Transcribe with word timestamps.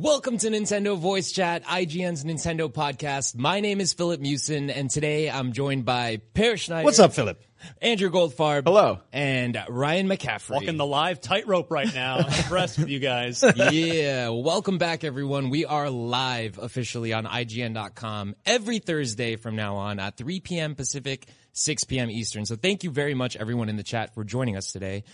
Welcome 0.00 0.38
to 0.38 0.48
Nintendo 0.48 0.96
Voice 0.96 1.30
Chat, 1.30 1.62
IGN's 1.64 2.24
Nintendo 2.24 2.72
podcast. 2.72 3.36
My 3.36 3.60
name 3.60 3.82
is 3.82 3.92
Philip 3.92 4.18
Mewson, 4.18 4.74
and 4.74 4.88
today 4.90 5.28
I'm 5.28 5.52
joined 5.52 5.84
by 5.84 6.22
Peer 6.32 6.56
Schneider. 6.56 6.86
What's 6.86 6.98
up, 6.98 7.12
Philip? 7.12 7.38
Andrew 7.82 8.08
Goldfarb. 8.10 8.62
Hello. 8.64 9.00
And 9.12 9.62
Ryan 9.68 10.08
McCaffrey. 10.08 10.52
Walking 10.52 10.78
the 10.78 10.86
live 10.86 11.20
tightrope 11.20 11.70
right 11.70 11.94
now. 11.94 12.16
I'm 12.16 12.32
impressed 12.32 12.78
with 12.78 12.88
you 12.88 12.98
guys. 12.98 13.44
yeah. 13.56 14.30
Welcome 14.30 14.78
back, 14.78 15.04
everyone. 15.04 15.50
We 15.50 15.66
are 15.66 15.90
live 15.90 16.58
officially 16.58 17.12
on 17.12 17.26
IGN.com 17.26 18.36
every 18.46 18.78
Thursday 18.78 19.36
from 19.36 19.54
now 19.54 19.76
on 19.76 19.98
at 20.00 20.16
3 20.16 20.40
p.m. 20.40 20.76
Pacific, 20.76 21.26
6 21.52 21.84
p.m. 21.84 22.10
Eastern. 22.10 22.46
So 22.46 22.56
thank 22.56 22.84
you 22.84 22.90
very 22.90 23.12
much, 23.12 23.36
everyone 23.36 23.68
in 23.68 23.76
the 23.76 23.82
chat, 23.82 24.14
for 24.14 24.24
joining 24.24 24.56
us 24.56 24.72
today. 24.72 25.04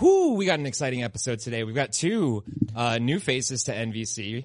Whoo, 0.00 0.34
we 0.34 0.46
got 0.46 0.58
an 0.58 0.66
exciting 0.66 1.04
episode 1.04 1.38
today. 1.38 1.62
We've 1.62 1.74
got 1.74 1.92
two 1.92 2.42
uh, 2.74 2.98
new 2.98 3.20
faces 3.20 3.64
to 3.64 3.72
NVC. 3.74 4.44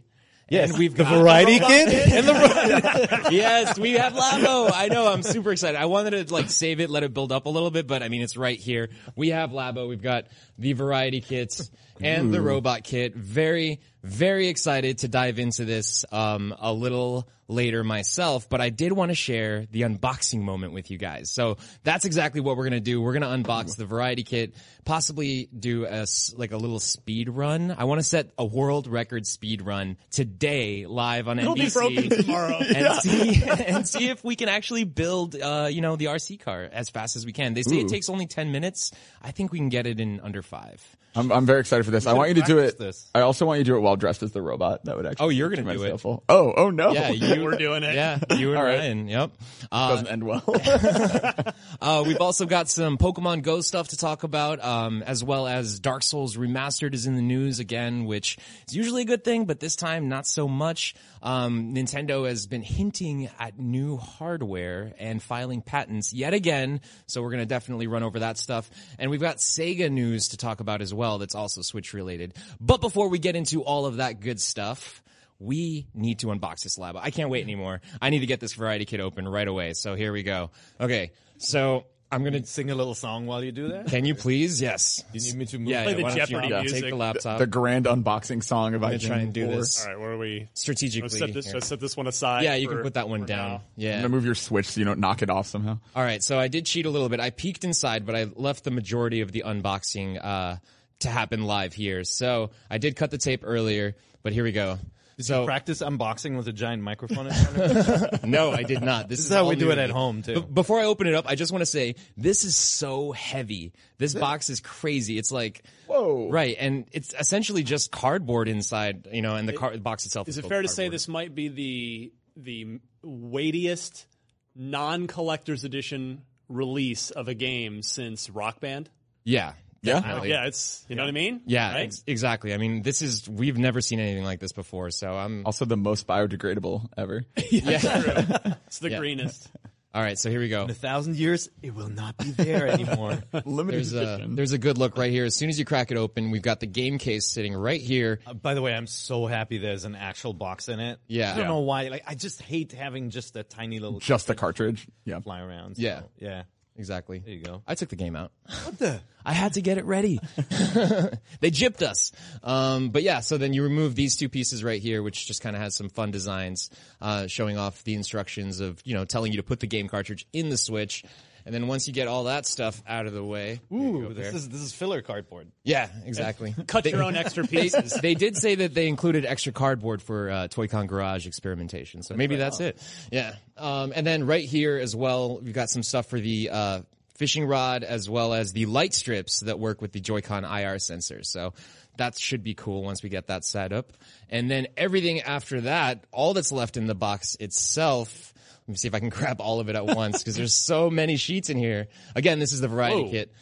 and 0.52 0.78
we've 0.78 0.96
The 0.96 1.04
variety 1.06 1.60
kid 1.60 1.90
and 1.90 2.28
the 2.28 3.28
yes, 3.32 3.78
we 3.80 3.94
have 3.94 4.14
Labo. 4.14 4.72
I 4.72 4.90
know. 4.90 5.12
I'm 5.12 5.24
super 5.24 5.52
excited. 5.52 5.80
I 5.80 5.86
wanted 5.86 6.28
to 6.28 6.34
like 6.34 6.52
save 6.52 6.80
it, 6.80 6.92
let 6.92 7.02
it 7.04 7.14
build 7.16 7.32
up 7.32 7.46
a 7.48 7.50
little 7.50 7.72
bit, 7.72 7.88
but 7.88 8.04
I 8.04 8.10
mean, 8.10 8.22
it's 8.22 8.38
right 8.38 8.60
here. 8.60 8.90
We 9.16 9.30
have 9.30 9.50
Labo. 9.50 9.90
We've 9.90 10.02
got 10.02 10.26
the 10.60 10.74
variety 10.74 11.22
kits 11.22 11.72
and 12.02 12.34
the 12.34 12.42
robot 12.42 12.84
kit. 12.84 13.16
Very, 13.16 13.80
very 14.04 14.48
excited 14.48 15.00
to 15.00 15.08
dive 15.08 15.40
into 15.40 15.66
this, 15.66 16.06
um, 16.12 16.56
a 16.60 16.74
little 16.74 17.28
later 17.50 17.84
myself, 17.84 18.48
but 18.48 18.62
I 18.62 18.70
did 18.70 18.92
want 18.94 19.10
to 19.10 19.16
share 19.16 19.66
the 19.72 19.82
unboxing 19.82 20.42
moment 20.42 20.72
with 20.72 20.92
you 20.92 21.00
guys. 21.00 21.32
So 21.32 21.58
that's 21.84 22.06
exactly 22.06 22.42
what 22.42 22.56
we're 22.58 22.66
going 22.70 22.74
to 22.74 22.80
do. 22.80 23.02
We're 23.02 23.18
going 23.18 23.44
to 23.44 23.50
unbox 23.50 23.76
the 23.76 23.86
variety 23.86 24.22
kit, 24.22 24.54
possibly 24.86 25.50
do 25.58 25.86
a, 25.86 26.02
s- 26.04 26.32
like 26.38 26.52
a 26.52 26.58
little 26.58 26.80
speed 26.80 27.28
run. 27.28 27.74
I 27.76 27.86
want 27.86 28.00
to 28.02 28.04
set 28.04 28.30
a 28.38 28.46
world 28.46 28.86
record 28.86 29.26
speed 29.26 29.64
run 29.64 29.98
today 30.12 30.86
live 30.86 31.28
on 31.28 31.40
It'll 31.40 31.56
be 31.56 31.62
NVC 31.62 31.74
broken 31.74 32.10
tomorrow. 32.24 32.58
and 32.76 32.96
see 33.02 33.44
and 33.50 33.88
see 33.88 34.10
if 34.10 34.24
we 34.24 34.36
can 34.36 34.48
actually 34.48 34.84
build 34.84 35.36
uh 35.36 35.70
you 35.72 35.82
know 35.82 35.96
the 35.96 36.06
RC 36.06 36.40
car 36.42 36.70
as 36.72 36.92
fast 36.92 37.16
as 37.16 37.26
we 37.26 37.34
can. 37.34 37.56
They 37.56 37.64
say 37.64 37.78
it 37.78 37.88
takes 37.88 38.10
only 38.10 38.28
10 38.28 38.52
minutes. 38.52 38.92
I 39.24 39.32
think 39.32 39.52
we 39.52 39.58
can 39.58 39.70
get 39.70 39.88
it 39.88 40.00
in 40.00 40.20
under 40.20 40.44
5. 40.44 40.98
I'm, 41.16 41.32
I'm 41.32 41.46
very 41.46 41.60
excited 41.60 41.84
for 41.84 41.92
this. 41.92 42.06
I 42.06 42.14
want 42.14 42.30
you 42.30 42.36
to 42.36 42.42
do 42.42 42.60
it. 42.60 42.78
this. 42.78 43.10
I 43.16 43.22
also 43.22 43.46
want 43.46 43.58
you 43.58 43.64
to 43.64 43.72
do 43.72 43.78
it 43.78 43.80
while 43.80 43.96
dressed 43.96 44.22
as 44.22 44.32
the 44.32 44.42
robot. 44.42 44.86
That 44.86 44.96
would 44.96 45.06
actually. 45.06 45.26
Oh, 45.26 45.30
you're 45.30 45.50
gonna 45.50 45.58
do 45.58 45.64
tremendously 45.64 45.88
it. 45.88 45.92
helpful. 45.92 46.24
Oh, 46.30 46.54
oh 46.56 46.70
no. 46.70 46.92
Yeah, 46.92 47.10
you 47.10 47.44
We're 47.44 47.58
doing 47.58 47.84
it. 47.84 47.96
Yeah, 47.96 48.20
you 48.36 48.50
and 48.50 48.58
All 48.58 48.64
right. 48.64 48.80
Ryan. 48.80 49.08
Yep. 49.08 49.32
Uh, 49.72 49.90
doesn't 49.90 50.08
end 50.08 50.24
well. 50.24 50.44
Uh, 51.82 52.04
we've 52.06 52.20
also 52.20 52.46
got 52.46 52.68
some 52.70 52.98
Pokemon 52.98 53.42
Go 53.42 53.62
stuff 53.62 53.90
to 53.90 53.98
talk 53.98 54.24
about, 54.24 54.64
um, 54.64 55.02
as 55.04 55.24
well 55.24 55.48
as 55.48 55.80
Dark 55.80 56.04
Souls 56.04 56.36
Remastered 56.36 56.94
is 56.94 57.06
in 57.06 57.16
the 57.16 57.22
news 57.22 57.60
again, 57.60 58.06
which 58.06 58.38
is 58.68 58.76
usually 58.76 59.04
a 59.04 59.06
good 59.06 59.24
thing, 59.24 59.46
but 59.46 59.60
this 59.60 59.76
time 59.76 60.10
not 60.10 60.28
so 60.28 60.48
much. 60.48 60.94
Um, 61.22 61.74
Nintendo 61.74 62.28
has 62.28 62.48
been 62.48 62.62
hinting 62.62 63.30
at 63.40 63.60
new 63.60 63.98
hardware 63.98 64.94
and 65.00 65.22
filing 65.22 65.62
patents 65.62 66.14
yet 66.14 66.34
again, 66.34 66.82
so 67.08 67.22
we're 67.22 67.32
gonna 67.32 67.46
definitely 67.46 67.88
run 67.88 68.04
over 68.04 68.20
that 68.20 68.38
stuff. 68.38 68.70
And 68.98 69.12
we've 69.12 69.20
got 69.20 69.38
Sega 69.38 69.92
news 69.92 70.30
to 70.30 70.38
talk 70.38 70.60
about 70.60 70.82
as 70.82 70.94
well 70.94 71.18
that's 71.18 71.36
also 71.36 71.62
Switch 71.62 71.94
related. 71.94 72.34
But 72.60 72.82
before 72.82 73.10
we 73.10 73.20
get 73.20 73.36
into 73.36 73.64
all 73.64 73.86
of 73.86 73.98
that 73.98 74.20
good 74.20 74.40
stuff, 74.40 75.04
we 75.40 75.88
need 75.94 76.20
to 76.20 76.28
unbox 76.28 76.64
this 76.64 76.78
lab. 76.78 76.98
I 76.98 77.12
can't 77.12 77.30
wait 77.30 77.44
anymore. 77.44 77.82
I 78.02 78.10
need 78.10 78.20
to 78.20 78.26
get 78.26 78.40
this 78.40 78.54
variety 78.54 78.86
kit 78.86 79.00
open 79.00 79.28
right 79.28 79.48
away. 79.48 79.74
So 79.74 79.96
here 79.96 80.12
we 80.12 80.24
go. 80.24 80.52
Okay. 80.80 81.12
So 81.38 81.86
I'm 82.12 82.22
going 82.24 82.34
to 82.34 82.44
Sing 82.46 82.72
a 82.72 82.76
little 82.76 82.96
song 82.96 83.28
while 83.28 83.44
you 83.44 83.52
do 83.52 83.68
that. 83.70 83.86
can 83.88 84.04
you 84.04 84.16
please? 84.16 84.60
Yes. 84.60 85.04
You 85.14 85.22
need 85.22 85.36
me 85.36 85.46
to 85.46 85.60
move? 85.60 85.68
Yeah, 85.68 85.84
Play 85.84 85.92
yeah, 85.92 85.98
the 85.98 86.04
why 86.04 86.10
don't 86.10 86.18
you 86.18 86.26
Jeopardy 86.26 86.50
take 86.50 86.62
music. 86.72 86.90
the 86.90 86.96
laptop 86.96 87.38
the 87.38 87.46
grand 87.48 87.86
unboxing 87.86 88.44
song 88.44 88.74
of 88.74 88.84
I'm 88.84 88.90
gonna 88.92 89.00
IGN 89.04 89.08
try 89.08 89.18
and 89.18 89.34
do 89.34 89.46
4. 89.46 89.56
this 89.56 89.84
All 89.86 89.92
right, 89.92 90.00
where 90.00 90.12
are 90.14 90.18
we? 90.18 90.48
strategically. 90.56 91.02
Let's 91.08 91.20
set 91.20 91.34
this, 91.34 91.46
here. 91.46 91.54
let's 91.54 91.68
set 91.68 91.80
this 91.80 91.96
one 91.96 92.08
aside. 92.08 92.44
Yeah, 92.46 92.56
you 92.56 92.68
for- 92.68 92.76
can 92.76 92.84
put 92.84 92.94
that 92.96 93.08
one 93.10 93.22
for 93.22 93.28
down. 93.28 93.50
now. 93.50 93.56
I'm 93.58 93.62
Yeah. 93.78 93.96
gonna 93.98 94.10
move 94.10 94.26
your 94.26 94.34
switch 94.36 94.66
so 94.68 94.80
you 94.80 94.86
don't 94.86 95.00
knock 95.00 95.22
it 95.22 95.30
off 95.30 95.46
somehow. 95.48 95.78
All 95.96 96.04
right. 96.04 96.24
So 96.24 96.40
I 96.40 96.48
did 96.48 96.66
cheat 96.66 96.88
a 96.88 96.90
little 96.90 97.10
bit. 97.10 97.20
I 97.20 97.30
peeked 97.30 97.64
inside, 97.64 98.06
but 98.08 98.16
I 98.16 98.26
left 98.36 98.64
the 98.64 98.72
majority 98.72 99.22
of 99.22 99.32
the 99.32 99.44
unboxing 99.46 100.18
uh, 100.24 100.56
to 101.02 101.10
happen 101.10 101.44
live 101.44 101.74
here. 101.74 102.04
So 102.04 102.50
I 102.72 102.80
did 102.80 102.96
cut 102.96 103.12
the 103.12 103.20
tape 103.20 103.42
earlier, 103.44 103.96
but 104.24 104.34
here 104.34 104.44
we 104.44 104.52
go. 104.52 104.80
So 105.20 105.46
Practice 105.46 105.82
unboxing 105.82 106.38
with 106.38 106.48
a 106.48 106.54
giant 106.54 106.82
microphone 106.82 107.28
in 107.28 107.34
front 107.34 107.78
of 107.78 108.24
you. 108.24 108.30
no, 108.30 108.52
I 108.52 108.64
did 108.64 108.82
not. 108.82 109.10
This, 109.10 109.20
This 109.20 109.26
is 109.26 109.32
is 109.32 109.36
how 109.38 109.50
we 109.50 109.56
do 109.58 109.72
it 109.72 109.78
at 109.78 109.90
home 109.90 110.22
too. 110.22 110.42
B- 110.42 110.48
before 110.54 110.80
I 110.80 110.86
open 110.86 111.08
it 111.08 111.14
up, 111.14 111.26
I 111.28 111.36
just 111.36 111.52
want 111.52 111.62
to 111.62 111.66
say 111.66 111.96
this 112.16 112.46
is 112.46 112.56
so 112.56 113.12
heavy. 113.12 113.74
This 113.98 114.16
box 114.16 114.50
is 114.50 114.62
crazy. 114.62 115.18
It's 115.18 115.32
like 115.32 115.64
Whoa. 115.88 116.30
right, 116.30 116.56
and 116.58 116.88
it's 116.94 117.14
essentially 117.20 117.64
just 117.64 117.92
cardboard 117.92 118.48
inside, 118.48 119.08
you 119.12 119.22
know, 119.22 119.36
and 119.36 119.48
the 119.48 119.54
car- 119.54 119.78
box 119.78 120.06
itself. 120.06 120.30
Is 120.30 120.38
it 120.38 120.46
fair 120.46 120.62
with 120.62 120.70
to 120.70 120.74
say 120.74 120.88
this 120.90 121.08
might 121.08 121.36
be 121.36 121.50
the 121.50 122.14
the 122.38 122.80
weightiest 123.04 124.08
non-collector's 124.56 125.64
edition 125.64 126.22
release 126.48 127.12
of 127.12 127.28
a 127.28 127.34
game 127.34 127.82
since 127.82 128.30
Rock 128.30 128.60
Band? 128.60 128.90
Yeah. 129.24 129.54
Yeah. 129.82 129.96
definitely. 130.02 130.30
Yeah, 130.30 130.46
it's 130.46 130.86
you 130.90 130.96
know 130.96 131.04
what 131.04 131.10
I 131.10 131.14
mean. 131.14 131.42
Yeah, 131.46 131.72
Right? 131.74 131.82
ex- 131.84 132.04
exactly. 132.08 132.54
I 132.54 132.58
mean, 132.58 132.82
this 132.82 133.02
is 133.02 133.28
we've 133.30 133.58
never 133.58 133.82
seen 133.82 134.00
anything 134.00 134.24
like 134.24 134.40
this 134.40 134.52
before. 134.52 134.92
So 134.92 135.12
I'm 135.16 135.46
Also 135.46 135.66
the 135.66 135.78
most 135.78 136.08
biodegradable 136.08 136.88
ever. 136.98 137.24
yeah. 137.52 138.54
It's 138.68 138.80
the 138.80 138.92
Yeah. 138.92 139.00
greenest. 139.00 139.50
All 139.92 140.04
right, 140.04 140.20
so 140.20 140.30
here 140.30 140.40
we 140.40 140.50
go. 140.50 140.66
In 140.66 140.70
a 140.70 140.74
thousand 140.76 141.16
years, 141.16 141.50
it 141.64 141.74
will 141.74 141.90
not 141.90 142.16
be 142.16 142.30
there 142.30 142.68
anymore. 142.68 143.24
Limited 143.46 143.78
There's 143.80 143.94
a 143.94 144.14
edition. 144.14 144.36
there's 144.36 144.52
a 144.52 144.60
good 144.60 144.78
look 144.78 144.96
right 145.00 145.10
here. 145.12 145.26
As 145.26 145.36
soon 145.36 145.50
as 145.50 145.58
you 145.58 145.66
crack 145.66 145.90
it 145.90 145.98
open, 145.98 146.30
we've 146.30 146.44
got 146.44 146.60
the 146.60 146.68
game 146.68 147.00
case 147.00 147.26
sitting 147.26 147.56
right 147.56 147.82
here. 147.82 148.20
Uh, 148.28 148.36
By 148.36 148.54
the 148.54 148.62
way, 148.62 148.76
I'm 148.76 148.86
so 148.86 149.26
happy 149.26 149.58
there's 149.58 149.86
an 149.86 149.96
actual 149.96 150.34
box 150.34 150.70
in 150.70 150.80
it. 150.80 151.00
Yeah. 151.08 151.30
I 151.30 151.38
don't 151.38 151.40
Yeah. 151.40 151.48
know 151.48 151.60
why. 151.62 151.88
Like, 151.88 152.04
I 152.06 152.14
just 152.14 152.40
hate 152.40 152.72
having 152.74 153.10
just 153.10 153.36
a 153.36 153.42
tiny 153.42 153.80
little 153.80 154.00
Just 154.00 154.28
the 154.28 154.36
cartridge. 154.36 154.88
Yeah. 155.06 155.22
fly 155.22 155.42
around. 155.42 155.78
so, 155.78 155.82
Yeah. 155.82 156.02
yeah. 156.20 156.44
Exactly. 156.80 157.20
There 157.20 157.34
you 157.34 157.44
go. 157.44 157.62
I 157.68 157.76
took 157.76 157.90
the 157.90 157.98
game 157.98 158.16
out. 158.16 158.32
What 158.64 158.80
the? 158.80 159.02
I 159.26 159.34
had 159.34 159.54
to 159.54 159.62
get 159.62 159.78
it 159.78 159.84
ready. 159.84 160.22
they 160.38 161.52
gypped 161.52 161.82
us. 161.82 162.14
Um, 162.42 162.90
but 162.90 163.04
yeah, 163.04 163.20
so 163.20 163.38
then 163.38 163.52
you 163.52 163.64
remove 163.64 163.96
these 163.96 164.16
two 164.16 164.30
pieces 164.30 164.64
right 164.64 164.82
here, 164.82 165.04
which 165.04 165.28
just 165.28 165.42
kind 165.42 165.58
of 165.58 165.62
has 165.62 165.76
some 165.76 165.90
fun 165.90 166.12
designs, 166.12 166.70
uh, 167.02 167.28
showing 167.28 167.58
off 167.58 167.84
the 167.84 167.96
instructions 167.96 168.62
of, 168.62 168.82
you 168.86 168.94
know, 168.94 169.04
telling 169.04 169.34
you 169.34 169.38
to 169.38 169.44
put 169.44 169.60
the 169.60 169.68
game 169.68 169.90
cartridge 169.90 170.26
in 170.32 170.48
the 170.48 170.56
Switch. 170.56 171.04
And 171.46 171.54
then 171.56 171.68
once 171.68 171.88
you 171.88 171.94
get 171.94 172.08
all 172.08 172.26
that 172.26 172.46
stuff 172.46 172.82
out 172.88 173.06
of 173.06 173.14
the 173.14 173.24
way, 173.24 173.60
Ooh, 173.72 174.14
this 174.14 174.34
is 174.34 174.50
this 174.50 174.62
is 174.62 174.74
filler 174.74 175.02
cardboard. 175.02 175.48
yeah, 175.64 175.90
exactly. 176.06 176.54
Cut 176.68 176.86
your 176.86 177.04
own 177.04 177.16
extra 177.16 177.44
They, 177.48 177.62
pieces. 177.64 177.94
they 178.02 178.14
did 178.14 178.38
say 178.38 178.56
that 178.56 178.74
they 178.74 178.88
included 178.88 179.26
extra 179.26 179.52
cardboard 179.52 180.02
for 180.02 180.30
uh, 180.30 180.48
Toy-Con 180.48 180.88
Garage 180.88 181.28
experimentation, 181.28 182.04
so 182.04 182.16
maybe 182.16 182.36
that's 182.36 182.60
it. 182.60 182.78
Yeah, 183.12 183.36
um, 183.58 183.94
and 183.96 184.06
then 184.06 184.26
right 184.26 184.46
here 184.46 184.78
as 184.78 184.96
well, 184.96 185.40
we've 185.40 185.54
got 185.54 185.70
some 185.70 185.84
stuff 185.84 186.08
for 186.08 186.20
the 186.20 186.50
uh, 186.52 186.82
fishing 187.16 187.46
rod 187.46 187.84
as 187.84 188.10
well 188.10 188.34
as 188.34 188.54
the 188.54 188.66
light 188.66 188.94
strips 188.94 189.42
that 189.42 189.60
work 189.60 189.82
with 189.82 189.92
the 189.92 190.00
Joy-Con 190.00 190.44
IR 190.46 190.76
sensors. 190.76 191.26
So 191.26 191.54
that 191.98 192.18
should 192.18 192.44
be 192.44 192.54
cool 192.54 192.82
once 192.84 193.04
we 193.04 193.10
get 193.10 193.28
that 193.28 193.44
set 193.44 193.74
up. 193.74 193.92
And 194.30 194.50
then 194.50 194.68
everything 194.78 195.20
after 195.20 195.62
that, 195.62 196.06
all 196.14 196.34
that's 196.34 196.52
left 196.54 196.78
in 196.78 196.88
the 196.88 196.96
box 196.96 197.36
itself. 197.42 198.34
Let 198.70 198.74
me 198.74 198.78
see 198.78 198.88
if 198.88 198.94
I 198.94 199.00
can 199.00 199.10
grab 199.10 199.42
all 199.42 199.60
of 199.60 199.68
it 199.70 199.76
at 199.76 199.88
once 199.88 200.20
because 200.20 200.36
there's 200.36 200.54
so 200.54 200.92
many 200.92 201.18
sheets 201.18 201.50
in 201.50 201.58
here. 201.58 201.88
Again, 202.16 202.38
this 202.38 202.54
is 202.54 202.62
the 202.62 202.68
variety 202.68 203.02
Whoa. 203.02 203.10
kit. 203.10 203.34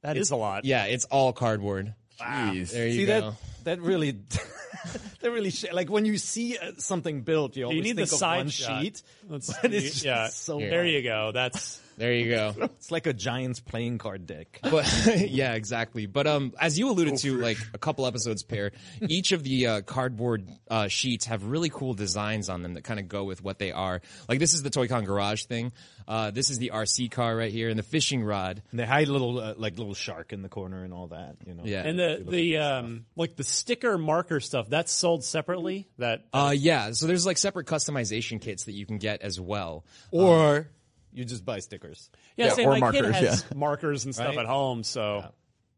That 0.00 0.16
is 0.16 0.30
a 0.30 0.36
lot. 0.36 0.64
Yeah, 0.64 0.84
it's 0.86 1.04
all 1.04 1.34
cardboard. 1.34 1.92
Jeez. 2.18 2.72
There 2.72 2.86
you 2.86 2.92
See 3.00 3.04
go. 3.04 3.20
that? 3.20 3.34
That 3.64 3.80
really, 3.82 4.12
that 5.20 5.30
really 5.30 5.50
sh- 5.50 5.66
like 5.72 5.90
when 5.90 6.04
you 6.04 6.18
see 6.18 6.56
uh, 6.58 6.72
something 6.78 7.22
built, 7.22 7.56
you 7.56 7.64
always 7.64 7.76
You 7.76 7.82
need 7.82 7.92
the 7.96 8.02
think 8.06 8.12
of 8.12 8.18
side 8.18 8.36
one 8.38 8.48
shot. 8.48 8.82
sheet. 8.82 9.02
Let's- 9.28 9.52
But 9.60 9.72
it's 9.74 9.92
just 9.92 10.04
yeah. 10.04 10.28
so 10.28 10.58
There 10.58 10.86
you 10.86 11.02
go. 11.02 11.30
That's 11.32 11.80
There 12.00 12.14
you 12.14 12.30
go. 12.30 12.54
It's 12.58 12.90
like 12.90 13.06
a 13.06 13.12
Giants 13.12 13.60
playing 13.60 13.98
card 13.98 14.26
deck. 14.26 14.60
But 14.62 14.86
yeah, 15.18 15.52
exactly. 15.52 16.06
But 16.06 16.26
um, 16.26 16.54
as 16.58 16.78
you 16.78 16.88
alluded 16.88 17.18
to, 17.18 17.36
like 17.36 17.58
a 17.74 17.78
couple 17.78 18.06
episodes 18.06 18.42
pair, 18.42 18.72
each 19.06 19.32
of 19.32 19.42
the 19.42 19.66
uh, 19.66 19.80
cardboard 19.82 20.48
uh, 20.70 20.88
sheets 20.88 21.26
have 21.26 21.44
really 21.44 21.68
cool 21.68 21.92
designs 21.92 22.48
on 22.48 22.62
them 22.62 22.72
that 22.74 22.84
kind 22.84 23.00
of 23.00 23.06
go 23.08 23.24
with 23.24 23.44
what 23.44 23.58
they 23.58 23.70
are. 23.70 24.00
Like 24.30 24.38
this 24.38 24.54
is 24.54 24.62
the 24.62 24.70
Toy-Con 24.70 25.04
Garage 25.04 25.44
thing. 25.44 25.72
Uh, 26.08 26.30
this 26.30 26.48
is 26.48 26.56
the 26.58 26.70
RC 26.72 27.10
car 27.10 27.36
right 27.36 27.52
here, 27.52 27.68
and 27.68 27.78
the 27.78 27.82
fishing 27.84 28.24
rod. 28.24 28.62
And 28.70 28.80
they 28.80 28.86
hide 28.86 29.08
a 29.08 29.12
little 29.12 29.38
uh, 29.38 29.54
like 29.58 29.76
little 29.76 29.92
shark 29.92 30.32
in 30.32 30.40
the 30.40 30.48
corner 30.48 30.82
and 30.84 30.94
all 30.94 31.08
that. 31.08 31.36
You 31.46 31.52
know. 31.52 31.64
Yeah. 31.66 31.82
and 31.86 31.98
the 31.98 32.24
the 32.26 32.56
um 32.56 33.04
like 33.14 33.36
the 33.36 33.44
sticker 33.44 33.98
marker 33.98 34.40
stuff 34.40 34.69
that's 34.70 34.92
sold 34.92 35.22
separately. 35.24 35.88
That 35.98 36.24
Uh, 36.32 36.54
yeah. 36.56 36.92
So 36.92 37.06
there's 37.06 37.26
like 37.26 37.36
separate 37.38 37.66
customization 37.66 38.40
kits 38.40 38.64
that 38.64 38.72
you 38.72 38.86
can 38.86 38.98
get 38.98 39.20
as 39.22 39.38
well. 39.38 39.84
Or 40.10 40.68
you 41.12 41.24
just 41.24 41.44
buy 41.44 41.58
stickers. 41.58 42.08
yeah, 42.36 42.46
Yeah, 42.46 42.52
saying 42.54 42.68
or 42.68 42.78
my 42.78 42.92
kid 42.92 43.02
markers, 43.02 43.16
has 43.20 43.44
markers 43.54 44.04
and 44.06 44.14
stuff 44.14 44.28
Right? 44.28 44.38
at 44.38 44.46
home. 44.46 44.82
So 44.84 45.24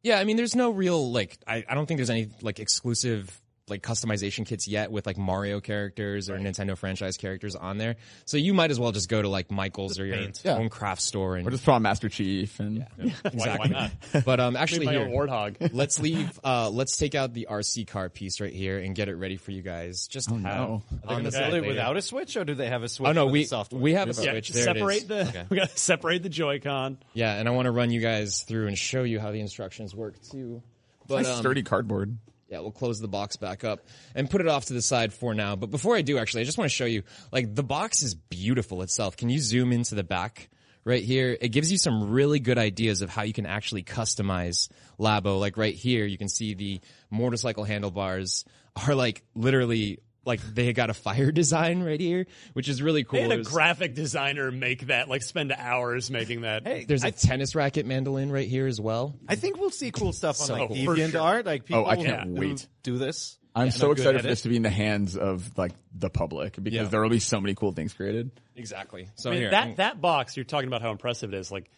Yeah, 0.02 0.18
I 0.20 0.24
mean, 0.24 0.36
there's 0.36 0.54
no 0.54 0.70
real 0.70 1.10
like. 1.10 1.38
I, 1.46 1.64
I 1.68 1.74
don't 1.74 1.86
think 1.86 1.98
there's 1.98 2.10
any 2.10 2.28
like 2.42 2.60
exclusive 2.60 3.41
like 3.68 3.82
customization 3.82 4.44
kits 4.44 4.66
yet 4.66 4.90
with 4.90 5.06
like 5.06 5.16
Mario 5.16 5.60
characters 5.60 6.28
or 6.28 6.36
Nintendo 6.36 6.76
franchise 6.76 7.16
characters 7.16 7.54
on 7.54 7.78
there. 7.78 7.94
So 8.24 8.36
you 8.36 8.54
might 8.54 8.70
as 8.72 8.80
well 8.80 8.90
just 8.90 9.08
go 9.08 9.22
to 9.22 9.28
like 9.28 9.50
Michael's 9.52 10.00
or 10.00 10.04
your 10.04 10.16
Yeah. 10.44 10.56
own 10.56 10.68
craft 10.68 11.00
store 11.00 11.36
and 11.36 11.46
Or 11.46 11.50
just 11.52 11.64
put 11.64 11.70
on 11.72 11.82
Master 11.82 12.08
Chief 12.08 12.58
and 12.58 12.84
yeah 12.98 13.14
exactly. 13.24 13.70
not? 13.70 13.92
But 14.24 14.40
um, 14.40 14.56
actually 14.56 14.88
here, 14.88 15.06
warthog. 15.06 15.70
let's 15.72 16.00
leave. 16.00 16.38
Uh, 16.44 16.70
let's 16.70 16.96
take 16.96 17.14
out 17.14 17.34
the 17.34 17.46
RC 17.50 17.86
car 17.86 18.08
piece 18.08 18.40
right 18.40 18.52
here 18.52 18.78
and 18.78 18.94
get 18.96 19.08
it 19.08 19.14
ready 19.14 19.36
for 19.36 19.52
you 19.52 19.62
guys. 19.62 20.06
Just 20.08 20.28
to 20.28 20.34
have 20.34 20.42
no. 20.42 20.82
on 21.06 21.22
the 21.22 21.30
Build 21.30 21.32
side 21.34 21.54
it 21.54 21.64
without 21.66 21.96
a 21.96 22.02
switch, 22.02 22.36
or 22.36 22.44
do 22.44 22.54
they 22.54 22.68
have 22.68 22.82
a 22.82 22.88
switch? 22.88 23.08
Oh 23.08 23.12
no, 23.12 23.26
we 23.26 23.44
software? 23.44 23.80
we 23.80 23.94
have 23.94 24.08
a 24.08 24.22
Yeah, 24.22 24.32
switch. 24.32 24.48
There 24.50 24.64
separate 24.64 24.96
is. 25.02 25.06
the 25.06 25.20
Okay. 25.28 25.44
we 25.50 25.56
got 25.56 25.70
to 25.70 25.78
separate 25.78 26.22
the 26.24 26.28
Joy-Con. 26.28 26.98
Yeah, 27.14 27.34
and 27.34 27.48
I 27.48 27.52
want 27.52 27.66
to 27.66 27.70
run 27.72 27.90
you 27.90 28.00
guys 28.00 28.42
through 28.42 28.66
and 28.66 28.76
show 28.76 29.04
you 29.04 29.20
how 29.20 29.30
the 29.30 29.40
instructions 29.40 29.94
work 29.94 30.20
too. 30.30 30.62
But 31.06 31.16
nice 31.22 31.28
um, 31.28 31.38
sturdy 31.38 31.62
cardboard. 31.62 32.18
Yeah, 32.52 32.60
we'll 32.60 32.70
close 32.70 33.00
the 33.00 33.08
box 33.08 33.36
back 33.36 33.64
up 33.64 33.80
and 34.14 34.28
put 34.28 34.42
it 34.42 34.46
off 34.46 34.66
to 34.66 34.74
the 34.74 34.82
side 34.82 35.14
for 35.14 35.32
now. 35.32 35.56
But 35.56 35.70
before 35.70 35.96
I 35.96 36.02
do, 36.02 36.18
actually, 36.18 36.42
I 36.42 36.44
just 36.44 36.58
want 36.58 36.70
to 36.70 36.76
show 36.76 36.84
you, 36.84 37.02
like, 37.32 37.54
the 37.54 37.62
box 37.62 38.02
is 38.02 38.14
beautiful 38.14 38.82
itself. 38.82 39.16
Can 39.16 39.30
you 39.30 39.38
zoom 39.38 39.72
into 39.72 39.94
the 39.94 40.04
back 40.04 40.50
right 40.84 41.02
here? 41.02 41.34
It 41.40 41.48
gives 41.48 41.72
you 41.72 41.78
some 41.78 42.10
really 42.10 42.40
good 42.40 42.58
ideas 42.58 43.00
of 43.00 43.08
how 43.08 43.22
you 43.22 43.32
can 43.32 43.46
actually 43.46 43.84
customize 43.84 44.68
Labo. 45.00 45.40
Like 45.40 45.56
right 45.56 45.74
here, 45.74 46.04
you 46.04 46.18
can 46.18 46.28
see 46.28 46.52
the 46.52 46.82
motorcycle 47.10 47.64
handlebars 47.64 48.44
are 48.86 48.94
like 48.94 49.24
literally 49.34 50.00
like 50.24 50.40
they 50.40 50.72
got 50.72 50.88
a 50.90 50.94
fire 50.94 51.32
design 51.32 51.82
right 51.82 52.00
here, 52.00 52.26
which 52.52 52.68
is 52.68 52.80
really 52.82 53.04
cool. 53.04 53.18
They 53.18 53.22
had 53.22 53.32
a 53.32 53.38
was- 53.38 53.48
graphic 53.48 53.94
designer 53.94 54.50
make 54.50 54.86
that, 54.86 55.08
like 55.08 55.22
spend 55.22 55.52
hours 55.52 56.10
making 56.10 56.42
that. 56.42 56.66
Hey, 56.66 56.84
There's 56.86 57.04
a 57.04 57.08
I, 57.08 57.10
tennis 57.10 57.54
racket 57.54 57.86
mandolin 57.86 58.30
right 58.30 58.46
here 58.48 58.66
as 58.66 58.80
well. 58.80 59.14
I 59.28 59.34
think 59.34 59.58
we'll 59.58 59.70
see 59.70 59.90
cool 59.90 60.12
stuff 60.12 60.40
on 60.40 60.46
So 60.46 60.54
like 60.54 60.68
cool. 60.68 60.76
deviant 60.76 61.06
For 61.06 61.10
sure. 61.12 61.20
art. 61.20 61.46
Like 61.46 61.64
people 61.64 61.84
Oh, 61.86 61.90
I 61.90 61.96
can't 61.96 62.36
who 62.38 62.40
wait. 62.40 62.66
do 62.82 62.98
this. 62.98 63.38
I'm 63.54 63.64
and 63.64 63.74
so 63.74 63.90
are 63.90 63.92
excited 63.92 64.22
for 64.22 64.26
this 64.26 64.42
to 64.42 64.48
be 64.48 64.56
in 64.56 64.62
the 64.62 64.70
hands 64.70 65.14
of 65.16 65.58
like 65.58 65.72
the 65.94 66.08
public 66.08 66.54
because 66.54 66.72
Yeah. 66.72 66.84
there 66.84 67.02
will 67.02 67.10
be 67.10 67.18
so 67.18 67.38
many 67.40 67.54
cool 67.54 67.72
things 67.72 67.92
created. 67.92 68.30
Exactly. 68.56 69.08
So 69.16 69.28
I 69.28 69.32
mean, 69.34 69.42
here, 69.42 69.50
that 69.50 69.76
that 69.76 70.00
box 70.00 70.36
you're 70.38 70.44
talking 70.44 70.68
about 70.68 70.80
how 70.80 70.90
impressive 70.90 71.34
it 71.34 71.36
is. 71.36 71.52
Like 71.52 71.70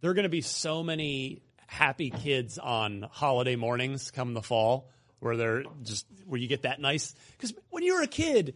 there 0.00 0.10
are 0.10 0.14
going 0.14 0.22
to 0.22 0.30
be 0.30 0.40
so 0.40 0.82
many 0.82 1.42
happy 1.66 2.08
kids 2.10 2.58
on 2.58 3.06
holiday 3.10 3.56
mornings 3.56 4.10
come 4.10 4.32
the 4.34 4.40
fall 4.42 4.88
where 5.22 5.36
they're 5.36 5.64
just 5.82 6.06
where 6.26 6.40
you 6.40 6.48
get 6.48 6.62
that 6.62 6.80
nice 6.80 7.14
because 7.36 7.54
when 7.70 7.82
you 7.82 7.94
were 7.94 8.02
a 8.02 8.06
kid, 8.06 8.54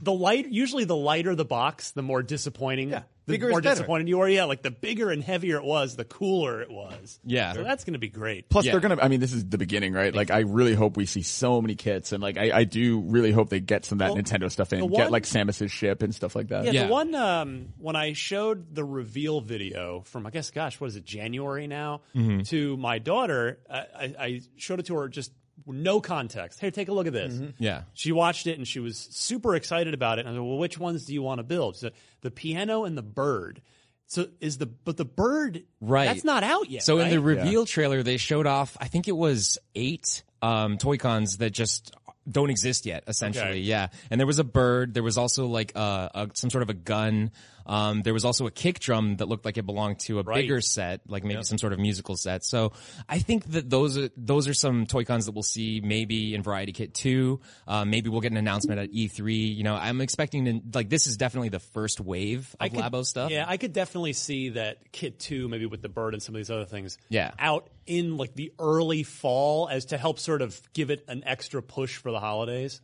the 0.00 0.12
light 0.12 0.46
usually 0.48 0.84
the 0.84 0.96
lighter 0.96 1.34
the 1.34 1.44
box, 1.44 1.90
the 1.92 2.02
more 2.02 2.22
disappointing. 2.22 2.90
Yeah, 2.90 3.02
the 3.26 3.32
bigger 3.34 3.48
is 3.48 3.50
more 3.52 3.60
disappointed 3.60 4.08
you 4.08 4.20
are. 4.20 4.28
Yeah, 4.28 4.44
like 4.44 4.62
the 4.62 4.70
bigger 4.70 5.10
and 5.10 5.22
heavier 5.24 5.56
it 5.56 5.64
was, 5.64 5.96
the 5.96 6.04
cooler 6.04 6.62
it 6.62 6.70
was. 6.70 7.18
Yeah. 7.24 7.52
so 7.52 7.64
that's 7.64 7.82
going 7.84 7.94
to 7.94 7.98
be 7.98 8.08
great. 8.08 8.48
Plus, 8.48 8.64
Yeah. 8.64 8.72
they're 8.72 8.80
gonna. 8.80 8.98
I 9.02 9.08
mean, 9.08 9.18
this 9.18 9.32
is 9.32 9.44
the 9.44 9.58
beginning, 9.58 9.92
right? 9.92 10.14
Like, 10.14 10.30
I 10.30 10.40
really 10.40 10.72
hope 10.74 10.96
we 10.96 11.04
see 11.04 11.22
so 11.22 11.60
many 11.60 11.74
kits, 11.74 12.12
and 12.12 12.22
like, 12.22 12.38
I, 12.38 12.58
I 12.58 12.64
do 12.64 13.00
really 13.00 13.32
hope 13.32 13.48
they 13.50 13.58
get 13.58 13.84
some 13.84 13.96
of 14.00 14.06
that 14.06 14.14
Well, 14.14 14.22
Nintendo 14.22 14.48
stuff 14.52 14.72
in. 14.72 14.80
the 14.80 14.86
get 14.86 15.10
like 15.10 15.24
Samus's 15.24 15.72
ship 15.72 16.02
and 16.04 16.14
stuff 16.14 16.36
like 16.36 16.48
that. 16.48 16.64
Yeah, 16.66 16.70
Yeah. 16.70 16.86
the 16.86 16.92
one 16.92 17.14
um, 17.16 17.68
when 17.78 17.96
I 17.96 18.12
showed 18.12 18.72
the 18.74 18.84
reveal 18.84 19.40
video 19.40 20.02
from 20.02 20.26
I 20.28 20.30
guess, 20.30 20.52
gosh, 20.52 20.80
what 20.80 20.86
is 20.86 20.94
it, 20.96 21.04
January 21.04 21.66
now, 21.66 22.02
Mm-hmm. 22.14 22.42
to 22.42 22.76
my 22.76 22.98
daughter, 23.00 23.58
I, 23.68 23.76
I, 23.78 24.14
I 24.20 24.40
showed 24.56 24.78
it 24.78 24.86
to 24.86 24.94
her 24.94 25.08
just 25.08 25.32
no 25.68 26.00
context. 26.00 26.58
Hey, 26.60 26.70
take 26.70 26.88
a 26.88 26.92
look 26.92 27.06
at 27.06 27.12
this. 27.12 27.40
Yeah. 27.58 27.82
She 27.94 28.12
watched 28.12 28.46
it 28.46 28.56
and 28.58 28.66
she 28.66 28.80
was 28.80 28.96
super 29.10 29.54
excited 29.54 29.94
about 29.94 30.18
it. 30.18 30.22
And 30.26 30.30
I 30.30 30.32
said, 30.32 30.42
well, 30.42 30.58
which 30.58 30.78
ones 30.78 31.04
do 31.04 31.14
you 31.14 31.22
want 31.22 31.38
to 31.38 31.42
build? 31.44 31.76
She 31.76 31.80
said, 31.80 31.92
the 32.22 32.30
piano 32.30 32.84
and 32.84 32.96
the 32.96 33.02
bird. 33.02 33.62
So 34.06 34.26
is 34.40 34.56
the 34.56 34.66
but 34.66 34.96
the 34.96 35.04
bird 35.04 35.64
Right. 35.80 36.06
That's 36.06 36.24
not 36.24 36.42
out 36.42 36.70
yet. 36.70 36.82
So 36.82 36.98
in 36.98 37.10
the 37.10 37.20
right? 37.20 37.36
reveal 37.38 37.66
trailer, 37.66 38.02
they 38.02 38.16
showed 38.16 38.46
off. 38.46 38.76
I 38.80 38.88
think 38.88 39.06
it 39.06 39.16
was 39.16 39.58
eight 39.74 40.22
um, 40.40 40.78
toy 40.78 40.96
cons 40.96 41.36
that 41.38 41.50
just 41.50 41.94
don't 42.30 42.48
exist 42.50 42.86
yet. 42.86 43.04
Essentially, 43.06 43.48
Okay. 43.50 43.58
yeah. 43.58 43.88
And 44.10 44.18
there 44.18 44.26
was 44.26 44.38
a 44.38 44.44
bird. 44.44 44.94
There 44.94 45.02
was 45.02 45.18
also 45.18 45.46
like 45.46 45.72
a, 45.74 46.10
a 46.14 46.30
some 46.34 46.48
sort 46.50 46.62
of 46.62 46.70
a 46.70 46.74
gun. 46.74 47.30
Um, 47.68 48.02
there 48.02 48.14
was 48.14 48.24
also 48.24 48.46
a 48.46 48.50
kick 48.50 48.80
drum 48.80 49.16
that 49.18 49.28
looked 49.28 49.44
like 49.44 49.58
it 49.58 49.66
belonged 49.66 50.00
to 50.06 50.18
a 50.18 50.22
Right. 50.22 50.42
bigger 50.42 50.60
set, 50.60 51.02
like 51.06 51.22
maybe 51.22 51.42
some 51.44 51.58
sort 51.58 51.72
of 51.74 51.78
musical 51.78 52.16
set. 52.16 52.44
So 52.44 52.72
I 53.08 53.18
think 53.18 53.44
that 53.52 53.68
those 53.70 53.98
are 53.98 54.08
those 54.16 54.48
are 54.48 54.54
some 54.54 54.86
toy 54.86 55.04
cons 55.04 55.26
that 55.26 55.32
we'll 55.32 55.42
see 55.42 55.80
maybe 55.84 56.34
in 56.34 56.42
Variety 56.42 56.72
Kit 56.72 56.94
two. 56.94 57.40
Uh, 57.66 57.84
maybe 57.84 58.08
we'll 58.08 58.22
get 58.22 58.32
an 58.32 58.38
announcement 58.38 58.80
at 58.80 58.88
E 58.90 59.06
three. 59.08 59.46
You 59.46 59.64
know, 59.64 59.74
I'm 59.74 60.00
expecting 60.00 60.44
to, 60.46 60.60
like 60.74 60.88
this 60.88 61.06
is 61.06 61.16
definitely 61.18 61.50
the 61.50 61.60
first 61.60 62.00
wave 62.00 62.56
of 62.58 62.70
could- 62.72 62.80
Labo 62.80 63.04
stuff. 63.04 63.30
Yeah, 63.30 63.44
I 63.46 63.58
could 63.58 63.74
definitely 63.74 64.14
see 64.14 64.48
that 64.50 64.90
Kit 64.92 65.18
2, 65.18 65.48
maybe 65.48 65.66
with 65.66 65.82
the 65.82 65.88
bird 65.90 66.14
and 66.14 66.22
some 66.22 66.34
of 66.34 66.38
these 66.38 66.50
other 66.50 66.64
things, 66.64 66.96
Yeah. 67.10 67.32
out 67.38 67.68
in 67.86 68.16
like 68.16 68.34
the 68.34 68.52
early 68.58 69.02
fall 69.02 69.68
as 69.68 69.84
to 69.86 69.98
help 69.98 70.18
sort 70.18 70.40
of 70.42 70.60
give 70.72 70.90
it 70.90 71.04
an 71.08 71.22
extra 71.26 71.62
push 71.62 71.96
for 71.96 72.10
the 72.12 72.20
holidays. 72.20 72.80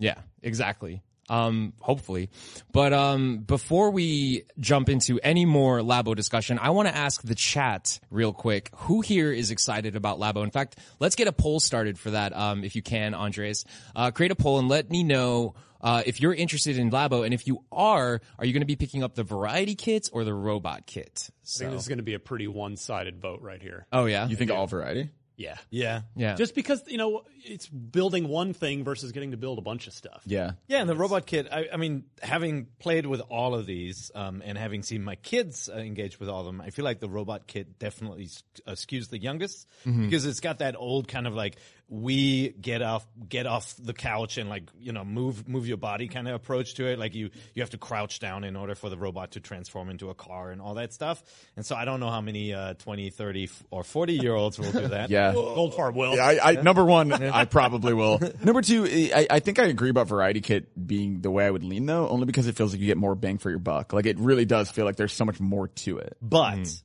Yeah, 0.00 0.16
exactly. 0.42 1.02
Um, 1.28 1.72
hopefully. 1.80 2.28
But 2.72 2.92
um, 2.92 3.38
before 3.38 3.90
we 3.90 4.44
jump 4.58 4.88
into 4.88 5.18
any 5.20 5.46
more 5.46 5.80
Labo 5.80 6.14
discussion, 6.14 6.58
I 6.58 6.70
want 6.70 6.88
to 6.88 6.94
ask 6.94 7.22
the 7.22 7.34
chat 7.34 7.98
real 8.10 8.32
quick. 8.32 8.70
Who 8.76 9.00
here 9.00 9.32
is 9.32 9.50
excited 9.50 9.96
about 9.96 10.18
Labo? 10.18 10.44
In 10.44 10.50
fact, 10.50 10.78
let's 11.00 11.14
get 11.16 11.26
a 11.26 11.32
poll 11.32 11.60
started 11.60 11.98
for 11.98 12.10
that, 12.10 12.36
um, 12.36 12.62
if 12.64 12.76
you 12.76 12.82
can, 12.82 13.14
Andres. 13.14 13.64
Uh, 13.96 14.10
create 14.10 14.32
a 14.32 14.36
poll 14.36 14.58
and 14.58 14.68
let 14.68 14.90
me 14.90 15.02
know 15.02 15.54
uh, 15.80 16.02
if 16.06 16.20
you're 16.20 16.34
interested 16.34 16.78
in 16.78 16.90
Labo, 16.90 17.24
and 17.26 17.34
if 17.34 17.46
you 17.46 17.62
are, 17.70 18.20
are 18.38 18.44
you 18.46 18.52
going 18.54 18.62
to 18.62 18.66
be 18.66 18.76
picking 18.76 19.02
up 19.02 19.14
the 19.14 19.22
variety 19.22 19.74
kit 19.74 20.08
or 20.12 20.24
the 20.24 20.32
robot 20.32 20.86
kit? 20.86 21.28
I 21.30 21.58
think 21.58 21.72
this 21.72 21.82
is 21.82 21.88
going 21.88 21.98
to 21.98 22.04
be 22.04 22.14
a 22.14 22.18
pretty 22.18 22.48
one-sided 22.48 23.20
vote 23.20 23.42
right 23.42 23.60
here. 23.60 23.86
oh 23.92 24.06
yeah, 24.06 24.26
You 24.26 24.36
think 24.36 24.50
all 24.50 24.66
variety? 24.66 25.10
Yeah. 25.36 25.56
Yeah. 25.68 26.02
yeah, 26.16 26.36
Just 26.36 26.54
because, 26.54 26.82
you 26.86 26.96
know, 26.96 27.22
it's 27.44 27.68
building 27.68 28.28
one 28.28 28.52
thing 28.54 28.84
versus 28.84 29.12
getting 29.12 29.30
to 29.32 29.36
build 29.36 29.58
a 29.58 29.62
bunch 29.62 29.86
of 29.86 29.92
stuff. 29.92 30.22
Yeah. 30.26 30.52
Yeah, 30.66 30.80
and 30.80 30.88
the 30.88 30.96
robot 30.96 31.26
kit. 31.26 31.46
I, 31.52 31.68
I 31.72 31.76
mean, 31.76 32.04
having 32.22 32.66
played 32.78 33.06
with 33.06 33.20
all 33.28 33.54
of 33.54 33.66
these 33.66 34.10
um, 34.14 34.42
and 34.44 34.56
having 34.56 34.82
seen 34.82 35.04
my 35.04 35.16
kids 35.16 35.68
uh, 35.68 35.76
engage 35.78 36.18
with 36.18 36.28
all 36.28 36.40
of 36.40 36.46
them, 36.46 36.60
I 36.60 36.70
feel 36.70 36.84
like 36.84 37.00
the 37.00 37.08
robot 37.08 37.46
kit 37.46 37.78
definitely 37.78 38.24
s- 38.24 38.42
uh, 38.66 38.72
skews 38.72 39.10
the 39.10 39.18
youngest 39.18 39.68
because 39.84 40.24
it's 40.26 40.40
got 40.40 40.58
that 40.58 40.74
old 40.76 41.06
kind 41.08 41.26
of 41.26 41.34
like 41.34 41.56
we 41.86 42.48
get 42.48 42.80
off 42.80 43.06
get 43.28 43.46
off 43.46 43.74
the 43.78 43.92
couch 43.92 44.38
and 44.38 44.48
like 44.48 44.70
you 44.80 44.90
know 44.92 45.04
move 45.04 45.46
move 45.46 45.68
your 45.68 45.76
body 45.76 46.08
kind 46.08 46.26
of 46.26 46.34
approach 46.34 46.74
to 46.74 46.86
it. 46.86 46.98
Like 46.98 47.14
you 47.14 47.28
you 47.54 47.60
have 47.62 47.70
to 47.70 47.78
crouch 47.78 48.20
down 48.20 48.42
in 48.44 48.56
order 48.56 48.74
for 48.74 48.88
the 48.88 48.96
robot 48.96 49.32
to 49.32 49.40
transform 49.40 49.90
into 49.90 50.08
a 50.08 50.14
car 50.14 50.50
and 50.50 50.62
all 50.62 50.74
that 50.74 50.94
stuff. 50.94 51.22
And 51.56 51.64
so 51.66 51.76
I 51.76 51.84
don't 51.84 52.00
know 52.00 52.08
how 52.10 52.22
many 52.22 52.54
uh, 52.54 52.72
20, 52.74 53.10
30, 53.10 53.50
or 53.70 53.84
forty 53.84 54.14
year 54.14 54.34
olds 54.34 54.58
will 54.58 54.72
do 54.72 54.88
that. 54.88 55.10
Yeah. 55.14 55.34
Goldfarb 55.34 55.94
will. 55.94 56.16
Yeah, 56.16 56.24
I, 56.24 56.52
I, 56.52 56.62
number 56.62 56.84
one, 56.84 57.12
I 57.34 57.46
probably 57.46 57.94
will. 57.94 58.20
Number 58.44 58.62
two, 58.62 58.86
I, 58.86 59.26
I 59.28 59.40
think 59.40 59.58
I 59.58 59.64
agree 59.64 59.90
about 59.90 60.06
Variety 60.06 60.40
Kit 60.40 60.86
being 60.86 61.20
the 61.20 61.30
way 61.30 61.44
I 61.44 61.50
would 61.50 61.64
lean 61.64 61.84
though, 61.86 62.08
only 62.08 62.26
because 62.26 62.46
it 62.46 62.56
feels 62.56 62.72
like 62.72 62.80
you 62.80 62.86
get 62.86 62.96
more 62.96 63.16
bang 63.16 63.38
for 63.38 63.50
your 63.50 63.58
buck. 63.58 63.92
Like 63.92 64.06
it 64.06 64.18
really 64.18 64.44
does 64.44 64.70
feel 64.70 64.84
like 64.84 64.96
there's 64.96 65.12
so 65.12 65.24
much 65.24 65.40
more 65.40 65.68
to 65.68 65.98
it. 65.98 66.16
but 66.22 66.58
mm. 66.58 66.82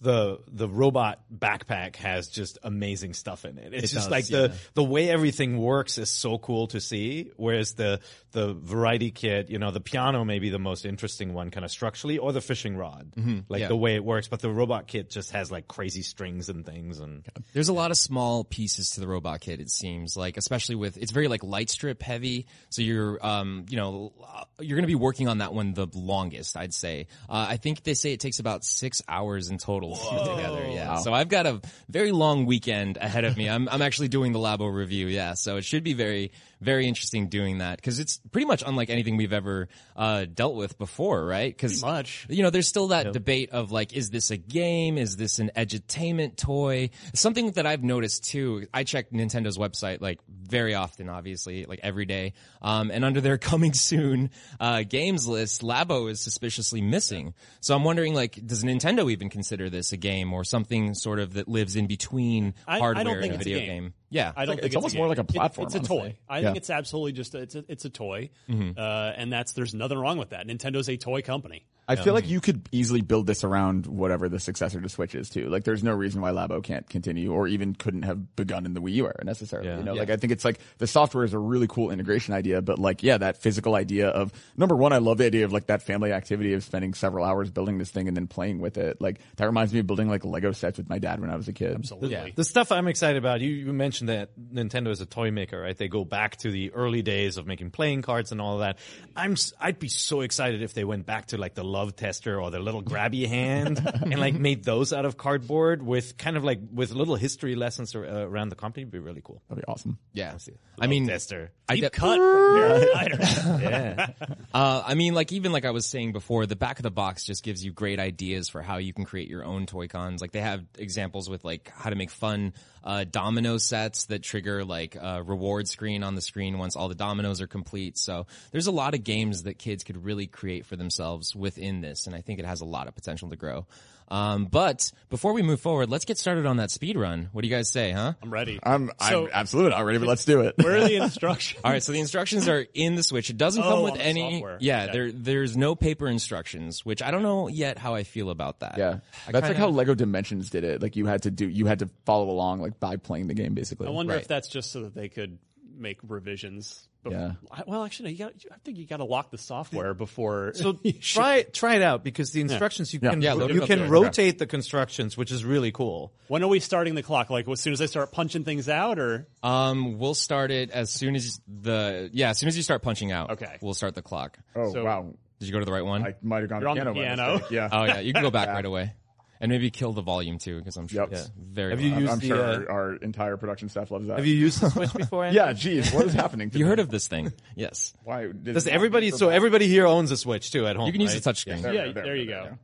The 0.00 0.38
the 0.50 0.68
robot 0.68 1.20
backpack 1.34 1.96
has 1.96 2.28
just 2.28 2.58
amazing 2.62 3.12
stuff 3.12 3.44
in 3.44 3.58
it. 3.58 3.74
It's 3.74 3.92
just 3.92 4.08
does, 4.08 4.10
like 4.10 4.26
the 4.26 4.54
the 4.74 4.84
way 4.84 5.10
everything 5.10 5.58
works 5.58 5.98
is 5.98 6.08
so 6.08 6.38
cool 6.38 6.68
to 6.68 6.80
see. 6.80 7.30
Whereas 7.36 7.74
the 7.74 8.00
the 8.32 8.54
variety 8.54 9.10
kit, 9.10 9.50
you 9.50 9.58
know, 9.58 9.70
the 9.70 9.80
piano 9.80 10.24
may 10.24 10.38
be 10.38 10.48
the 10.48 10.58
most 10.58 10.86
interesting 10.86 11.34
one, 11.34 11.50
kind 11.50 11.64
of 11.64 11.70
structurally, 11.70 12.18
or 12.18 12.32
the 12.32 12.40
fishing 12.40 12.76
rod, 12.76 13.12
like 13.48 13.60
yeah. 13.60 13.68
the 13.68 13.76
way 13.76 13.94
it 13.94 14.04
works. 14.04 14.28
But 14.28 14.40
the 14.40 14.50
robot 14.50 14.86
kit 14.86 15.10
just 15.10 15.32
has 15.32 15.52
like 15.52 15.68
crazy 15.68 16.02
strings 16.02 16.48
and 16.48 16.64
things, 16.64 16.98
and 16.98 17.26
There's 17.52 17.68
a 17.68 17.74
lot 17.74 17.90
of 17.90 17.98
small 17.98 18.44
pieces 18.44 18.90
to 18.90 19.00
the 19.00 19.08
robot 19.08 19.40
kit. 19.40 19.60
It 19.60 19.70
seems 19.70 20.16
like, 20.16 20.36
especially 20.36 20.76
with 20.76 20.96
it's 20.96 21.12
very 21.12 21.28
like 21.28 21.44
light 21.44 21.68
strip 21.68 22.02
heavy. 22.02 22.46
So 22.70 22.82
you're, 22.82 23.24
um, 23.24 23.66
you 23.68 23.76
know, 23.76 24.12
you're 24.58 24.76
going 24.76 24.84
to 24.84 24.88
be 24.88 24.94
working 24.94 25.28
on 25.28 25.38
that 25.38 25.52
one 25.52 25.74
the 25.74 25.88
longest, 25.92 26.56
I'd 26.56 26.72
say. 26.72 27.08
Uh, 27.28 27.46
I 27.50 27.56
think 27.58 27.82
they 27.82 27.94
say 27.94 28.12
it 28.12 28.20
takes 28.20 28.38
about 28.38 28.64
six 28.64 29.02
hours 29.08 29.50
in 29.50 29.58
total 29.58 29.89
put 29.96 30.24
together. 30.36 30.66
Yeah. 30.68 30.96
So 30.96 31.12
I've 31.12 31.28
got 31.28 31.46
a 31.46 31.60
very 31.88 32.12
long 32.12 32.46
weekend 32.46 32.96
ahead 32.96 33.24
of 33.24 33.36
me. 33.36 33.48
I'm 33.48 33.68
I'm 33.68 33.82
actually 33.82 34.08
doing 34.08 34.32
the 34.32 34.38
Labo 34.38 34.72
review. 34.72 35.06
Yeah. 35.06 35.34
So 35.34 35.56
it 35.56 35.64
should 35.64 35.84
be 35.84 35.92
very 35.94 36.32
very 36.60 36.86
interesting 36.86 37.28
doing 37.28 37.58
that 37.58 37.76
because 37.76 37.98
it's 37.98 38.20
pretty 38.30 38.46
much 38.46 38.62
unlike 38.66 38.90
anything 38.90 39.16
we've 39.16 39.32
ever 39.32 39.68
uh, 39.96 40.26
dealt 40.32 40.54
with 40.54 40.78
before, 40.78 41.24
right? 41.24 41.54
Because 41.54 41.82
much. 41.82 42.26
you 42.28 42.42
know, 42.42 42.50
there's 42.50 42.68
still 42.68 42.88
that 42.88 43.12
debate 43.12 43.50
of 43.50 43.72
like, 43.72 43.92
is 43.92 44.10
this 44.10 44.30
a 44.30 44.36
game? 44.36 44.98
Is 44.98 45.16
this 45.16 45.38
an 45.38 45.50
edutainment 45.56 46.36
toy? 46.36 46.90
Something 47.14 47.52
that 47.52 47.66
I've 47.66 47.82
noticed 47.82 48.24
too. 48.24 48.66
I 48.72 48.84
check 48.84 49.10
Nintendo's 49.10 49.58
website 49.58 50.00
like 50.00 50.20
very 50.28 50.74
often, 50.74 51.08
obviously, 51.08 51.64
like 51.64 51.80
every 51.82 52.04
day. 52.04 52.34
Um, 52.60 52.90
and 52.90 53.04
under 53.04 53.20
their 53.20 53.38
coming 53.50 53.72
soon 53.72 54.30
uh, 54.58 54.82
games 54.82 55.26
list, 55.26 55.62
Labo 55.62 56.10
is 56.10 56.20
suspiciously 56.20 56.80
missing. 56.80 57.34
So 57.60 57.74
I'm 57.74 57.84
wondering, 57.84 58.14
like, 58.14 58.38
does 58.44 58.64
Nintendo 58.64 59.10
even 59.10 59.30
consider 59.30 59.70
this 59.70 59.92
a 59.92 59.96
game 59.96 60.32
or 60.32 60.44
something 60.44 60.94
sort 60.94 61.18
of 61.18 61.34
that 61.34 61.48
lives 61.48 61.76
in 61.76 61.86
between 61.86 62.54
I- 62.66 62.76
I 62.76 62.78
hardware 62.80 63.20
think 63.20 63.32
and 63.34 63.40
a 63.40 63.44
video 63.44 63.60
game. 63.60 63.94
Yeah, 64.10 64.32
I 64.36 64.44
don't 64.44 64.54
like- 64.54 64.60
think 64.62 64.66
it's 64.66 64.76
almost 64.76 64.96
more 64.96 65.06
like 65.08 65.18
a 65.18 65.22
It- 65.22 65.28
platform, 65.28 65.66
it's 65.66 65.74
a 65.74 65.78
honestly. 65.78 65.96
toy. 65.98 66.16
I 66.28 66.38
Yeah. 66.38 66.44
think 66.46 66.56
it's 66.58 66.70
absolutely 66.70 67.12
just 67.12 67.34
a, 67.34 67.38
it's 67.38 67.54
a 67.54 67.64
it's 67.68 67.84
a 67.84 67.90
toy, 67.90 68.30
Mm-hmm. 68.48 68.78
uh, 68.78 69.12
and 69.16 69.32
that's 69.32 69.52
there's 69.52 69.72
nothing 69.72 69.98
wrong 69.98 70.18
with 70.18 70.30
that. 70.30 70.46
Nintendo's 70.46 70.88
a 70.88 70.96
toy 70.96 71.22
company. 71.22 71.64
I 71.92 71.96
feel 71.96 72.14
like 72.14 72.28
you 72.28 72.40
could 72.40 72.68
easily 72.72 73.00
build 73.00 73.26
this 73.26 73.44
around 73.44 73.86
whatever 73.86 74.28
the 74.28 74.38
successor 74.40 74.80
to 74.80 74.88
Switch 74.88 75.14
is 75.14 75.28
too. 75.28 75.48
Like 75.48 75.64
there's 75.64 75.82
no 75.82 75.92
reason 75.92 76.20
why 76.20 76.30
Labo 76.30 76.62
can't 76.62 76.88
continue 76.88 77.32
or 77.32 77.46
even 77.48 77.74
couldn't 77.74 78.02
have 78.02 78.36
begun 78.36 78.66
in 78.66 78.74
the 78.74 78.80
Wii 78.80 78.92
U 78.94 79.06
era 79.06 79.22
necessarily. 79.24 79.68
You 79.78 79.84
know, 79.84 79.94
like 79.94 80.10
I 80.10 80.16
think 80.16 80.32
it's 80.32 80.44
like 80.44 80.60
the 80.78 80.86
software 80.86 81.24
is 81.24 81.34
a 81.34 81.38
really 81.38 81.66
cool 81.66 81.90
integration 81.90 82.34
idea, 82.34 82.60
but 82.62 82.78
like, 82.78 83.02
yeah, 83.02 83.18
that 83.18 83.36
physical 83.42 83.74
idea 83.74 84.08
of 84.08 84.32
number 84.56 84.76
one, 84.76 84.92
I 84.92 84.98
love 84.98 85.18
the 85.18 85.26
idea 85.26 85.44
of 85.44 85.52
like 85.52 85.66
that 85.66 85.82
family 85.82 86.12
activity 86.12 86.54
of 86.54 86.62
spending 86.64 86.94
several 86.94 87.24
hours 87.24 87.50
building 87.50 87.78
this 87.78 87.90
thing 87.90 88.08
and 88.08 88.16
then 88.16 88.26
playing 88.26 88.60
with 88.60 88.78
it. 88.78 89.00
Like 89.00 89.20
that 89.36 89.46
reminds 89.46 89.72
me 89.72 89.80
of 89.80 89.86
building 89.86 90.08
like 90.08 90.24
Lego 90.24 90.52
sets 90.52 90.78
with 90.78 90.88
my 90.88 90.98
dad 90.98 91.20
when 91.20 91.30
I 91.30 91.36
was 91.36 91.48
a 91.48 91.52
kid. 91.52 91.74
Absolutely. 91.74 92.32
The 92.36 92.44
stuff 92.44 92.72
I'm 92.72 92.88
excited 92.88 93.16
about, 93.18 93.40
you, 93.40 93.50
you 93.50 93.72
mentioned 93.72 94.08
that 94.08 94.30
Nintendo 94.38 94.88
is 94.90 95.00
a 95.00 95.06
toy 95.06 95.30
maker, 95.30 95.60
right? 95.60 95.76
They 95.76 95.88
go 95.88 96.04
back 96.04 96.36
to 96.38 96.50
the 96.50 96.72
early 96.72 97.02
days 97.02 97.36
of 97.36 97.46
making 97.46 97.70
playing 97.70 98.02
cards 98.02 98.32
and 98.32 98.40
all 98.40 98.54
of 98.54 98.60
that. 98.60 98.78
I'm, 99.16 99.32
s- 99.32 99.52
I'd 99.60 99.78
be 99.78 99.88
so 99.88 100.20
excited 100.20 100.62
if 100.62 100.74
they 100.74 100.84
went 100.84 101.06
back 101.06 101.26
to 101.26 101.38
like 101.38 101.54
the 101.54 101.64
love 101.80 101.96
tester 101.96 102.40
or 102.40 102.50
the 102.50 102.58
little 102.58 102.82
grabby 102.92 103.26
hand 103.26 103.78
and 104.02 104.18
like 104.18 104.34
made 104.34 104.64
those 104.64 104.92
out 104.92 105.04
of 105.04 105.16
cardboard 105.16 105.82
with 105.82 106.16
kind 106.16 106.36
of 106.36 106.44
like 106.44 106.60
with 106.72 106.92
little 106.92 107.16
history 107.16 107.54
lessons 107.54 107.94
ar- 107.94 108.06
uh, 108.06 108.24
around 108.24 108.50
the 108.50 108.56
company. 108.56 108.82
It'd 108.82 108.92
be 108.92 108.98
really 108.98 109.22
cool. 109.22 109.42
That'd 109.48 109.64
be 109.64 109.68
awesome. 109.70 109.98
yeah. 110.12 110.36
I 110.78 110.86
mean, 110.86 111.06
tester. 111.06 111.52
I 111.68 111.74
Deep 111.74 111.84
de- 111.84 111.90
cut 111.90 112.16
from 112.16 112.54
Peer 112.54 112.88
Schneider. 112.92 113.18
Yeah. 113.60 114.06
Uh, 114.52 114.82
I 114.84 114.94
mean, 114.94 115.14
like 115.14 115.32
even 115.32 115.52
like 115.52 115.64
I 115.64 115.70
was 115.70 115.86
saying 115.86 116.12
before, 116.12 116.46
the 116.46 116.56
back 116.56 116.78
of 116.78 116.82
the 116.82 116.90
box 116.90 117.24
just 117.24 117.44
gives 117.44 117.64
you 117.64 117.72
great 117.72 118.00
ideas 118.00 118.48
for 118.48 118.62
how 118.62 118.78
you 118.78 118.92
can 118.92 119.04
create 119.04 119.28
your 119.28 119.44
own 119.44 119.66
toy 119.66 119.86
cons. 119.86 120.20
Like 120.20 120.32
they 120.32 120.40
have 120.40 120.64
examples 120.78 121.28
with 121.28 121.44
like 121.44 121.70
how 121.74 121.90
to 121.90 121.96
make 121.96 122.10
fun 122.10 122.54
uh, 122.82 123.04
domino 123.10 123.58
sets 123.58 123.80
sets 123.80 124.04
that 124.06 124.22
trigger 124.22 124.64
like 124.64 124.96
a 124.96 125.22
reward 125.22 125.66
screen 125.68 126.02
on 126.02 126.14
the 126.14 126.20
screen 126.20 126.58
once 126.58 126.76
all 126.76 126.88
the 126.88 126.94
dominoes 126.94 127.40
are 127.40 127.46
complete. 127.46 127.96
So 127.96 128.26
there's 128.52 128.66
a 128.66 128.72
lot 128.72 128.94
of 128.94 129.04
games 129.04 129.44
that 129.44 129.58
kids 129.58 129.84
could 129.84 130.04
really 130.04 130.26
create 130.26 130.66
for 130.66 130.76
themselves 130.76 131.34
within 131.34 131.69
this, 131.80 132.08
and 132.08 132.16
I 132.16 132.20
think 132.22 132.40
it 132.40 132.44
has 132.44 132.60
a 132.60 132.64
lot 132.64 132.88
of 132.88 132.96
potential 132.96 133.30
to 133.30 133.36
grow. 133.36 133.66
Um, 134.12 134.46
but 134.46 134.90
before 135.08 135.34
we 135.34 135.42
move 135.42 135.60
forward, 135.60 135.88
let's 135.88 136.04
get 136.04 136.18
started 136.18 136.44
on 136.44 136.56
that 136.56 136.72
speed 136.72 136.96
run. 136.96 137.28
What 137.30 137.42
do 137.42 137.48
you 137.48 137.54
guys 137.54 137.68
say, 137.70 137.92
huh? 137.92 138.14
I'm 138.20 138.32
ready. 138.32 138.58
I'm, 138.60 138.90
So- 139.08 139.26
I'm 139.26 139.30
absolutely 139.32 139.70
not 139.70 139.84
ready, 139.84 139.98
but 139.98 140.08
let's 140.08 140.24
do 140.24 140.40
it. 140.40 140.56
Where 140.58 140.78
are 140.78 140.80
the 140.80 140.96
instructions? 141.04 141.60
All 141.64 141.70
right, 141.70 141.80
so 141.80 141.92
the 141.92 142.00
instructions 142.00 142.48
are 142.48 142.66
in 142.74 142.96
the 142.96 143.04
Switch. 143.04 143.30
It 143.30 143.36
doesn't 143.36 143.62
Oh, 143.62 143.68
come 143.70 143.82
with 143.84 144.00
any. 144.00 144.32
software. 144.40 144.58
Yeah, 144.60 144.82
Okay. 144.84 144.92
there 144.92 145.12
there's 145.12 145.56
no 145.56 145.76
paper 145.76 146.08
instructions, 146.08 146.84
which 146.84 147.02
I 147.02 147.12
don't 147.12 147.22
know 147.22 147.46
yet 147.46 147.78
how 147.78 147.94
I 147.94 148.02
feel 148.02 148.30
about 148.30 148.58
that. 148.60 148.74
Yeah, 148.78 148.98
I 149.28 149.30
that's 149.30 149.34
like 149.44 149.52
kinda- 149.52 149.58
how 149.60 149.68
Lego 149.68 149.94
Dimensions 149.94 150.50
did 150.50 150.64
it. 150.64 150.82
Like 150.82 150.96
you 150.96 151.06
had 151.06 151.22
to 151.22 151.30
do, 151.30 151.48
you 151.48 151.66
had 151.66 151.78
to 151.78 151.88
follow 152.04 152.30
along 152.30 152.62
like 152.62 152.80
by 152.80 152.96
playing 152.96 153.28
the 153.28 153.34
game, 153.34 153.54
basically. 153.54 153.86
I 153.86 153.90
wonder 153.90 154.14
Right. 154.14 154.22
if 154.22 154.26
that's 154.26 154.48
just 154.48 154.72
so 154.72 154.82
that 154.82 154.94
they 154.96 155.08
could 155.08 155.38
make 155.78 155.98
revisions. 156.02 156.88
Bef- 157.04 157.12
Yeah. 157.12 157.32
I- 157.50 157.62
Well, 157.66 157.84
actually, 157.84 158.06
no, 158.06 158.10
you 158.12 158.18
got, 158.18 158.32
I 158.52 158.56
think 158.64 158.78
you 158.78 158.86
got 158.86 158.98
to 158.98 159.04
lock 159.04 159.30
the 159.30 159.38
software 159.38 159.94
before. 159.94 160.52
So 160.60 160.72
try 161.00 161.36
it, 161.36 161.54
try 161.54 161.76
it 161.76 161.82
out 161.82 162.04
because 162.04 162.30
the 162.32 162.40
instructions 162.40 162.92
you 162.92 163.00
can 163.00 163.20
Yeah, 163.22 163.32
load 163.34 163.50
it 163.50 163.54
you 163.54 163.62
up 163.62 163.68
can 163.68 163.78
there. 163.80 163.88
rotate 163.88 164.38
the 164.38 164.46
constructions, 164.46 165.16
which 165.16 165.32
is 165.32 165.44
really 165.44 165.72
cool. 165.72 166.12
when 166.28 166.42
are 166.42 166.48
we 166.48 166.60
starting 166.60 166.94
the 166.94 167.02
clock? 167.02 167.30
Like 167.30 167.48
as 167.48 167.60
soon 167.60 167.72
as 167.72 167.80
I 167.80 167.86
start 167.86 168.12
punching 168.12 168.44
things 168.44 168.68
out, 168.68 168.98
or 168.98 169.26
Um, 169.42 169.98
we'll 169.98 170.14
start 170.14 170.50
it 170.50 170.70
as 170.70 170.90
soon 170.90 171.14
as 171.16 171.40
the 171.48 172.10
yeah, 172.12 172.30
as 172.30 172.38
soon 172.38 172.48
as 172.48 172.56
you 172.56 172.62
start 172.62 172.82
punching 172.82 173.12
out. 173.12 173.30
Okay. 173.32 173.58
we'll 173.62 173.74
start 173.74 173.94
the 173.94 174.02
clock. 174.02 174.38
oh 174.54 174.72
so- 174.72 174.84
wow, 174.84 175.14
Did 175.38 175.46
you 175.46 175.52
go 175.52 175.58
to 175.58 175.64
the 175.64 175.72
right 175.72 175.84
one? 175.84 176.02
I 176.04 176.14
might 176.22 176.40
have 176.40 176.50
gone 176.50 176.60
You're 176.60 176.74
to 176.74 176.84
the 176.84 176.92
piano. 176.92 176.94
by 176.94 177.00
piano. 177.16 177.32
mistake. 177.34 177.50
Yeah, 177.50 177.68
oh 177.72 177.84
yeah, 177.84 178.00
you 178.00 178.12
can 178.12 178.22
go 178.22 178.30
back 178.30 178.48
right 178.54 178.64
away, 178.64 178.92
and 179.40 179.50
maybe 179.50 179.70
kill 179.70 179.92
the 179.92 180.02
volume 180.02 180.38
too 180.38 180.58
because 180.58 180.76
I'm 180.76 180.86
sure 180.86 181.02
Yep. 181.02 181.12
it's 181.12 181.30
very. 181.36 181.70
Have 181.70 181.80
you 181.80 181.94
used 181.94 182.12
I'm 182.12 182.18
the, 182.18 182.26
sure 182.26 182.38
uh, 182.40 182.56
our, 182.66 182.70
our 182.70 182.94
entire 182.96 183.36
production 183.36 183.68
staff 183.68 183.90
loves 183.90 184.06
that. 184.08 184.16
Have 184.18 184.26
you 184.26 184.34
used 184.34 184.60
the 184.60 184.70
Switch 184.70 184.92
before? 184.92 185.24
Andrew? 185.26 185.40
Yeah, 185.42 185.52
geez, 185.52 185.92
what 185.92 186.06
is 186.06 186.12
happening? 186.12 186.50
To 186.50 186.58
You 186.58 186.64
me? 186.64 186.68
heard 186.68 186.78
of 186.80 186.90
this 186.90 187.08
thing? 187.08 187.32
Yes. 187.56 187.94
Why? 188.04 188.26
did 188.26 188.52
Does 188.54 188.66
everybody? 188.66 189.10
So 189.10 189.28
everybody 189.30 189.66
here 189.68 189.86
owns 189.86 190.10
a 190.10 190.16
Switch 190.16 190.50
too 190.52 190.66
at 190.66 190.76
home. 190.76 190.86
You 190.86 190.92
can 190.92 191.00
use 191.00 191.14
right? 191.14 191.22
the 191.22 191.30
touchscreen. 191.32 191.62
There, 191.62 191.72
Yeah, 191.74 191.92
there, 191.92 192.04
there 192.04 192.16
you 192.16 192.26
there, 192.26 192.42
go. 192.42 192.48
yeah. 192.50 192.56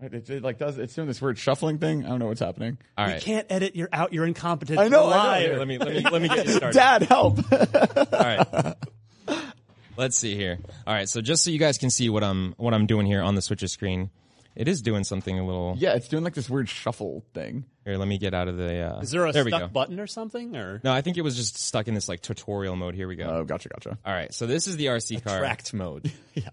It, 0.00 0.28
it, 0.28 0.42
like 0.42 0.58
does 0.58 0.76
it's 0.76 0.92
doing 0.94 1.06
this 1.08 1.22
weird 1.22 1.38
shuffling 1.38 1.78
thing. 1.78 2.04
I 2.04 2.08
don't 2.08 2.18
know 2.18 2.26
what's 2.26 2.40
happening. 2.40 2.76
All 2.98 3.08
you 3.08 3.20
can't 3.20 3.46
edit. 3.48 3.74
You're 3.74 3.88
out. 3.92 4.12
You're 4.12 4.26
incompetent. 4.26 4.78
I 4.78 4.88
know, 4.88 5.04
I 5.06 5.10
know. 5.10 5.16
Liar. 5.16 5.40
Here, 5.40 5.56
let 5.58 5.68
me 5.68 5.78
let 5.78 5.88
me 5.94 6.00
let 6.02 6.20
me 6.22 6.28
get 6.28 6.46
you 6.46 6.52
started. 6.52 6.76
Dad, 6.76 7.02
help! 7.04 7.38
All 7.50 8.06
right. 8.12 8.74
Let's 9.96 10.18
see 10.18 10.34
here. 10.34 10.58
All 10.86 10.92
right, 10.92 11.08
so 11.08 11.20
just 11.20 11.44
so 11.44 11.50
you 11.50 11.58
guys 11.58 11.78
can 11.78 11.88
see 11.90 12.10
what 12.10 12.24
I'm 12.24 12.54
what 12.58 12.74
I'm 12.74 12.86
doing 12.86 13.06
here 13.06 13.22
on 13.22 13.36
the 13.36 13.40
Switcher 13.42 13.68
screen, 13.68 14.10
it 14.56 14.68
is 14.68 14.82
doing 14.82 15.04
something 15.04 15.38
a 15.38 15.44
little. 15.46 15.74
yeah, 15.78 15.94
it's 15.94 16.08
doing 16.08 16.24
like 16.24 16.34
this 16.34 16.48
weird 16.50 16.68
shuffle 16.68 17.24
thing. 17.34 17.64
Here, 17.84 17.96
let 17.96 18.08
me 18.08 18.18
get 18.18 18.34
out 18.34 18.48
of 18.48 18.56
the. 18.56 18.80
Uh, 18.80 19.00
Is 19.00 19.10
there 19.10 19.26
a 19.26 19.32
there 19.32 19.44
we 19.44 19.50
go. 19.50 19.58
stuck 19.58 19.72
button 19.72 20.00
or 20.00 20.06
something? 20.06 20.56
Or 20.56 20.80
No, 20.84 20.92
I 20.92 21.00
think 21.02 21.16
it 21.16 21.22
was 21.22 21.36
just 21.36 21.58
stuck 21.58 21.86
in 21.88 21.94
this 21.94 22.08
like 22.08 22.20
tutorial 22.22 22.76
mode. 22.76 22.94
Here 22.94 23.06
we 23.08 23.16
go. 23.16 23.24
Oh, 23.24 23.44
gotcha, 23.44 23.68
gotcha. 23.68 23.98
All 24.04 24.12
right, 24.12 24.32
so 24.32 24.46
this 24.46 24.66
is 24.66 24.76
the 24.76 24.86
RC 24.86 25.22
car. 25.24 25.38
Tracked 25.38 25.74
mode. 25.74 26.10
Yeah. 26.34 26.48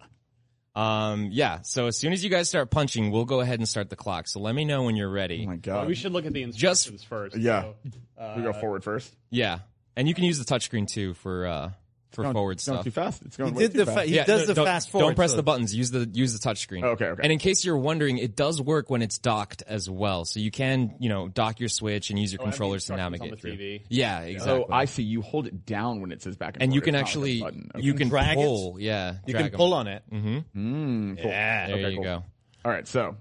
Um, 0.73 1.29
yeah. 1.31 1.61
So 1.63 1.87
as 1.87 1.97
soon 1.97 2.13
as 2.13 2.23
you 2.23 2.29
guys 2.29 2.47
start 2.47 2.69
punching, 2.71 3.11
we'll 3.11 3.25
go 3.25 3.41
ahead 3.41 3.59
and 3.59 3.67
start 3.67 3.89
the 3.89 3.97
clock. 3.97 4.27
So 4.29 4.39
let 4.39 4.55
me 4.55 4.63
know 4.63 4.83
when 4.83 4.95
you're 4.95 5.09
ready. 5.09 5.41
Oh 5.43 5.47
my 5.47 5.51
Well, 5.53 5.59
god. 5.61 5.87
we 5.87 5.95
should 5.95 6.13
look 6.13 6.25
at 6.25 6.31
the 6.33 6.43
instructions 6.43 7.03
first. 7.03 7.35
yeah. 7.35 7.61
So, 7.63 7.75
uh, 8.17 8.33
we 8.37 8.43
go 8.43 8.53
forward 8.53 8.83
first. 8.83 9.13
yeah, 9.29 9.59
and 9.97 10.07
you 10.07 10.13
can 10.13 10.23
use 10.23 10.39
the 10.39 10.45
touchscreen 10.45 10.87
too 10.87 11.13
for 11.15 11.45
uh 11.45 11.71
for 12.11 12.23
Going- 12.23 12.33
forward 12.33 12.51
it's 12.53 12.65
going 12.67 12.77
stuff. 12.77 12.83
too 12.85 12.91
fast. 12.91 13.21
It's 13.25 13.37
He 13.37 13.43
going 13.43 13.53
way 13.55 13.63
did 13.63 13.71
too 13.71 13.77
the 13.79 13.85
fast. 13.85 13.97
fa- 13.99 14.05
he 14.05 14.15
Yeah, 14.15 14.25
does 14.25 14.41
no, 14.41 14.45
the 14.47 14.53
don't, 14.53 14.65
fast 14.65 14.89
forward. 14.89 15.07
Don't 15.07 15.15
press 15.15 15.31
so- 15.31 15.37
the 15.37 15.43
buttons. 15.43 15.73
Use 15.73 15.91
the 15.91 16.09
use 16.13 16.37
the 16.37 16.49
touchscrreen. 16.49 16.83
Okay, 16.83 17.05
okay. 17.05 17.21
And 17.23 17.31
in 17.31 17.39
case 17.39 17.63
you're 17.65 17.77
wondering, 17.77 18.17
it 18.17 18.35
does 18.35 18.61
work 18.61 18.89
when 18.89 19.01
it's 19.01 19.17
docked 19.17 19.63
as 19.67 19.89
well. 19.89 20.25
So 20.25 20.39
you 20.39 20.51
can, 20.51 20.95
you 20.99 21.09
know, 21.09 21.27
dock 21.27 21.59
your 21.59 21.69
Switch 21.69 22.09
and 22.09 22.19
use 22.19 22.33
your 22.33 22.41
Oh, 22.41 22.45
controllers 22.45 22.85
to 22.85 22.93
instructions 22.93 23.21
on 23.21 23.27
navigate 23.29 23.31
the 23.31 23.55
through. 23.57 23.57
TV. 23.57 23.81
Yeah, 23.89 24.21
exactly. 24.21 24.65
Oh, 24.69 24.73
I 24.73 24.85
see. 24.85 25.03
You 25.03 25.21
hold 25.21 25.47
it 25.47 25.65
down 25.65 26.01
when 26.01 26.11
it 26.11 26.21
says 26.21 26.35
back 26.35 26.55
and, 26.55 26.63
and 26.63 26.73
you 26.73 26.81
forth. 26.81 26.85
can 26.85 26.95
It's 26.95 27.01
not 27.01 27.07
actually 27.07 27.39
like 27.39 27.53
a 27.53 27.55
button. 27.55 27.71
Okay. 27.75 27.85
you 27.85 27.93
can 27.93 28.09
drag 28.09 28.37
it? 28.37 28.41
pull. 28.41 28.75
Yeah, 28.79 29.13
You 29.25 29.33
drag 29.33 29.45
can 29.45 29.53
'em. 29.53 29.57
pull 29.57 29.73
on 29.73 29.87
it. 29.87 30.03
Mm, 30.11 31.21
cool. 31.21 31.31
Yeah. 31.31 31.67
There 31.67 31.75
Okay, 31.77 31.89
you 31.91 31.95
cool. 31.95 32.03
go. 32.03 32.23
All 32.65 32.71
right, 32.71 32.87
so 32.87 33.15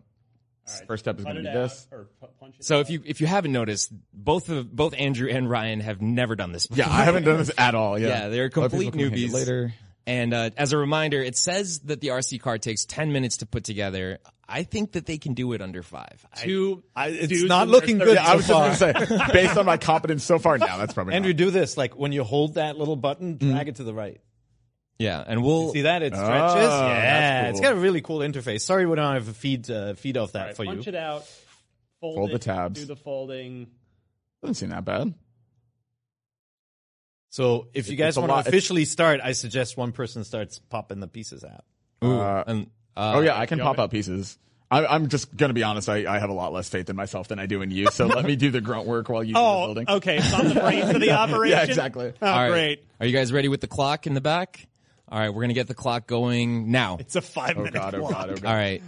first 0.86 1.04
step 1.04 1.18
is 1.18 1.24
going 1.24 1.36
to 1.36 1.42
be 1.42 1.48
out, 1.48 1.54
this. 1.54 1.86
or 1.92 2.08
punch 2.40 2.56
it 2.58 2.64
So 2.64 2.76
out. 2.76 2.80
if 2.82 2.90
you 2.90 3.02
if 3.04 3.20
you 3.20 3.26
haven't 3.26 3.52
noticed, 3.52 3.92
both 4.12 4.48
of 4.48 4.74
both 4.74 4.94
Andrew 4.96 5.28
and 5.30 5.48
Ryan 5.48 5.80
have 5.80 6.00
never 6.00 6.36
done 6.36 6.52
this. 6.52 6.66
Before. 6.66 6.84
Yeah, 6.84 6.90
I 6.92 7.04
haven't 7.04 7.24
done 7.24 7.38
this 7.38 7.50
at 7.58 7.74
all. 7.74 7.98
Yeah, 7.98 8.08
Yeah, 8.08 8.28
they're 8.28 8.50
complete 8.50 8.90
can 8.92 8.98
handle 9.00 9.18
it 9.18 9.28
newbies. 9.28 9.32
Later. 9.32 9.74
And 10.06 10.32
uh, 10.34 10.50
as 10.56 10.72
a 10.72 10.78
reminder, 10.78 11.22
it 11.22 11.36
says 11.36 11.80
that 11.80 12.00
the 12.00 12.08
RC 12.08 12.40
car 12.40 12.58
takes 12.58 12.84
ten 12.84 13.12
minutes 13.12 13.38
to 13.38 13.46
put 13.46 13.64
together. 13.64 14.18
I 14.48 14.64
think 14.64 14.92
that 14.92 15.06
they 15.06 15.18
can 15.18 15.34
do 15.34 15.52
it 15.52 15.60
under 15.62 15.82
five. 15.84 16.26
two, 16.38 16.82
it's 16.96 17.44
not 17.44 17.68
looking 17.68 17.98
good 17.98 18.16
Yeah, 18.16 18.26
I 18.26 18.34
was 18.34 18.46
so 18.46 18.54
just 18.66 18.80
going 18.80 18.94
to 18.94 19.06
say, 19.06 19.32
based 19.32 19.56
on 19.56 19.64
my 19.64 19.76
competence 19.76 20.24
so 20.24 20.40
far, 20.40 20.58
now 20.58 20.76
that's 20.78 20.92
probably 20.92 21.14
Andrew, 21.14 21.32
not. 21.32 21.38
do 21.38 21.50
this. 21.52 21.76
Like 21.76 21.94
when 21.96 22.10
you 22.10 22.24
hold 22.24 22.54
that 22.54 22.76
little 22.76 22.96
button, 22.96 23.36
drag 23.36 23.68
it 23.68 23.76
to 23.76 23.84
the 23.84 23.94
right. 23.94 24.20
Yeah, 25.00 25.24
and 25.26 25.42
we'll 25.42 25.72
See 25.72 25.82
that? 25.82 26.02
It 26.02 26.14
stretches. 26.14 26.68
Oh, 26.70 26.86
yeah, 26.88 27.42
that's 27.42 27.50
it's 27.52 27.60
cool. 27.60 27.70
got 27.70 27.76
a 27.78 27.80
really 27.80 28.02
cool 28.02 28.18
interface. 28.18 28.60
Sorry, 28.60 28.84
we 28.84 28.96
don't 28.96 29.14
have 29.14 29.28
a 29.28 29.32
feed 29.32 29.70
uh, 29.70 29.94
feed 29.94 30.18
of 30.18 30.32
that 30.32 30.38
All 30.40 30.46
right, 30.48 30.56
for 30.56 30.64
punch 30.66 30.86
you. 30.86 30.90
it 30.90 30.94
out. 30.94 31.24
Fold, 32.02 32.16
Fold 32.16 32.30
the 32.32 32.38
tabs. 32.38 32.80
Do 32.80 32.86
the 32.86 32.96
folding. 32.96 33.66
Doesn't 34.42 34.54
seem 34.56 34.68
that 34.68 34.84
bad. 34.84 35.14
So 37.30 37.68
if 37.72 37.88
you 37.88 37.96
guys 37.96 38.18
want 38.18 38.30
to 38.30 38.38
officially 38.48 38.84
start, 38.84 39.20
I 39.22 39.32
suggest 39.32 39.76
one 39.76 39.92
person 39.92 40.24
starts 40.24 40.58
popping 40.58 41.00
the 41.00 41.08
pieces 41.08 41.44
out. 41.44 41.64
Uh, 42.02 42.42
and, 42.46 42.66
uh, 42.96 43.12
oh 43.16 43.20
yeah, 43.20 43.38
I 43.38 43.46
can 43.46 43.58
pop 43.58 43.78
out 43.78 43.90
pieces. 43.90 44.36
I, 44.70 44.86
I'm 44.86 45.08
just 45.08 45.36
going 45.36 45.50
to 45.50 45.54
be 45.54 45.62
honest. 45.62 45.88
I, 45.88 46.12
I 46.12 46.18
have 46.18 46.30
a 46.30 46.34
lot 46.34 46.52
less 46.52 46.68
faith 46.68 46.88
in 46.90 46.96
myself 46.96 47.28
than 47.28 47.38
I 47.38 47.46
do 47.46 47.62
in 47.62 47.70
you. 47.70 47.88
So 47.90 48.06
let 48.06 48.24
me 48.24 48.36
do 48.36 48.50
the 48.50 48.60
grunt 48.60 48.86
work 48.86 49.08
while 49.08 49.22
you 49.22 49.30
do 49.34 49.40
the 49.40 49.40
Oh, 49.40 49.64
building. 49.66 49.86
okay. 49.88 50.18
It's 50.18 50.32
on 50.32 50.48
the 50.48 50.54
brains 50.60 50.90
of 50.90 51.00
the 51.00 51.10
operation. 51.18 51.58
Yeah, 51.58 51.64
exactly. 51.64 52.12
Oh, 52.20 52.26
All 52.26 52.36
right. 52.36 52.50
great. 52.50 52.84
Are 53.00 53.06
you 53.06 53.12
guys 53.12 53.32
ready 53.32 53.48
with 53.48 53.60
the 53.60 53.66
clock 53.66 54.06
in 54.06 54.14
the 54.14 54.20
back? 54.20 54.66
All 55.10 55.18
right, 55.18 55.30
we're 55.30 55.42
gonna 55.42 55.54
get 55.54 55.66
the 55.66 55.74
clock 55.74 56.06
going 56.06 56.70
now. 56.70 56.98
It's 57.00 57.16
a 57.16 57.20
five 57.22 57.56
Oh 57.56 57.60
minute 57.64 57.74
god, 57.74 57.94
oh 57.96 58.00
clock. 58.00 58.12
god, 58.12 58.30
oh 58.30 58.34
god. 58.36 58.44
All 58.46 58.54
right. 58.54 58.82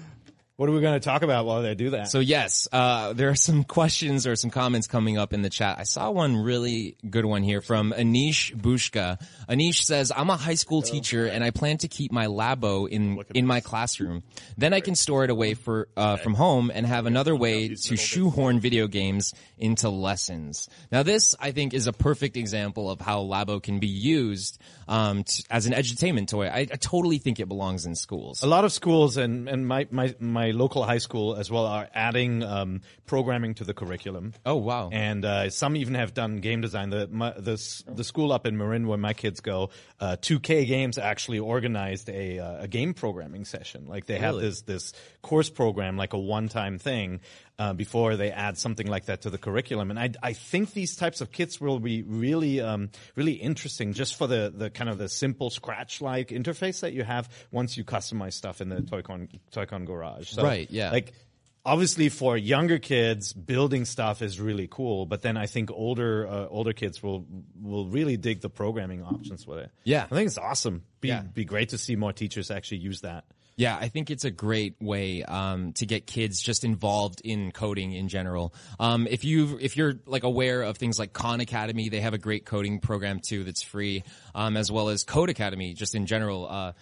What 0.57 0.69
are 0.69 0.73
we 0.73 0.83
going 0.83 1.01
to 1.01 1.01
talk 1.01 1.23
about 1.23 1.47
while 1.47 1.63
they 1.63 1.75
do 1.75 1.91
that? 1.91 2.09
So 2.09 2.19
yes, 2.19 2.69
uh, 2.71 3.15
there 3.15 3.31
are 3.31 3.35
some 3.35 3.65
questions 3.79 4.27
or 4.27 4.37
some 4.37 4.51
comments 4.51 4.87
coming 4.87 5.17
up 5.17 5.33
in 5.33 5.41
the 5.41 5.49
chat. 5.49 5.79
I 5.79 5.85
saw 5.85 6.11
one 6.11 6.37
really 6.37 6.97
good 7.09 7.25
one 7.25 7.43
here 7.43 7.63
from 7.63 7.93
Anish 7.97 8.55
Bushka. 8.55 9.19
Anish 9.49 9.83
says, 9.83 10.13
"I'm 10.15 10.29
a 10.29 10.37
high 10.37 10.55
school 10.55 10.83
teacher 10.83 11.27
and 11.27 11.43
I 11.43 11.51
plan 11.51 11.79
to 11.79 11.89
keep 11.89 12.13
my 12.13 12.27
labo 12.27 12.87
in 12.87 13.23
in 13.35 13.47
my 13.47 13.61
classroom. 13.61 14.25
Then 14.59 14.75
I 14.75 14.81
can 14.81 14.95
store 14.95 15.25
it 15.25 15.31
away 15.31 15.55
for 15.55 15.89
uh, 15.97 16.17
from 16.17 16.35
home 16.35 16.71
and 16.73 16.85
have 16.85 17.07
another 17.07 17.35
way 17.35 17.69
to 17.69 17.97
shoehorn 17.97 18.61
video 18.61 18.87
games 18.89 19.33
into 19.57 19.89
lessons. 19.89 20.69
Now 20.91 21.03
this, 21.03 21.35
I 21.41 21.53
think, 21.53 21.73
is 21.73 21.87
a 21.87 21.93
perfect 21.93 22.37
example 22.37 22.91
of 22.91 23.01
how 23.01 23.23
labo 23.23 23.63
can 23.63 23.79
be 23.79 23.87
used 23.87 24.61
um, 24.87 25.25
t- 25.25 25.45
as 25.51 25.67
an 25.67 25.73
edutainment 25.73 26.29
toy. 26.29 26.49
I, 26.49 26.61
I 26.61 26.77
totally 26.77 27.19
think 27.19 27.41
it 27.41 27.49
belongs 27.49 27.87
in 27.87 27.95
schools. 27.95 28.43
a 28.43 28.47
lot 28.47 28.65
of 28.65 28.73
schools 28.73 29.17
and, 29.17 29.49
and 29.49 29.67
my, 29.67 29.87
my, 29.91 30.15
my 30.21 30.42
local 30.51 30.83
high 30.83 30.99
school 30.99 31.37
as 31.37 31.51
well 31.51 31.67
are 31.67 31.89
adding 31.95 32.43
um, 32.43 32.81
programming 33.07 33.55
to 33.55 33.65
the 33.65 33.73
curriculum. 33.73 34.35
Oh 34.45 34.57
wow! 34.57 34.91
And 34.93 35.25
uh, 35.25 35.51
some 35.51 35.77
even 35.77 35.95
have 35.95 36.13
done 36.13 36.39
game 36.39 36.61
design. 36.61 36.91
The 36.91 37.09
my, 37.09 37.31
the 37.31 37.57
the 37.87 38.05
school 38.05 38.33
up 38.33 38.47
in 38.47 38.57
Marin 38.57 38.87
where 38.87 38.99
my 38.99 39.15
kids 39.15 39.41
go, 39.41 39.71
uh, 40.01 40.17
2K 40.21 40.67
Games 40.67 40.99
actually 40.99 41.39
organized 41.39 42.09
a 42.09 42.39
uh, 42.39 42.65
a 42.65 42.69
game 42.69 42.95
programming 42.95 43.45
session. 43.45 43.87
Like 43.87 44.07
they 44.07 44.19
have 44.19 44.37
this 44.37 44.63
this 44.63 44.93
course 45.23 45.49
program, 45.49 45.97
like 45.97 46.13
a 46.13 46.19
one 46.19 46.49
time 46.49 46.79
thing, 46.79 47.21
uh, 47.59 47.73
before 47.73 48.17
they 48.17 48.31
add 48.31 48.57
something 48.59 48.87
like 48.87 49.05
that 49.07 49.23
to 49.23 49.31
the 49.31 49.39
curriculum. 49.39 49.91
And 49.91 49.99
I 49.99 50.11
I 50.23 50.33
think 50.33 50.73
these 50.73 50.97
types 50.97 51.21
of 51.21 51.31
kits 51.33 51.61
will 51.61 51.79
be 51.79 52.03
really 52.03 52.61
um 52.61 52.91
really 53.15 53.33
interesting 53.35 53.93
just 53.93 54.17
for 54.17 54.27
the 54.27 54.53
the 54.55 54.71
kind 54.71 54.89
of 54.91 54.99
the 54.99 55.09
simple 55.09 55.51
scratch 55.51 56.01
like 56.01 56.29
interface 56.29 56.81
that 56.81 56.93
you 56.93 57.05
have 57.05 57.29
once 57.51 57.77
you 57.77 57.85
customize 57.85 58.33
stuff 58.33 58.61
in 58.61 58.69
the 58.69 58.77
Toycon 58.83 59.29
Toycon 59.53 59.85
Garage. 59.87 60.31
So, 60.31 60.43
Right, 60.43 60.69
yeah. 60.71 60.91
Like 60.91 61.13
obviously 61.65 62.09
for 62.09 62.37
younger 62.37 62.79
kids 62.81 63.33
building 63.33 63.85
stuff 63.85 64.21
is 64.21 64.41
really 64.41 64.67
cool 64.69 65.07
but 65.07 65.23
then 65.23 65.37
i 65.37 65.47
think 65.47 65.71
older 65.71 66.27
uh, 66.27 66.49
older 66.49 66.73
kids 66.73 67.01
will 67.01 67.25
will 67.61 67.87
really 67.87 68.17
dig 68.17 68.41
the 68.41 68.51
programming 68.51 69.01
options 69.05 69.47
with 69.47 69.59
it 69.59 69.71
Yeah. 69.85 70.03
i 70.11 70.15
think 70.17 70.27
it's 70.27 70.39
awesome 70.39 70.83
be 71.01 71.09
Yeah. 71.09 71.23
be 71.23 71.45
great 71.45 71.69
to 71.69 71.79
see 71.79 71.95
more 71.95 72.13
teachers 72.13 72.51
actually 72.51 72.79
use 72.79 73.03
that 73.03 73.23
Yeah, 73.57 73.77
I 73.79 73.89
think 73.89 74.11
it's 74.11 74.25
a 74.25 74.31
great 74.31 74.77
way 74.81 75.23
um, 75.23 75.73
to 75.75 75.87
get 75.87 76.07
kids 76.07 76.41
just 76.41 76.65
involved 76.65 77.21
in 77.23 77.53
coding 77.53 77.93
in 77.93 78.09
general. 78.09 78.55
Um, 78.81 79.07
if 79.07 79.25
you 79.25 79.59
if 79.61 79.77
you're 79.77 79.95
like 80.07 80.25
aware 80.25 80.63
of 80.63 80.79
things 80.79 80.99
like 80.99 81.13
Khan 81.13 81.41
Academy, 81.41 81.91
they 81.91 82.01
have 82.01 82.15
a 82.15 82.19
great 82.19 82.47
coding 82.47 82.81
program 82.81 83.21
too 83.21 83.45
that's 83.45 83.63
free, 83.63 84.05
um, 84.35 84.57
as 84.57 84.73
well 84.73 84.89
as 84.89 85.05
Codecademy, 85.05 85.77
just 85.77 85.95
in 85.95 86.07
general. 86.07 86.49
Uh, 86.49 86.73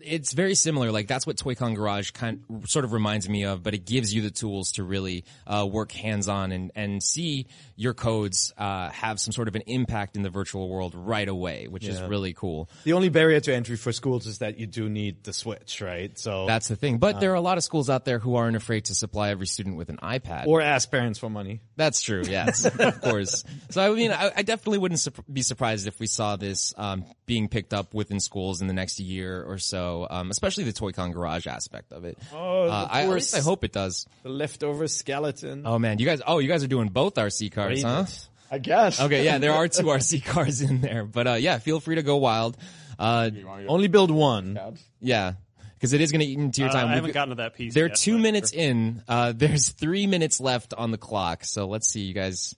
it's 0.00 0.32
very 0.32 0.54
similar. 0.54 0.90
Like 0.92 1.06
that's 1.08 1.26
what 1.26 1.36
Toy-Con 1.36 1.74
Garage 1.74 2.12
kind 2.12 2.42
sort 2.66 2.84
of 2.84 2.92
reminds 2.92 3.28
me 3.28 3.44
of, 3.44 3.62
but 3.62 3.74
it 3.74 3.84
gives 3.86 4.14
you 4.14 4.22
the 4.22 4.30
tools 4.30 4.72
to 4.72 4.84
really 4.84 5.24
uh, 5.46 5.66
work 5.70 5.92
hands-on 5.92 6.52
and 6.52 6.70
and 6.74 7.02
see 7.02 7.46
your 7.76 7.94
codes 7.94 8.52
uh, 8.58 8.88
have 8.90 9.20
some 9.20 9.32
sort 9.32 9.48
of 9.48 9.54
an 9.54 9.62
impact 9.66 10.16
in 10.16 10.22
the 10.22 10.30
virtual 10.30 10.68
world 10.68 10.94
right 10.94 11.28
away, 11.28 11.66
which 11.68 11.86
is 11.86 12.00
really 12.02 12.32
cool. 12.32 12.68
The 12.84 12.92
only 12.94 13.08
barrier 13.08 13.40
to 13.40 13.54
entry 13.54 13.76
for 13.76 13.92
schools 13.92 14.26
is 14.26 14.38
that 14.38 14.58
you 14.58 14.66
do 14.66 14.88
need 14.88 15.22
the 15.24 15.32
Switch, 15.32 15.80
right? 15.80 16.16
So 16.18 16.46
That's 16.46 16.68
the 16.68 16.76
thing. 16.76 16.98
But 16.98 17.20
there 17.20 17.30
are 17.32 17.36
a 17.36 17.40
lot 17.40 17.56
of 17.58 17.64
schools 17.64 17.88
out 17.90 18.04
there 18.04 18.18
who 18.18 18.34
aren't 18.36 18.56
afraid 18.56 18.86
to 18.86 18.94
supply 18.94 19.30
every 19.30 19.46
student 19.46 19.76
with 19.76 19.88
an 19.90 19.98
iPad. 20.02 20.46
or 20.46 20.60
ask 20.60 20.90
parents 20.90 21.18
for 21.18 21.30
money. 21.30 21.60
That's 21.76 22.00
true. 22.02 22.22
Yes, 22.26 22.64
of 22.78 23.00
course. 23.00 23.44
So 23.70 23.92
I 23.92 23.94
mean, 23.94 24.10
I, 24.12 24.32
I 24.36 24.42
definitely 24.42 24.78
wouldn't 24.78 25.00
sup- 25.00 25.24
be 25.32 25.42
surprised 25.42 25.86
if 25.86 25.98
we 26.00 26.06
saw 26.06 26.36
this 26.36 26.74
um, 26.76 27.04
being 27.26 27.48
picked 27.48 27.72
up 27.72 27.94
within 27.94 28.18
schools 28.20 28.60
in 28.60 28.66
the 28.66 28.74
next 28.74 28.98
year 29.00 29.42
or 29.44 29.58
so, 29.58 29.87
um, 30.10 30.30
especially 30.30 30.64
the 30.64 30.72
Toy-Con 30.72 31.12
Garage 31.12 31.46
aspect 31.46 31.92
of 31.92 32.04
it. 32.04 32.18
Oh, 32.32 32.68
uh, 32.68 32.88
I, 32.90 33.02
at 33.02 33.08
least 33.10 33.34
I 33.34 33.40
hope 33.40 33.64
it 33.64 33.72
does. 33.72 34.06
The 34.22 34.28
leftover 34.28 34.86
skeleton. 34.88 35.62
Oh 35.66 35.78
man, 35.78 35.98
you 35.98 36.06
guys! 36.06 36.20
Oh, 36.26 36.38
you 36.38 36.48
guys 36.48 36.62
are 36.64 36.68
doing 36.68 36.88
both 36.88 37.14
RC 37.14 37.52
cars, 37.52 37.82
huh? 37.82 38.06
I 38.50 38.58
guess. 38.58 39.00
Okay, 39.06 39.24
yeah, 39.24 39.38
there 39.38 39.52
are 39.52 39.68
two 39.68 39.82
RC 39.98 40.24
cars 40.24 40.60
in 40.62 40.80
there, 40.80 41.04
but 41.04 41.26
uh, 41.26 41.32
yeah, 41.34 41.58
feel 41.58 41.80
free 41.80 41.96
to 41.96 42.02
go 42.02 42.16
wild. 42.16 42.56
Uh, 42.98 43.30
Only 43.68 43.88
build 43.88 44.10
one. 44.10 44.58
yeah, 45.00 45.34
because 45.74 45.92
it 45.92 46.00
is 46.00 46.10
going 46.10 46.20
to 46.20 46.26
eat 46.26 46.38
into 46.38 46.62
your 46.62 46.70
Uh, 46.70 46.72
time. 46.72 46.82
I 46.86 46.88
We've- 46.88 46.94
haven't 46.96 47.12
gotten 47.14 47.28
to 47.30 47.34
that 47.42 47.54
piece. 47.54 47.74
They're 47.74 47.86
yet, 47.88 47.96
two 47.96 48.14
but- 48.14 48.22
minutes 48.22 48.52
in. 48.52 49.02
Uh, 49.06 49.32
there's 49.36 49.68
three 49.70 50.06
minutes 50.06 50.40
left 50.40 50.74
on 50.74 50.90
the 50.90 50.98
clock. 50.98 51.44
So 51.44 51.66
let's 51.68 51.86
see, 51.88 52.00
you 52.00 52.14
guys. 52.14 52.54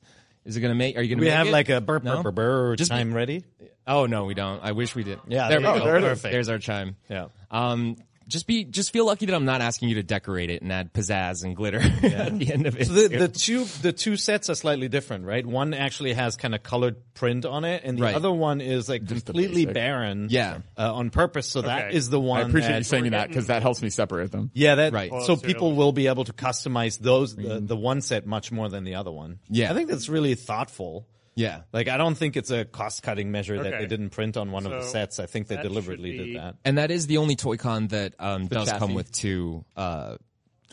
Is 0.47 0.57
it 0.57 0.61
gonna 0.63 0.75
make? 0.75 0.97
Are 0.97 1.03
you 1.03 1.11
gonna? 1.15 1.21
We 1.21 1.27
make 1.27 1.35
have 1.37 1.49
it? 1.49 1.53
like 1.53 1.69
a 1.69 1.81
burp, 1.83 2.03
No? 2.05 2.23
burp, 2.23 2.35
burp, 2.35 2.35
burp 2.37 2.79
Just- 2.79 2.91
time 2.91 3.13
ready. 3.13 3.45
Oh 3.87 4.07
no, 4.07 4.25
we 4.25 4.35
don't. 4.35 4.61
I 4.63 4.73
wish 4.73 4.95
we 4.95 5.03
did. 5.05 5.19
Yeah, 5.27 5.49
there, 5.49 5.61
there 5.61 5.73
we 5.73 5.79
go. 5.79 5.85
go. 5.85 5.85
There 5.85 5.97
it 5.97 6.13
is. 6.13 6.23
There's 6.23 6.49
our 6.49 6.59
chime. 6.59 6.97
Yeah. 7.09 7.27
Um, 7.51 7.97
just 8.29 8.47
be, 8.47 8.63
just 8.63 8.93
feel 8.93 9.07
lucky 9.07 9.27
that 9.27 9.35
I'm 9.35 9.45
not 9.45 9.61
asking 9.61 9.89
you 9.89 9.97
to 9.97 10.05
decorate 10.05 10.51
it 10.51 10.63
and 10.63 10.73
add 10.73 10.93
pizzazz 10.93 11.43
and 11.43 11.57
glitter 11.57 11.81
at 12.03 12.39
the 12.39 12.53
end 12.53 12.69
of 12.69 12.79
it. 12.81 12.87
So 12.87 12.93
the, 12.93 13.09
the 13.09 13.27
two 13.29 13.65
the 13.83 13.93
two 13.93 14.17
sets 14.17 14.49
are 14.49 14.55
slightly 14.55 14.87
different, 14.89 15.25
right? 15.25 15.45
One 15.45 15.75
actually 15.75 16.13
has 16.13 16.37
kind 16.37 16.55
of 16.55 16.63
colored 16.63 16.95
print 17.15 17.45
on 17.45 17.65
it, 17.65 17.83
and 17.85 17.99
the 17.99 18.03
Right. 18.05 18.15
other 18.15 18.31
one 18.31 18.61
is 18.61 18.89
like 18.89 19.09
completely 19.09 19.67
barren. 19.67 20.29
Yeah. 20.31 20.59
uh, 20.79 20.95
on 20.95 21.11
purpose. 21.11 21.49
So 21.49 21.63
that 21.63 21.87
Okay. 21.89 21.97
is 21.97 22.09
the 22.09 22.21
one. 22.21 22.41
I 22.43 22.49
appreciate 22.49 22.71
that, 22.71 22.79
you 22.79 22.85
saying 22.85 23.11
that 23.11 23.27
because 23.29 23.49
that 23.49 23.63
helps 23.63 23.83
me 23.83 23.91
separate 23.91 24.31
them. 24.31 24.53
Yeah, 24.55 24.77
that 24.77 24.93
Right. 24.93 25.11
So 25.11 25.33
Well, 25.35 25.37
people 25.39 25.73
will 25.75 25.91
be 25.93 26.07
able 26.07 26.23
to 26.27 26.33
customize 26.33 27.01
those 27.01 27.35
the, 27.35 27.59
the 27.59 27.77
one 27.77 28.01
set 28.01 28.27
much 28.29 28.53
more 28.53 28.69
than 28.69 28.85
the 28.85 28.95
other 28.95 29.11
one. 29.11 29.41
Yeah. 29.49 29.73
I 29.73 29.75
think 29.75 29.89
that's 29.91 30.09
really 30.09 30.37
thoughtful. 30.37 31.09
Yeah. 31.41 31.63
Like 31.73 31.89
I 31.89 31.97
don't 31.97 32.15
think 32.17 32.37
it's 32.37 32.51
a 32.51 32.65
cost 32.65 33.03
cutting 33.03 33.31
measure 33.31 33.57
that 33.63 33.67
Okay. 33.73 33.79
they 33.83 33.87
didn't 33.87 34.11
print 34.11 34.37
on 34.37 34.51
one 34.53 34.67
of 34.67 34.73
the 34.73 34.83
So 34.83 34.89
sets. 34.93 35.19
I 35.21 35.27
think 35.27 35.49
they 35.49 35.57
that 35.57 35.63
deliberately 35.63 36.13
be- 36.13 36.19
did 36.33 36.37
that. 36.37 36.57
And 36.65 36.79
that 36.79 36.91
is 36.91 37.07
the 37.07 37.17
only 37.19 37.37
Toy-Con 37.37 37.89
that 37.89 38.15
um, 38.19 38.47
does 38.47 38.69
chassis. 38.69 38.79
come 38.79 38.95
with 38.95 39.11
two, 39.13 39.65
uh, 39.77 40.17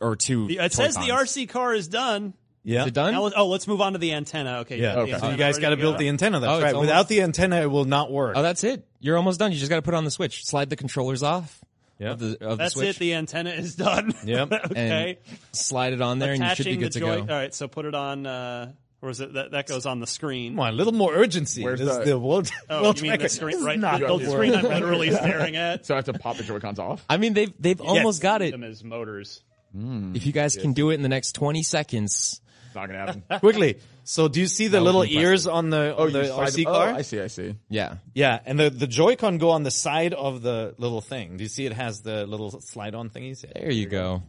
or 0.01 0.15
two. 0.15 0.47
The- 0.47 0.57
It 0.59 0.73
says 0.73 0.95
the 0.95 1.01
Toy-Cons. 1.07 1.29
RC 1.31 1.49
car 1.49 1.73
is 1.73 1.87
done. 1.87 2.33
Yeah. 2.63 2.81
Is 2.81 2.87
it 2.87 2.93
done? 2.93 3.13
Now, 3.13 3.23
let- 3.23 3.33
oh, 3.37 3.47
let's 3.47 3.65
move 3.67 3.79
on 3.79 3.93
to 3.93 3.99
the 3.99 4.11
antenna. 4.13 4.57
Okay. 4.59 4.79
Yeah. 4.81 4.97
Okay. 4.97 5.17
So 5.17 5.29
you 5.29 5.37
guys 5.37 5.57
got 5.57 5.69
to 5.69 5.75
to 5.77 5.81
build 5.81 5.95
go? 5.95 5.99
the 5.99 6.09
antenna. 6.09 6.39
That's 6.41 6.51
Oh, 6.51 6.55
it's 6.55 6.63
right. 6.65 6.73
almost- 6.73 6.87
Without 6.89 7.07
the 7.07 7.21
antenna, 7.21 7.61
it 7.61 7.71
will 7.71 7.85
not 7.85 8.11
work. 8.11 8.35
Oh, 8.35 8.41
that's 8.41 8.63
it. 8.65 8.85
You're 8.99 9.15
almost 9.15 9.39
done. 9.39 9.51
You 9.53 9.57
just 9.57 9.69
got 9.69 9.77
to 9.77 9.81
put 9.81 9.93
on 9.93 10.03
the 10.03 10.11
switch. 10.11 10.45
Slide 10.45 10.69
the 10.69 10.75
controllers 10.75 11.23
off. 11.23 11.63
Yeah. 11.99 12.11
Of 12.11 12.19
the, 12.19 12.37
of 12.45 12.57
That's 12.59 12.73
the 12.75 12.81
switch. 12.81 12.95
it. 12.97 12.99
The 12.99 13.13
antenna 13.15 13.49
is 13.51 13.75
done. 13.75 14.13
Yep. 14.23 14.51
okay. 14.71 15.17
And 15.31 15.37
slide 15.51 15.93
it 15.93 16.01
on 16.01 16.19
there, 16.19 16.33
and 16.33 16.43
you 16.43 16.49
should 16.55 16.65
be 16.65 16.71
Attaching 16.73 16.79
good 16.81 16.91
to 16.91 16.99
joy. 16.99 17.15
go. 17.25 17.33
All 17.33 17.39
right. 17.39 17.53
So 17.55 17.67
put 17.67 17.85
it 17.85 17.95
on. 17.95 18.27
Uh, 18.27 18.73
or 19.01 19.09
is 19.09 19.19
it 19.21 19.33
that 19.33 19.51
that 19.51 19.67
goes 19.67 19.85
on 19.85 19.99
the 19.99 20.07
screen? 20.07 20.53
Come 20.53 20.59
on, 20.61 20.73
a 20.73 20.75
little 20.75 20.93
more 20.93 21.13
urgency. 21.13 21.63
Where's 21.63 21.79
This 21.79 21.89
is 21.89 21.95
oh, 21.97 21.99
the- 21.99 22.09
the 22.11 22.19
world, 22.19 22.49
Oh, 22.69 22.83
world 22.83 23.01
you 23.01 23.09
mean 23.11 23.19
the 23.19 23.29
screen? 23.29 23.63
Right. 23.63 23.79
not 23.79 23.99
the, 23.99 24.07
the 24.07 24.17
the 24.17 24.31
screen 24.31 24.53
I'm 24.55 24.63
literally 24.63 25.11
staring 25.15 25.55
at. 25.55 25.85
So 25.85 25.93
I 25.93 25.97
have 25.97 26.05
to 26.05 26.13
pop 26.13 26.37
the 26.37 26.43
Joy-Cons 26.43 26.79
off. 26.79 27.03
I 27.09 27.17
mean, 27.17 27.33
they've 27.33 27.53
they've 27.59 27.79
almost 27.81 28.21
got 28.21 28.41
it. 28.41 28.51
Them 28.51 28.63
as 28.63 28.83
motors. 28.83 29.41
Hmm. 29.73 30.15
If 30.15 30.25
you 30.25 30.31
guys 30.31 30.55
can 30.55 30.73
do 30.73 30.89
it 30.91 30.95
in 30.95 31.01
the 31.03 31.09
next 31.09 31.33
20 31.33 31.61
seconds, 31.61 32.41
It's 32.67 32.75
not 32.75 32.87
gonna 32.87 32.99
happen. 32.99 33.23
Quickly. 33.39 33.79
So 34.05 34.29
do 34.29 34.39
you 34.39 34.47
see 34.47 34.67
the 34.69 34.77
was 34.77 34.85
little 34.85 35.03
ears 35.03 35.45
on 35.45 35.69
the 35.69 35.93
oh, 35.95 36.05
on 36.05 36.13
the 36.13 36.23
RC 36.23 36.55
them- 36.55 36.63
car? 36.65 36.89
Oh, 36.91 36.95
I 36.95 37.01
see. 37.01 37.19
I 37.19 37.27
see. 37.27 37.55
yeah. 37.69 37.95
Yeah, 38.13 38.39
and 38.45 38.57
the 38.57 38.69
the 38.69 38.87
Joy-Con 38.87 39.37
go 39.37 39.49
on 39.51 39.63
the 39.63 39.71
side 39.71 40.13
of 40.13 40.41
the 40.41 40.73
little 40.77 41.01
thing. 41.01 41.35
Do 41.37 41.43
you 41.43 41.49
see 41.49 41.65
it 41.65 41.73
has 41.73 41.99
the 42.01 42.25
little 42.25 42.61
slide-on 42.61 43.09
thingies? 43.09 43.45
There 43.53 43.69
you 43.69 43.85
go. 43.87 44.23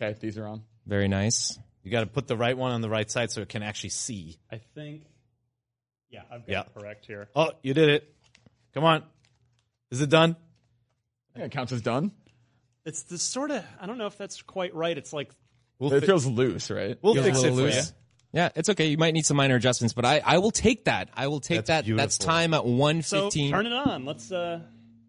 Okay, 0.00 0.18
these 0.18 0.36
are 0.36 0.46
on. 0.48 0.62
Very 0.86 1.06
nice. 1.06 1.56
You 1.82 1.90
got 1.90 2.00
to 2.00 2.06
put 2.06 2.28
the 2.28 2.36
right 2.36 2.56
one 2.56 2.72
on 2.72 2.80
the 2.80 2.88
right 2.88 3.10
side 3.10 3.30
so 3.30 3.40
it 3.42 3.48
can 3.48 3.62
actually 3.62 3.90
see. 3.90 4.38
I 4.50 4.58
think. 4.74 5.02
Yeah, 6.10 6.22
I've 6.30 6.46
got 6.46 6.48
Yeah. 6.52 6.60
it 6.62 6.74
correct 6.78 7.06
here. 7.06 7.28
Oh, 7.34 7.50
you 7.62 7.74
did 7.74 7.88
it! 7.88 8.14
Come 8.74 8.84
on, 8.84 9.02
is 9.90 10.00
it 10.00 10.10
done? 10.10 10.36
I 11.34 11.38
think 11.38 11.52
it 11.52 11.56
counts 11.56 11.72
as 11.72 11.80
done. 11.82 12.12
It's 12.84 13.02
the 13.04 13.16
sort 13.18 13.50
of. 13.50 13.64
I 13.80 13.86
don't 13.86 13.98
know 13.98 14.06
if 14.06 14.18
that's 14.18 14.42
quite 14.42 14.74
right. 14.74 14.96
It's 14.96 15.12
like 15.12 15.30
We'll, 15.78 15.92
It 15.94 16.00
fi- 16.00 16.06
feels 16.06 16.26
loose, 16.26 16.70
right? 16.70 16.96
we'll 17.02 17.14
Feels 17.14 17.26
fix 17.26 17.38
it 17.38 17.42
little 17.42 17.58
for 17.58 17.62
loose. 17.64 17.88
you. 17.88 17.94
Yeah, 18.34 18.48
it's 18.54 18.68
okay. 18.68 18.86
You 18.86 18.96
might 18.98 19.14
need 19.14 19.26
some 19.26 19.36
minor 19.36 19.56
adjustments, 19.56 19.92
but 19.94 20.04
I, 20.04 20.22
I 20.24 20.38
will 20.38 20.50
take 20.52 20.84
that. 20.84 21.08
I 21.14 21.26
will 21.26 21.40
take 21.40 21.58
That's 21.58 21.68
that. 21.68 21.84
beautiful. 21.86 22.04
That's 22.04 22.18
time 22.18 22.54
at 22.54 22.64
one 22.64 23.02
fifteen. 23.02 23.50
so. 23.50 23.56
Turn 23.56 23.66
it 23.66 23.72
on. 23.72 24.04
Let's. 24.04 24.30
uh 24.30 24.60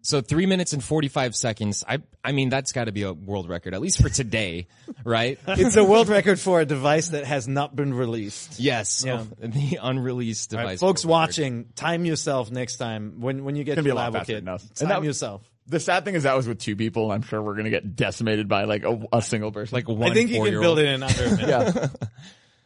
So 0.04 0.20
three 0.20 0.44
minutes 0.44 0.74
and 0.74 0.84
45 0.84 1.34
seconds. 1.34 1.82
I, 1.88 1.98
I 2.22 2.32
mean, 2.32 2.50
that's 2.50 2.72
got 2.72 2.84
to 2.84 2.92
be 2.92 3.02
a 3.02 3.12
world 3.14 3.48
record, 3.48 3.72
at 3.74 3.80
least 3.80 4.02
for 4.02 4.10
today, 4.10 4.66
right? 5.04 5.38
It's 5.48 5.76
a 5.76 5.82
world 5.84 6.08
record 6.08 6.38
for 6.38 6.60
a 6.60 6.66
device 6.66 7.08
that 7.08 7.24
has 7.24 7.48
not 7.48 7.74
been 7.74 7.94
released. 7.94 8.60
yes. 8.60 9.02
Yeah. 9.04 9.22
Oh, 9.22 9.26
the 9.48 9.78
unreleased 9.82 10.52
All 10.52 10.58
right, 10.58 10.64
device. 10.64 10.80
folks 10.80 11.04
world 11.06 11.20
record. 11.22 11.28
watching, 11.30 11.64
time 11.74 12.04
yourself 12.04 12.50
next 12.50 12.76
time 12.76 13.20
when 13.22 13.44
when 13.44 13.56
you 13.56 13.64
get 13.64 13.76
gonna 13.76 13.82
to 13.82 13.82
be 13.84 13.90
a 13.90 13.94
lot 13.94 14.12
Labo 14.12 14.18
faster 14.18 14.34
Kid. 14.34 14.44
than 14.44 14.48
us. 14.54 14.62
And 14.68 14.76
Time 14.76 14.88
that- 14.88 15.04
yourself. 15.06 15.42
The 15.66 15.80
sad 15.80 16.04
thing 16.04 16.14
is 16.14 16.24
that 16.24 16.36
was 16.36 16.46
with 16.46 16.58
two 16.58 16.76
people. 16.76 17.10
I'm 17.10 17.22
sure 17.22 17.40
we're 17.40 17.56
gonna 17.56 17.70
get 17.70 17.96
decimated 17.96 18.46
by 18.48 18.64
like 18.64 18.84
a, 18.84 19.00
a 19.14 19.22
single 19.22 19.50
person. 19.50 19.74
Like 19.74 19.88
one 19.88 20.10
I 20.10 20.12
think 20.12 20.28
you 20.28 20.42
can 20.44 20.60
build 20.60 20.78
it 20.78 20.84
in 20.86 21.02
under 21.02 21.24
a 21.24 21.30
minute. 21.30 21.48
yeah. 21.48 21.86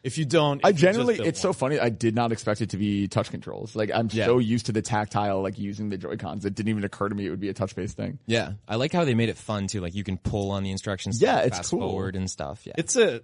If 0.04 0.16
you 0.16 0.24
don't, 0.24 0.64
I 0.64 0.68
if 0.70 0.76
you 0.76 0.80
just 0.80 0.96
generally, 0.98 1.14
it's 1.16 1.42
one. 1.44 1.52
so 1.54 1.58
funny. 1.58 1.78
I 1.80 1.88
did 1.88 2.14
not 2.14 2.30
expect 2.32 2.60
it 2.60 2.70
to 2.70 2.76
be 2.76 3.08
touch 3.08 3.30
controls. 3.30 3.74
Like 3.74 3.90
I'm 3.92 4.08
Yeah. 4.12 4.26
so 4.26 4.38
used 4.38 4.66
to 4.66 4.72
the 4.72 4.80
tactile, 4.82 5.42
like 5.42 5.58
using 5.58 5.88
the 5.90 5.98
Joy 5.98 6.16
Cons. 6.16 6.44
It 6.44 6.54
didn't 6.54 6.68
even 6.70 6.84
occur 6.84 7.08
to 7.08 7.14
me 7.14 7.26
it 7.26 7.30
would 7.30 7.40
be 7.40 7.48
a 7.48 7.54
touch 7.54 7.74
based 7.74 7.96
thing. 7.96 8.18
Yeah. 8.26 8.52
I 8.68 8.76
like 8.76 8.92
how 8.92 9.04
they 9.04 9.14
made 9.14 9.28
it 9.28 9.36
fun 9.36 9.66
too. 9.66 9.80
Like 9.80 9.94
you 9.94 10.04
can 10.04 10.16
pull 10.16 10.52
on 10.52 10.62
the 10.62 10.70
instructions. 10.70 11.20
Yeah, 11.20 11.40
it's 11.40 11.56
fast 11.58 11.70
cool. 11.70 11.80
forward 11.80 12.14
and 12.16 12.30
stuff. 12.30 12.64
Yeah. 12.64 12.74
It's 12.78 12.94
a 12.96 13.22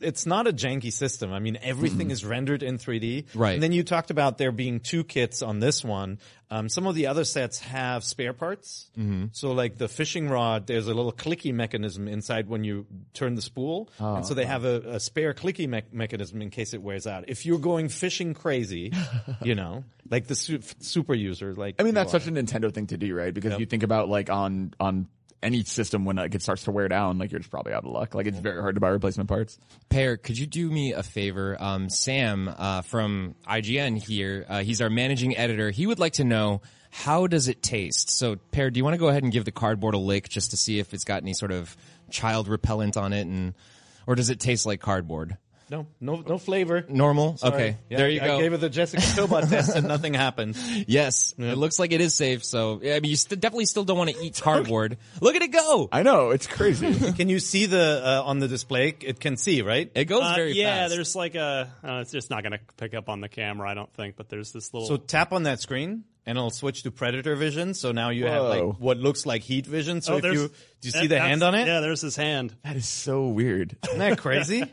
it's 0.00 0.26
not 0.26 0.46
a 0.46 0.52
janky 0.52 0.92
system. 0.92 1.32
I 1.32 1.38
mean, 1.38 1.58
everything 1.62 2.10
is 2.10 2.24
rendered 2.24 2.62
in 2.62 2.78
3D. 2.78 3.26
Right. 3.34 3.54
And 3.54 3.62
then 3.62 3.72
you 3.72 3.82
talked 3.82 4.10
about 4.10 4.38
there 4.38 4.52
being 4.52 4.80
two 4.80 5.04
kits 5.04 5.42
on 5.42 5.60
this 5.60 5.84
one. 5.84 6.18
Um, 6.50 6.68
some 6.68 6.86
of 6.86 6.94
the 6.94 7.08
other 7.08 7.24
sets 7.24 7.58
have 7.60 8.04
spare 8.04 8.32
parts. 8.32 8.90
Mm-hmm. 8.98 9.26
So 9.32 9.52
like 9.52 9.76
the 9.76 9.88
fishing 9.88 10.28
rod, 10.28 10.66
there's 10.66 10.86
a 10.86 10.94
little 10.94 11.12
clicky 11.12 11.52
mechanism 11.52 12.08
inside 12.08 12.48
when 12.48 12.64
you 12.64 12.86
turn 13.12 13.34
the 13.34 13.42
spool. 13.42 13.90
and 13.98 14.26
so 14.26 14.34
they 14.34 14.46
have 14.46 14.64
a, 14.64 14.94
a 14.94 15.00
spare 15.00 15.34
clicky 15.34 15.68
me- 15.68 15.82
mechanism 15.92 16.40
in 16.40 16.50
case 16.50 16.72
it 16.72 16.82
wears 16.82 17.06
out. 17.06 17.24
If 17.28 17.44
you're 17.44 17.58
going 17.58 17.88
fishing 17.88 18.32
crazy, 18.34 18.92
you 19.42 19.54
know, 19.54 19.84
like 20.10 20.26
the 20.26 20.34
su- 20.34 20.60
super 20.80 21.14
user, 21.14 21.54
like 21.54 21.74
I 21.78 21.82
mean, 21.82 21.94
that's 21.94 22.12
you 22.12 22.18
such 22.18 22.28
a 22.28 22.32
Nintendo 22.32 22.72
thing 22.72 22.86
to 22.88 22.96
do, 22.96 23.14
right? 23.14 23.34
Because 23.34 23.58
you 23.58 23.66
think 23.66 23.82
about 23.82 24.08
like 24.08 24.30
on 24.30 24.72
on 24.80 25.08
any 25.42 25.62
system 25.64 26.04
when 26.04 26.16
like, 26.16 26.34
it 26.34 26.42
starts 26.42 26.64
to 26.64 26.70
wear 26.70 26.88
down, 26.88 27.18
like 27.18 27.30
you're 27.30 27.38
just 27.38 27.50
probably 27.50 27.72
out 27.72 27.84
of 27.84 27.90
luck. 27.90 28.14
Like 28.14 28.26
it's 28.26 28.38
very 28.38 28.60
hard 28.60 28.74
to 28.76 28.80
buy 28.80 28.88
replacement 28.88 29.28
parts. 29.28 29.58
Peer, 29.88 30.16
could 30.16 30.38
you 30.38 30.46
do 30.46 30.70
me 30.70 30.92
a 30.92 31.02
favor? 31.02 31.56
Um, 31.58 31.88
Sam 31.88 32.52
uh, 32.56 32.82
from 32.82 33.34
IGN 33.46 33.98
here, 33.98 34.46
uh, 34.48 34.62
he's 34.62 34.80
our 34.80 34.90
managing 34.90 35.36
editor. 35.36 35.70
He 35.70 35.86
would 35.86 35.98
like 35.98 36.14
to 36.14 36.24
know 36.24 36.62
how 36.90 37.26
does 37.26 37.48
it 37.48 37.62
taste. 37.62 38.10
So, 38.10 38.36
Peer, 38.36 38.70
do 38.70 38.78
you 38.78 38.84
want 38.84 38.94
to 38.94 38.98
go 38.98 39.08
ahead 39.08 39.22
and 39.22 39.32
give 39.32 39.44
the 39.44 39.52
cardboard 39.52 39.94
a 39.94 39.98
lick 39.98 40.28
just 40.28 40.50
to 40.50 40.56
see 40.56 40.78
if 40.78 40.94
it's 40.94 41.04
got 41.04 41.22
any 41.22 41.34
sort 41.34 41.52
of 41.52 41.76
child 42.10 42.48
repellent 42.48 42.96
on 42.96 43.12
it, 43.12 43.26
and 43.26 43.54
or 44.06 44.14
does 44.14 44.30
it 44.30 44.40
taste 44.40 44.66
like 44.66 44.80
cardboard? 44.80 45.36
No, 45.70 45.86
no, 46.00 46.16
no 46.26 46.38
flavor. 46.38 46.84
Normal. 46.88 47.36
Sorry. 47.36 47.54
Okay, 47.54 47.76
Yeah, 47.90 47.98
there 47.98 48.08
you 48.08 48.20
I 48.22 48.26
go. 48.26 48.38
I 48.38 48.40
gave 48.40 48.52
it 48.54 48.58
the 48.60 48.70
Jessica 48.70 49.02
Chobot 49.02 49.48
test 49.50 49.76
and 49.76 49.86
nothing 49.86 50.14
happened. 50.14 50.56
yes, 50.88 51.34
it 51.38 51.58
looks 51.58 51.78
like 51.78 51.92
it 51.92 52.00
is 52.00 52.14
safe. 52.14 52.44
So, 52.44 52.80
yeah, 52.82 52.94
I 52.96 53.00
mean, 53.00 53.10
you 53.10 53.16
st- 53.16 53.38
definitely 53.40 53.66
still 53.66 53.84
don't 53.84 53.98
want 53.98 54.10
to 54.10 54.16
eat 54.24 54.40
cardboard. 54.40 54.96
Look 55.20 55.34
at 55.36 55.42
it 55.42 55.52
go. 55.52 55.88
I 55.92 56.02
know 56.02 56.30
it's 56.30 56.46
crazy. 56.46 57.12
Can 57.12 57.28
you 57.28 57.38
see 57.38 57.66
the 57.66 58.02
uh, 58.04 58.22
on 58.24 58.38
the 58.38 58.48
display? 58.48 58.96
It 59.00 59.20
can 59.20 59.36
see, 59.36 59.62
right? 59.62 59.90
It 59.94 60.06
goes 60.06 60.22
Uh, 60.22 60.34
very 60.34 60.52
yeah, 60.52 60.80
fast. 60.84 60.94
there's 60.94 61.14
like 61.16 61.34
a. 61.34 61.70
Uh, 61.84 62.00
it's 62.00 62.12
just 62.12 62.30
not 62.30 62.42
going 62.42 62.52
to 62.52 62.60
pick 62.76 62.94
up 62.94 63.08
on 63.08 63.20
the 63.20 63.28
camera, 63.28 63.68
I 63.70 63.74
don't 63.74 63.92
think. 63.94 64.16
But 64.16 64.28
there's 64.28 64.52
this 64.52 64.72
little. 64.72 64.88
So 64.88 64.96
tap 64.96 65.32
on 65.32 65.42
that 65.42 65.60
screen, 65.60 66.04
and 66.26 66.38
it'll 66.38 66.50
switch 66.50 66.82
to 66.84 66.90
predator 66.90 67.36
vision. 67.36 67.74
So 67.74 67.92
now 67.92 68.08
you 68.10 68.26
have 68.26 68.44
like 68.44 68.78
what 68.78 68.96
looks 68.98 69.26
like 69.26 69.42
heat 69.42 69.66
vision. 69.66 70.00
So 70.00 70.14
Oh, 70.14 70.16
if 70.18 70.24
you 70.24 70.48
do 70.80 70.88
you 70.88 70.90
see 70.92 70.98
that- 71.00 71.08
the 71.08 71.20
hand 71.20 71.42
on 71.42 71.54
it? 71.54 71.66
Yeah, 71.66 71.80
there's 71.80 72.00
his 72.00 72.16
hand. 72.16 72.54
that 72.64 72.76
is 72.76 72.86
so 72.88 73.26
weird. 73.28 73.76
Isn't 73.86 73.98
that 73.98 74.18
crazy? 74.18 74.64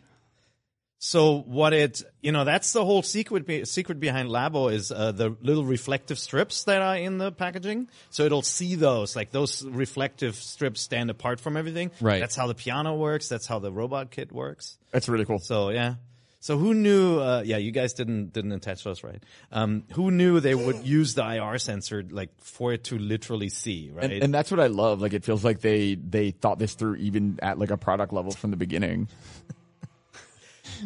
So 1.05 1.37
what 1.41 1.71
it 1.71 2.01
you 2.23 2.31
know 2.31 2.45
that's 2.45 2.73
the 2.73 2.83
whole 2.83 3.03
secret 3.03 3.45
be- 3.45 3.63
secret 3.65 3.99
behind 3.99 4.29
Labo 4.29 4.73
is 4.73 4.91
uh, 4.91 5.11
the 5.11 5.37
little 5.39 5.63
reflective 5.63 6.17
strips 6.17 6.63
that 6.63 6.81
are 6.81 6.97
in 6.97 7.19
the 7.19 7.31
packaging. 7.31 7.89
So 8.09 8.23
it'll 8.23 8.41
see 8.41 8.73
those 8.73 9.15
like 9.15 9.29
those 9.29 9.63
reflective 9.63 10.33
strips 10.35 10.81
stand 10.81 11.11
apart 11.11 11.39
from 11.39 11.57
everything. 11.57 11.91
Right. 12.01 12.19
That's 12.19 12.35
how 12.35 12.47
the 12.47 12.55
piano 12.55 12.95
works. 12.95 13.29
That's 13.29 13.45
how 13.45 13.59
the 13.59 13.71
robot 13.71 14.09
kit 14.09 14.31
works. 14.31 14.79
That's 14.91 15.07
really 15.07 15.25
cool. 15.25 15.37
So 15.37 15.69
yeah. 15.69 15.95
So 16.39 16.57
who 16.57 16.73
knew? 16.73 17.19
Uh, 17.19 17.43
yeah, 17.45 17.57
you 17.57 17.69
guys 17.69 17.93
didn't 17.93 18.33
didn't 18.33 18.53
attach 18.53 18.83
those 18.83 19.03
right. 19.03 19.21
Um, 19.51 19.83
who 19.91 20.09
knew 20.09 20.39
they 20.39 20.55
would 20.55 20.87
use 20.87 21.13
the 21.13 21.23
IR 21.23 21.59
sensor 21.59 22.03
like 22.09 22.31
for 22.39 22.73
it 22.73 22.85
to 22.85 22.97
literally 22.97 23.49
see, 23.49 23.91
right? 23.93 24.11
And, 24.11 24.23
and 24.23 24.33
that's 24.33 24.49
what 24.49 24.59
I 24.59 24.67
love. 24.67 25.01
Like 25.01 25.13
it 25.13 25.23
feels 25.23 25.43
like 25.43 25.61
they 25.61 25.93
they 25.93 26.31
thought 26.31 26.57
this 26.57 26.73
through 26.73 26.95
even 26.95 27.37
at 27.43 27.59
like 27.59 27.69
a 27.69 27.77
product 27.77 28.11
level 28.11 28.31
from 28.31 28.49
the 28.49 28.57
beginning. 28.57 29.07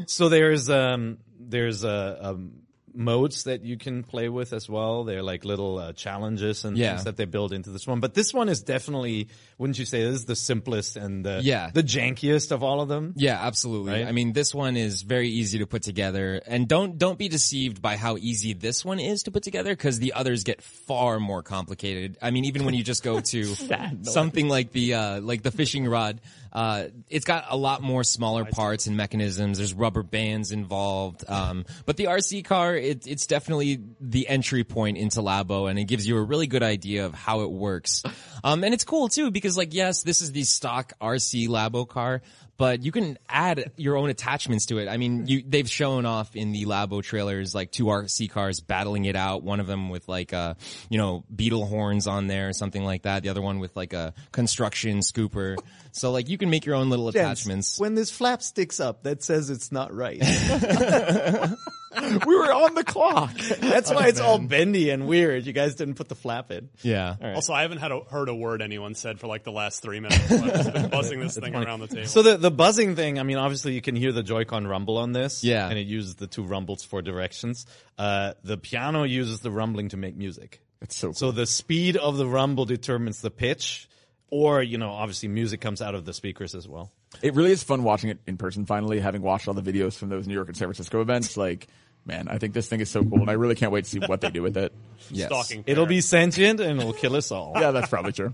So 0.07 0.29
there's 0.29 0.69
um 0.69 1.17
there's 1.39 1.83
a, 1.83 2.17
um 2.21 2.51
modes 2.91 3.43
that 3.43 3.63
you 3.63 3.77
can 3.77 4.01
play 4.03 4.27
with 4.29 4.51
as 4.51 4.67
well. 4.67 5.03
They're 5.03 5.21
like 5.21 5.45
little 5.45 5.77
uh, 5.77 5.93
challenges 5.93 6.65
and 6.65 6.75
Yeah. 6.75 6.89
things 6.95 7.03
that 7.05 7.17
they 7.17 7.25
build 7.25 7.53
into 7.53 7.69
this 7.69 7.85
one. 7.85 7.99
But 7.99 8.15
this 8.15 8.33
one 8.33 8.49
is 8.49 8.61
definitely, 8.63 9.27
wouldn't 9.59 9.77
you 9.77 9.85
say, 9.85 10.03
this 10.03 10.15
is 10.15 10.25
the 10.25 10.35
simplest 10.35 10.97
and 10.97 11.23
the 11.23 11.39
Yeah. 11.43 11.69
the 11.71 11.83
jankiest 11.83 12.51
of 12.51 12.63
all 12.63 12.81
of 12.81 12.89
them? 12.89 13.13
Yeah, 13.15 13.39
absolutely. 13.45 13.93
Right? 13.93 14.07
I 14.07 14.11
mean, 14.11 14.33
this 14.33 14.55
one 14.55 14.75
is 14.75 15.03
very 15.03 15.29
easy 15.29 15.59
to 15.59 15.67
put 15.67 15.83
together, 15.83 16.41
and 16.47 16.67
don't 16.67 16.97
don't 16.97 17.17
be 17.17 17.29
deceived 17.29 17.79
by 17.79 17.95
how 17.95 18.17
easy 18.17 18.53
this 18.53 18.83
one 18.83 18.99
is 18.99 19.23
to 19.23 19.31
put 19.31 19.43
together 19.43 19.71
because 19.71 19.99
the 19.99 20.13
others 20.13 20.43
get 20.43 20.59
far 20.61 21.19
more 21.19 21.43
complicated. 21.43 22.17
I 22.23 22.31
mean, 22.31 22.45
even 22.45 22.65
when 22.65 22.73
you 22.73 22.83
just 22.83 23.03
go 23.03 23.21
to 23.21 23.43
something 24.01 24.49
like 24.49 24.71
the 24.71 24.95
uh, 24.95 25.21
like 25.21 25.43
the 25.43 25.51
fishing 25.51 25.87
rod, 25.87 26.19
uh, 26.51 26.85
it's 27.09 27.25
got 27.25 27.45
a 27.49 27.57
lot 27.57 27.81
more 27.81 28.03
smaller 28.03 28.45
parts 28.45 28.87
and 28.87 28.97
mechanisms. 28.97 29.57
There's 29.57 29.73
rubber 29.73 30.03
bands 30.03 30.51
involved, 30.51 31.23
um, 31.27 31.65
but 31.85 31.97
the 31.97 32.05
RC 32.05 32.45
car, 32.45 32.75
it, 32.75 33.05
it's 33.07 33.27
definitely 33.27 33.79
the 33.99 34.27
entry 34.27 34.63
point 34.63 34.97
into 34.97 35.21
Labo, 35.21 35.69
and 35.69 35.77
it 35.77 35.85
gives 35.85 36.07
you 36.07 36.17
a 36.17 36.23
really 36.23 36.47
good 36.47 36.63
idea 36.63 37.05
of 37.05 37.13
how 37.13 37.41
it 37.41 37.51
works. 37.51 38.03
Um, 38.43 38.63
and 38.63 38.73
it's 38.73 38.83
cool 38.83 39.09
too 39.09 39.31
because, 39.31 39.57
like, 39.57 39.73
yes, 39.73 40.03
this 40.03 40.21
is 40.21 40.31
the 40.31 40.43
stock 40.43 40.93
RC 41.01 41.47
Labo 41.47 41.87
car, 41.87 42.21
but 42.59 42.83
you 42.83 42.91
can 42.91 43.17
add 43.29 43.71
your 43.77 43.95
own 43.95 44.09
attachments 44.09 44.65
to 44.65 44.79
it. 44.79 44.89
I 44.89 44.97
mean, 44.97 45.27
you, 45.27 45.41
they've 45.47 45.67
shown 45.67 46.05
off 46.05 46.35
in 46.35 46.51
the 46.51 46.65
Labo 46.65 47.01
trailers, 47.01 47.55
like 47.55 47.71
two 47.71 47.85
RC 47.85 48.29
cars 48.29 48.59
battling 48.59 49.05
it 49.05 49.15
out. 49.15 49.43
One 49.43 49.61
of 49.61 49.65
them 49.65 49.87
with 49.87 50.09
like, 50.09 50.33
uh, 50.33 50.55
you 50.89 50.97
know, 50.97 51.23
beetle 51.33 51.65
horns 51.65 52.05
on 52.05 52.27
there, 52.27 52.51
something 52.51 52.83
like 52.83 53.03
that. 53.03 53.23
The 53.23 53.29
other 53.29 53.41
one 53.41 53.59
with 53.59 53.77
like 53.77 53.93
a 53.93 54.13
construction 54.33 54.99
scooper. 54.99 55.57
So 55.93 56.11
like 56.11 56.27
you 56.27 56.37
can 56.37 56.49
make 56.49 56.65
your 56.65 56.75
own 56.75 56.89
little 56.89 57.07
attachments. 57.07 57.79
When 57.79 57.95
this 57.95 58.11
flap 58.11 58.43
sticks 58.43 58.81
up, 58.81 59.03
that 59.03 59.23
says 59.23 59.49
it's 59.49 59.71
not 59.71 59.93
right. 59.93 60.21
we 62.25 62.35
were 62.35 62.51
on 62.51 62.75
the 62.75 62.83
clock. 62.83 63.33
That's 63.37 63.91
why 63.91 64.07
it's 64.07 64.19
all 64.19 64.39
bendy 64.39 64.89
and 64.89 65.07
weird. 65.07 65.45
You 65.45 65.53
guys 65.53 65.75
didn't 65.75 65.95
put 65.95 66.09
the 66.09 66.15
flap 66.15 66.51
in. 66.51 66.69
Yeah. 66.81 67.15
Also, 67.35 67.53
I 67.53 67.61
haven't 67.63 67.79
had 67.79 67.91
a, 67.91 68.01
heard 68.01 68.29
a 68.29 68.35
word 68.35 68.61
anyone 68.61 68.95
said 68.95 69.19
for 69.19 69.27
like 69.27 69.43
the 69.43 69.51
last 69.51 69.81
three 69.81 69.99
minutes. 69.99 70.31
I've 70.31 70.43
just 70.43 70.73
been 70.73 70.89
buzzing 70.91 71.19
this 71.19 71.37
thing 71.37 71.55
around 71.55 71.81
the 71.81 71.87
table. 71.87 72.07
So 72.07 72.21
the 72.21 72.37
the 72.37 72.51
buzzing 72.51 72.95
thing, 72.95 73.19
I 73.19 73.23
mean, 73.23 73.37
obviously 73.37 73.73
you 73.73 73.81
can 73.81 73.95
hear 73.95 74.11
the 74.11 74.23
Joy-Con 74.23 74.67
rumble 74.67 74.97
on 74.97 75.11
this. 75.11 75.43
Yeah. 75.43 75.67
And 75.67 75.77
it 75.77 75.87
uses 75.87 76.15
the 76.15 76.27
two 76.27 76.43
rumbles 76.43 76.83
for 76.83 77.01
directions. 77.01 77.65
Uh, 77.97 78.33
the 78.43 78.57
piano 78.57 79.03
uses 79.03 79.39
the 79.41 79.51
rumbling 79.51 79.89
to 79.89 79.97
make 79.97 80.15
music. 80.15 80.61
It's 80.81 80.95
so 80.95 81.07
cool. 81.07 81.13
So 81.13 81.31
the 81.31 81.45
speed 81.45 81.97
of 81.97 82.17
the 82.17 82.25
rumble 82.25 82.65
determines 82.65 83.21
the 83.21 83.31
pitch. 83.31 83.87
Or, 84.31 84.61
you 84.61 84.77
know, 84.77 84.91
obviously 84.91 85.27
music 85.27 85.59
comes 85.59 85.81
out 85.81 85.95
of 85.95 86.05
the 86.05 86.13
speakers 86.13 86.53
as 86.53 86.67
well. 86.67 86.91
It 87.23 87.33
really 87.33 87.51
is 87.51 87.63
fun 87.63 87.83
watching 87.83 88.11
it 88.11 88.19
in 88.27 88.37
person 88.37 88.67
finally, 88.67 88.99
having 88.99 89.23
watched 89.23 89.47
all 89.47 89.55
the 89.55 89.63
videos 89.63 89.97
from 89.97 90.09
those 90.09 90.27
New 90.27 90.35
York 90.35 90.47
and 90.47 90.55
San 90.55 90.67
Francisco 90.67 91.01
events. 91.01 91.35
Like, 91.35 91.67
man, 92.05 92.27
I 92.27 92.37
think 92.37 92.53
this 92.53 92.67
thing 92.67 92.79
is 92.79 92.89
so 92.89 93.03
cool 93.03 93.21
and 93.21 93.29
I 93.29 93.33
really 93.33 93.55
can't 93.55 93.71
wait 93.71 93.85
to 93.85 93.89
see 93.89 93.99
what 93.99 94.21
they 94.21 94.29
do 94.29 94.41
with 94.41 94.57
it. 94.57 94.73
Yes. 95.11 95.29
Stalking. 95.29 95.63
It'll 95.65 95.87
be 95.87 96.01
sentient 96.01 96.59
and 96.59 96.79
it'll 96.79 96.93
kill 96.93 97.15
us 97.15 97.31
all. 97.31 97.53
Yeah, 97.59 97.71
that's 97.71 97.89
probably 97.89 98.11
true. 98.11 98.33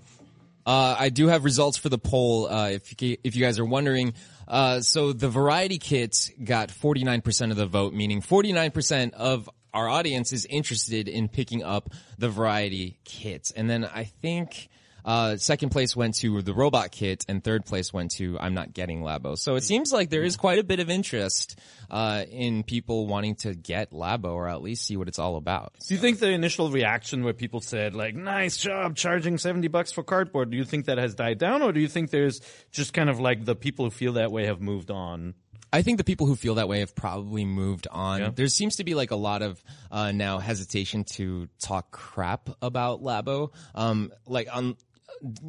Uh, 0.65 0.95
I 0.97 1.07
do 1.09 1.27
have 1.27 1.45
results 1.45 1.77
for 1.77 1.87
the 1.87 1.97
poll. 1.99 2.47
Uh, 2.49 2.69
if 2.71 3.01
you, 3.01 3.17
if 3.23 3.35
you 3.35 3.45
guys 3.45 3.59
are 3.59 3.65
wondering, 3.65 4.13
uh, 4.47 4.81
so 4.81 5.13
the 5.13 5.29
variety 5.29 5.77
kit 5.77 6.31
got 6.43 6.69
49% 6.69 7.51
of 7.51 7.55
the 7.55 7.67
vote, 7.67 7.93
meaning 7.93 8.21
49% 8.21 9.13
of 9.13 9.49
our 9.73 9.87
audience 9.87 10.33
is 10.33 10.45
interested 10.45 11.07
in 11.07 11.29
picking 11.29 11.63
up 11.63 11.91
the 12.17 12.29
variety 12.29 12.97
kit. 13.05 13.51
And 13.55 13.69
then 13.69 13.85
I 13.85 14.05
think, 14.05 14.69
uh, 15.05 15.37
second 15.37 15.69
place 15.69 15.95
went 15.95 16.15
to 16.15 16.41
the 16.41 16.53
robot 16.53 16.91
kit 16.91 17.23
and 17.29 17.43
third 17.43 17.65
place 17.65 17.93
went 17.93 18.11
to 18.11 18.37
I'm 18.39 18.55
not 18.55 18.73
getting 18.73 19.01
Labo. 19.01 19.37
So 19.37 19.55
it 19.55 19.63
seems 19.63 19.93
like 19.93 20.09
there 20.09 20.23
is 20.23 20.35
quite 20.35 20.59
a 20.59 20.63
bit 20.63 20.79
of 20.79 20.89
interest, 20.89 21.59
uh, 21.89 22.23
in 22.29 22.63
people 22.63 23.05
wanting 23.05 23.35
to 23.35 23.53
get 23.53 23.91
Labo 23.91 24.33
or 24.33 24.49
at 24.49 24.61
least 24.61 24.85
see 24.85 24.97
what 24.97 25.07
it's 25.07 25.19
all 25.19 25.37
about. 25.37 25.73
Do 25.87 25.93
you 25.93 25.99
think 25.99 26.19
the 26.19 26.31
initial 26.31 26.71
reaction 26.71 27.23
where 27.23 27.33
people 27.33 27.61
said 27.61 27.95
like, 27.95 28.15
nice 28.15 28.57
job 28.57 28.95
charging 28.95 29.37
70 29.37 29.67
bucks 29.67 29.91
for 29.91 30.03
cardboard, 30.03 30.49
do 30.49 30.57
you 30.57 30.65
think 30.65 30.85
that 30.85 30.97
has 30.97 31.13
died 31.13 31.37
down 31.37 31.61
or 31.61 31.71
do 31.71 31.79
you 31.79 31.87
think 31.87 32.09
there's 32.09 32.41
just 32.71 32.93
kind 32.93 33.09
of 33.09 33.19
like 33.19 33.45
the 33.45 33.55
people 33.55 33.85
who 33.85 33.91
feel 33.91 34.13
that 34.13 34.31
way 34.31 34.47
have 34.47 34.59
moved 34.59 34.89
on? 34.89 35.35
I 35.75 35.81
think 35.81 35.97
the 35.97 36.05
people 36.05 36.25
who 36.25 36.37
feel 36.37 36.55
that 36.55 36.69
way 36.69 36.79
have 36.79 36.95
probably 36.95 37.43
moved 37.43 37.87
on. 37.91 38.21
Yeah. 38.21 38.29
There 38.33 38.47
seems 38.47 38.77
to 38.77 38.85
be 38.85 38.95
like 38.95 39.11
a 39.11 39.17
lot 39.17 39.41
of 39.41 39.61
uh, 39.91 40.13
now 40.13 40.39
hesitation 40.39 41.03
to 41.15 41.49
talk 41.59 41.91
crap 41.91 42.49
about 42.61 43.03
Labo. 43.03 43.51
Um, 43.73 44.11
like 44.25 44.47
on. 44.53 44.77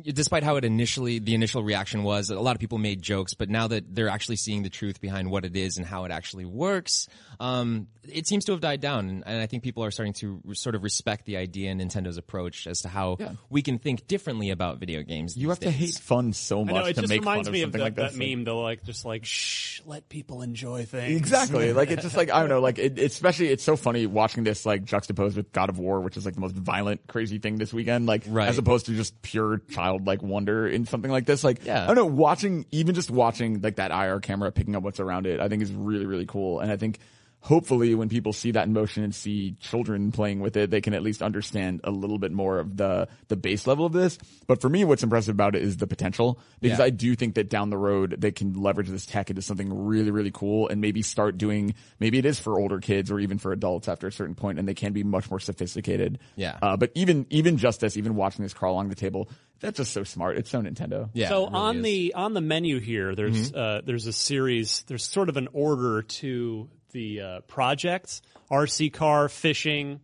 Despite 0.05 0.42
how 0.42 0.57
it 0.57 0.64
initially, 0.64 1.18
the 1.18 1.35
initial 1.35 1.62
reaction 1.62 2.02
was, 2.02 2.31
a 2.31 2.38
lot 2.40 2.55
of 2.57 2.61
people 2.61 2.79
made 2.79 3.02
jokes, 3.02 3.35
but 3.35 3.48
now 3.48 3.68
that 3.68 3.94
they're 3.94 4.09
actually 4.09 4.37
seeing 4.37 4.62
the 4.62 4.70
truth 4.70 5.00
behind 5.00 5.31
what 5.31 5.44
it 5.44 5.57
is 5.57 5.76
and 5.76 5.87
how 5.87 6.05
it 6.05 6.11
actually 6.11 6.44
works, 6.44 7.09
um, 7.40 7.88
it 8.09 8.26
seems 8.26 8.44
to 8.46 8.52
have 8.52 8.61
died 8.61 8.81
down. 8.81 9.09
And, 9.09 9.22
and 9.26 9.40
I 9.42 9.46
think 9.46 9.62
people 9.62 9.85
are 9.85 9.90
starting 9.90 10.12
to 10.14 10.40
re- 10.44 10.55
sort 10.55 10.74
of 10.74 10.83
respect 10.83 11.26
the 11.26 11.37
idea 11.37 11.70
and 11.70 11.81
Nintendo's 11.81 12.16
approach 12.18 12.66
as 12.66 12.83
to 12.83 12.88
how 12.88 13.18
we 13.50 13.62
can 13.62 13.79
think 13.79 14.07
differently 14.07 14.50
about 14.50 14.79
video 14.79 15.02
games. 15.02 15.37
You 15.37 15.48
these 15.48 15.50
have 15.50 15.61
to 15.61 15.70
hate 15.70 15.94
fun 15.94 16.33
so 16.33 16.61
I 16.61 16.64
much 16.64 16.74
know 16.74 16.85
it 16.85 16.94
to 16.94 17.00
just 17.02 17.09
make 17.11 17.20
reminds 17.20 17.48
fun 17.48 17.52
me 17.52 17.62
of 17.62 17.68
of 17.68 17.72
something 17.72 17.79
that, 17.79 17.85
like 17.85 18.12
that 18.12 18.18
this. 18.18 18.37
Meme. 18.37 18.44
They'll 18.44 18.62
like 18.62 18.85
just 18.85 19.05
like 19.05 19.24
shh, 19.24 19.81
let 19.85 20.09
people 20.09 20.42
enjoy 20.42 20.85
things. 20.85 21.16
Exactly. 21.16 21.72
Like 21.76 21.90
it's 21.90 22.02
just 22.05 22.16
like 22.16 22.31
I 22.31 22.40
don't 22.40 22.48
know. 22.48 22.61
Like 22.61 22.79
it, 22.79 22.98
especially 22.98 23.48
it's 23.48 23.62
so 23.64 23.76
funny 23.76 24.07
watching 24.07 24.44
this 24.44 24.64
like 24.64 24.85
juxtaposed 24.85 25.37
with 25.37 25.52
God 25.52 25.68
of 25.68 25.79
War, 25.79 26.00
which 26.00 26.16
is 26.16 26.24
like 26.24 26.35
the 26.35 26.40
most 26.40 26.55
violent, 26.55 27.07
crazy 27.07 27.38
thing 27.38 27.57
this 27.57 27.72
weekend. 27.72 28.07
Like 28.07 28.22
Right. 28.26 28.48
as 28.48 28.57
opposed 28.57 28.87
to 28.87 28.94
just 28.94 29.20
pure 29.20 29.56
childlike 29.59 30.23
wonder 30.23 30.66
in 30.66 30.87
something 30.87 31.11
like 31.11 31.27
this. 31.27 31.45
Like 31.45 31.64
Yeah. 31.64 31.85
I 31.85 31.87
don't 31.87 31.97
know. 31.97 32.07
Watching 32.07 32.66
even 32.71 32.95
just 32.95 33.11
watching 33.11 33.61
like 33.61 33.77
that 33.77 33.90
IR 33.90 34.21
camera 34.21 34.51
picking 34.53 34.77
up 34.77 34.83
what's 34.83 35.01
around 35.01 35.27
it, 35.27 35.40
I 35.40 35.49
think 35.49 35.62
is 35.62 35.73
really 35.73 36.07
really 36.07 36.27
cool. 36.27 36.61
And 36.61 36.71
I 36.71 36.77
think 36.77 36.99
hopefully 37.46 37.94
when 37.94 38.09
people 38.09 38.32
see 38.32 38.50
that 38.50 38.66
in 38.66 38.72
motion 38.72 39.04
and 39.04 39.14
see 39.14 39.52
children 39.61 40.11
playing 40.11 40.40
with 40.40 40.56
it, 40.56 40.68
they 40.68 40.80
can 40.80 40.94
at 40.94 41.02
least 41.02 41.22
understand 41.22 41.80
a 41.85 41.90
little 41.92 42.18
bit 42.18 42.32
more 42.32 42.59
of 42.59 42.76
the 42.76 43.06
the 43.28 43.37
base 43.37 43.68
level 43.68 43.87
of 43.87 43.92
this. 43.92 44.18
But 44.48 44.61
for 44.61 44.68
me, 44.68 44.85
what's 44.85 45.04
impressive 45.04 45.32
about 45.35 45.54
it 45.54 45.62
is 45.62 45.76
the 45.76 45.87
potential 45.87 46.40
because 46.61 46.80
Yeah. 46.80 46.87
I 46.87 46.90
do 46.90 47.14
think 47.14 47.37
that 47.37 47.48
down 47.48 47.70
the 47.70 47.78
road 47.78 48.16
they 48.18 48.32
can 48.32 48.54
leverage 48.54 48.88
this 48.88 49.06
tech 49.06 49.30
into 49.30 49.42
something 49.42 49.72
really 49.87 50.11
really 50.11 50.32
cool 50.32 50.68
and 50.68 50.80
maybe 50.80 51.02
start 51.02 51.38
doing 51.38 51.74
maybe 52.00 52.18
it 52.18 52.26
is 52.26 52.40
for 52.40 52.59
older 52.59 52.80
kids 52.80 53.11
or 53.12 53.20
even 53.20 53.38
for 53.38 53.52
adults 53.52 53.87
after 53.87 54.09
a 54.09 54.12
certain 54.12 54.35
point 54.35 54.59
and 54.59 54.66
they 54.66 54.74
can 54.74 54.92
be 54.92 55.04
much 55.04 55.30
more 55.30 55.38
sophisticated. 55.40 56.18
Yeah. 56.35 56.59
Uh, 56.61 56.76
but 56.76 56.90
even 56.94 57.26
even 57.30 57.59
just 57.59 57.80
this, 57.80 57.96
even 57.96 58.16
watching 58.16 58.42
this 58.42 58.54
crawl 58.54 58.72
along 58.72 58.88
the 58.88 58.96
table, 58.96 59.28
that's 59.61 59.76
just 59.76 59.92
so 59.92 60.02
smart. 60.02 60.37
It's 60.37 60.50
so 60.50 60.61
Nintendo. 60.61 61.11
Yeah. 61.14 61.28
so 61.28 61.44
really 61.44 61.54
on 61.54 61.76
is. 61.76 61.82
the 61.85 62.14
on 62.14 62.35
the 62.35 62.40
menu 62.40 62.80
here, 62.80 63.14
there's 63.14 63.52
uh, 63.52 63.82
there's 63.85 64.06
a 64.06 64.12
series. 64.12 64.82
There's 64.88 65.04
sort 65.04 65.28
of 65.28 65.37
an 65.37 65.48
order 65.52 66.02
to 66.02 66.68
the 66.96 67.20
uh, 67.20 67.40
projects: 67.42 68.22
RC 68.50 68.92
car, 68.92 69.28
fishing, 69.28 70.00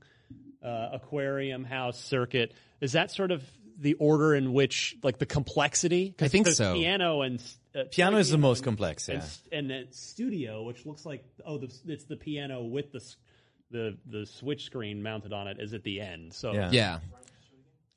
uh, 0.62 0.90
aquarium, 0.92 1.64
house, 1.64 1.98
circuit. 1.98 2.52
Is 2.82 2.92
that 2.92 3.10
sort 3.10 3.30
of 3.30 3.42
the 3.78 3.94
order 3.94 4.34
in 4.34 4.52
which, 4.52 4.96
like, 5.02 5.18
the 5.18 5.26
complexity? 5.26 6.14
I 6.20 6.28
think 6.28 6.44
there's 6.44 6.58
so. 6.58 6.74
Piano 6.74 7.22
and 7.22 7.42
uh, 7.74 7.84
Piano 7.90 8.18
is 8.18 8.28
the 8.28 8.38
most 8.38 8.62
complex, 8.62 9.08
and, 9.08 9.22
yeah. 9.22 9.58
and 9.58 9.70
then 9.70 9.86
studio, 9.92 10.62
which 10.64 10.84
looks 10.84 11.06
like 11.06 11.24
oh, 11.46 11.56
the, 11.56 11.72
it's 11.86 12.04
the 12.04 12.16
piano 12.16 12.62
with 12.62 12.92
the 12.92 13.14
the 13.70 13.96
the 14.06 14.26
switch 14.26 14.66
screen 14.66 15.02
mounted 15.02 15.32
on 15.32 15.48
it 15.48 15.56
is 15.58 15.72
at 15.72 15.82
the 15.82 16.00
end. 16.00 16.34
So 16.34 16.52
Yeah. 16.52 16.70
Yeah. 16.70 16.98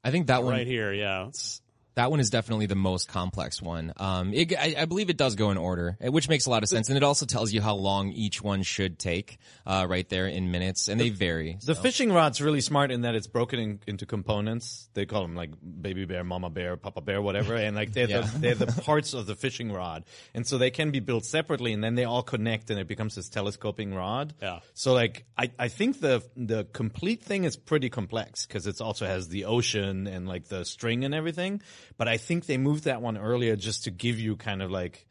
I 0.03 0.11
think 0.11 0.27
that 0.27 0.43
one 0.43 0.53
right 0.53 0.67
here, 0.67 0.93
yeah. 0.93 1.27
It's- 1.27 1.61
That 1.95 2.11
one 2.11 2.19
is 2.19 2.29
definitely 2.29 2.65
the 2.65 2.75
most 2.75 3.07
complex 3.07 3.61
one. 3.61 3.93
Um, 3.97 4.33
it, 4.33 4.53
I, 4.57 4.75
I 4.79 4.85
believe 4.85 5.09
it 5.09 5.17
does 5.17 5.35
go 5.35 5.51
in 5.51 5.57
order, 5.57 5.97
eh, 6.01 6.09
which 6.09 6.27
makes 6.27 6.45
a 6.45 6.49
lot 6.49 6.61
of 6.61 6.69
sense, 6.69 6.89
and 6.89 6.97
it 6.97 7.03
also 7.03 7.25
tells 7.25 7.53
you 7.53 7.61
how 7.61 7.75
long 7.75 8.09
each 8.09 8.41
one 8.41 8.63
should 8.63 8.99
take, 8.99 9.37
uh, 9.65 9.85
right 9.89 10.07
there 10.09 10.27
in 10.27 10.51
minutes, 10.51 10.87
and 10.89 10.99
they 10.99 11.09
vary. 11.09 11.57
The 11.65 11.73
fishing 11.75 12.11
rod's 12.11 12.41
really 12.41 12.59
smart 12.61 12.91
in 12.91 13.01
that 13.01 13.15
it's 13.15 13.27
broken 13.27 13.59
in, 13.59 13.79
into 13.87 14.05
components. 14.05 14.89
They 14.93 15.05
call 15.05 15.21
them 15.21 15.35
like 15.35 15.51
baby 15.81 16.05
bear, 16.05 16.23
mama 16.23 16.49
bear, 16.49 16.75
papa 16.75 17.01
bear, 17.01 17.21
whatever, 17.21 17.55
and 17.55 17.75
like 17.75 17.93
they're 17.93 18.07
Yeah. 18.09 18.21
the 18.21 18.39
they're 18.39 18.55
the 18.55 18.81
parts 18.81 19.13
of 19.13 19.25
the 19.25 19.35
fishing 19.35 19.71
rod, 19.71 20.03
and 20.33 20.45
so 20.45 20.57
they 20.57 20.71
can 20.71 20.91
be 20.91 20.99
built 20.99 21.25
separately, 21.25 21.71
and 21.71 21.83
then 21.83 21.95
they 21.95 22.03
all 22.03 22.23
connect, 22.23 22.69
and 22.69 22.79
it 22.79 22.87
becomes 22.87 23.15
this 23.15 23.29
telescoping 23.29 23.93
rod. 23.93 24.33
Yeah. 24.41 24.59
So 24.73 24.93
like 24.93 25.25
I 25.37 25.49
I 25.57 25.69
think 25.69 26.01
the 26.01 26.23
the 26.35 26.65
complete 26.73 27.23
thing 27.23 27.45
is 27.45 27.55
pretty 27.55 27.89
complex 27.89 28.45
because 28.45 28.67
it 28.67 28.81
also 28.81 29.05
has 29.05 29.29
the 29.29 29.45
ocean 29.45 30.07
and 30.07 30.27
like 30.27 30.49
the 30.49 30.65
string 30.65 31.05
and 31.05 31.13
everything, 31.15 31.61
but 31.97 32.07
I 32.07 32.17
think 32.17 32.45
they 32.45 32.57
moved 32.57 32.85
that 32.85 33.01
one 33.01 33.17
earlier 33.17 33.55
just 33.55 33.83
to 33.85 33.91
give 33.91 34.19
you 34.19 34.35
kind 34.35 34.61
of 34.61 34.71
like 34.71 35.07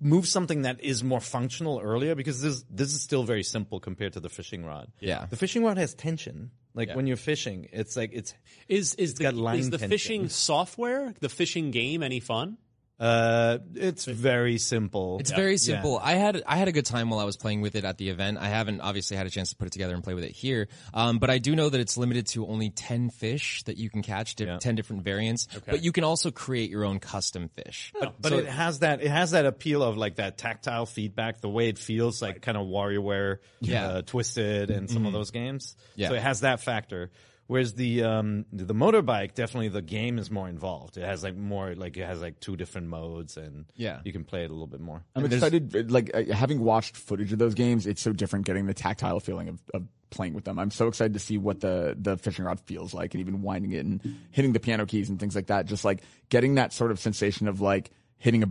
move 0.00 0.28
something 0.28 0.62
that 0.62 0.82
is 0.82 1.02
more 1.02 1.20
functional 1.20 1.80
earlier 1.80 2.14
because 2.14 2.40
this 2.40 2.64
this 2.70 2.94
is 2.94 3.02
still 3.02 3.24
very 3.24 3.42
simple 3.42 3.80
compared 3.80 4.12
to 4.12 4.20
the 4.20 4.28
fishing 4.28 4.64
rod. 4.64 4.92
Yeah. 5.00 5.26
The 5.28 5.36
fishing 5.36 5.64
rod 5.64 5.78
has 5.78 5.94
tension. 5.94 6.50
Like 6.76 6.92
when 6.94 7.06
you're 7.06 7.16
fishing, 7.16 7.68
it's 7.72 7.96
like 7.96 8.10
it's 8.12 8.34
Is 8.68 8.94
is 8.96 9.14
the 9.14 9.24
got 9.24 9.34
line 9.34 9.60
is 9.60 9.70
the 9.70 9.78
tension. 9.78 9.90
fishing 9.90 10.28
software, 10.28 11.14
the 11.20 11.28
fishing 11.28 11.70
game, 11.70 12.02
any 12.02 12.18
fun? 12.20 12.58
Uh, 12.98 13.58
it's 13.74 14.04
very 14.04 14.56
simple. 14.58 15.18
It's 15.18 15.32
very 15.32 15.56
simple. 15.56 15.98
I 16.02 16.12
had 16.14 16.42
I 16.46 16.56
had 16.56 16.68
a 16.68 16.72
good 16.72 16.86
time 16.86 17.10
while 17.10 17.18
I 17.18 17.24
was 17.24 17.36
playing 17.36 17.60
with 17.60 17.74
it 17.74 17.84
at 17.84 17.98
the 17.98 18.08
event. 18.08 18.38
I 18.38 18.46
haven't 18.48 18.80
obviously 18.82 19.16
had 19.16 19.26
a 19.26 19.30
chance 19.30 19.50
to 19.50 19.56
put 19.56 19.66
it 19.66 19.72
together 19.72 19.94
and 19.94 20.04
play 20.04 20.14
with 20.14 20.22
it 20.22 20.30
here, 20.30 20.68
um, 20.94 21.18
but 21.18 21.28
I 21.28 21.38
do 21.38 21.56
know 21.56 21.68
that 21.68 21.80
it's 21.80 21.96
limited 21.96 22.28
to 22.28 22.46
only 22.46 22.70
ten 22.70 23.10
fish 23.10 23.64
that 23.64 23.78
you 23.78 23.90
can 23.90 24.02
catch, 24.02 24.36
di- 24.36 24.58
ten 24.58 24.76
different 24.76 25.02
variants. 25.02 25.48
But 25.66 25.82
you 25.82 25.90
can 25.90 26.04
also 26.04 26.30
create 26.30 26.70
your 26.70 26.84
own 26.84 27.00
custom 27.00 27.48
fish. 27.48 27.92
But, 27.98 28.14
but 28.22 28.32
it 28.32 28.46
has 28.46 28.78
that 28.78 29.02
it 29.02 29.10
has 29.10 29.32
that 29.32 29.44
appeal 29.44 29.82
of 29.82 29.96
like 29.96 30.16
that 30.16 30.38
tactile 30.38 30.86
feedback, 30.86 31.40
the 31.40 31.48
way 31.50 31.68
it 31.68 31.78
feels 31.78 32.22
like 32.22 32.42
kind 32.42 32.56
of 32.56 32.66
WarioWare, 32.68 33.38
Yeah. 33.60 33.86
uh, 33.88 34.02
Twisted, 34.02 34.70
and 34.70 34.88
some 34.88 35.04
of 35.04 35.12
those 35.12 35.32
games. 35.32 35.76
Yeah. 35.96 36.10
So 36.10 36.14
it 36.14 36.22
has 36.22 36.40
that 36.40 36.60
factor. 36.60 37.10
Whereas 37.46 37.74
the 37.74 38.02
um 38.04 38.46
the 38.52 38.74
motorbike, 38.74 39.34
definitely 39.34 39.68
the 39.68 39.82
game 39.82 40.18
is 40.18 40.30
more 40.30 40.48
involved. 40.48 40.96
It 40.96 41.04
has 41.04 41.22
like 41.22 41.36
more 41.36 41.74
like 41.74 41.96
it 41.96 42.06
has 42.06 42.22
like 42.22 42.40
two 42.40 42.56
different 42.56 42.88
modes, 42.88 43.36
and 43.36 43.66
Yeah. 43.76 44.00
you 44.04 44.12
can 44.12 44.24
play 44.24 44.44
it 44.44 44.50
a 44.50 44.52
little 44.52 44.66
bit 44.66 44.80
more. 44.80 45.04
I'm 45.14 45.26
excited. 45.26 45.90
Like 45.90 46.10
uh, 46.14 46.32
having 46.32 46.60
watched 46.60 46.96
footage 46.96 47.32
of 47.32 47.38
those 47.38 47.54
games, 47.54 47.86
it's 47.86 48.00
so 48.00 48.12
different 48.12 48.46
getting 48.46 48.66
the 48.66 48.74
tactile 48.74 49.20
feeling 49.20 49.48
of, 49.48 49.60
of 49.74 49.82
playing 50.10 50.32
with 50.32 50.44
them. 50.44 50.58
I'm 50.58 50.70
so 50.70 50.86
excited 50.88 51.12
to 51.14 51.18
see 51.20 51.36
what 51.36 51.60
the 51.60 51.94
the 51.98 52.16
fishing 52.16 52.44
rod 52.46 52.60
feels 52.60 52.94
like, 52.94 53.12
and 53.14 53.20
even 53.20 53.42
winding 53.42 53.72
it 53.72 53.84
and 53.84 54.00
hitting 54.30 54.52
the 54.54 54.60
piano 54.60 54.86
keys 54.86 55.10
and 55.10 55.20
things 55.20 55.34
like 55.36 55.48
that. 55.48 55.66
Just 55.66 55.84
like 55.84 56.02
getting 56.30 56.54
that 56.54 56.72
sort 56.72 56.90
of 56.92 56.98
sensation 56.98 57.46
of 57.48 57.60
like 57.60 57.90
hitting 58.16 58.42
a 58.42 58.48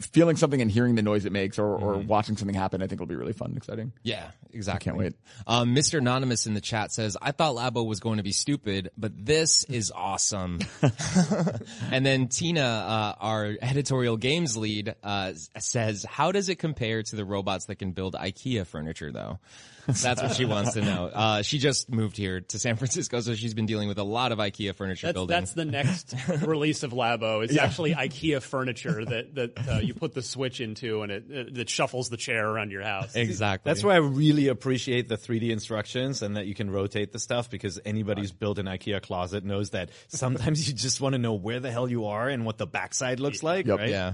feeling 0.00 0.36
something 0.36 0.60
and 0.60 0.70
hearing 0.70 0.94
the 0.94 1.02
noise 1.02 1.24
it 1.24 1.32
makes 1.32 1.58
or, 1.58 1.66
or 1.66 1.98
watching 1.98 2.36
something 2.36 2.54
happen, 2.54 2.82
I 2.82 2.86
think 2.86 3.00
will 3.00 3.06
be 3.06 3.16
really 3.16 3.32
fun 3.32 3.48
and 3.48 3.56
exciting. 3.56 3.92
Yeah, 4.02 4.30
exactly. 4.52 4.84
can't 4.84 4.96
wait. 4.96 5.14
Um, 5.46 5.74
Mr. 5.74 5.98
Anonymous 5.98 6.46
in 6.46 6.54
the 6.54 6.60
chat 6.60 6.92
says, 6.92 7.16
I 7.20 7.32
thought 7.32 7.54
Labo 7.54 7.86
was 7.86 8.00
going 8.00 8.16
to 8.16 8.22
be 8.22 8.32
stupid, 8.32 8.90
but 8.96 9.12
this 9.14 9.64
is 9.64 9.92
awesome. 9.94 10.60
and 11.90 12.04
then 12.04 12.28
Tina, 12.28 12.62
uh, 12.62 13.14
our 13.20 13.54
editorial 13.60 14.16
games 14.16 14.56
lead, 14.56 14.94
uh, 15.02 15.32
says, 15.58 16.04
how 16.04 16.32
does 16.32 16.48
it 16.48 16.58
compare 16.58 17.02
to 17.02 17.16
the 17.16 17.24
robots 17.24 17.66
that 17.66 17.76
can 17.76 17.92
build 17.92 18.14
IKEA 18.14 18.66
furniture 18.66 19.12
though? 19.12 19.38
That's 19.86 20.22
what 20.22 20.34
she 20.34 20.44
wants 20.44 20.74
to 20.74 20.82
know. 20.82 21.06
Uh, 21.12 21.42
she 21.42 21.58
just 21.58 21.90
moved 21.90 22.16
here 22.16 22.40
to 22.40 22.58
San 22.58 22.76
Francisco, 22.76 23.20
so 23.20 23.34
she's 23.34 23.54
been 23.54 23.66
dealing 23.66 23.88
with 23.88 23.98
a 23.98 24.02
lot 24.04 24.30
of 24.32 24.38
IKEA 24.38 24.74
furniture 24.74 25.08
That's, 25.08 25.14
building. 25.14 25.34
that's 25.34 25.52
the 25.54 25.64
next 25.64 26.14
release 26.46 26.82
of 26.82 26.92
Labo. 26.92 27.42
It's 27.44 27.56
actually 27.56 27.94
IKEA 27.94 28.40
furniture 28.42 29.04
that 29.04 29.34
that 29.34 29.68
uh, 29.68 29.78
you 29.78 29.94
put 29.94 30.14
the 30.14 30.22
switch 30.22 30.60
into 30.60 31.02
and 31.02 31.10
it, 31.12 31.30
it 31.30 31.54
that 31.54 31.68
shuffles 31.68 32.08
the 32.10 32.16
chair 32.16 32.48
around 32.48 32.70
your 32.70 32.82
house. 32.82 33.14
exactly. 33.16 33.68
That's 33.70 33.82
why 33.82 33.94
I 33.94 33.98
really 33.98 34.48
appreciate 34.48 35.08
the 35.08 35.16
3D 35.16 35.50
instructions 35.50 36.22
and 36.22 36.36
that 36.36 36.46
you 36.46 36.54
can 36.54 36.70
rotate 36.70 37.12
the 37.12 37.18
stuff 37.18 37.50
because 37.50 37.80
anybody 37.84 38.20
who's 38.22 38.32
built 38.32 38.58
an 38.58 38.66
IKEA 38.66 39.02
closet 39.02 39.44
knows 39.44 39.70
that 39.70 39.90
sometimes 40.08 40.68
you 40.68 40.74
just 40.74 41.00
want 41.00 41.14
to 41.14 41.18
know 41.18 41.34
where 41.34 41.60
the 41.60 41.70
hell 41.70 41.88
you 41.88 42.06
are 42.06 42.28
and 42.28 42.44
what 42.44 42.58
the 42.58 42.66
backside 42.66 43.20
looks 43.20 43.42
like, 43.42 43.66
Yep. 43.66 43.78
right? 43.78 43.90
Yeah. 43.90 44.12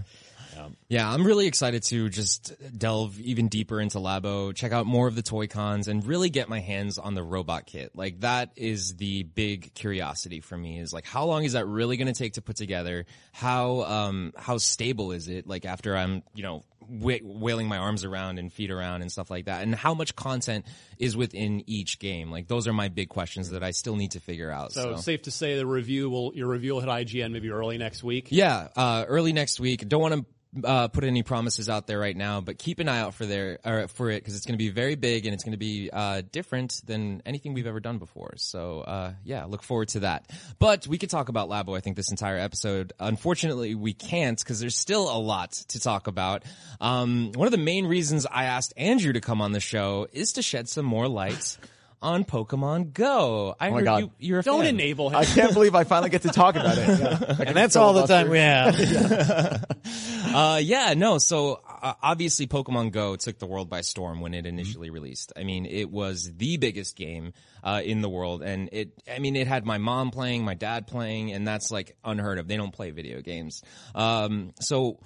Yeah, 0.88 1.10
I'm 1.10 1.24
really 1.24 1.46
excited 1.46 1.82
to 1.84 2.08
just 2.08 2.52
delve 2.76 3.18
even 3.20 3.48
deeper 3.48 3.80
into 3.80 3.98
Labo, 3.98 4.54
check 4.54 4.72
out 4.72 4.86
more 4.86 5.06
of 5.06 5.14
the 5.14 5.22
toy 5.22 5.46
cons, 5.46 5.88
and 5.88 6.06
really 6.06 6.30
get 6.30 6.48
my 6.48 6.60
hands 6.60 6.98
on 6.98 7.14
the 7.14 7.22
robot 7.22 7.66
kit. 7.66 7.92
Like 7.94 8.20
that 8.20 8.50
is 8.56 8.96
the 8.96 9.22
big 9.22 9.74
curiosity 9.74 10.40
for 10.40 10.56
me. 10.56 10.78
Is 10.78 10.92
like 10.92 11.06
how 11.06 11.24
long 11.24 11.44
is 11.44 11.52
that 11.52 11.66
really 11.66 11.96
going 11.96 12.12
to 12.12 12.18
take 12.18 12.34
to 12.34 12.42
put 12.42 12.56
together? 12.56 13.06
How 13.32 13.82
um 13.82 14.32
how 14.36 14.58
stable 14.58 15.12
is 15.12 15.28
it? 15.28 15.46
Like 15.46 15.64
after 15.64 15.96
I'm 15.96 16.22
you 16.34 16.42
know 16.42 16.64
wailing 16.90 17.68
my 17.68 17.76
arms 17.76 18.04
around 18.04 18.38
and 18.38 18.50
feet 18.50 18.70
around 18.70 19.02
and 19.02 19.12
stuff 19.12 19.30
like 19.30 19.44
that, 19.44 19.62
and 19.62 19.74
how 19.74 19.94
much 19.94 20.16
content 20.16 20.64
is 20.98 21.16
within 21.16 21.62
each 21.66 21.98
game? 21.98 22.30
Like 22.30 22.48
those 22.48 22.66
are 22.66 22.72
my 22.72 22.88
big 22.88 23.08
questions 23.08 23.50
that 23.50 23.62
I 23.62 23.72
still 23.72 23.96
need 23.96 24.12
to 24.12 24.20
figure 24.20 24.50
out. 24.50 24.72
So 24.72 24.96
safe 24.96 25.22
to 25.22 25.30
say 25.30 25.56
the 25.56 25.66
review 25.66 26.08
will 26.08 26.32
your 26.34 26.48
review 26.48 26.74
will 26.74 26.80
hit 26.80 26.88
IGN 26.88 27.32
maybe 27.32 27.50
early 27.50 27.78
next 27.78 28.02
week. 28.02 28.28
Yeah, 28.30 28.68
uh, 28.74 29.04
early 29.06 29.32
next 29.32 29.60
week. 29.60 29.86
Don't 29.86 30.00
want 30.00 30.14
to 30.14 30.26
uh, 30.64 30.88
put 30.88 31.04
any 31.04 31.22
promises 31.22 31.68
out 31.68 31.86
there 31.86 31.98
right 31.98 32.16
now, 32.16 32.40
but 32.40 32.58
keep 32.58 32.78
an 32.80 32.88
eye 32.88 33.00
out 33.00 33.14
for 33.14 33.26
there 33.26 33.58
or 33.64 33.88
for 33.88 34.10
it 34.10 34.22
because 34.22 34.34
it's 34.34 34.46
going 34.46 34.54
to 34.54 34.58
be 34.58 34.70
very 34.70 34.94
big 34.94 35.26
and 35.26 35.34
it's 35.34 35.44
going 35.44 35.52
to 35.52 35.58
be 35.58 35.90
uh, 35.92 36.22
different 36.32 36.80
than 36.86 37.22
anything 37.26 37.54
we've 37.54 37.66
ever 37.66 37.80
done 37.80 37.98
before. 37.98 38.34
So 38.36 38.80
uh, 38.80 39.12
yeah, 39.24 39.44
look 39.44 39.62
forward 39.62 39.88
to 39.88 40.00
that. 40.00 40.30
But 40.58 40.86
we 40.86 40.98
could 40.98 41.10
talk 41.10 41.28
about 41.28 41.48
Labo. 41.48 41.76
I 41.76 41.80
think 41.80 41.96
this 41.96 42.10
entire 42.10 42.38
episode. 42.38 42.92
Unfortunately, 42.98 43.74
we 43.74 43.92
can't 43.92 44.38
because 44.38 44.60
there's 44.60 44.76
still 44.76 45.14
a 45.14 45.18
lot 45.18 45.52
to 45.68 45.80
talk 45.80 46.06
about. 46.06 46.44
Um, 46.80 47.32
one 47.34 47.46
of 47.46 47.52
the 47.52 47.58
main 47.58 47.86
reasons 47.86 48.26
I 48.26 48.44
asked 48.44 48.72
Andrew 48.76 49.12
to 49.12 49.20
come 49.20 49.40
on 49.40 49.52
the 49.52 49.60
show 49.60 50.06
is 50.12 50.32
to 50.34 50.42
shed 50.42 50.68
some 50.68 50.84
more 50.84 51.08
light. 51.08 51.58
On 52.00 52.24
Pokemon 52.24 52.92
Go, 52.92 53.56
I 53.58 53.70
my 53.70 53.76
heard 53.78 53.84
God. 53.84 53.98
you. 54.02 54.10
You're 54.18 54.38
a 54.38 54.42
Don't 54.44 54.60
fan. 54.60 54.68
enable 54.74 55.10
him. 55.10 55.16
I 55.16 55.24
can't 55.24 55.52
believe 55.52 55.74
I 55.74 55.82
finally 55.82 56.10
get 56.10 56.22
to 56.22 56.28
talk 56.28 56.54
about 56.54 56.78
it. 56.78 56.88
Yeah. 56.98 57.34
And 57.48 57.56
that's 57.56 57.74
all 57.76 57.92
the 57.92 58.06
time 58.06 58.28
we 58.28 58.38
have. 58.38 59.64
Uh, 60.28 60.60
yeah, 60.62 60.92
no. 60.94 61.16
So 61.16 61.60
uh, 61.66 61.94
obviously, 62.02 62.46
Pokemon 62.46 62.92
Go 62.92 63.16
took 63.16 63.38
the 63.38 63.46
world 63.46 63.70
by 63.70 63.80
storm 63.80 64.20
when 64.20 64.34
it 64.34 64.44
initially 64.44 64.90
released. 64.90 65.32
I 65.36 65.42
mean, 65.42 65.64
it 65.64 65.90
was 65.90 66.30
the 66.36 66.58
biggest 66.58 66.96
game 66.96 67.32
uh, 67.64 67.80
in 67.82 68.02
the 68.02 68.10
world, 68.10 68.42
and 68.42 68.68
it. 68.72 68.90
I 69.10 69.20
mean, 69.20 69.36
it 69.36 69.46
had 69.46 69.64
my 69.64 69.78
mom 69.78 70.10
playing, 70.10 70.44
my 70.44 70.52
dad 70.52 70.86
playing, 70.86 71.32
and 71.32 71.48
that's 71.48 71.70
like 71.70 71.96
unheard 72.04 72.38
of. 72.38 72.46
They 72.46 72.58
don't 72.58 72.72
play 72.72 72.90
video 72.90 73.22
games. 73.22 73.62
Um, 73.94 74.52
so 74.60 75.00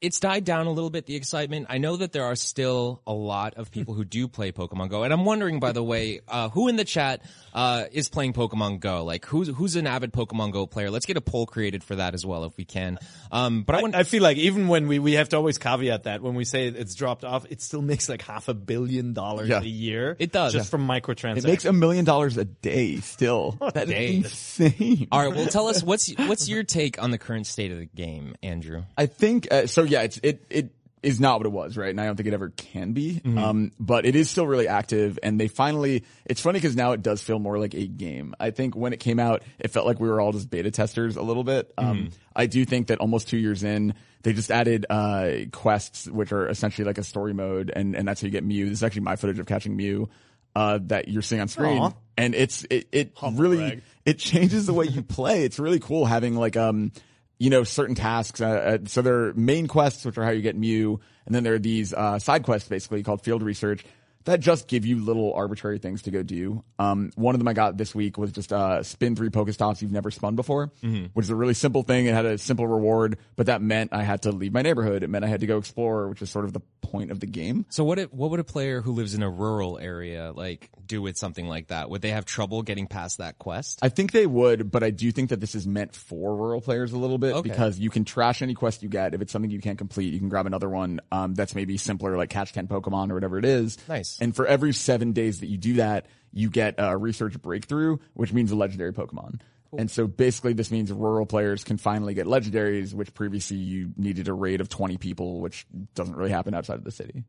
it's 0.00 0.20
died 0.20 0.44
down 0.44 0.66
a 0.66 0.70
little 0.70 0.90
bit 0.90 1.06
the 1.06 1.16
excitement. 1.16 1.66
I 1.70 1.78
know 1.78 1.96
that 1.96 2.12
there 2.12 2.24
are 2.24 2.36
still 2.36 3.00
a 3.06 3.12
lot 3.14 3.54
of 3.54 3.70
people 3.70 3.94
who 3.94 4.04
do 4.04 4.28
play 4.28 4.52
Pokemon 4.52 4.90
Go, 4.90 5.04
and 5.04 5.12
I'm 5.12 5.24
wondering, 5.24 5.58
by 5.58 5.72
the 5.72 5.82
way, 5.82 6.20
uh, 6.28 6.50
who 6.50 6.68
in 6.68 6.76
the 6.76 6.84
chat 6.84 7.22
uh, 7.54 7.84
is 7.92 8.08
playing 8.10 8.34
Pokemon 8.34 8.80
Go? 8.80 9.04
Like, 9.04 9.24
who's 9.24 9.48
who's 9.48 9.74
an 9.76 9.86
avid 9.86 10.12
Pokemon 10.12 10.52
Go 10.52 10.66
player? 10.66 10.90
Let's 10.90 11.06
get 11.06 11.16
a 11.16 11.22
poll 11.22 11.46
created 11.46 11.82
for 11.82 11.96
that 11.96 12.12
as 12.12 12.26
well 12.26 12.44
if 12.44 12.56
we 12.58 12.64
can. 12.66 12.98
Um, 13.32 13.62
but 13.62 13.74
I, 13.76 13.82
want 13.82 13.94
I 13.94 14.02
feel 14.02 14.22
like 14.22 14.36
even 14.36 14.68
when 14.68 14.86
we, 14.86 14.98
we 14.98 15.14
have 15.14 15.30
to 15.30 15.36
always 15.36 15.56
caveat 15.56 16.04
that 16.04 16.20
when 16.22 16.34
we 16.34 16.44
say 16.44 16.66
it's 16.68 16.94
dropped 16.94 17.24
off, 17.24 17.46
it 17.50 17.62
still 17.62 17.82
makes 17.82 18.08
like 18.08 18.20
half 18.22 18.48
a 18.48 18.54
billion 18.54 19.14
dollars 19.14 19.48
Yeah. 19.48 19.60
a 19.60 19.64
year. 19.64 20.14
It 20.18 20.30
does. 20.30 20.52
Just 20.52 20.70
from 20.70 20.86
microtransactions. 20.86 21.38
It 21.38 21.44
makes 21.44 21.64
a 21.64 21.72
million 21.72 22.04
dollars 22.04 22.36
a 22.36 22.44
day 22.44 22.98
still. 22.98 23.56
That 23.76 23.84
is 23.84 23.88
day. 23.88 24.16
insane. 24.16 25.08
All 25.10 25.24
right. 25.26 25.34
Well, 25.34 25.46
tell 25.46 25.68
us 25.68 25.82
what's 25.82 26.10
what's 26.16 26.48
your 26.48 26.62
take 26.64 27.02
on 27.02 27.10
the 27.10 27.18
current 27.18 27.46
state 27.46 27.72
of 27.72 27.78
the 27.78 27.84
game, 27.86 28.34
Andrew? 28.42 28.84
I 28.96 29.06
think 29.06 29.48
uh, 29.50 29.66
so. 29.66 29.85
Yeah, 29.90 30.02
it's 30.02 30.18
it 30.22 30.44
it 30.50 30.70
is 31.02 31.20
not 31.20 31.38
what 31.38 31.46
it 31.46 31.52
was, 31.52 31.76
right? 31.76 31.90
And 31.90 32.00
I 32.00 32.06
don't 32.06 32.16
think 32.16 32.26
it 32.26 32.34
ever 32.34 32.48
can 32.50 32.92
be. 32.92 33.20
Um, 33.24 33.70
but 33.78 34.06
it 34.06 34.16
is 34.16 34.28
still 34.28 34.46
really 34.46 34.66
active, 34.66 35.18
and 35.22 35.38
they 35.38 35.46
finally. 35.46 36.04
It's 36.24 36.40
funny 36.40 36.58
because 36.58 36.74
now 36.74 36.92
it 36.92 37.02
does 37.02 37.22
feel 37.22 37.38
more 37.38 37.58
like 37.58 37.74
a 37.74 37.86
game. 37.86 38.34
I 38.40 38.50
think 38.50 38.74
when 38.74 38.92
it 38.92 38.98
came 38.98 39.20
out, 39.20 39.42
it 39.58 39.70
felt 39.70 39.86
like 39.86 40.00
we 40.00 40.08
were 40.08 40.20
all 40.20 40.32
just 40.32 40.50
beta 40.50 40.70
testers 40.70 41.16
a 41.16 41.22
little 41.22 41.44
bit. 41.44 41.72
Um, 41.78 42.10
I 42.34 42.46
do 42.46 42.64
think 42.64 42.88
that 42.88 42.98
almost 42.98 43.28
two 43.28 43.36
years 43.38 43.62
in, 43.62 43.94
they 44.22 44.32
just 44.32 44.50
added 44.50 44.86
uh, 44.90 45.30
quests, 45.52 46.08
which 46.08 46.32
are 46.32 46.48
essentially 46.48 46.84
like 46.84 46.98
a 46.98 47.04
story 47.04 47.34
mode, 47.34 47.70
and 47.74 47.94
and 47.94 48.08
that's 48.08 48.20
how 48.22 48.26
you 48.26 48.32
get 48.32 48.42
Mew. 48.42 48.64
This 48.68 48.78
is 48.78 48.82
actually 48.82 49.02
my 49.02 49.14
footage 49.16 49.38
of 49.38 49.46
catching 49.46 49.76
Mew. 49.76 50.08
Uh, 50.56 50.78
that 50.84 51.06
you're 51.08 51.20
seeing 51.20 51.42
on 51.42 51.48
screen, 51.48 51.82
Aw. 51.82 51.92
and 52.16 52.34
it's 52.34 52.64
it 52.70 52.88
it 52.90 53.12
really 53.34 53.58
brag. 53.58 53.82
it 54.06 54.18
changes 54.18 54.64
the 54.64 54.72
way 54.72 54.86
you 54.86 55.02
play. 55.16 55.44
It's 55.44 55.58
really 55.58 55.80
cool 55.80 56.06
having 56.06 56.34
like 56.34 56.56
um 56.56 56.92
you 57.38 57.50
know 57.50 57.64
certain 57.64 57.94
tasks. 57.94 58.40
Uh, 58.40 58.46
uh, 58.46 58.78
so 58.86 59.02
there 59.02 59.26
are 59.26 59.34
main 59.34 59.66
quests, 59.66 60.04
which 60.04 60.18
are 60.18 60.24
how 60.24 60.30
you 60.30 60.42
get 60.42 60.56
Mew, 60.56 61.00
and 61.26 61.34
then 61.34 61.42
there 61.42 61.54
are 61.54 61.58
these 61.58 61.92
uh, 61.92 62.18
side 62.18 62.42
quests, 62.42 62.68
basically 62.68 63.02
called 63.02 63.22
field 63.22 63.42
research, 63.42 63.84
that 64.26 64.40
just 64.40 64.68
give 64.68 64.84
you 64.86 65.02
little 65.04 65.32
arbitrary 65.34 65.78
things 65.78 66.02
to 66.02 66.10
go 66.10 66.22
do. 66.22 66.62
Um, 66.78 67.10
one 67.16 67.34
of 67.34 67.38
them 67.38 67.48
I 67.48 67.52
got 67.54 67.76
this 67.76 67.94
week 67.94 68.18
was 68.18 68.30
just 68.32 68.52
uh, 68.52 68.82
spin 68.82 69.16
three 69.16 69.30
Pokestops 69.30 69.80
you've 69.82 69.92
never 69.92 70.10
spun 70.10 70.36
before, 70.36 70.70
which 71.14 71.24
is 71.24 71.30
a 71.30 71.34
really 71.34 71.54
simple 71.54 71.82
thing. 71.82 72.06
It 72.06 72.14
had 72.14 72.26
a 72.26 72.36
simple 72.38 72.66
reward, 72.66 73.18
but 73.36 73.46
that 73.46 73.62
meant 73.62 73.92
I 73.92 74.02
had 74.02 74.22
to 74.22 74.32
leave 74.32 74.52
my 74.52 74.62
neighborhood. 74.62 75.02
It 75.02 75.08
meant 75.10 75.24
I 75.24 75.28
had 75.28 75.40
to 75.40 75.46
go 75.46 75.58
explore, 75.58 76.08
which 76.08 76.22
is 76.22 76.30
sort 76.30 76.44
of 76.44 76.52
the 76.52 76.60
point 76.82 77.10
of 77.10 77.18
the 77.20 77.26
game. 77.26 77.66
So 77.70 77.82
what 77.84 77.98
if, 77.98 78.12
what 78.12 78.30
would 78.30 78.40
a 78.40 78.44
player 78.44 78.80
who 78.80 78.92
lives 78.92 79.14
in 79.14 79.22
a 79.22 79.30
rural 79.30 79.78
area 79.78 80.32
like 80.34 80.70
do 80.86 81.02
with 81.02 81.16
something 81.16 81.46
like 81.48 81.68
that? 81.68 81.90
Would 81.90 82.02
they 82.02 82.10
have 82.10 82.24
trouble 82.24 82.62
getting 82.62 82.86
past 82.86 83.18
that 83.18 83.38
quest? 83.38 83.80
I 83.82 83.88
think 83.88 84.12
they 84.12 84.26
would, 84.26 84.70
but 84.70 84.82
I 84.82 84.90
do 84.90 85.10
think 85.12 85.30
that 85.30 85.40
this 85.40 85.54
is 85.54 85.66
meant 85.66 85.94
for 85.94 86.36
rural 86.36 86.60
players 86.60 86.92
a 86.92 86.98
little 86.98 87.18
bit 87.18 87.34
Okay. 87.34 87.48
because 87.48 87.78
you 87.78 87.90
can 87.90 88.04
trash 88.04 88.42
any 88.42 88.54
quest 88.54 88.82
you 88.82 88.88
get. 88.88 89.14
If 89.14 89.20
it's 89.22 89.32
something 89.32 89.50
you 89.50 89.60
can't 89.60 89.78
complete, 89.78 90.12
you 90.12 90.18
can 90.18 90.28
grab 90.28 90.46
another 90.46 90.68
one 90.68 91.00
um, 91.12 91.34
that's 91.34 91.54
maybe 91.54 91.76
simpler, 91.76 92.16
like 92.16 92.30
catch 92.30 92.52
10 92.52 92.66
Pokemon 92.68 93.10
or 93.10 93.14
whatever 93.14 93.38
it 93.38 93.44
is. 93.44 93.78
Nice. 93.88 94.15
And 94.20 94.34
for 94.34 94.46
every 94.46 94.72
seven 94.72 95.12
days 95.12 95.40
that 95.40 95.46
you 95.46 95.58
do 95.58 95.74
that, 95.74 96.06
you 96.32 96.50
get 96.50 96.74
a 96.78 96.96
research 96.96 97.40
breakthrough, 97.40 97.98
which 98.14 98.32
means 98.32 98.50
a 98.50 98.56
legendary 98.56 98.92
Pokemon. 98.92 99.40
And 99.76 99.90
so 99.90 100.06
basically 100.06 100.52
this 100.52 100.70
means 100.70 100.92
rural 100.92 101.26
players 101.26 101.64
can 101.64 101.76
finally 101.76 102.14
get 102.14 102.26
legendaries, 102.26 102.94
which 102.94 103.12
previously 103.14 103.58
you 103.58 103.92
needed 103.96 104.28
a 104.28 104.32
raid 104.32 104.60
of 104.60 104.68
20 104.68 104.96
people, 104.96 105.40
which 105.40 105.66
doesn't 105.94 106.16
really 106.16 106.30
happen 106.30 106.54
outside 106.54 106.78
of 106.78 106.84
the 106.84 106.90
city. 106.90 107.24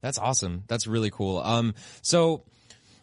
That's 0.00 0.18
awesome. 0.18 0.64
That's 0.68 0.86
really 0.86 1.10
cool. 1.10 1.38
Um, 1.38 1.74
so 2.00 2.44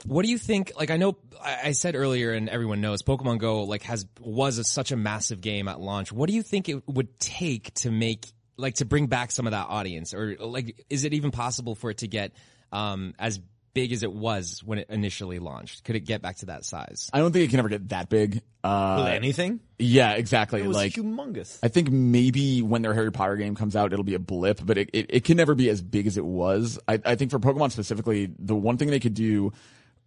what 0.06 0.24
do 0.24 0.32
you 0.32 0.38
think? 0.38 0.72
Like, 0.78 0.92
I 0.92 0.98
know 0.98 1.18
I 1.42 1.60
I 1.66 1.72
said 1.72 1.96
earlier, 1.96 2.32
and 2.32 2.48
everyone 2.48 2.80
knows, 2.80 3.02
Pokemon 3.02 3.40
Go 3.40 3.64
like 3.64 3.84
has 3.84 4.06
was 4.20 4.60
a, 4.60 4.64
such 4.64 4.92
a 4.92 4.96
massive 4.96 5.42
game 5.42 5.68
at 5.68 5.80
launch. 5.80 6.12
What 6.12 6.30
do 6.30 6.36
you 6.36 6.44
think 6.44 6.70
it 6.70 6.88
would 6.88 7.20
take 7.20 7.74
to 7.76 7.92
make 7.92 8.32
like 8.58 8.76
to 8.76 8.86
bring 8.86 9.08
back 9.08 9.32
some 9.32 9.48
of 9.48 9.52
that 9.52 9.68
audience, 9.68 10.14
or 10.14 10.36
like 10.40 10.86
is 10.90 11.04
it 11.04 11.14
even 11.14 11.32
possible 11.32 11.76
for 11.76 11.90
it 11.90 11.98
to 12.00 12.08
get 12.08 12.34
um, 12.76 13.14
as 13.18 13.40
big 13.74 13.92
as 13.92 14.04
it 14.04 14.12
was 14.12 14.64
when 14.64 14.80
it 14.80 14.90
initially 14.90 15.40
launched? 15.40 15.84
Could 15.84 15.96
it 15.96 16.02
get 16.02 16.22
back 16.22 16.38
to 16.38 16.48
that 16.48 16.66
size? 16.66 17.10
I 17.14 17.20
don't 17.20 17.32
think 17.32 17.46
it 17.46 17.50
can 17.52 17.60
ever 17.60 17.70
get 17.70 17.90
that 17.90 18.10
big. 18.10 18.42
Uh, 18.64 18.96
Will 19.00 19.08
anything? 19.08 19.60
yeah, 19.78 20.14
exactly. 20.14 20.62
It 20.62 20.68
was 20.68 20.76
like 20.76 20.94
humongous. 20.94 21.60
I 21.62 21.68
think 21.68 21.92
maybe 21.92 22.62
when 22.62 22.82
their 22.82 22.94
Harry 22.94 23.12
Potter 23.12 23.36
game 23.36 23.54
comes 23.56 23.76
out, 23.76 23.94
it'll 23.94 24.04
be 24.04 24.16
a 24.16 24.20
blip, 24.20 24.60
but 24.64 24.78
it, 24.78 24.90
it, 24.94 25.06
it 25.10 25.24
can 25.24 25.38
never 25.38 25.54
be 25.54 25.70
as 25.70 25.82
big 25.82 26.08
as 26.08 26.18
it 26.18 26.26
was. 26.26 26.80
I, 26.88 27.00
I 27.06 27.16
think 27.16 27.32
for 27.32 27.40
Pokemon 27.40 27.72
specifically, 27.72 28.32
the 28.40 28.56
one 28.56 28.78
thing 28.78 28.90
they 28.90 29.00
could 29.00 29.14
do 29.14 29.54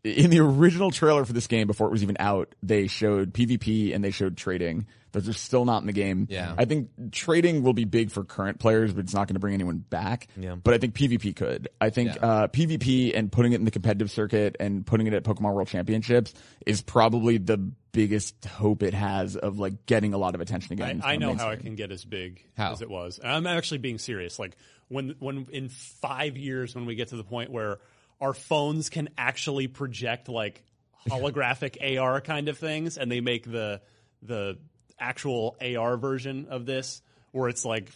in 0.05 0.31
the 0.31 0.39
original 0.41 0.91
trailer 0.91 1.25
for 1.25 1.33
this 1.33 1.47
game 1.47 1.67
before 1.67 1.89
it 1.89 1.91
was 1.91 2.03
even 2.03 2.17
out, 2.21 2.55
they 2.63 2.87
showed 2.87 3.33
PvP 3.35 3.95
and 3.95 4.03
they 4.05 4.11
showed 4.11 4.37
trading. 4.37 4.87
Those 5.13 5.27
are 5.29 5.33
still 5.33 5.65
not 5.65 5.81
in 5.81 5.87
the 5.87 5.93
game. 5.95 6.27
Yeah. 6.31 6.55
I 6.59 6.67
think 6.67 6.91
trading 7.13 7.63
will 7.63 7.73
be 7.73 7.85
big 7.87 8.11
for 8.11 8.25
current 8.25 8.59
players, 8.61 8.93
but 8.93 9.01
it's 9.05 9.15
not 9.15 9.27
going 9.27 9.35
to 9.35 9.41
bring 9.41 9.55
anyone 9.55 9.79
back. 9.79 10.29
Yeah. 10.37 10.55
But 10.57 10.75
I 10.75 10.79
think 10.79 10.95
PvP 10.95 11.35
could. 11.35 11.69
I 11.81 11.89
think 11.91 12.15
Yeah. 12.15 12.21
uh, 12.27 12.49
PvP 12.49 13.17
and 13.17 13.33
putting 13.33 13.53
it 13.53 13.57
in 13.57 13.65
the 13.65 13.71
competitive 13.71 14.11
circuit 14.11 14.57
and 14.61 14.85
putting 14.87 15.07
it 15.07 15.15
at 15.15 15.25
Pokemon 15.25 15.55
World 15.55 15.69
Championships 15.69 16.35
is 16.67 16.83
probably 16.83 17.39
the 17.39 17.57
biggest 17.91 18.45
hope 18.45 18.83
it 18.83 18.93
has 18.93 19.35
of 19.37 19.59
like 19.59 19.87
getting 19.87 20.13
a 20.13 20.19
lot 20.19 20.35
of 20.35 20.43
attention 20.43 20.75
again. 20.75 21.01
I 21.03 21.15
from 21.15 21.21
know 21.21 21.27
how 21.35 21.49
mainstream. 21.49 21.53
it 21.53 21.63
can 21.63 21.75
get 21.75 21.91
as 21.91 22.05
big 22.05 22.45
How? 22.57 22.73
as 22.73 22.83
it 22.83 22.91
was. 22.91 23.19
I'm 23.25 23.47
actually 23.47 23.79
being 23.79 23.99
serious. 23.99 24.39
Like 24.39 24.57
when 24.89 25.15
when 25.21 25.47
in 25.51 25.71
five 25.71 26.37
years 26.37 26.75
when 26.75 26.85
we 26.85 26.95
get 26.97 27.09
to 27.09 27.17
the 27.17 27.25
point 27.25 27.51
where 27.51 27.79
our 28.21 28.35
phones 28.35 28.91
can 28.91 29.09
actually 29.17 29.69
project 29.69 30.29
like 30.29 30.65
holographic 31.09 31.99
AR 32.01 32.21
kind 32.21 32.49
of 32.49 32.59
things, 32.59 32.99
and 32.99 33.11
they 33.11 33.21
make 33.21 33.51
the 33.51 33.81
the 34.23 34.59
actual 34.99 35.57
AR 35.61 35.97
version 35.97 36.47
of 36.51 36.67
this, 36.67 37.03
where 37.33 37.49
it's 37.49 37.65
like 37.65 37.91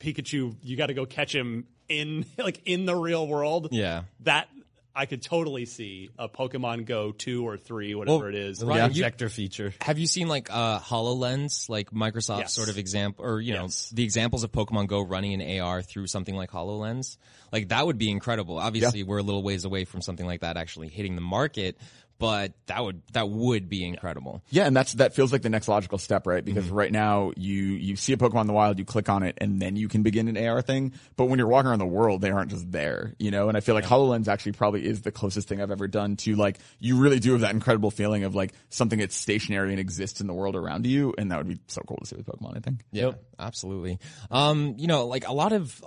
Pikachu, 0.00 0.56
you 0.62 0.76
got 0.76 0.86
to 0.86 0.94
go 0.94 1.06
catch 1.06 1.34
him 1.34 1.66
in 1.88 2.26
like 2.38 2.60
in 2.66 2.86
the 2.86 2.94
real 2.94 3.26
world. 3.26 3.68
Yeah. 3.72 4.02
that 4.20 4.48
I 4.96 5.06
could 5.06 5.22
totally 5.22 5.64
see 5.64 6.10
a 6.18 6.28
Pokemon 6.28 6.84
Go 6.86 7.10
two 7.10 7.46
or 7.46 7.56
three, 7.56 7.94
whatever 7.96 8.28
it 8.28 8.34
is. 8.36 8.58
The 8.58 8.66
Ryan, 8.66 8.90
you- 8.90 9.02
projector 9.02 9.28
feature. 9.28 9.74
Have 9.80 9.98
you 9.98 10.06
seen 10.06 10.28
like 10.28 10.48
uh, 10.52 10.78
HoloLens, 10.78 11.68
like 11.68 11.90
Microsoft 11.90 12.38
Yes. 12.40 12.54
sort 12.54 12.68
of 12.68 12.78
example, 12.78 13.24
or 13.24 13.40
you 13.40 13.54
know, 13.54 13.62
Yes. 13.64 13.90
the 13.90 14.04
examples 14.04 14.44
of 14.44 14.52
Pokemon 14.52 14.86
Go 14.86 15.00
running 15.00 15.40
in 15.40 15.60
AR 15.60 15.82
through 15.82 16.06
something 16.06 16.36
like 16.36 16.50
HoloLens? 16.50 17.16
Like 17.52 17.68
that 17.68 17.84
would 17.86 17.98
be 17.98 18.10
incredible. 18.10 18.58
Obviously, 18.58 19.02
we're 19.02 19.18
a 19.18 19.22
little 19.22 19.42
ways 19.42 19.64
away 19.64 19.84
from 19.84 20.00
something 20.00 20.26
like 20.26 20.40
that 20.42 20.56
actually 20.56 20.88
hitting 20.88 21.14
the 21.16 21.20
market, 21.22 21.76
but 22.18 22.52
that 22.66 22.82
would 22.82 23.02
that 23.12 23.28
would 23.28 23.68
be 23.68 23.84
incredible. 23.84 24.42
Yeah, 24.50 24.66
and 24.66 24.76
that's 24.76 24.94
that 24.94 25.14
feels 25.14 25.32
like 25.32 25.42
the 25.42 25.48
next 25.50 25.68
logical 25.68 25.98
step, 25.98 26.26
right? 26.26 26.44
Because 26.44 26.64
Mm-hmm. 26.66 26.74
right 26.74 26.92
now 26.92 27.32
you 27.36 27.54
you 27.62 27.96
see 27.96 28.12
a 28.12 28.16
Pokemon 28.16 28.42
in 28.42 28.46
the 28.46 28.52
wild, 28.52 28.78
you 28.78 28.84
click 28.84 29.08
on 29.08 29.22
it, 29.22 29.36
and 29.38 29.60
then 29.60 29.76
you 29.76 29.88
can 29.88 30.02
begin 30.02 30.28
an 30.28 30.36
AR 30.36 30.62
thing. 30.62 30.92
But 31.16 31.26
when 31.26 31.38
you're 31.38 31.48
walking 31.48 31.68
around 31.68 31.80
the 31.80 31.86
world, 31.86 32.20
they 32.20 32.30
aren't 32.30 32.50
just 32.50 32.70
there, 32.70 33.14
you 33.18 33.30
know. 33.30 33.48
And 33.48 33.56
I 33.56 33.60
feel 33.60 33.74
like 33.74 33.84
Hololens 33.84 34.28
actually 34.28 34.52
probably 34.52 34.86
is 34.86 35.02
the 35.02 35.12
closest 35.12 35.48
thing 35.48 35.60
I've 35.60 35.70
ever 35.70 35.88
done 35.88 36.16
to 36.18 36.34
like 36.36 36.58
you 36.78 36.96
really 36.98 37.18
do 37.20 37.32
have 37.32 37.40
that 37.42 37.52
incredible 37.52 37.90
feeling 37.90 38.24
of 38.24 38.34
like 38.34 38.52
something 38.70 38.98
that's 38.98 39.16
stationary 39.16 39.70
and 39.70 39.80
exists 39.80 40.20
in 40.20 40.26
the 40.26 40.34
world 40.34 40.56
around 40.56 40.86
you, 40.86 41.14
and 41.18 41.30
that 41.32 41.38
would 41.38 41.48
be 41.48 41.58
so 41.66 41.82
cool 41.86 41.98
to 41.98 42.06
see 42.06 42.16
with 42.16 42.26
Pokemon. 42.26 42.56
I 42.56 42.60
think. 42.60 42.80
Yeah, 42.92 43.12
absolutely. 43.38 43.98
Um, 44.30 44.74
you 44.78 44.86
know, 44.86 45.06
like 45.06 45.26
a 45.28 45.32
lot 45.32 45.52
of 45.52 45.82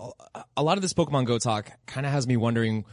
a 0.56 0.62
lot 0.64 0.78
of 0.78 0.82
this 0.82 0.94
Pokemon 0.94 1.26
Go 1.26 1.40
talk 1.40 1.72
kind 1.86 2.06
of 2.06 2.12
has 2.12 2.28
me 2.28 2.38
wondering, 2.38 2.86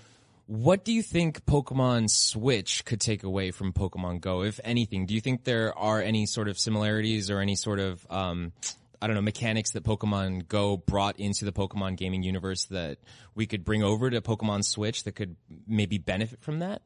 what 0.46 0.84
do 0.84 0.92
you 0.92 1.02
think 1.02 1.44
Pokemon 1.46 2.10
Switch 2.10 2.84
could 2.84 3.00
take 3.00 3.22
away 3.22 3.50
from 3.50 3.72
Pokemon 3.72 4.20
Go, 4.20 4.42
if 4.42 4.60
anything? 4.62 5.06
Do 5.06 5.14
you 5.14 5.20
think 5.20 5.44
there 5.44 5.76
are 5.78 6.00
any 6.00 6.26
sort 6.26 6.48
of 6.48 6.58
similarities 6.58 7.30
or 7.30 7.40
any 7.40 7.56
sort 7.56 7.80
of 7.80 8.06
um, 8.10 8.52
I 9.00 9.06
don't 9.06 9.16
know 9.16 9.22
mechanics 9.22 9.72
that 9.72 9.84
Pokemon 9.84 10.48
Go 10.48 10.76
brought 10.76 11.18
into 11.18 11.44
the 11.44 11.52
Pokemon 11.52 11.96
gaming 11.96 12.22
universe 12.22 12.64
that 12.66 12.98
we 13.34 13.46
could 13.46 13.64
bring 13.64 13.82
over 13.82 14.08
to 14.10 14.20
Pokemon 14.20 14.64
Switch 14.64 15.04
that 15.04 15.12
could 15.12 15.36
maybe 15.66 15.98
benefit 15.98 16.40
from 16.42 16.60
that? 16.60 16.82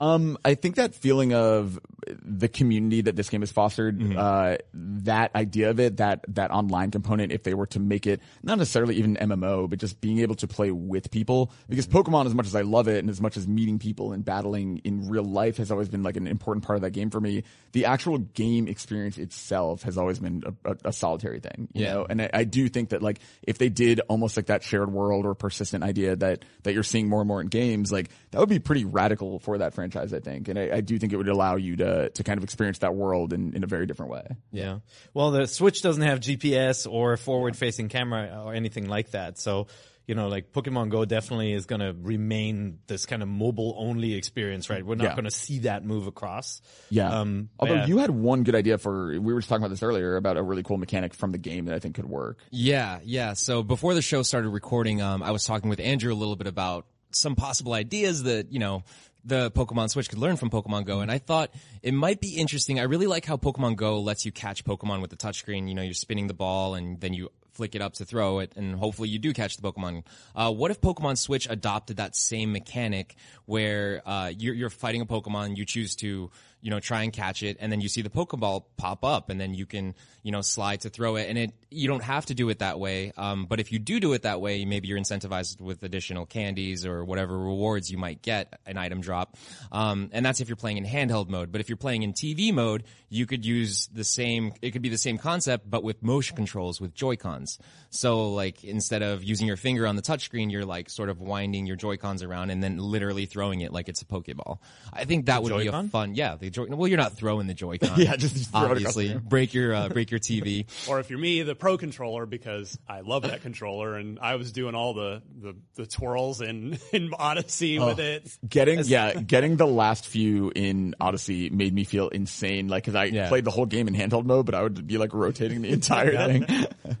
Um, 0.00 0.36
I 0.44 0.54
think 0.54 0.74
that 0.76 0.94
feeling 0.94 1.32
of 1.34 1.78
the 2.22 2.48
community 2.48 3.00
that 3.02 3.16
this 3.16 3.30
game 3.30 3.40
has 3.42 3.50
fostered, 3.52 3.98
Mm-hmm. 3.98 4.18
uh, 4.18 4.56
that 5.04 5.34
idea 5.34 5.70
of 5.70 5.80
it, 5.80 5.98
that, 5.98 6.24
that 6.28 6.50
online 6.50 6.90
component, 6.90 7.32
if 7.32 7.42
they 7.44 7.54
were 7.54 7.66
to 7.66 7.80
make 7.80 8.06
it 8.06 8.20
not 8.42 8.58
necessarily 8.58 8.96
even 8.96 9.16
MMO, 9.16 9.70
but 9.70 9.78
just 9.78 10.00
being 10.00 10.18
able 10.18 10.34
to 10.36 10.46
play 10.48 10.70
with 10.70 11.10
people, 11.10 11.52
because 11.68 11.86
Mm-hmm. 11.86 11.98
Pokemon, 11.98 12.26
as 12.26 12.34
much 12.34 12.46
as 12.46 12.54
I 12.56 12.62
love 12.62 12.88
it 12.88 12.98
and 12.98 13.08
as 13.08 13.20
much 13.20 13.36
as 13.36 13.46
meeting 13.46 13.78
people 13.78 14.12
and 14.12 14.24
battling 14.24 14.78
in 14.84 15.08
real 15.08 15.24
life 15.24 15.56
has 15.58 15.70
always 15.70 15.88
been 15.88 16.02
like 16.02 16.16
an 16.16 16.26
important 16.26 16.64
part 16.64 16.76
of 16.76 16.82
that 16.82 16.90
game 16.90 17.10
for 17.10 17.20
me, 17.20 17.44
the 17.72 17.84
actual 17.86 18.18
game 18.18 18.66
experience 18.68 19.16
itself 19.18 19.82
has 19.82 19.96
always 19.96 20.18
been 20.18 20.42
a, 20.64 20.70
a, 20.72 20.76
a 20.86 20.92
solitary 20.92 21.40
thing, 21.40 21.68
you 21.72 21.84
Yeah. 21.84 21.92
know? 21.94 22.06
And 22.08 22.20
I, 22.22 22.30
I 22.34 22.44
do 22.44 22.68
think 22.68 22.90
that 22.90 23.02
like, 23.02 23.20
if 23.42 23.58
they 23.58 23.68
did 23.68 24.00
almost 24.08 24.36
like 24.36 24.46
that 24.46 24.62
shared 24.62 24.92
world 24.92 25.24
or 25.26 25.34
persistent 25.34 25.84
idea 25.84 26.16
that, 26.16 26.44
that 26.64 26.74
you're 26.74 26.82
seeing 26.82 27.08
more 27.08 27.20
and 27.20 27.28
more 27.28 27.40
in 27.40 27.46
games, 27.48 27.92
like, 27.92 28.10
that 28.32 28.40
would 28.40 28.48
be 28.48 28.58
pretty 28.58 28.84
radical 28.84 29.38
for 29.38 29.58
that 29.58 29.74
franchise, 29.74 29.83
I 29.92 30.20
think. 30.20 30.48
And 30.48 30.58
I, 30.58 30.76
I 30.76 30.80
do 30.80 30.98
think 30.98 31.12
it 31.12 31.16
would 31.16 31.28
allow 31.28 31.56
you 31.56 31.76
to, 31.76 32.10
to 32.10 32.24
kind 32.24 32.38
of 32.38 32.44
experience 32.44 32.78
that 32.78 32.94
world 32.94 33.32
in, 33.32 33.54
in 33.54 33.64
a 33.64 33.66
very 33.66 33.86
different 33.86 34.12
way. 34.12 34.26
Yeah. 34.52 34.78
Well, 35.12 35.30
the 35.30 35.46
Switch 35.46 35.82
doesn't 35.82 36.02
have 36.02 36.20
GPS 36.20 36.90
or 36.90 37.16
forward 37.16 37.56
facing 37.56 37.88
camera 37.88 38.42
or 38.44 38.54
anything 38.54 38.88
like 38.88 39.10
that. 39.12 39.38
So, 39.38 39.66
you 40.06 40.14
know, 40.14 40.28
like 40.28 40.52
Pokemon 40.52 40.90
Go 40.90 41.06
definitely 41.06 41.54
is 41.54 41.64
going 41.64 41.80
to 41.80 41.94
remain 41.98 42.78
this 42.88 43.06
kind 43.06 43.22
of 43.22 43.28
mobile 43.28 43.74
only 43.78 44.12
experience, 44.14 44.68
right? 44.68 44.84
We're 44.84 44.96
not 44.96 45.04
Yeah. 45.04 45.14
going 45.14 45.24
to 45.24 45.30
see 45.30 45.60
that 45.60 45.82
move 45.82 46.06
across. 46.06 46.60
Yeah. 46.90 47.20
Um, 47.20 47.48
Although 47.58 47.74
yeah. 47.74 47.86
you 47.86 47.96
had 47.98 48.10
one 48.10 48.42
good 48.42 48.54
idea 48.54 48.76
for, 48.76 49.08
we 49.18 49.32
were 49.32 49.40
just 49.40 49.48
talking 49.48 49.62
about 49.62 49.70
this 49.70 49.82
earlier 49.82 50.16
about 50.16 50.36
a 50.36 50.42
really 50.42 50.62
cool 50.62 50.76
mechanic 50.76 51.14
from 51.14 51.30
the 51.32 51.38
game 51.38 51.64
that 51.66 51.74
I 51.74 51.78
think 51.78 51.94
could 51.94 52.04
work. 52.08 52.38
Yeah, 52.50 52.98
yeah. 53.02 53.32
So 53.32 53.62
before 53.62 53.94
the 53.94 54.02
show 54.02 54.22
started 54.22 54.50
recording, 54.50 55.00
um, 55.00 55.22
I 55.22 55.30
was 55.30 55.44
talking 55.44 55.70
with 55.70 55.80
Andrew 55.80 56.12
a 56.12 56.14
little 56.16 56.36
bit 56.36 56.48
about 56.48 56.86
some 57.10 57.34
possible 57.36 57.72
ideas 57.72 58.24
that, 58.24 58.52
you 58.52 58.58
know, 58.58 58.82
the 59.24 59.50
Pokemon 59.50 59.90
Switch 59.90 60.08
could 60.08 60.18
learn 60.18 60.36
from 60.36 60.50
Pokemon 60.50 60.84
Go. 60.84 61.00
And 61.00 61.10
I 61.10 61.18
thought 61.18 61.50
it 61.82 61.94
might 61.94 62.20
be 62.20 62.36
interesting. 62.36 62.78
I 62.78 62.84
really 62.84 63.06
like 63.06 63.24
how 63.24 63.36
Pokemon 63.36 63.76
Go 63.76 64.00
lets 64.00 64.24
you 64.24 64.32
catch 64.32 64.64
Pokemon 64.64 65.00
with 65.00 65.10
the 65.10 65.16
touchscreen. 65.16 65.68
You 65.68 65.74
know, 65.74 65.82
you're 65.82 65.94
spinning 65.94 66.26
the 66.26 66.34
ball 66.34 66.74
and 66.74 67.00
then 67.00 67.14
you 67.14 67.30
flick 67.52 67.74
it 67.74 67.80
up 67.80 67.94
to 67.94 68.04
throw 68.04 68.40
it 68.40 68.52
and 68.56 68.74
hopefully 68.74 69.08
you 69.08 69.18
do 69.18 69.32
catch 69.32 69.56
the 69.56 69.72
Pokemon. 69.72 70.02
Uh, 70.34 70.52
what 70.52 70.70
if 70.70 70.80
Pokemon 70.80 71.16
Switch 71.16 71.48
adopted 71.48 71.98
that 71.98 72.16
same 72.16 72.52
mechanic 72.52 73.14
where, 73.46 74.02
uh, 74.04 74.30
you're, 74.36 74.54
you're 74.54 74.70
fighting 74.70 75.00
a 75.00 75.06
Pokemon, 75.06 75.56
you 75.56 75.64
choose 75.64 75.94
to, 75.96 76.30
you 76.64 76.70
know, 76.70 76.80
try 76.80 77.02
and 77.02 77.12
catch 77.12 77.42
it, 77.42 77.58
and 77.60 77.70
then 77.70 77.82
you 77.82 77.90
see 77.90 78.00
the 78.00 78.08
Pokeball 78.08 78.64
pop 78.78 79.04
up, 79.04 79.28
and 79.28 79.38
then 79.38 79.52
you 79.52 79.66
can, 79.66 79.94
you 80.22 80.32
know, 80.32 80.40
slide 80.40 80.80
to 80.80 80.88
throw 80.88 81.16
it, 81.16 81.28
and 81.28 81.36
it, 81.36 81.52
you 81.70 81.88
don't 81.88 82.02
have 82.02 82.24
to 82.24 82.34
do 82.34 82.48
it 82.48 82.60
that 82.60 82.80
way. 82.80 83.12
Um, 83.18 83.44
but 83.44 83.60
if 83.60 83.70
you 83.70 83.78
do 83.78 84.00
do 84.00 84.14
it 84.14 84.22
that 84.22 84.40
way, 84.40 84.64
maybe 84.64 84.88
you're 84.88 84.98
incentivized 84.98 85.60
with 85.60 85.82
additional 85.82 86.24
candies 86.24 86.86
or 86.86 87.04
whatever 87.04 87.36
rewards 87.36 87.90
you 87.90 87.98
might 87.98 88.22
get 88.22 88.58
an 88.64 88.78
item 88.78 89.02
drop. 89.02 89.36
Um, 89.72 90.08
and 90.14 90.24
that's 90.24 90.40
if 90.40 90.48
you're 90.48 90.56
playing 90.56 90.78
in 90.78 90.86
handheld 90.86 91.28
mode. 91.28 91.52
But 91.52 91.60
if 91.60 91.68
you're 91.68 91.76
playing 91.76 92.02
in 92.02 92.14
TV 92.14 92.50
mode, 92.50 92.84
you 93.10 93.26
could 93.26 93.44
use 93.44 93.86
the 93.92 94.02
same, 94.02 94.54
it 94.62 94.70
could 94.70 94.80
be 94.80 94.88
the 94.88 94.96
same 94.96 95.18
concept, 95.18 95.68
but 95.68 95.84
with 95.84 96.02
motion 96.02 96.34
controls 96.34 96.80
with 96.80 96.94
Joy-Cons. 96.94 97.58
So 97.90 98.32
like, 98.32 98.64
instead 98.64 99.02
of 99.02 99.22
using 99.22 99.46
your 99.46 99.58
finger 99.58 99.86
on 99.86 99.96
the 99.96 100.02
touchscreen, 100.02 100.50
you're 100.50 100.64
like 100.64 100.88
sort 100.88 101.10
of 101.10 101.20
winding 101.20 101.66
your 101.66 101.76
Joy-Cons 101.76 102.22
around 102.22 102.48
and 102.48 102.62
then 102.62 102.78
literally 102.78 103.26
throwing 103.26 103.60
it 103.60 103.70
like 103.70 103.90
it's 103.90 104.00
a 104.00 104.06
Pokeball. 104.06 104.60
I 104.92 105.04
think 105.04 105.26
that 105.26 105.42
would 105.42 105.54
be 105.58 105.66
a 105.66 105.82
fun, 105.84 106.14
yeah, 106.14 106.36
the 106.36 106.53
Joy, 106.54 106.66
well, 106.68 106.88
you're 106.88 106.96
not 106.98 107.12
throwing 107.14 107.46
the 107.46 107.54
Joy-Con. 107.54 107.92
Yeah, 108.00 108.16
just- 108.16 108.34
just 108.36 108.50
throw 108.50 108.70
obviously 108.70 109.08
the 109.08 109.20
break 109.20 109.52
your, 109.54 109.74
uh, 109.74 109.88
break 109.88 110.10
your 110.10 110.20
TV. 110.20 110.66
Or 110.88 111.00
if 111.00 111.10
you're 111.10 111.18
me, 111.18 111.42
the 111.42 111.54
pro 111.54 111.76
controller, 111.76 112.26
because 112.26 112.78
I 112.88 113.00
love 113.00 113.22
that 113.22 113.42
controller, 113.42 113.96
and 113.96 114.18
I 114.20 114.36
was 114.36 114.52
doing 114.52 114.74
all 114.74 114.94
the 114.94 115.22
the, 115.40 115.54
the 115.74 115.86
twirls 115.86 116.40
in 116.40 116.78
in 116.92 117.10
Odyssey 117.18 117.78
with 117.78 117.98
it. 117.98 118.30
Getting, 118.48 118.80
yeah, 118.84 119.14
getting 119.14 119.56
the 119.56 119.66
last 119.66 120.06
few 120.06 120.50
in 120.54 120.94
Odyssey 121.00 121.50
made 121.50 121.74
me 121.74 121.84
feel 121.84 122.08
insane. 122.08 122.68
Like, 122.68 122.84
cause 122.84 122.94
I 122.94 123.04
Yeah. 123.06 123.28
played 123.28 123.44
the 123.44 123.50
whole 123.50 123.66
game 123.66 123.88
in 123.88 123.94
handheld 123.94 124.24
mode, 124.24 124.46
but 124.46 124.54
I 124.54 124.62
would 124.62 124.86
be 124.86 124.98
like 124.98 125.12
rotating 125.14 125.62
the 125.62 125.70
entire 125.70 126.16
thing. 126.26 126.46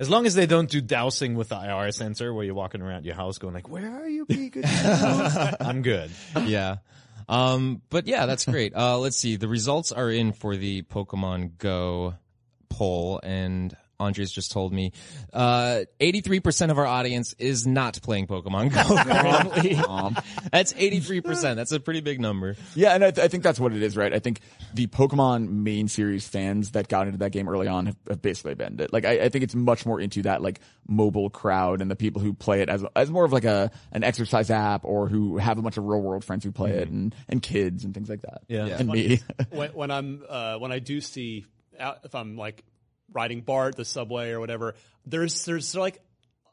As 0.00 0.08
long 0.10 0.26
as 0.26 0.34
they 0.34 0.46
don't 0.46 0.68
do 0.68 0.80
dowsing 0.80 1.34
with 1.34 1.48
the 1.50 1.56
IR 1.56 1.92
sensor 1.92 2.32
where 2.34 2.44
you're 2.44 2.54
walking 2.54 2.80
around 2.82 3.04
your 3.04 3.14
house 3.14 3.38
going 3.38 3.54
like, 3.54 3.68
where 3.68 4.02
are 4.02 4.08
you, 4.08 4.26
Pikachu? 4.26 5.56
I'm 5.60 5.82
good. 5.82 6.10
yeah. 6.44 6.76
Um, 7.28 7.82
but 7.90 8.06
yeah, 8.06 8.26
that's 8.26 8.44
great. 8.44 8.74
Uh, 8.74 8.98
let's 8.98 9.16
see. 9.16 9.36
The 9.36 9.48
results 9.48 9.92
are 9.92 10.10
in 10.10 10.32
for 10.32 10.56
the 10.56 10.82
Pokemon 10.82 11.58
Go 11.58 12.14
poll 12.68 13.20
and 13.22 13.76
Andres 14.04 14.30
just 14.32 14.52
told 14.52 14.72
me, 14.72 14.92
uh, 15.32 15.80
83% 16.00 16.70
of 16.70 16.78
our 16.78 16.86
audience 16.86 17.34
is 17.38 17.66
not 17.66 18.00
playing 18.02 18.26
Pokemon 18.26 18.72
Go 18.72 18.96
currently. 19.02 19.74
That's 20.52 20.72
83%. 20.72 21.56
That's 21.56 21.72
a 21.72 21.80
pretty 21.80 22.00
big 22.00 22.20
number. 22.20 22.56
Yeah, 22.74 22.94
and 22.94 23.04
I, 23.04 23.10
th- 23.10 23.24
I 23.24 23.28
think 23.28 23.42
that's 23.42 23.58
what 23.58 23.72
it 23.72 23.82
is, 23.82 23.96
right? 23.96 24.12
I 24.12 24.18
think 24.18 24.40
the 24.72 24.86
Pokemon 24.86 25.48
main 25.48 25.88
series 25.88 26.26
fans 26.26 26.72
that 26.72 26.88
got 26.88 27.06
into 27.06 27.18
that 27.18 27.32
game 27.32 27.48
early 27.48 27.66
on 27.66 27.86
have, 27.86 27.96
have 28.08 28.22
basically 28.22 28.54
been 28.54 28.78
it. 28.80 28.92
Like, 28.92 29.04
I, 29.04 29.24
I 29.24 29.28
think 29.28 29.44
it's 29.44 29.54
much 29.54 29.86
more 29.86 30.00
into 30.00 30.22
that 30.22 30.42
like 30.42 30.60
mobile 30.86 31.30
crowd 31.30 31.80
and 31.80 31.90
the 31.90 31.96
people 31.96 32.20
who 32.20 32.34
play 32.34 32.60
it 32.60 32.68
as 32.68 32.84
as 32.94 33.10
more 33.10 33.24
of 33.24 33.32
like 33.32 33.44
a 33.44 33.70
an 33.92 34.04
exercise 34.04 34.50
app 34.50 34.84
or 34.84 35.08
who 35.08 35.38
have 35.38 35.58
a 35.58 35.62
bunch 35.62 35.76
of 35.76 35.84
real 35.84 36.00
world 36.00 36.24
friends 36.24 36.44
who 36.44 36.52
play 36.52 36.72
it 36.72 36.88
and 36.88 37.14
and 37.28 37.42
kids 37.42 37.84
and 37.84 37.94
things 37.94 38.08
like 38.08 38.22
that. 38.22 38.42
Yeah. 38.48 38.66
and 38.66 38.88
me. 38.88 39.20
when, 39.50 39.70
when 39.72 39.90
I'm 39.90 40.22
uh, 40.28 40.56
when 40.58 40.72
I 40.72 40.78
do 40.78 41.00
see 41.00 41.46
out, 41.78 42.00
if 42.04 42.14
I'm 42.14 42.36
like 42.36 42.64
riding 43.12 43.40
BART, 43.42 43.76
the 43.76 43.84
subway 43.84 44.30
or 44.30 44.40
whatever, 44.40 44.74
there's 45.06 45.44
there's 45.44 45.74
like 45.74 46.00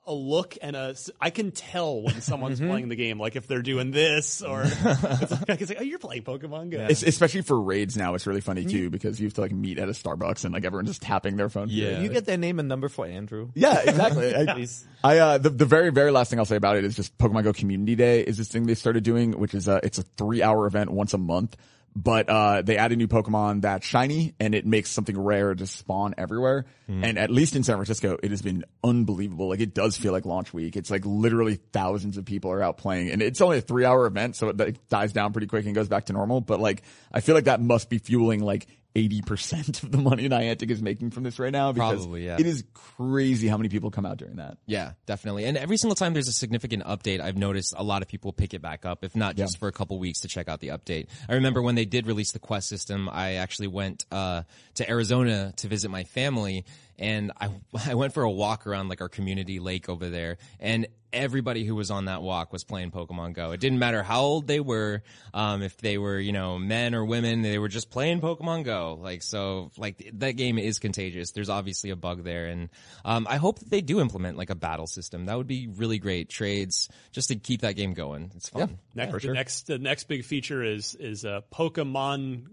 a 0.07 0.13
look 0.13 0.57
and 0.63 0.75
a. 0.75 0.95
I 1.21 1.29
can 1.29 1.51
tell 1.51 2.01
when 2.01 2.21
someone's 2.21 2.59
Mm-hmm. 2.59 2.69
playing 2.69 2.89
the 2.89 2.95
game, 2.95 3.19
like 3.19 3.35
if 3.35 3.45
they're 3.47 3.61
doing 3.61 3.91
this 3.91 4.41
or 4.41 4.63
it's 4.65 4.83
like, 5.31 5.49
I 5.49 5.55
can 5.57 5.67
say, 5.67 5.75
"Oh, 5.79 5.83
you're 5.83 5.99
playing 5.99 6.23
Pokemon 6.23 6.71
Go." 6.71 6.79
Es- 6.79 7.03
especially 7.03 7.43
for 7.43 7.61
raids 7.61 7.95
now, 7.95 8.15
it's 8.15 8.25
really 8.25 8.41
funny 8.41 8.61
Mm-hmm. 8.61 8.69
too 8.71 8.89
because 8.89 9.19
you 9.19 9.27
have 9.27 9.35
to 9.35 9.41
like 9.41 9.51
meet 9.51 9.77
at 9.77 9.87
a 9.89 9.91
Starbucks 9.91 10.43
and 10.43 10.55
like 10.55 10.65
everyone's 10.65 10.89
just 10.89 11.03
tapping 11.03 11.37
their 11.37 11.49
phone. 11.49 11.67
Yeah. 11.69 11.99
You 11.99 12.09
get 12.09 12.25
their 12.25 12.37
name 12.37 12.57
and 12.57 12.67
number 12.67 12.89
for 12.89 13.05
Andrew. 13.05 13.51
Yeah, 13.53 13.79
exactly. 13.79 14.35
I, 14.49 14.53
Please. 14.53 14.85
I 15.03 15.19
uh, 15.19 15.37
the 15.37 15.51
the 15.51 15.65
very 15.65 15.91
very 15.91 16.09
last 16.11 16.31
thing 16.31 16.39
I'll 16.39 16.45
say 16.45 16.55
about 16.55 16.77
it 16.77 16.83
is 16.83 16.95
just 16.95 17.15
Pokemon 17.19 17.43
Go 17.43 17.53
Community 17.53 17.95
Day 17.95 18.21
is 18.21 18.37
this 18.39 18.47
thing 18.47 18.65
they 18.65 18.73
started 18.75 19.03
doing, 19.03 19.33
which 19.33 19.53
is 19.53 19.67
a 19.67 19.79
it's 19.83 19.99
a 19.99 20.03
three 20.03 20.41
hour 20.41 20.65
event 20.65 20.89
once 20.89 21.13
a 21.13 21.19
month. 21.19 21.55
But 21.93 22.29
uh, 22.29 22.61
they 22.61 22.77
add 22.77 22.93
a 22.93 22.95
new 22.95 23.07
Pokemon 23.07 23.63
that's 23.63 23.85
shiny, 23.85 24.33
and 24.39 24.55
it 24.55 24.65
makes 24.65 24.89
something 24.89 25.17
rare 25.17 25.53
to 25.53 25.67
spawn 25.67 26.13
everywhere. 26.17 26.65
And 27.03 27.17
at 27.19 27.29
least 27.29 27.55
in 27.55 27.63
San 27.63 27.75
Francisco, 27.75 28.17
it 28.23 28.31
has 28.31 28.41
been 28.41 28.63
unbelievable. 28.83 29.49
Like 29.49 29.59
it 29.59 29.73
does 29.73 29.97
feel 29.97 30.11
like 30.13 30.25
launch 30.25 30.53
week. 30.53 30.75
It's 30.77 30.89
like 30.89 31.05
literally 31.05 31.55
thousands 31.73 32.17
of 32.17 32.25
people 32.25 32.51
are 32.51 32.61
out 32.63 32.77
playing, 32.77 33.11
and 33.11 33.21
it's 33.21 33.41
only 33.41 33.57
a 33.57 33.61
three 33.61 33.83
hour 33.85 34.05
event, 34.05 34.35
so 34.37 34.49
it, 34.49 34.59
it 34.61 34.89
dies 34.89 35.11
down 35.13 35.33
pretty 35.33 35.47
quick 35.47 35.65
and 35.65 35.75
goes 35.75 35.89
back 35.89 36.05
to 36.05 36.13
normal. 36.13 36.39
But 36.41 36.59
like, 36.61 36.83
I 37.13 37.19
feel 37.19 37.35
like 37.35 37.45
that 37.45 37.61
must 37.61 37.89
be 37.89 37.97
fueling 37.97 38.41
like. 38.41 38.67
80% 38.95 39.83
of 39.83 39.91
the 39.91 39.97
money 39.97 40.27
Niantic 40.27 40.69
is 40.69 40.81
making 40.81 41.11
from 41.11 41.23
this 41.23 41.39
right 41.39 41.51
now 41.51 41.71
because 41.71 41.99
Probably, 41.99 42.25
yeah. 42.25 42.37
it 42.39 42.45
is 42.45 42.63
crazy 42.73 43.47
how 43.47 43.57
many 43.57 43.69
people 43.69 43.91
come 43.91 44.05
out 44.05 44.17
during 44.17 44.35
that. 44.35 44.57
Yeah, 44.65 44.93
definitely. 45.05 45.45
And 45.45 45.57
every 45.57 45.77
single 45.77 45.95
time 45.95 46.13
there's 46.13 46.27
a 46.27 46.33
significant 46.33 46.83
update, 46.83 47.21
I've 47.21 47.37
noticed 47.37 47.73
a 47.77 47.83
lot 47.83 48.01
of 48.01 48.07
people 48.07 48.33
pick 48.33 48.53
it 48.53 48.61
back 48.61 48.85
up, 48.85 49.03
if 49.03 49.15
not 49.15 49.35
just 49.35 49.57
for 49.59 49.67
a 49.67 49.71
couple 49.71 49.97
weeks 49.99 50.21
to 50.21 50.27
check 50.27 50.49
out 50.49 50.59
the 50.59 50.69
update. 50.69 51.07
I 51.29 51.35
remember 51.35 51.61
when 51.61 51.75
they 51.75 51.85
did 51.85 52.07
release 52.07 52.31
the 52.31 52.39
Quest 52.39 52.67
system, 52.67 53.09
I 53.11 53.35
actually 53.35 53.67
went 53.67 54.05
uh, 54.11 54.43
to 54.75 54.89
Arizona 54.89 55.53
to 55.57 55.67
visit 55.67 55.89
my 55.89 56.03
family, 56.03 56.65
and 57.01 57.31
I 57.41 57.49
I 57.87 57.95
went 57.95 58.13
for 58.13 58.23
a 58.23 58.31
walk 58.31 58.65
around 58.67 58.87
like 58.87 59.01
our 59.01 59.09
community 59.09 59.59
lake 59.59 59.89
over 59.89 60.09
there, 60.09 60.37
and 60.59 60.87
everybody 61.11 61.65
who 61.65 61.75
was 61.75 61.91
on 61.91 62.05
that 62.05 62.21
walk 62.21 62.53
was 62.53 62.63
playing 62.63 62.91
Pokemon 62.91 63.33
Go. 63.33 63.51
It 63.51 63.59
didn't 63.59 63.79
matter 63.79 64.01
how 64.01 64.21
old 64.21 64.47
they 64.47 64.61
were, 64.61 65.03
um, 65.33 65.61
if 65.61 65.75
they 65.77 65.97
were 65.97 66.19
you 66.19 66.31
know 66.31 66.57
men 66.57 66.95
or 66.95 67.03
women, 67.03 67.41
they 67.41 67.57
were 67.57 67.67
just 67.67 67.89
playing 67.89 68.21
Pokemon 68.21 68.63
Go. 68.63 68.97
Like 69.01 69.23
so, 69.23 69.71
like 69.77 70.11
that 70.13 70.33
game 70.33 70.57
is 70.57 70.79
contagious. 70.79 71.31
There's 71.31 71.49
obviously 71.49 71.89
a 71.89 71.95
bug 71.95 72.23
there, 72.23 72.45
and 72.45 72.69
um, 73.03 73.27
I 73.29 73.37
hope 73.37 73.59
that 73.59 73.69
they 73.69 73.81
do 73.81 73.99
implement 73.99 74.37
like 74.37 74.51
a 74.51 74.55
battle 74.55 74.87
system. 74.87 75.25
That 75.25 75.37
would 75.37 75.47
be 75.47 75.67
really 75.67 75.97
great. 75.97 76.29
Trades 76.29 76.87
just 77.11 77.29
to 77.29 77.35
keep 77.35 77.61
that 77.61 77.75
game 77.75 77.93
going. 77.93 78.31
It's 78.35 78.49
fun. 78.49 78.77
Next, 78.93 79.23
the 79.23 79.33
next, 79.33 79.67
the 79.67 79.77
next 79.79 80.03
big 80.05 80.23
feature 80.23 80.63
is 80.63 80.95
is 80.95 81.25
a 81.25 81.43
Pokemon 81.51 82.45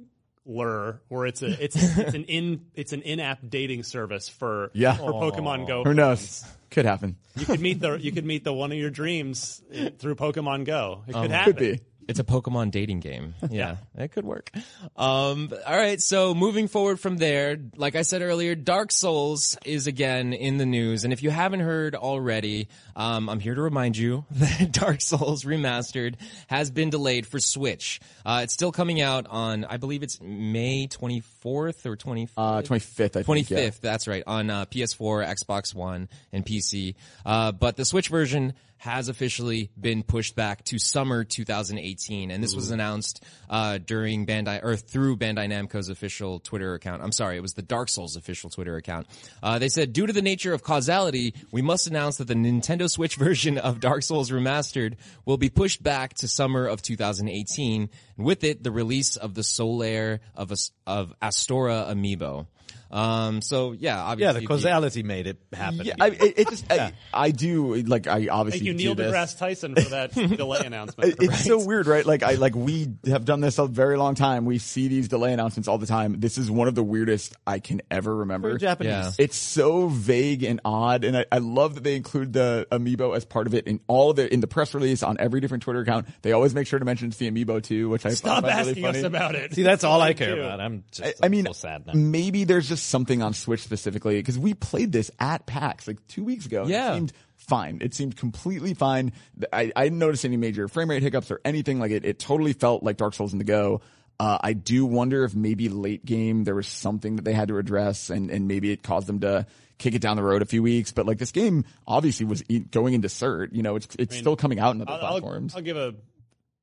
lure, 0.48 1.00
where 1.08 1.26
it's 1.26 1.42
a 1.42 1.62
it's 1.62 1.76
it's 1.98 2.14
an 2.14 2.24
in 2.24 2.66
it's 2.74 2.92
an 2.92 3.02
in 3.02 3.20
app 3.20 3.38
dating 3.48 3.84
service 3.84 4.28
for 4.28 4.70
Yeah. 4.74 4.94
for 4.94 5.12
Pokemon 5.12 5.68
Go. 5.68 5.84
Who 5.84 5.94
knows? 5.94 6.44
Could 6.70 6.84
happen. 6.84 7.16
You 7.36 7.46
could 7.46 7.60
meet 7.60 7.80
the 7.80 7.94
you 8.00 8.10
could 8.12 8.24
meet 8.24 8.44
the 8.44 8.52
one 8.52 8.72
of 8.72 8.78
your 8.78 8.90
dreams 8.90 9.62
through 9.98 10.16
Pokemon 10.16 10.64
Go. 10.64 11.04
It 11.06 11.12
could 11.12 11.24
um, 11.26 11.30
happen. 11.30 11.52
Could 11.52 11.60
be. 11.60 11.80
It's 12.08 12.18
a 12.18 12.24
Pokemon 12.24 12.70
dating 12.70 13.00
game. 13.00 13.34
Yeah, 13.50 13.76
it 13.96 14.12
could 14.12 14.24
work. 14.24 14.50
Um, 14.96 15.52
all 15.66 15.76
right. 15.76 16.00
So 16.00 16.34
moving 16.34 16.68
forward 16.68 17.00
from 17.00 17.16
there, 17.16 17.58
like 17.76 17.96
I 17.96 18.02
said 18.02 18.20
earlier, 18.22 18.54
Dark 18.54 18.92
Souls 18.92 19.56
is 19.64 19.86
again 19.86 20.32
in 20.32 20.58
the 20.58 20.66
news. 20.66 21.04
And 21.04 21.12
if 21.12 21.22
you 21.22 21.30
haven't 21.30 21.60
heard 21.60 21.94
already, 21.94 22.68
um, 22.94 23.28
I'm 23.28 23.40
here 23.40 23.54
to 23.54 23.62
remind 23.62 23.96
you 23.96 24.26
that 24.32 24.70
Dark 24.70 25.00
Souls 25.00 25.44
Remastered 25.44 26.16
has 26.46 26.70
been 26.70 26.90
delayed 26.90 27.26
for 27.26 27.40
Switch. 27.40 28.00
Uh, 28.24 28.40
it's 28.44 28.52
still 28.52 28.70
coming 28.70 29.00
out 29.00 29.26
on, 29.28 29.64
I 29.64 29.76
believe 29.78 30.02
it's 30.02 30.20
May 30.20 30.86
24th 30.86 31.86
or 31.86 31.96
25th. 31.96 32.30
Uh, 32.36 32.62
25th, 32.62 33.00
I 33.00 33.08
think. 33.08 33.26
Twenty 33.26 33.46
yeah. 33.48 33.70
That's 33.80 34.06
right 34.06 34.22
on 34.26 34.50
uh, 34.50 34.66
PS4, 34.66 35.34
Xbox 35.36 35.74
One, 35.74 36.08
and 36.32 36.44
PC. 36.44 36.94
Uh, 37.24 37.52
but 37.52 37.76
the 37.76 37.84
Switch 37.84 38.08
version 38.08 38.54
has 38.78 39.08
officially 39.08 39.70
been 39.78 40.02
pushed 40.02 40.34
back 40.34 40.64
to 40.64 40.78
summer 40.78 41.24
2018, 41.24 42.30
and 42.30 42.42
this 42.42 42.54
was 42.54 42.70
announced 42.70 43.24
uh, 43.50 43.78
during 43.78 44.24
Bandai 44.24 44.62
or 44.62 44.76
through 44.76 45.16
Bandai 45.16 45.48
Namco's 45.48 45.88
official 45.88 46.38
Twitter 46.38 46.74
account. 46.74 47.02
I'm 47.02 47.12
sorry, 47.12 47.36
it 47.36 47.40
was 47.40 47.54
the 47.54 47.62
Dark 47.62 47.88
Souls 47.88 48.16
official 48.16 48.50
Twitter 48.50 48.76
account. 48.76 49.06
Uh, 49.42 49.58
they 49.58 49.68
said, 49.68 49.92
due 49.92 50.06
to 50.06 50.12
the 50.12 50.22
nature 50.22 50.54
of 50.54 50.62
causality, 50.62 51.34
we 51.50 51.60
must 51.60 51.86
announce 51.86 52.18
that 52.18 52.28
the 52.28 52.34
Nintendo 52.34 52.88
Switch 52.88 53.16
version 53.16 53.58
of 53.58 53.80
Dark 53.80 54.02
Souls 54.02 54.30
Remastered 54.30 54.94
will 55.24 55.38
be 55.38 55.50
pushed 55.50 55.82
back 55.82 56.14
to 56.14 56.28
summer 56.28 56.66
of 56.66 56.80
2018. 56.82 57.90
And 58.16 58.26
with 58.26 58.44
it, 58.44 58.62
the 58.62 58.70
release 58.70 59.16
of 59.16 59.34
the 59.34 59.42
Solaire 59.42 60.20
of 60.34 60.52
of 60.86 61.14
Astora 61.20 61.90
amiibo. 61.92 62.46
Um, 62.90 63.42
so 63.42 63.72
yeah, 63.72 64.00
obviously, 64.02 64.24
Yeah, 64.24 64.32
the 64.32 64.38
if 64.38 64.42
you- 64.42 64.48
causality 64.48 65.02
made 65.02 65.26
it 65.26 65.38
happen. 65.52 65.82
Yeah, 65.84 65.94
I, 66.00 66.08
it, 66.08 66.38
it 66.38 66.48
just, 66.48 66.70
I, 66.72 66.92
I 67.12 67.30
do, 67.30 67.74
like, 67.74 68.06
I 68.06 68.28
obviously 68.28 68.60
Thank 68.60 68.66
you, 68.66 68.72
do 68.72 68.78
Neil 68.78 68.94
this. 68.94 69.12
deGrasse 69.12 69.38
Tyson, 69.38 69.74
for 69.74 69.90
that 69.90 70.12
delay 70.36 70.60
announcement. 70.64 71.16
It's 71.20 71.44
so 71.44 71.64
weird, 71.64 71.86
right? 71.86 72.04
Like 72.06 72.22
I 72.22 72.34
like 72.34 72.54
we 72.54 72.88
have 73.06 73.24
done 73.24 73.40
this 73.40 73.58
a 73.58 73.66
very 73.66 73.96
long 73.98 74.14
time. 74.14 74.44
We 74.46 74.58
see 74.58 74.88
these 74.88 75.08
delay 75.08 75.32
announcements 75.32 75.68
all 75.68 75.78
the 75.78 75.86
time. 75.86 76.20
This 76.20 76.38
is 76.38 76.50
one 76.50 76.68
of 76.68 76.74
the 76.74 76.82
weirdest 76.82 77.34
I 77.46 77.58
can 77.58 77.82
ever 77.90 78.14
remember. 78.16 78.52
For 78.52 78.58
Japanese. 78.58 78.90
Yeah. 78.90 79.10
It's 79.18 79.36
so 79.36 79.88
vague 79.88 80.42
and 80.42 80.60
odd, 80.64 81.04
and 81.04 81.16
I, 81.16 81.26
I 81.30 81.38
love 81.38 81.74
that 81.74 81.84
they 81.84 81.96
include 81.96 82.32
the 82.32 82.66
amiibo 82.72 83.14
as 83.16 83.24
part 83.24 83.46
of 83.46 83.54
it 83.54 83.66
in 83.66 83.80
all 83.86 84.10
of 84.10 84.16
the 84.16 84.32
in 84.32 84.40
the 84.40 84.46
press 84.46 84.72
release 84.74 85.02
on 85.02 85.16
every 85.20 85.40
different 85.40 85.62
Twitter 85.62 85.80
account. 85.80 86.06
They 86.22 86.32
always 86.32 86.54
make 86.54 86.66
sure 86.66 86.78
to 86.78 86.84
mention 86.84 87.08
it's 87.08 87.16
the 87.18 87.30
amiibo 87.30 87.62
too, 87.62 87.88
which 87.90 88.06
I 88.06 88.10
Stop 88.10 88.42
find 88.42 88.46
really 88.46 88.70
asking 88.70 88.82
funny. 88.84 88.98
us 89.00 89.04
about 89.04 89.34
it. 89.34 89.54
See, 89.54 89.62
that's 89.62 89.84
all 89.84 90.00
I 90.00 90.14
care 90.14 90.36
too. 90.36 90.40
about. 90.42 90.60
I'm 90.60 90.84
just 90.90 91.06
I 91.20 91.26
I'm 91.26 91.30
mean, 91.30 91.44
so 91.46 91.52
sad 91.52 91.86
now. 91.86 91.92
maybe 91.94 92.44
there's 92.44 92.68
just 92.68 92.77
something 92.82 93.22
on 93.22 93.32
Switch 93.34 93.62
specifically 93.62 94.16
because 94.16 94.38
we 94.38 94.54
played 94.54 94.92
this 94.92 95.10
at 95.18 95.46
PAX 95.46 95.86
like 95.86 96.06
two 96.08 96.24
weeks 96.24 96.46
ago. 96.46 96.62
and 96.62 96.70
Yeah. 96.70 96.92
It 96.92 96.94
seemed 96.96 97.12
fine. 97.36 97.78
It 97.82 97.94
seemed 97.94 98.16
completely 98.16 98.74
fine. 98.74 99.12
I, 99.52 99.72
I 99.74 99.84
didn't 99.84 99.98
notice 99.98 100.24
any 100.24 100.36
major 100.36 100.68
frame 100.68 100.90
rate 100.90 101.02
hiccups 101.02 101.30
or 101.30 101.40
anything 101.44 101.78
like 101.78 101.90
it. 101.90 102.04
It 102.04 102.18
totally 102.18 102.52
felt 102.52 102.82
like 102.82 102.96
Dark 102.96 103.14
Souls 103.14 103.32
in 103.32 103.38
the 103.38 103.44
Go. 103.44 103.80
Uh, 104.20 104.36
I 104.40 104.52
do 104.52 104.84
wonder 104.84 105.24
if 105.24 105.34
maybe 105.34 105.68
late 105.68 106.04
game 106.04 106.42
there 106.44 106.54
was 106.56 106.66
something 106.66 107.16
that 107.16 107.24
they 107.24 107.32
had 107.32 107.48
to 107.48 107.58
address 107.58 108.10
and, 108.10 108.30
and 108.30 108.48
maybe 108.48 108.72
it 108.72 108.82
caused 108.82 109.06
them 109.06 109.20
to 109.20 109.46
kick 109.78 109.94
it 109.94 110.00
down 110.02 110.16
the 110.16 110.24
road 110.24 110.42
a 110.42 110.46
few 110.46 110.60
weeks. 110.62 110.90
But 110.90 111.06
like 111.06 111.18
this 111.18 111.30
game 111.30 111.64
obviously 111.86 112.26
was 112.26 112.42
e- 112.48 112.58
going 112.58 112.94
into 112.94 113.06
cert. 113.06 113.50
You 113.54 113.62
know, 113.62 113.76
it's, 113.76 113.86
it's 113.96 114.16
still 114.16 114.34
coming 114.34 114.58
out 114.58 114.74
in 114.74 114.82
other 114.82 114.90
I'll, 114.90 114.96
I'll- 115.04 115.10
platforms. 115.20 115.54
I'll 115.54 115.62
give 115.62 115.76
a 115.76 115.94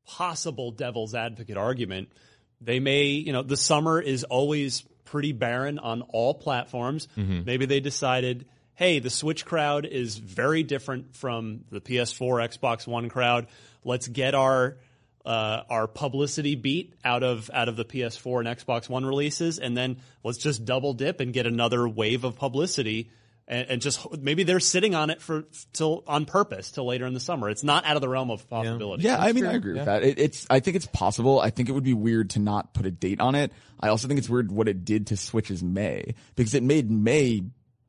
possible 0.05 0.72
devil's 0.72 1.16
advocate 1.16 1.57
argument. 1.57 2.09
They 2.61 2.80
may, 2.80 3.05
you 3.05 3.34
know, 3.34 3.41
the 3.41 3.57
summer 3.57 4.01
is 4.01 4.24
always 4.24 4.84
pretty 5.06 5.32
barren 5.32 5.80
on 5.80 6.01
all 6.01 6.34
platforms. 6.34 7.08
Maybe 7.45 7.66
they 7.66 7.80
decided, 7.80 8.45
hey, 8.74 8.99
the 8.99 9.10
Switch 9.10 9.45
crowd 9.45 9.86
is 9.86 10.18
very 10.18 10.64
different 10.64 11.16
from 11.16 11.62
the 11.72 11.80
PS4, 11.80 12.58
Xbox 12.58 12.86
One 12.88 13.10
crowd. 13.10 13.47
Let's 13.84 14.08
get 14.08 14.36
our 14.36 14.78
uh, 15.26 15.64
our 15.70 15.88
publicity 15.88 16.56
beat 16.56 16.93
out 17.03 17.24
of 17.24 17.49
out 17.53 17.68
of 17.68 17.76
the 17.78 17.86
PS4 17.86 18.45
and 18.45 18.58
Xbox 18.60 18.89
One 18.89 19.06
releases, 19.06 19.58
and 19.60 19.76
then 19.76 19.97
let's 20.24 20.38
just 20.38 20.66
double 20.66 20.93
dip 20.93 21.20
and 21.20 21.34
get 21.34 21.47
another 21.47 21.88
wave 21.88 22.24
of 22.24 22.36
publicity 22.36 23.10
and, 23.48 23.70
and 23.70 23.82
just 23.82 24.06
maybe 24.20 24.43
they're 24.43 24.60
sitting 24.60 24.96
on 24.96 25.10
it 25.10 25.22
for 25.22 25.46
till 25.74 26.04
on 26.08 26.26
purpose 26.26 26.72
till 26.72 26.86
later 26.86 27.06
in 27.06 27.14
the 27.14 27.20
summer. 27.20 27.50
It's 27.50 27.64
not 27.64 27.86
out 27.86 27.96
of 27.96 28.02
the 28.02 28.10
realm 28.10 28.32
of 28.32 28.50
possibility. 28.50 29.04
Yeah, 29.04 29.18
I 29.18 29.34
mean, 29.34 29.46
I 29.46 29.54
agree 29.54 29.74
with 29.74 29.86
that. 29.86 30.04
It, 30.04 30.20
it's, 30.20 30.48
I 30.50 30.60
think 30.60 30.76
it's 30.76 30.88
possible. 30.88 31.39
I 31.39 31.50
think 31.50 31.70
it 31.70 31.74
would 31.74 31.84
be 31.84 31.93
weird 31.93 32.32
to 32.32 32.39
not 32.39 32.74
put 32.74 32.86
a 32.86 32.91
date 32.91 33.20
on 33.20 33.36
it. 33.36 33.52
I 33.80 33.89
also 33.89 34.08
think 34.08 34.18
it's 34.18 34.30
weird 34.30 34.52
what 34.52 34.68
it 34.68 34.86
did 34.86 35.08
to 35.08 35.18
Switch's 35.18 35.64
May 35.64 36.16
because 36.36 36.54
it 36.54 36.64
made 36.64 36.89
May 36.89 37.43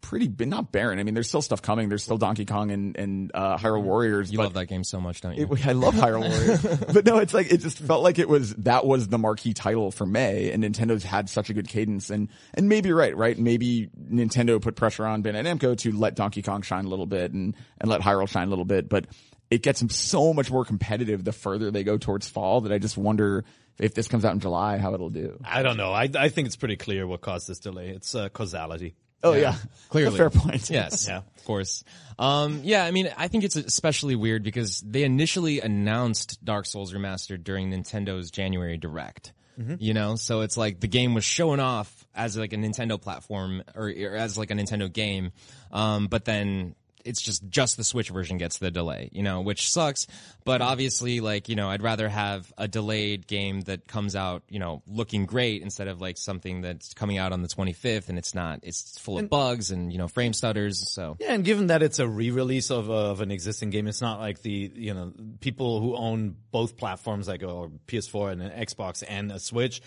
pretty, 0.06 0.32
not 0.46 0.70
barren. 0.70 1.00
I 1.00 1.02
mean, 1.02 1.14
there's 1.14 1.28
still 1.28 1.42
stuff 1.42 1.62
coming. 1.62 1.88
There's 1.88 2.04
still 2.04 2.16
Donkey 2.16 2.44
Kong 2.44 2.70
and, 2.70 2.96
and, 2.96 3.32
uh, 3.34 3.58
Hyrule 3.58 3.82
Warriors. 3.82 4.30
You 4.30 4.38
love 4.38 4.54
that 4.54 4.66
game 4.66 4.84
so 4.84 5.00
much, 5.00 5.20
don't 5.20 5.36
you? 5.36 5.48
it, 5.50 5.66
I 5.66 5.72
love 5.72 5.94
Hyrule 5.94 6.28
Warriors, 6.28 6.84
but 6.94 7.04
no, 7.04 7.18
it's 7.18 7.34
like 7.34 7.52
it 7.52 7.58
just 7.58 7.78
felt 7.80 8.04
like 8.04 8.20
it 8.20 8.28
was 8.28 8.54
that 8.56 8.86
was 8.86 9.08
the 9.08 9.18
marquee 9.18 9.52
title 9.52 9.90
for 9.90 10.06
May, 10.06 10.52
and 10.52 10.62
Nintendo's 10.62 11.02
had 11.02 11.28
such 11.28 11.50
a 11.50 11.54
good 11.54 11.66
cadence, 11.66 12.10
and 12.10 12.28
and 12.54 12.68
maybe 12.68 12.88
you're 12.88 12.98
right, 12.98 13.16
right? 13.16 13.36
Maybe 13.36 13.88
Nintendo 14.08 14.62
put 14.62 14.76
pressure 14.76 15.04
on 15.04 15.24
Bandai 15.24 15.44
Namco 15.44 15.76
to 15.78 15.92
let 15.92 16.14
Donkey 16.14 16.42
Kong 16.42 16.62
shine 16.62 16.84
a 16.84 16.88
little 16.88 17.06
bit 17.06 17.32
and 17.32 17.56
and 17.80 17.90
let 17.90 18.00
Hyrule 18.00 18.28
shine 18.28 18.46
a 18.46 18.50
little 18.50 18.64
bit, 18.64 18.88
but 18.88 19.06
it 19.50 19.62
gets 19.62 19.80
them 19.80 19.90
so 19.90 20.32
much 20.32 20.50
more 20.50 20.64
competitive 20.64 21.24
the 21.24 21.32
further 21.32 21.70
they 21.70 21.84
go 21.84 21.98
towards 21.98 22.28
fall 22.28 22.62
that 22.62 22.72
I 22.72 22.78
just 22.78 22.96
wonder 22.96 23.44
if 23.78 23.94
this 23.94 24.08
comes 24.08 24.24
out 24.24 24.32
in 24.32 24.40
July 24.40 24.78
how 24.78 24.94
it'll 24.94 25.10
do. 25.10 25.40
I 25.44 25.62
don't 25.62 25.76
know. 25.76 25.92
I, 25.92 26.08
I 26.18 26.28
think 26.28 26.46
it's 26.46 26.56
pretty 26.56 26.76
clear 26.76 27.06
what 27.06 27.20
caused 27.20 27.48
this 27.48 27.58
delay. 27.58 27.90
It's 27.90 28.14
uh, 28.14 28.28
causality. 28.28 28.94
Oh 29.22 29.32
yeah, 29.34 29.56
Clearly. 29.88 30.16
fair 30.16 30.30
point. 30.30 30.68
Yes, 30.70 31.06
Yeah. 31.08 31.18
of 31.18 31.44
course. 31.44 31.82
Um, 32.18 32.60
yeah, 32.64 32.84
I 32.84 32.90
mean, 32.92 33.10
I 33.16 33.28
think 33.28 33.44
it's 33.44 33.56
especially 33.56 34.14
weird 34.16 34.42
because 34.42 34.80
they 34.80 35.02
initially 35.04 35.60
announced 35.60 36.42
Dark 36.44 36.66
Souls 36.66 36.92
Remastered 36.94 37.44
during 37.44 37.70
Nintendo's 37.70 38.30
January 38.30 38.76
Direct. 38.76 39.32
You 39.78 39.94
know, 39.94 40.16
so 40.16 40.42
it's 40.42 40.58
like 40.58 40.80
the 40.80 40.86
game 40.86 41.14
was 41.14 41.24
showing 41.24 41.60
off 41.60 42.06
as 42.14 42.36
like 42.36 42.52
a 42.52 42.56
Nintendo 42.56 43.00
platform 43.00 43.62
or, 43.74 43.88
or 43.88 44.14
as 44.14 44.36
like 44.36 44.50
a 44.50 44.54
Nintendo 44.54 44.92
game, 44.92 45.32
um, 45.72 46.08
but 46.08 46.26
then 46.26 46.74
it's 47.06 47.22
just 47.22 47.48
just 47.48 47.76
the 47.76 47.84
Switch 47.84 48.10
version 48.10 48.38
gets 48.38 48.58
the 48.58 48.70
delay, 48.70 49.08
you 49.12 49.22
know, 49.22 49.40
which 49.40 49.70
sucks. 49.70 50.06
But 50.44 50.60
obviously, 50.60 51.20
like 51.20 51.48
you 51.48 51.56
know, 51.56 51.70
I'd 51.70 51.82
rather 51.82 52.08
have 52.08 52.52
a 52.58 52.68
delayed 52.68 53.26
game 53.26 53.62
that 53.62 53.86
comes 53.86 54.16
out, 54.16 54.42
you 54.48 54.58
know, 54.58 54.82
looking 54.86 55.26
great 55.26 55.62
instead 55.62 55.88
of 55.88 56.00
like 56.00 56.18
something 56.18 56.60
that's 56.60 56.94
coming 56.94 57.18
out 57.18 57.32
on 57.32 57.42
the 57.42 57.48
25th 57.48 58.08
and 58.08 58.18
it's 58.18 58.34
not, 58.34 58.60
it's 58.62 58.98
full 58.98 59.18
of 59.18 59.28
bugs 59.28 59.70
and 59.70 59.92
you 59.92 59.98
know 59.98 60.08
frame 60.08 60.32
stutters. 60.32 60.92
So 60.92 61.16
Yeah, 61.20 61.34
and 61.34 61.44
given 61.44 61.68
that 61.68 61.82
it's 61.82 61.98
a 61.98 62.08
re-release 62.08 62.70
of, 62.70 62.90
uh, 62.90 63.10
of 63.10 63.20
an 63.20 63.30
existing 63.30 63.70
game, 63.70 63.86
it's 63.86 64.02
not 64.02 64.20
like 64.20 64.42
the 64.42 64.72
you 64.74 64.94
know 64.94 65.12
people 65.40 65.80
who 65.80 65.96
own 65.96 66.36
both 66.50 66.76
platforms 66.76 67.28
like 67.28 67.42
or 67.42 67.70
PS4 67.86 68.32
and 68.32 68.42
an 68.42 68.50
Xbox 68.66 69.02
and 69.06 69.30
a 69.30 69.38
Switch 69.38 69.80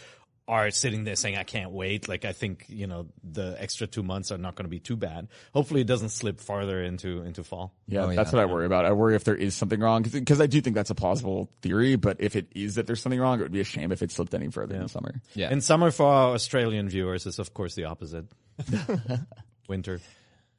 are 0.50 0.70
sitting 0.72 1.06
there 1.06 1.16
saying 1.16 1.38
I 1.38 1.44
can't 1.44 1.72
wait. 1.72 2.10
Like 2.10 2.26
I 2.26 2.34
think 2.34 2.66
you 2.68 2.88
know 2.88 3.08
the 3.24 3.56
extra 3.58 3.88
two 3.88 4.04
months 4.04 4.32
are 4.32 4.38
not 4.38 4.56
going 4.56 4.66
to 4.66 4.70
be 4.70 4.80
too 4.80 4.98
bad. 4.98 5.28
Hopefully, 5.54 5.82
it 5.82 5.88
doesn't 5.88 6.10
slip 6.10 6.42
farther 6.42 6.84
into 6.84 7.22
into 7.22 7.44
fall. 7.44 7.74
Yeah, 7.88 8.04
Oh, 8.06 8.14
that's 8.16 8.34
yeah. 8.34 8.40
what 8.40 8.50
I 8.50 8.52
worry 8.52 8.66
about. 8.66 8.84
I 8.86 8.92
worry 8.92 9.16
if 9.16 9.24
there 9.24 9.36
is 9.36 9.54
something 9.56 9.80
wrong 9.80 10.02
because 10.02 10.42
I 10.42 10.48
do 10.48 10.60
think 10.60 10.76
that's 10.76 10.90
a 10.90 10.96
plausible 10.96 11.50
theory. 11.62 11.96
But 11.96 12.18
if 12.20 12.36
it 12.36 12.48
is 12.56 12.76
that 12.76 12.88
there's 12.88 13.02
something 13.02 13.20
wrong, 13.20 13.40
it 13.40 13.44
would 13.44 13.52
be 13.54 13.62
a 13.62 13.64
shame 13.64 13.92
if 13.92 14.02
it 14.02 14.12
slipped 14.12 14.34
any 14.34 14.50
further 14.50 14.76
in 14.76 14.82
the 14.84 14.90
summer. 14.90 15.22
yeah, 15.36 15.50
And 15.52 15.64
summer 15.64 15.92
for 15.92 16.08
our 16.08 16.34
Australian 16.34 16.90
viewers 16.90 17.26
is 17.26 17.40
of 17.40 17.54
course 17.54 17.76
the 17.76 17.86
opposite. 17.86 18.26
Winter. 19.70 20.00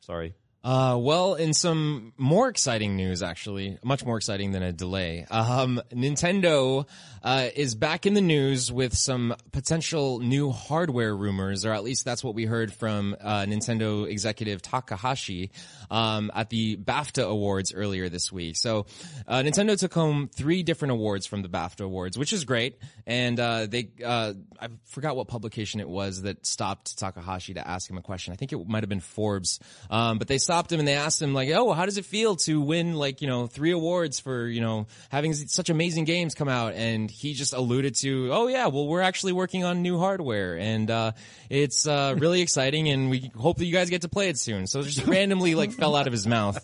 Sorry. 0.01 0.35
Uh, 0.63 0.95
well, 1.01 1.37
in 1.37 1.55
some 1.55 2.13
more 2.19 2.49
exciting 2.49 2.95
news, 2.95 3.23
actually, 3.23 3.79
much 3.83 4.05
more 4.05 4.19
exciting 4.19 4.53
than 4.53 4.63
a 4.63 4.73
delay, 4.73 5.25
um, 5.31 5.81
Nintendo 5.91 6.87
uh, 7.23 7.49
is 7.57 7.75
back 7.75 8.05
in 8.05 8.13
the 8.13 8.21
news 8.21 8.71
with 8.71 8.95
some 8.95 9.35
potential 9.53 10.19
new 10.19 10.51
hardware 10.51 11.17
rumors, 11.17 11.65
or 11.65 11.73
at 11.73 11.83
least 11.83 12.05
that's 12.05 12.23
what 12.23 12.35
we 12.35 12.45
heard 12.45 12.75
from 12.75 13.17
uh, 13.23 13.45
Nintendo 13.47 14.07
executive 14.07 14.61
Takahashi 14.61 15.51
um, 15.91 16.31
at 16.35 16.51
the 16.51 16.77
BAFTA 16.77 17.27
Awards 17.27 17.73
earlier 17.73 18.11
this 18.11 18.31
week. 18.31 18.57
So, 18.57 18.85
uh, 19.27 19.39
Nintendo 19.39 19.79
took 19.79 19.95
home 19.95 20.29
three 20.29 20.63
different 20.63 20.93
awards 20.93 21.27
from 21.27 21.41
the 21.41 21.49
BAFTA 21.49 21.87
Awards, 21.87 22.19
which 22.19 22.35
is 22.35 22.45
great, 22.45 22.77
and 23.07 23.41
uh, 23.41 23.65
they 23.65 23.89
uh, 24.05 24.35
I 24.61 24.69
forgot 24.85 25.17
what 25.17 25.27
publication 25.27 25.81
it 25.81 25.89
was 25.89 26.23
that 26.23 26.45
stopped 26.45 26.99
Takahashi 26.99 27.55
to 27.55 27.67
ask 27.67 27.89
him 27.89 27.97
a 27.97 28.03
question. 28.03 28.35
I 28.35 28.37
think 28.37 28.53
it 28.53 28.69
might 28.69 28.83
have 28.83 28.91
been 28.91 29.01
Forbes, 29.01 29.59
um, 29.89 30.19
but 30.19 30.29
they 30.29 30.37
stopped 30.51 30.73
him 30.73 30.81
and 30.81 30.89
they 30.89 30.95
asked 30.95 31.23
him 31.23 31.33
like, 31.33 31.49
"Oh, 31.51 31.73
how 31.73 31.87
does 31.87 31.97
it 31.97 32.05
feel 32.05 32.35
to 32.37 32.61
win 32.61 32.95
like 32.95 33.23
you 33.23 33.29
know 33.29 33.47
three 33.47 33.71
awards 33.71 34.19
for 34.19 34.49
you 34.49 34.61
know 34.61 34.87
having 35.09 35.33
such 35.33 35.71
amazing 35.71 36.05
games 36.07 36.35
come 36.35 36.49
out?" 36.49 36.75
And 36.75 37.09
he 37.09 37.35
just 37.35 37.53
alluded 37.53 37.95
to, 37.97 38.31
"Oh 38.33 38.49
yeah, 38.49 38.67
well 38.67 38.89
we're 38.89 39.01
actually 39.01 39.33
working 39.33 39.63
on 39.63 39.81
new 39.83 39.99
hardware 39.99 40.59
and 40.59 40.91
uh, 40.91 41.13
it's 41.49 41.87
uh, 41.87 42.17
really 42.19 42.41
exciting 42.41 42.89
and 42.89 43.11
we 43.11 43.31
hope 43.39 43.59
that 43.59 43.65
you 43.65 43.73
guys 43.73 43.91
get 43.91 44.03
to 44.03 44.09
play 44.09 44.29
it 44.29 44.39
soon." 44.39 44.67
So 44.67 44.81
it 44.81 44.87
just 44.87 45.07
randomly 45.07 45.55
like 45.55 45.71
fell 45.71 45.95
out 45.95 46.09
of 46.09 46.13
his 46.13 46.27
mouth, 46.27 46.59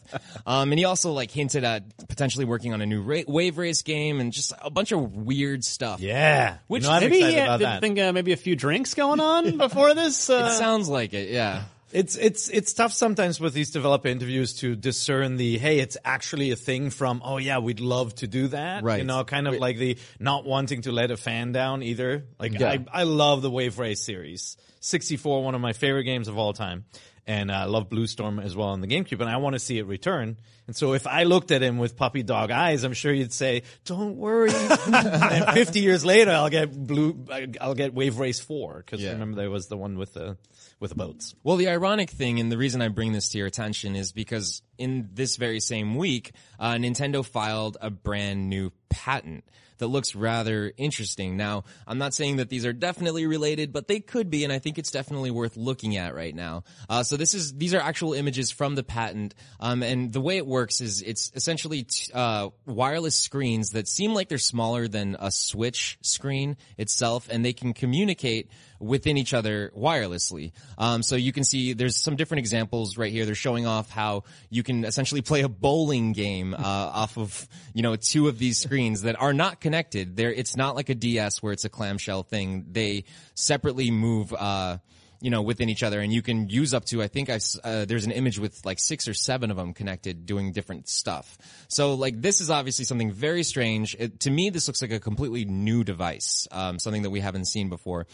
um, 0.46 0.72
and 0.72 0.78
he 0.80 0.84
also 0.84 1.12
like 1.12 1.30
hinted 1.30 1.62
at 1.62 1.84
potentially 2.08 2.44
working 2.44 2.72
on 2.74 2.80
a 2.80 2.86
new 2.86 3.02
ra- 3.02 3.22
wave 3.28 3.56
race 3.56 3.82
game 3.82 4.18
and 4.20 4.32
just 4.32 4.52
a 4.60 4.68
bunch 4.70 4.90
of 4.90 5.14
weird 5.14 5.62
stuff. 5.64 6.00
Yeah. 6.00 6.56
Which 6.66 6.82
No, 6.82 6.90
I'm 6.90 7.02
maybe 7.02 7.18
he 7.20 7.34
had, 7.34 7.44
about 7.44 7.58
did 7.60 7.66
that. 7.66 7.80
think 7.82 7.98
uh, 8.00 8.12
maybe 8.12 8.32
a 8.32 8.36
few 8.36 8.56
drinks 8.56 8.94
going 8.94 9.20
on 9.20 9.58
before 9.66 9.94
this. 9.94 10.28
It 10.28 10.34
Uh, 10.42 10.50
sounds 10.50 10.88
like 10.88 11.14
it, 11.14 11.30
yeah. 11.30 11.64
It's 11.92 12.16
it's 12.16 12.48
it's 12.48 12.72
tough 12.72 12.92
sometimes 12.92 13.38
with 13.38 13.54
these 13.54 13.70
developer 13.70 14.08
interviews 14.08 14.54
to 14.54 14.74
discern 14.74 15.36
the 15.36 15.56
hey, 15.58 15.78
it's 15.78 15.96
actually 16.04 16.50
a 16.50 16.56
thing 16.56 16.90
from 16.90 17.22
oh 17.24 17.36
yeah, 17.38 17.58
we'd 17.58 17.80
love 17.80 18.14
to 18.16 18.26
do 18.26 18.48
that. 18.48 18.82
Right. 18.82 18.98
You 18.98 19.04
know, 19.04 19.22
kind 19.24 19.46
of 19.46 19.58
like 19.58 19.76
the 19.78 19.96
not 20.18 20.44
wanting 20.44 20.82
to 20.82 20.92
let 20.92 21.10
a 21.10 21.16
fan 21.16 21.52
down 21.52 21.82
either. 21.82 22.24
Like 22.40 22.58
Yeah. 22.58 22.70
I 22.70 22.84
I 22.92 23.02
love 23.04 23.42
the 23.42 23.50
Wave 23.50 23.78
Race 23.78 24.04
series. 24.04 24.56
64, 24.80 25.42
one 25.42 25.54
of 25.54 25.60
my 25.60 25.72
favorite 25.72 26.04
games 26.04 26.28
of 26.28 26.38
all 26.38 26.52
time. 26.52 26.84
And 27.28 27.50
I 27.50 27.64
love 27.64 27.88
Blue 27.88 28.06
Storm 28.06 28.38
as 28.38 28.54
well 28.54 28.68
on 28.68 28.80
the 28.80 28.86
GameCube, 28.86 29.20
and 29.20 29.28
I 29.28 29.38
want 29.38 29.54
to 29.54 29.58
see 29.58 29.78
it 29.78 29.86
return. 29.86 30.36
And 30.68 30.76
so 30.76 30.94
if 30.94 31.08
I 31.08 31.24
looked 31.24 31.50
at 31.50 31.60
him 31.60 31.76
with 31.78 31.96
puppy 31.96 32.22
dog 32.22 32.52
eyes, 32.52 32.84
I'm 32.84 32.92
sure 32.92 33.12
you'd 33.12 33.32
say, 33.32 33.62
"Don't 33.84 34.16
worry." 34.16 34.50
and 34.86 35.50
50 35.52 35.80
years 35.80 36.04
later, 36.04 36.30
I'll 36.30 36.48
get 36.50 36.70
Blue, 36.72 37.24
I'll 37.60 37.74
get 37.74 37.94
Wave 37.94 38.18
Race 38.20 38.38
4 38.38 38.76
because 38.84 39.00
Yeah. 39.02 39.10
remember 39.12 39.36
there 39.40 39.50
was 39.50 39.66
the 39.66 39.76
one 39.76 39.98
with 39.98 40.14
the 40.14 40.36
with 40.78 40.90
the 40.90 40.96
boats. 40.96 41.34
Well, 41.42 41.56
the 41.56 41.68
ironic 41.68 42.10
thing, 42.10 42.38
and 42.38 42.52
the 42.52 42.58
reason 42.58 42.80
I 42.80 42.88
bring 42.88 43.10
this 43.12 43.28
to 43.30 43.38
your 43.38 43.46
attention 43.48 43.96
is 43.96 44.12
because 44.12 44.62
in 44.78 45.10
this 45.12 45.36
very 45.36 45.60
same 45.60 45.96
week, 45.96 46.32
uh, 46.58 46.74
Nintendo 46.74 47.24
filed 47.24 47.76
a 47.80 47.90
brand 47.90 48.48
new 48.48 48.72
patent 48.88 49.44
that 49.78 49.88
looks 49.88 50.14
rather 50.14 50.72
interesting. 50.76 51.36
Now, 51.36 51.64
I'm 51.86 51.98
not 51.98 52.14
saying 52.14 52.36
that 52.36 52.48
these 52.48 52.64
are 52.64 52.72
definitely 52.72 53.26
related, 53.26 53.72
but 53.72 53.88
they 53.88 54.00
could 54.00 54.30
be, 54.30 54.44
and 54.44 54.52
I 54.52 54.58
think 54.58 54.78
it's 54.78 54.90
definitely 54.90 55.30
worth 55.30 55.56
looking 55.56 55.96
at 55.96 56.14
right 56.14 56.34
now. 56.34 56.64
Uh, 56.88 57.02
so 57.02 57.16
this 57.16 57.34
is 57.34 57.52
these 57.54 57.74
are 57.74 57.80
actual 57.80 58.14
images 58.14 58.50
from 58.50 58.74
the 58.74 58.82
patent, 58.82 59.34
um, 59.60 59.82
and 59.82 60.12
the 60.12 60.20
way 60.20 60.36
it 60.36 60.46
works 60.46 60.80
is 60.80 61.02
it's 61.02 61.30
essentially 61.34 61.84
t- 61.84 62.12
uh, 62.14 62.48
wireless 62.64 63.18
screens 63.18 63.70
that 63.70 63.88
seem 63.88 64.14
like 64.14 64.28
they're 64.28 64.38
smaller 64.38 64.88
than 64.88 65.16
a 65.18 65.30
Switch 65.30 65.98
screen 66.02 66.56
itself, 66.78 67.28
and 67.30 67.44
they 67.44 67.52
can 67.52 67.74
communicate 67.74 68.50
within 68.78 69.16
each 69.16 69.34
other 69.34 69.70
wirelessly. 69.76 70.52
Um, 70.78 71.02
so 71.02 71.16
you 71.16 71.32
can 71.32 71.44
see 71.44 71.72
there's 71.72 71.96
some 71.96 72.16
different 72.16 72.40
examples 72.40 72.96
right 72.96 73.12
here. 73.12 73.24
They're 73.24 73.34
showing 73.34 73.66
off 73.66 73.90
how 73.90 74.24
you 74.50 74.62
can 74.62 74.84
essentially 74.84 75.22
play 75.22 75.42
a 75.42 75.48
bowling 75.48 76.12
game 76.12 76.54
uh, 76.54 76.58
off 76.62 77.18
of 77.18 77.48
you 77.74 77.82
know 77.82 77.96
two 77.96 78.28
of 78.28 78.38
these 78.38 78.58
screens 78.58 79.02
that 79.02 79.20
are 79.20 79.32
not 79.32 79.60
connected. 79.60 80.16
There, 80.16 80.32
it's 80.32 80.56
not 80.56 80.76
like 80.76 80.88
a 80.88 80.94
DS 80.94 81.42
where 81.42 81.52
it's 81.52 81.64
a 81.64 81.70
clamshell 81.70 82.22
thing. 82.22 82.66
They 82.70 83.04
separately 83.34 83.90
move. 83.90 84.32
Uh, 84.32 84.78
you 85.20 85.30
know, 85.30 85.42
within 85.42 85.68
each 85.68 85.82
other, 85.82 86.00
and 86.00 86.12
you 86.12 86.22
can 86.22 86.48
use 86.48 86.74
up 86.74 86.84
to. 86.86 87.02
I 87.02 87.08
think 87.08 87.30
I 87.30 87.40
uh, 87.64 87.84
there's 87.84 88.04
an 88.04 88.12
image 88.12 88.38
with 88.38 88.64
like 88.64 88.78
six 88.78 89.08
or 89.08 89.14
seven 89.14 89.50
of 89.50 89.56
them 89.56 89.72
connected, 89.72 90.26
doing 90.26 90.52
different 90.52 90.88
stuff. 90.88 91.38
So, 91.68 91.94
like, 91.94 92.20
this 92.20 92.40
is 92.40 92.50
obviously 92.50 92.84
something 92.84 93.12
very 93.12 93.42
strange. 93.42 93.96
It, 93.98 94.20
to 94.20 94.30
me, 94.30 94.50
this 94.50 94.68
looks 94.68 94.82
like 94.82 94.92
a 94.92 95.00
completely 95.00 95.44
new 95.44 95.84
device, 95.84 96.46
um, 96.52 96.78
something 96.78 97.02
that 97.02 97.10
we 97.10 97.20
haven't 97.20 97.46
seen 97.46 97.68
before 97.68 98.06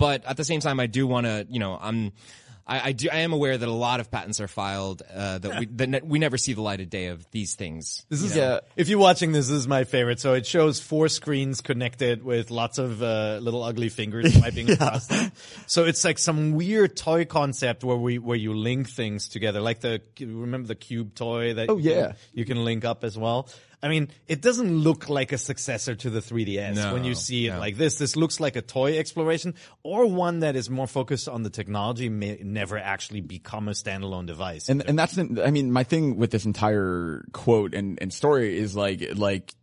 but 0.00 0.24
at 0.24 0.36
the 0.36 0.44
same 0.44 0.58
time, 0.60 0.80
I 0.80 0.86
do 0.88 1.06
want 1.06 1.26
to, 1.26 1.46
you 1.48 1.60
know, 1.60 1.78
I'm, 1.80 2.12
I, 2.66 2.88
I 2.88 2.92
do, 2.92 3.08
I 3.10 3.18
am 3.20 3.32
aware 3.32 3.56
that 3.58 3.68
a 3.68 3.72
lot 3.72 3.98
of 4.00 4.10
patents 4.12 4.38
are 4.40 4.46
filed 4.46 5.02
uh, 5.12 5.38
that 5.38 5.58
we 5.58 5.66
that 5.66 5.88
ne- 5.88 6.00
we 6.04 6.18
never 6.20 6.36
see 6.38 6.52
the 6.52 6.60
light 6.62 6.80
of 6.80 6.88
day 6.88 7.06
of 7.06 7.28
these 7.32 7.54
things. 7.56 8.04
This 8.08 8.22
is 8.22 8.36
Yeah. 8.36 8.60
if 8.76 8.88
you're 8.88 8.98
watching 9.00 9.32
this, 9.32 9.48
this 9.48 9.56
is 9.56 9.66
my 9.66 9.82
favorite. 9.84 10.20
So 10.20 10.34
it 10.34 10.46
shows 10.46 10.78
four 10.78 11.08
screens 11.08 11.62
connected 11.62 12.22
with 12.22 12.50
lots 12.52 12.78
of 12.78 13.02
uh, 13.02 13.38
little 13.42 13.62
ugly 13.64 13.88
fingers 13.88 14.32
swiping 14.38 14.70
across 14.70 15.06
them. 15.08 15.32
So 15.66 15.84
it's 15.84 16.04
like 16.04 16.18
some 16.18 16.52
weird 16.52 16.96
toy 16.96 17.24
concept 17.24 17.82
where 17.82 17.96
we 17.96 18.18
where 18.18 18.36
you 18.38 18.54
link 18.54 18.88
things 18.88 19.28
together, 19.28 19.60
like 19.60 19.80
the 19.80 20.00
remember 20.20 20.68
the 20.68 20.76
cube 20.76 21.14
toy 21.16 21.54
that 21.54 21.70
Oh, 21.70 21.76
you 21.78 21.90
can- 21.90 21.98
yeah. 21.98 22.12
you 22.34 22.44
can 22.44 22.64
link 22.64 22.84
up 22.84 23.02
as 23.04 23.18
well. 23.18 23.48
I 23.82 23.88
mean, 23.88 24.08
it 24.28 24.42
doesn't 24.42 24.70
look 24.78 25.08
like 25.08 25.32
a 25.32 25.38
successor 25.38 25.94
to 25.94 26.10
the 26.10 26.20
3DS 26.20 26.74
No, 26.76 26.92
when 26.92 27.04
you 27.04 27.14
see 27.14 27.46
it 27.46 27.52
no. 27.52 27.58
like 27.58 27.76
this. 27.78 27.96
This 27.96 28.14
looks 28.14 28.38
like 28.38 28.54
a 28.56 28.60
toy 28.62 28.98
exploration 28.98 29.54
or 29.82 30.04
one 30.06 30.40
that 30.40 30.54
is 30.54 30.68
more 30.68 30.86
focused 30.86 31.28
on 31.28 31.42
the 31.44 31.50
technology, 31.50 32.08
may 32.10 32.38
never 32.42 32.76
actually 32.76 33.22
become 33.22 33.68
a 33.68 33.72
standalone 33.72 34.26
device. 34.26 34.68
And 34.68 34.82
and 34.86 34.98
that's 34.98 35.14
the- 35.14 35.42
I 35.46 35.50
mean 35.50 35.72
my 35.72 35.84
thing 35.84 36.16
with 36.16 36.30
this 36.30 36.44
entire 36.44 37.24
quote 37.32 37.74
and 37.74 37.98
and 38.02 38.12
story 38.12 38.58
is 38.58 38.76
like 38.76 39.02
like 39.16 39.54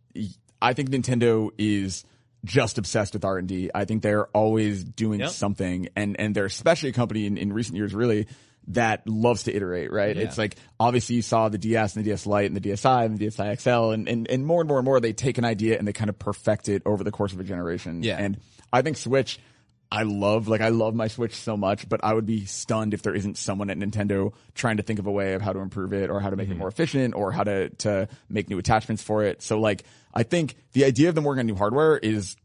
I 0.60 0.72
think 0.72 0.90
Nintendo 0.90 1.50
is 1.56 2.04
just 2.44 2.78
obsessed 2.78 3.14
with 3.14 3.24
R 3.24 3.38
and 3.38 3.46
D. 3.48 3.70
I 3.74 3.84
think 3.84 4.02
they're 4.02 4.26
always 4.28 4.82
doing 4.84 5.20
Yep. 5.20 5.30
something, 5.30 5.88
and 5.94 6.18
and 6.18 6.34
they're 6.34 6.44
especially 6.46 6.88
a 6.88 6.92
company 6.92 7.26
in, 7.26 7.36
in 7.38 7.52
recent 7.52 7.76
years 7.76 7.94
really 7.94 8.26
that 8.68 9.06
loves 9.08 9.44
to 9.44 9.54
iterate. 9.54 9.92
Right? 9.92 10.16
It's 10.16 10.38
like 10.38 10.56
obviously 10.78 11.16
you 11.16 11.22
saw 11.22 11.48
the 11.48 11.58
DS 11.58 11.96
and 11.96 12.04
the 12.04 12.10
DS 12.10 12.26
Lite 12.26 12.46
and 12.46 12.56
the 12.56 12.60
DSi 12.60 13.04
and 13.04 13.18
the 13.18 13.26
DSi 13.26 13.60
XL, 13.60 13.92
and 13.92 14.08
and 14.08 14.28
and 14.28 14.46
more 14.46 14.60
and 14.60 14.68
more 14.68 14.78
and 14.78 14.84
more 14.84 15.00
they 15.00 15.12
take 15.12 15.38
an 15.38 15.44
idea 15.44 15.78
and 15.78 15.86
they 15.86 15.92
kind 15.92 16.10
of 16.10 16.18
perfect 16.18 16.68
it 16.68 16.82
over 16.86 17.04
the 17.04 17.12
course 17.12 17.32
of 17.32 17.40
a 17.40 17.44
generation. 17.44 18.02
Yeah. 18.02 18.16
and 18.18 18.40
I 18.72 18.82
think 18.82 18.96
Switch. 18.96 19.38
I 19.90 20.02
love, 20.02 20.48
like, 20.48 20.60
I 20.60 20.68
love 20.68 20.94
my 20.94 21.08
Switch 21.08 21.34
so 21.34 21.56
much, 21.56 21.88
but 21.88 22.04
I 22.04 22.12
would 22.12 22.26
be 22.26 22.44
stunned 22.44 22.92
if 22.92 23.00
there 23.00 23.14
isn't 23.14 23.38
someone 23.38 23.70
at 23.70 23.78
Nintendo 23.78 24.34
trying 24.54 24.76
to 24.76 24.82
think 24.82 24.98
of 24.98 25.06
a 25.06 25.10
way 25.10 25.32
of 25.32 25.40
how 25.40 25.54
to 25.54 25.60
improve 25.60 25.94
it 25.94 26.10
or 26.10 26.20
how 26.20 26.28
to 26.28 26.36
make 26.36 26.48
it 26.48 26.50
mm-hmm. 26.50 26.58
more 26.58 26.68
efficient 26.68 27.14
or 27.14 27.32
how 27.32 27.42
to, 27.42 27.70
to 27.70 28.06
make 28.28 28.50
new 28.50 28.58
attachments 28.58 29.02
for 29.02 29.24
it. 29.24 29.40
So 29.40 29.58
like, 29.58 29.84
I 30.12 30.24
think 30.24 30.56
the 30.72 30.84
idea 30.84 31.08
of 31.08 31.14
them 31.14 31.24
working 31.24 31.40
on 31.40 31.46
new 31.46 31.54
hardware 31.54 31.96
is 31.96 32.36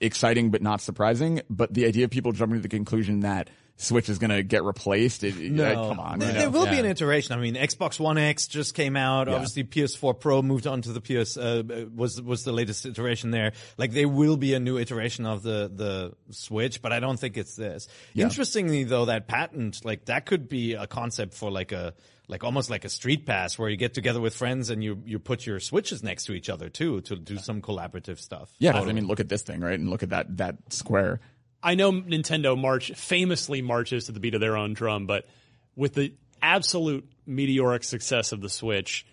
exciting 0.00 0.50
but 0.50 0.62
not 0.62 0.80
surprising, 0.80 1.40
but 1.50 1.74
the 1.74 1.86
idea 1.86 2.04
of 2.04 2.10
people 2.10 2.30
jumping 2.30 2.58
to 2.58 2.62
the 2.62 2.68
conclusion 2.68 3.20
that 3.20 3.50
Switch 3.76 4.08
is 4.08 4.18
going 4.18 4.30
to 4.30 4.42
get 4.44 4.62
replaced, 4.62 5.24
it, 5.24 5.34
it- 5.36 5.56
come 5.56 5.98
on. 5.98 6.20
There, 6.20 6.32
there 6.32 6.42
know? 6.44 6.50
will 6.50 6.66
be 6.66 6.78
an 6.78 6.86
iteration. 6.86 7.36
I 7.36 7.40
mean, 7.40 7.54
Xbox 7.56 7.98
One 7.98 8.18
X 8.18 8.46
just 8.46 8.74
came 8.74 8.96
out. 8.96 9.26
Yeah. 9.26 9.34
Obviously, 9.34 9.64
PS4 9.64 10.18
Pro 10.20 10.42
moved 10.42 10.66
on 10.68 10.82
to 10.82 10.92
the 10.92 11.00
PS. 11.00 11.36
Uh, 11.36 11.62
uh, 11.68 11.84
was 11.94 12.22
was 12.22 12.44
the 12.44 12.52
latest 12.52 12.86
iteration 12.86 13.30
there? 13.32 13.52
Like, 13.76 13.90
there 13.92 14.08
will 14.08 14.36
be 14.36 14.54
a 14.54 14.60
new 14.60 14.78
iteration 14.78 15.26
of 15.26 15.42
the 15.42 15.70
the 15.74 16.12
Switch, 16.30 16.82
but 16.82 16.92
I 16.92 17.00
don't 17.00 17.18
think 17.18 17.36
it's 17.36 17.56
this. 17.56 17.88
Interestingly, 18.14 18.84
though, 18.84 19.06
that 19.06 19.26
patent, 19.26 19.84
like, 19.84 20.04
that 20.06 20.24
could 20.26 20.48
be 20.48 20.74
a 20.74 20.86
concept 20.86 21.34
for 21.34 21.50
like 21.50 21.72
a 21.72 21.94
like 22.26 22.42
almost 22.42 22.70
like 22.70 22.84
a 22.86 22.88
street 22.88 23.26
pass 23.26 23.58
where 23.58 23.68
you 23.68 23.76
get 23.76 23.92
together 23.92 24.20
with 24.20 24.34
friends 24.34 24.70
and 24.70 24.82
you 24.82 25.02
you 25.04 25.18
put 25.18 25.44
your 25.44 25.60
switches 25.60 26.02
next 26.02 26.24
to 26.24 26.32
each 26.32 26.48
other 26.48 26.68
too 26.70 27.00
to 27.02 27.16
do 27.16 27.36
some 27.36 27.60
collaborative 27.60 28.18
stuff. 28.18 28.50
Yeah, 28.58 28.72
'cause, 28.72 28.88
I 28.88 28.92
mean, 28.92 29.06
look 29.06 29.20
at 29.20 29.28
this 29.28 29.42
thing, 29.42 29.60
right? 29.60 29.78
And 29.78 29.90
look 29.90 30.02
at 30.02 30.08
that, 30.10 30.36
that 30.38 30.56
square. 30.72 31.20
I 31.64 31.74
know 31.74 31.90
Nintendo 31.90 32.56
march 32.56 32.92
famously 32.92 33.62
marches 33.62 34.04
to 34.04 34.12
the 34.12 34.20
beat 34.20 34.34
of 34.34 34.40
their 34.40 34.56
own 34.56 34.74
drum, 34.74 35.06
but 35.06 35.26
with 35.74 35.94
the 35.94 36.12
absolute 36.42 37.10
meteoric 37.26 37.82
success 37.84 38.32
of 38.32 38.42
the 38.42 38.50
Switch, 38.50 39.06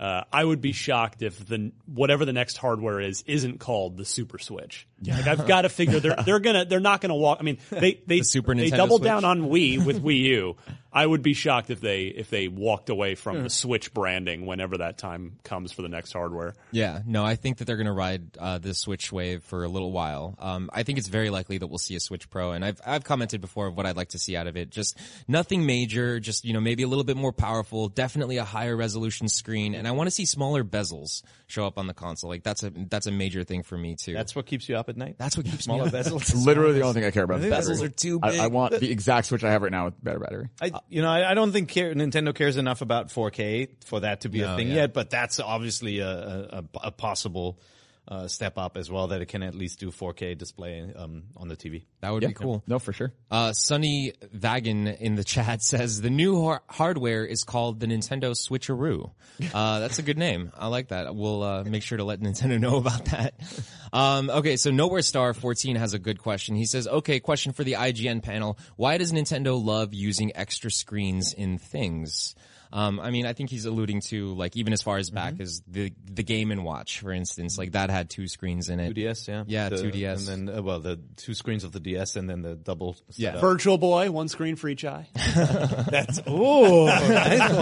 uh, 0.00 0.22
I 0.32 0.42
would 0.42 0.62
be 0.62 0.72
shocked 0.72 1.22
if 1.22 1.46
the 1.46 1.72
whatever 1.84 2.24
the 2.24 2.32
next 2.32 2.56
hardware 2.56 3.00
is 3.00 3.22
isn't 3.26 3.58
called 3.58 3.98
the 3.98 4.06
Super 4.06 4.38
Switch. 4.38 4.88
Like 5.02 5.26
I've 5.26 5.46
got 5.46 5.62
to 5.62 5.68
figure 5.68 6.00
they're 6.00 6.16
they're 6.24 6.40
gonna 6.40 6.64
they're 6.64 6.80
not 6.80 7.00
gonna 7.00 7.14
walk. 7.14 7.38
I 7.40 7.42
mean 7.42 7.58
they 7.70 8.00
they 8.06 8.22
Super 8.22 8.54
they 8.54 8.70
Nintendo 8.70 8.76
doubled 8.76 9.00
Switch? 9.00 9.08
down 9.08 9.24
on 9.24 9.42
Wii 9.42 9.84
with 9.84 10.02
Wii 10.02 10.20
U. 10.20 10.56
I 10.90 11.06
would 11.06 11.22
be 11.22 11.34
shocked 11.34 11.70
if 11.70 11.80
they 11.80 12.04
if 12.06 12.30
they 12.30 12.48
walked 12.48 12.88
away 12.88 13.14
from 13.14 13.42
the 13.42 13.50
Switch 13.50 13.92
branding 13.92 14.46
whenever 14.46 14.78
that 14.78 14.96
time 14.96 15.38
comes 15.44 15.70
for 15.70 15.82
the 15.82 15.88
next 15.88 16.12
hardware. 16.12 16.54
Yeah, 16.72 17.02
no, 17.06 17.24
I 17.24 17.36
think 17.36 17.58
that 17.58 17.66
they're 17.66 17.76
going 17.76 17.86
to 17.86 17.92
ride 17.92 18.36
uh, 18.38 18.58
the 18.58 18.72
Switch 18.72 19.12
wave 19.12 19.44
for 19.44 19.64
a 19.64 19.68
little 19.68 19.92
while. 19.92 20.34
Um, 20.38 20.70
I 20.72 20.84
think 20.84 20.98
it's 20.98 21.08
very 21.08 21.28
likely 21.28 21.58
that 21.58 21.66
we'll 21.66 21.78
see 21.78 21.94
a 21.94 22.00
Switch 22.00 22.30
Pro, 22.30 22.52
and 22.52 22.64
I've 22.64 22.80
I've 22.86 23.04
commented 23.04 23.42
before 23.42 23.66
of 23.66 23.76
what 23.76 23.84
I'd 23.84 23.96
like 23.96 24.08
to 24.10 24.18
see 24.18 24.34
out 24.34 24.46
of 24.46 24.56
it. 24.56 24.70
Just 24.70 24.98
nothing 25.28 25.66
major, 25.66 26.20
just 26.20 26.44
you 26.46 26.54
know 26.54 26.60
maybe 26.60 26.82
a 26.82 26.88
little 26.88 27.04
bit 27.04 27.18
more 27.18 27.32
powerful, 27.32 27.88
definitely 27.88 28.38
a 28.38 28.44
higher 28.44 28.74
resolution 28.74 29.28
screen, 29.28 29.74
and 29.74 29.86
I 29.86 29.90
want 29.90 30.06
to 30.06 30.10
see 30.10 30.24
smaller 30.24 30.64
bezels 30.64 31.22
show 31.48 31.66
up 31.66 31.78
on 31.78 31.86
the 31.86 31.94
console. 31.94 32.30
Like 32.30 32.42
that's 32.44 32.62
a 32.62 32.70
that's 32.70 33.06
a 33.06 33.10
major 33.10 33.42
thing 33.42 33.62
for 33.62 33.76
me 33.76 33.96
too. 33.96 34.12
That's 34.12 34.36
what 34.36 34.46
keeps 34.46 34.68
you 34.68 34.76
up 34.76 34.88
at 34.88 34.96
night. 34.96 35.16
that's 35.18 35.36
what 35.36 35.44
keeps 35.46 35.66
me 35.66 35.74
Smaller 35.74 35.86
up. 35.88 35.92
bezels. 35.92 36.44
Literally 36.46 36.74
the 36.74 36.82
only 36.82 36.94
thing 36.94 37.04
I 37.04 37.10
care 37.10 37.24
about. 37.24 37.40
is 37.40 37.52
Bezels 37.52 37.82
are 37.82 37.88
too 37.88 38.20
big. 38.20 38.38
I 38.38 38.46
want 38.48 38.78
the 38.78 38.90
exact 38.90 39.26
switch 39.28 39.42
I 39.44 39.50
have 39.50 39.62
right 39.62 39.72
now 39.72 39.86
with 39.86 40.04
better 40.04 40.18
battery. 40.20 40.48
I, 40.60 40.70
you 40.88 41.02
know, 41.02 41.08
I, 41.10 41.30
I 41.30 41.34
don't 41.34 41.50
think 41.52 41.68
care, 41.70 41.94
Nintendo 41.94 42.34
cares 42.34 42.56
enough 42.58 42.82
about 42.82 43.08
4K 43.08 43.84
for 43.84 44.00
that 44.00 44.20
to 44.22 44.28
be 44.28 44.40
No, 44.42 44.52
a 44.54 44.56
thing 44.56 44.68
yeah. 44.68 44.74
yet, 44.74 44.92
but 44.94 45.10
that's 45.10 45.40
obviously 45.40 45.98
a, 46.00 46.08
a, 46.08 46.58
a- 46.58 46.64
a 46.88 46.90
possible 46.90 47.58
uh, 48.08 48.26
step 48.26 48.56
up 48.56 48.76
as 48.76 48.90
well 48.90 49.08
that 49.08 49.20
it 49.20 49.26
can 49.26 49.42
at 49.42 49.54
least 49.54 49.78
do 49.80 49.90
4K 49.90 50.36
display 50.36 50.92
um, 50.96 51.24
on 51.36 51.48
the 51.48 51.56
TV. 51.56 51.84
That 52.00 52.10
would 52.10 52.26
be 52.26 52.32
cool. 52.32 52.62
No, 52.66 52.78
for 52.78 52.92
sure. 52.92 53.12
Uh, 53.30 53.52
Sunny 53.52 54.14
Vagan 54.34 54.98
in 54.98 55.14
the 55.14 55.24
chat 55.24 55.62
says 55.68 56.00
the 56.00 56.10
new 56.10 56.42
har- 56.42 56.62
hardware 56.68 57.24
is 57.24 57.44
called 57.44 57.80
the 57.80 57.86
Nintendo 57.86 58.34
Switcheroo. 58.34 59.10
Uh, 59.52 59.80
that's 59.80 59.98
a 59.98 60.02
good 60.02 60.18
name. 60.18 60.52
I 60.56 60.68
like 60.68 60.88
that. 60.88 61.14
We'll 61.14 61.42
uh, 61.42 61.64
make 61.64 61.82
sure 61.82 61.98
to 61.98 62.04
let 62.04 62.20
Nintendo 62.20 62.58
know 62.60 62.76
about 62.76 63.04
that. 63.06 63.34
Um, 63.92 64.30
okay, 64.30 64.56
so 64.56 64.70
Nowhere 64.70 65.02
Star 65.02 65.34
14 65.34 65.76
has 65.76 65.92
a 65.92 65.98
good 65.98 66.18
question. 66.18 66.56
He 66.56 66.66
says, 66.66 66.88
okay, 66.88 67.20
question 67.20 67.52
for 67.52 67.64
the 67.64 67.74
IGN 67.74 68.22
panel. 68.22 68.58
Why 68.76 68.96
does 68.96 69.12
Nintendo 69.12 69.62
love 69.62 69.92
using 69.92 70.34
extra 70.34 70.70
screens 70.70 71.34
in 71.34 71.58
things? 71.58 72.34
Um, 72.72 73.00
I 73.00 73.10
mean, 73.10 73.24
I 73.26 73.32
think 73.32 73.50
he's 73.50 73.64
alluding 73.64 74.02
to 74.08 74.34
like 74.34 74.56
even 74.56 74.72
as 74.72 74.82
far 74.82 74.98
as 74.98 75.10
back 75.10 75.40
as 75.40 75.62
the 75.66 75.92
the 76.04 76.22
Game 76.22 76.50
and 76.50 76.64
Watch, 76.64 77.00
for 77.00 77.12
instance, 77.12 77.56
like 77.58 77.72
that 77.72 77.90
had 77.90 78.10
two 78.10 78.28
screens 78.28 78.68
in 78.68 78.78
it. 78.80 78.94
2DS, 78.94 79.26
yeah, 79.28 79.44
Yeah, 79.46 79.68
The- 79.70 79.76
2DS. 79.76 80.28
and 80.30 80.48
then 80.48 80.58
uh, 80.58 80.62
well, 80.62 80.80
the 80.80 81.00
two 81.16 81.34
screens 81.34 81.64
of 81.64 81.72
the 81.72 81.80
DS, 81.80 82.16
and 82.16 82.28
then 82.28 82.42
the 82.42 82.54
double. 82.56 82.96
Yeah. 83.16 83.28
setup. 83.30 83.40
Virtual 83.40 83.78
Boy, 83.78 84.10
one 84.10 84.28
screen 84.28 84.56
for 84.56 84.68
each 84.68 84.84
eye. 84.84 85.08
That's 85.14 86.20
oh, 86.26 86.86
nice 86.86 87.52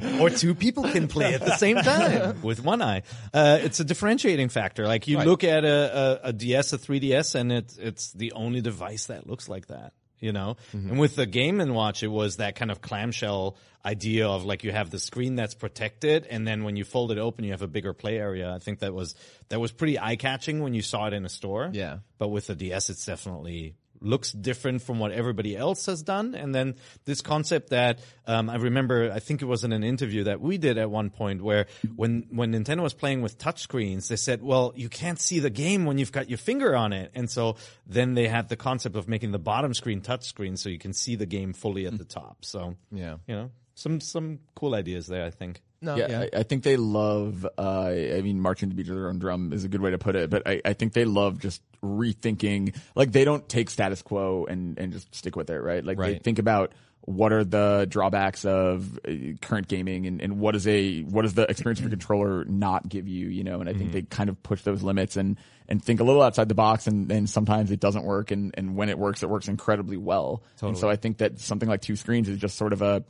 one. 0.00 0.20
Or 0.20 0.30
two 0.30 0.54
people 0.54 0.84
can 0.84 1.08
play 1.08 1.34
at 1.34 1.40
the 1.40 1.56
same 1.56 1.76
time 1.76 2.40
with 2.42 2.62
one 2.64 2.82
eye. 2.82 3.02
Uh, 3.34 3.58
it's 3.62 3.80
a 3.80 3.84
differentiating 3.84 4.48
factor. 4.48 4.86
Like 4.86 5.08
you 5.08 5.18
Right. 5.18 5.26
look 5.26 5.44
at 5.44 5.64
a, 5.64 6.20
a, 6.24 6.28
a 6.28 6.32
DS, 6.32 6.72
a 6.72 6.78
3DS, 6.78 7.34
and 7.34 7.52
it's 7.52 7.76
it's 7.78 8.12
the 8.12 8.32
only 8.32 8.60
device 8.60 9.06
that 9.06 9.26
looks 9.26 9.48
like 9.48 9.66
that. 9.68 9.92
You 10.22 10.32
know, 10.32 10.56
mm-hmm. 10.72 10.90
and 10.90 10.98
with 11.00 11.16
the 11.16 11.26
Game 11.26 11.60
and 11.60 11.74
Watch, 11.74 12.02
it 12.02 12.08
was 12.08 12.36
that 12.36 12.54
kind 12.54 12.70
of 12.70 12.80
clamshell 12.80 13.56
idea 13.84 14.28
of 14.28 14.44
like 14.44 14.62
you 14.62 14.70
have 14.70 14.90
the 14.90 15.00
screen 15.00 15.34
that's 15.34 15.54
protected, 15.54 16.26
and 16.30 16.46
then 16.46 16.64
when 16.64 16.76
you 16.76 16.84
fold 16.84 17.10
it 17.10 17.18
open, 17.18 17.44
you 17.44 17.50
have 17.50 17.62
a 17.62 17.66
bigger 17.66 17.92
play 17.92 18.18
area. 18.18 18.52
I 18.54 18.58
think 18.58 18.78
that 18.78 18.94
was 18.94 19.14
that 19.48 19.60
was 19.60 19.72
pretty 19.72 19.98
eye 19.98 20.16
catching 20.16 20.62
when 20.62 20.74
you 20.74 20.82
saw 20.82 21.08
it 21.08 21.12
in 21.12 21.24
a 21.24 21.28
store. 21.28 21.70
Yeah. 21.72 21.98
But 22.18 22.28
with 22.28 22.46
the 22.46 22.54
DS, 22.54 22.88
it's 22.88 23.04
definitely 23.04 23.74
looks 24.04 24.32
different 24.32 24.82
from 24.82 24.98
what 24.98 25.12
everybody 25.12 25.56
else 25.56 25.86
has 25.86 26.02
done. 26.02 26.34
And 26.34 26.54
then 26.54 26.74
this 27.04 27.20
concept 27.20 27.70
that 27.70 28.00
um, 28.26 28.48
I 28.50 28.56
remember, 28.56 29.10
I 29.12 29.18
think 29.18 29.42
it 29.42 29.46
was 29.46 29.64
in 29.64 29.72
an 29.72 29.82
interview 29.84 30.24
that 30.24 30.40
we 30.40 30.58
did 30.58 30.78
at 30.78 30.90
one 30.90 31.10
point 31.10 31.42
where 31.42 31.66
when 31.96 32.26
when 32.30 32.52
Nintendo 32.52 32.82
was 32.82 32.94
playing 32.94 33.22
with 33.22 33.38
touchscreens, 33.38 34.08
they 34.08 34.16
said, 34.16 34.42
"Well, 34.42 34.72
you 34.76 34.88
can't 34.88 35.20
see 35.20 35.38
the 35.40 35.50
game 35.50 35.84
when 35.84 35.98
you've 35.98 36.12
got 36.12 36.28
your 36.28 36.38
finger 36.38 36.74
on 36.76 36.92
it." 36.92 37.10
And 37.14 37.30
so 37.30 37.56
then 37.86 38.14
they 38.14 38.28
had 38.28 38.48
the 38.48 38.56
concept 38.56 38.96
of 38.96 39.08
making 39.08 39.32
the 39.32 39.38
bottom 39.38 39.74
screen 39.74 40.00
touchscreen 40.00 40.58
so 40.58 40.68
you 40.68 40.78
can 40.78 40.92
see 40.92 41.16
the 41.16 41.26
game 41.26 41.52
fully 41.52 41.86
at 41.86 41.96
the 41.98 42.04
top. 42.04 42.44
So 42.44 42.76
Yeah. 42.92 43.16
you 43.26 43.34
know, 43.34 43.50
some 43.74 44.00
some 44.00 44.38
cool 44.54 44.74
ideas 44.74 45.06
there. 45.06 45.24
I 45.24 45.30
think. 45.30 45.62
No, 45.82 45.96
yeah, 45.96 46.26
I, 46.32 46.38
I 46.38 46.42
think 46.44 46.62
they 46.62 46.76
love. 46.76 47.46
Uh, 47.58 47.88
I 47.88 48.20
mean, 48.22 48.40
marching 48.40 48.70
to 48.70 48.74
beat 48.76 48.86
their 48.86 49.08
own 49.08 49.18
drum 49.18 49.52
is 49.52 49.64
a 49.64 49.68
good 49.68 49.80
way 49.80 49.90
to 49.90 49.98
put 49.98 50.14
it. 50.14 50.30
But 50.30 50.46
I, 50.46 50.62
I 50.64 50.72
think 50.74 50.92
they 50.92 51.04
love 51.04 51.40
just 51.40 51.60
rethinking. 51.82 52.76
Like 52.94 53.10
they 53.12 53.24
don't 53.24 53.48
take 53.48 53.68
status 53.68 54.00
quo 54.00 54.46
and 54.48 54.78
and 54.78 54.92
just 54.92 55.12
stick 55.14 55.34
with 55.36 55.50
it, 55.50 55.58
right? 55.58 55.84
Like 55.84 55.98
they 56.14 56.18
think 56.18 56.38
about 56.38 56.72
what 57.04 57.32
are 57.32 57.42
the 57.42 57.86
drawbacks 57.88 58.44
of 58.44 58.98
uh, 59.06 59.10
current 59.40 59.66
gaming 59.66 60.06
and, 60.06 60.20
and 60.22 60.38
what 60.38 60.54
is 60.54 60.68
a 60.68 61.00
what 61.02 61.22
does 61.22 61.34
the 61.34 61.42
experience 61.50 61.80
of 61.80 61.86
a 61.86 61.90
controller 61.90 62.44
not 62.44 62.88
give 62.88 63.08
you 63.08 63.26
you 63.26 63.42
know 63.42 63.58
and 63.58 63.68
i 63.68 63.72
think 63.72 63.90
they 63.92 64.02
kind 64.02 64.30
of 64.30 64.40
push 64.44 64.62
those 64.62 64.84
limits 64.84 65.16
and 65.16 65.36
and 65.68 65.82
think 65.82 65.98
a 65.98 66.04
little 66.04 66.22
outside 66.22 66.48
the 66.48 66.54
box 66.54 66.86
and 66.86 67.10
and 67.10 67.28
sometimes 67.28 67.72
it 67.72 67.80
doesn't 67.80 68.04
work 68.04 68.30
and 68.30 68.54
and 68.56 68.76
when 68.76 68.88
it 68.88 68.96
works 68.96 69.24
it 69.24 69.28
works 69.28 69.48
incredibly 69.48 69.96
well 69.96 70.44
and 70.68 70.78
so 70.78 70.88
i 70.88 70.94
think 70.94 71.18
that 71.18 71.40
something 71.40 71.68
like 71.68 71.80
two 71.82 71.96
screens 71.96 72.28
is 72.28 72.38
just 72.38 72.56
sort 72.56 72.72
of 72.72 72.82
a 72.82 73.02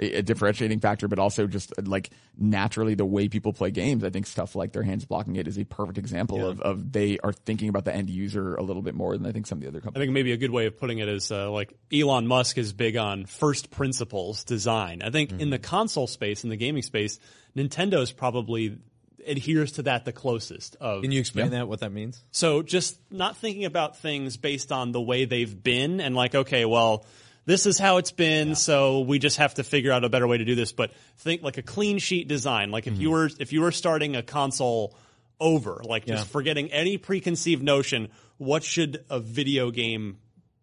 a 0.00 0.14
a 0.14 0.22
differentiating 0.22 0.80
factor, 0.80 1.08
but 1.08 1.18
also 1.18 1.46
just 1.46 1.72
uh, 1.78 1.82
like 1.84 2.10
naturally 2.38 2.94
the 2.94 3.04
way 3.04 3.28
people 3.28 3.52
play 3.52 3.70
games. 3.70 4.04
I 4.04 4.10
think 4.10 4.26
stuff 4.26 4.54
like 4.54 4.72
their 4.72 4.82
hands 4.82 5.04
blocking 5.04 5.36
it 5.36 5.46
is 5.46 5.58
a 5.58 5.64
perfect 5.64 5.98
example 5.98 6.46
of, 6.46 6.60
of 6.60 6.92
they 6.92 7.18
are 7.18 7.32
thinking 7.32 7.68
about 7.68 7.84
the 7.84 7.94
end 7.94 8.10
user 8.10 8.54
a 8.54 8.62
little 8.62 8.82
bit 8.82 8.94
more 8.94 9.16
than 9.16 9.26
I 9.26 9.32
think 9.32 9.46
some 9.46 9.58
of 9.58 9.62
the 9.62 9.68
other 9.68 9.80
companies. 9.80 10.02
I 10.02 10.04
think 10.04 10.14
maybe 10.14 10.32
a 10.32 10.36
good 10.36 10.50
way 10.50 10.66
of 10.66 10.78
putting 10.78 10.98
it 10.98 11.08
is 11.08 11.30
uh, 11.30 11.50
like 11.50 11.72
Elon 11.92 12.26
Musk 12.26 12.58
is 12.58 12.72
big 12.72 12.96
on 12.96 13.26
first 13.26 13.70
principles 13.70 14.44
design. 14.44 15.02
I 15.02 15.10
think 15.10 15.32
in 15.32 15.50
the 15.50 15.58
console 15.58 16.06
space, 16.06 16.44
in 16.44 16.50
the 16.50 16.56
gaming 16.56 16.82
space, 16.82 17.18
Nintendo's 17.56 18.12
probably 18.12 18.78
adheres 19.26 19.72
to 19.72 19.82
that 19.82 20.04
the 20.04 20.12
closest 20.12 20.76
of 20.80 21.02
Can 21.02 21.12
you 21.12 21.20
explain 21.20 21.50
that? 21.50 21.68
What 21.68 21.80
that 21.80 21.92
means? 21.92 22.22
So 22.30 22.62
just 22.62 22.98
not 23.10 23.36
thinking 23.36 23.64
about 23.64 23.98
things 23.98 24.36
based 24.36 24.72
on 24.72 24.92
the 24.92 25.00
way 25.00 25.24
they've 25.24 25.62
been 25.62 26.00
and 26.00 26.14
like, 26.14 26.34
okay, 26.34 26.64
well, 26.64 27.04
this 27.50 27.66
is 27.66 27.78
how 27.78 27.96
it's 27.96 28.12
been, 28.12 28.54
so 28.54 29.00
we 29.00 29.18
just 29.18 29.38
have 29.38 29.54
to 29.54 29.64
figure 29.64 29.92
out 29.92 30.04
a 30.04 30.08
better 30.08 30.26
way 30.26 30.38
to 30.38 30.44
do 30.44 30.54
this. 30.54 30.72
But 30.72 30.92
think 31.18 31.42
like 31.42 31.58
a 31.58 31.62
clean 31.62 31.98
sheet 31.98 32.28
design. 32.28 32.70
Like 32.70 32.86
if 32.86 32.98
you 32.98 33.10
were 33.10 33.30
if 33.38 33.52
you 33.52 33.62
were 33.62 33.72
starting 33.72 34.16
a 34.16 34.22
console 34.22 34.96
over, 35.40 35.82
like 35.84 36.06
just 36.06 36.28
forgetting 36.28 36.70
any 36.70 36.98
preconceived 36.98 37.62
notion, 37.62 38.08
what 38.38 38.62
should 38.62 39.04
a 39.10 39.20
video 39.20 39.70
game 39.70 40.18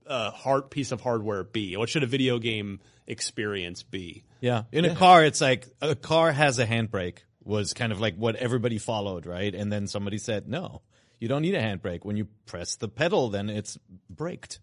uh, 0.07 0.31
hard 0.31 0.69
piece 0.69 0.91
of 0.91 1.01
hardware 1.01 1.43
be? 1.43 1.75
What 1.75 1.89
should 1.89 2.03
a 2.03 2.07
video 2.07 2.39
game 2.39 2.79
experience 3.05 3.83
be? 3.83 4.23
Yeah. 4.39 4.63
In 4.71 4.85
a 4.85 4.95
car, 4.95 5.25
it's 5.25 5.41
like 5.41 5.67
a 5.81 5.95
car 5.95 6.31
has 6.31 6.59
a 6.59 6.65
handbrake 6.65 7.19
was 7.43 7.73
kind 7.73 7.91
of 7.91 7.99
like 7.99 8.15
what 8.15 8.35
everybody 8.35 8.77
followed, 8.77 9.25
right? 9.25 9.53
And 9.53 9.71
then 9.71 9.87
somebody 9.87 10.17
said, 10.17 10.47
no, 10.47 10.81
you 11.19 11.27
don't 11.27 11.41
need 11.41 11.55
a 11.55 11.61
handbrake. 11.61 12.03
When 12.03 12.17
you 12.17 12.27
press 12.45 12.75
the 12.75 12.89
pedal, 12.89 13.29
then 13.29 13.49
it's 13.49 13.77
braked. 14.09 14.59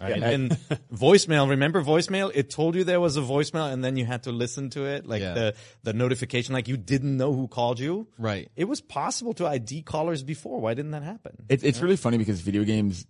Right? 0.00 0.22
and 0.22 0.50
voicemail, 0.94 1.48
remember 1.48 1.82
voicemail? 1.82 2.30
It 2.34 2.50
told 2.50 2.74
you 2.74 2.84
there 2.84 3.00
was 3.00 3.16
a 3.16 3.20
voicemail 3.20 3.72
and 3.72 3.82
then 3.84 3.96
you 3.96 4.04
had 4.04 4.24
to 4.24 4.32
listen 4.32 4.70
to 4.70 4.84
it. 4.86 5.06
Like 5.06 5.22
Yeah. 5.22 5.34
the, 5.34 5.54
the 5.84 5.92
notification, 5.92 6.52
like 6.52 6.68
you 6.68 6.76
didn't 6.76 7.16
know 7.16 7.32
who 7.32 7.48
called 7.48 7.78
you. 7.78 8.08
Right. 8.18 8.50
It 8.56 8.64
was 8.64 8.80
possible 8.80 9.32
to 9.34 9.46
ID 9.46 9.82
callers 9.82 10.22
before. 10.22 10.60
Why 10.60 10.74
didn't 10.74 10.90
that 10.90 11.02
happen? 11.04 11.44
It's 11.48 11.62
it's 11.62 11.80
really 11.80 11.96
funny 11.96 12.18
because 12.18 12.40
video 12.40 12.64
games 12.64 13.06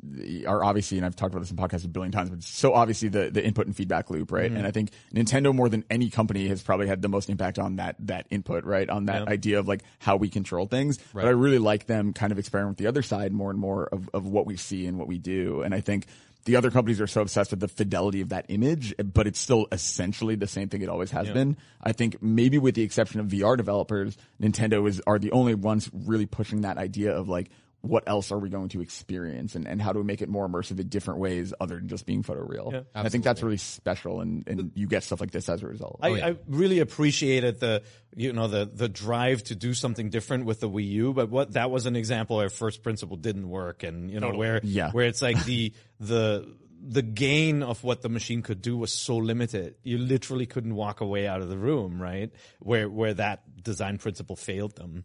are 0.46 0.62
obviously, 0.62 0.98
and 0.98 1.06
I've 1.06 1.16
talked 1.16 1.32
about 1.32 1.40
this 1.40 1.50
in 1.50 1.56
podcasts 1.56 1.84
a 1.84 1.88
billion 1.88 2.12
times, 2.12 2.30
but 2.30 2.42
so 2.42 2.74
obviously 2.74 3.08
the, 3.08 3.30
the 3.30 3.44
input 3.44 3.66
and 3.66 3.74
feedback 3.74 4.10
loop, 4.10 4.30
right? 4.30 4.48
Mm-hmm. 4.48 4.58
And 4.58 4.66
I 4.66 4.70
think 4.70 4.90
Nintendo 5.12 5.54
more 5.54 5.68
than 5.68 5.84
any 5.90 6.10
company 6.10 6.48
has 6.48 6.62
probably 6.62 6.86
had 6.86 7.02
the 7.02 7.08
most 7.08 7.28
impact 7.30 7.58
on 7.58 7.76
that 7.76 7.96
that 8.00 8.26
input, 8.30 8.64
right? 8.64 8.88
On 8.88 9.06
that 9.06 9.26
idea 9.28 9.58
of 9.58 9.66
like 9.66 9.82
how 9.98 10.16
we 10.16 10.28
control 10.28 10.66
things. 10.66 10.98
But 11.14 11.24
I 11.24 11.30
really 11.30 11.58
like 11.58 11.86
them 11.86 12.12
kind 12.12 12.30
of 12.30 12.38
experiment 12.38 12.72
with 12.72 12.78
the 12.78 12.86
other 12.86 13.02
side 13.02 13.32
more 13.32 13.50
and 13.50 13.58
more 13.58 13.86
of, 13.86 14.08
of 14.12 14.26
what 14.26 14.46
we 14.46 14.56
see 14.56 14.86
and 14.86 14.98
what 14.98 15.08
we 15.08 15.18
do. 15.18 15.62
And 15.62 15.74
I 15.74 15.80
think 15.80 16.06
the 16.44 16.56
other 16.56 16.70
companies 16.70 17.00
are 17.00 17.06
so 17.06 17.22
obsessed 17.22 17.50
with 17.52 17.60
the 17.60 17.68
fidelity 17.68 18.20
of 18.20 18.28
that 18.28 18.46
image, 18.48 18.94
but 18.98 19.26
it's 19.26 19.38
still 19.38 19.66
essentially 19.72 20.34
the 20.34 20.46
same 20.46 20.68
thing 20.68 20.82
it 20.82 20.88
always 20.88 21.10
has 21.10 21.28
been. 21.30 21.56
I 21.82 21.92
think 21.92 22.22
maybe 22.22 22.58
with 22.58 22.74
the 22.74 22.82
exception 22.82 23.20
of 23.20 23.28
VR 23.28 23.56
developers, 23.56 24.16
Nintendo 24.40 24.86
is 24.86 25.00
are 25.06 25.18
the 25.18 25.32
only 25.32 25.54
ones 25.54 25.90
really 25.92 26.26
pushing 26.26 26.62
that 26.62 26.76
idea 26.76 27.16
of 27.16 27.28
like 27.28 27.50
what 27.84 28.04
else 28.06 28.32
are 28.32 28.38
we 28.38 28.48
going 28.48 28.70
to 28.70 28.80
experience 28.80 29.54
and, 29.54 29.68
and 29.68 29.80
how 29.80 29.92
do 29.92 29.98
we 29.98 30.04
make 30.06 30.22
it 30.22 30.28
more 30.28 30.48
immersive 30.48 30.80
in 30.80 30.88
different 30.88 31.20
ways 31.20 31.52
other 31.60 31.76
than 31.76 31.86
just 31.86 32.06
being 32.06 32.22
photoreal. 32.22 32.72
and 32.72 32.86
I 32.94 33.10
think 33.10 33.24
that's 33.24 33.42
really 33.42 33.58
special 33.58 34.20
and, 34.20 34.48
and 34.48 34.72
you 34.74 34.86
get 34.86 35.02
stuff 35.02 35.20
like 35.20 35.30
this 35.30 35.48
as 35.50 35.62
a 35.62 35.66
result. 35.66 36.00
I, 36.02 36.08
I 36.20 36.36
really 36.48 36.78
appreciated 36.78 37.60
the 37.60 37.82
you 38.16 38.32
know 38.32 38.48
the 38.48 38.64
the 38.64 38.88
drive 38.88 39.44
to 39.44 39.54
do 39.54 39.74
something 39.74 40.08
different 40.08 40.46
with 40.46 40.60
the 40.60 40.70
Wii 40.70 40.88
U, 40.88 41.12
but 41.12 41.28
what 41.28 41.52
that 41.52 41.70
was 41.70 41.84
an 41.84 41.94
example 41.94 42.36
where 42.38 42.48
first 42.48 42.82
principle 42.82 43.16
didn't 43.16 43.48
work, 43.48 43.82
and 43.82 44.10
you 44.10 44.18
know 44.20 44.30
where 44.30 44.60
Yeah. 44.62 44.90
where 44.92 45.06
it's 45.06 45.20
like 45.20 45.44
the 45.52 45.74
the 46.00 46.56
the 46.86 47.02
gain 47.02 47.62
of 47.62 47.82
what 47.82 48.02
the 48.02 48.08
machine 48.08 48.42
could 48.42 48.60
do 48.62 48.76
was 48.76 48.92
so 48.92 49.16
limited, 49.16 49.74
you 49.82 49.98
literally 49.98 50.46
couldn't 50.46 50.74
walk 50.74 51.00
away 51.00 51.26
out 51.26 51.40
of 51.40 51.48
the 51.48 51.58
room, 51.58 52.00
right? 52.00 52.30
Where 52.60 52.88
where 52.88 53.14
that 53.14 53.62
design 53.62 53.98
principle 53.98 54.36
failed 54.36 54.76
them. 54.76 55.04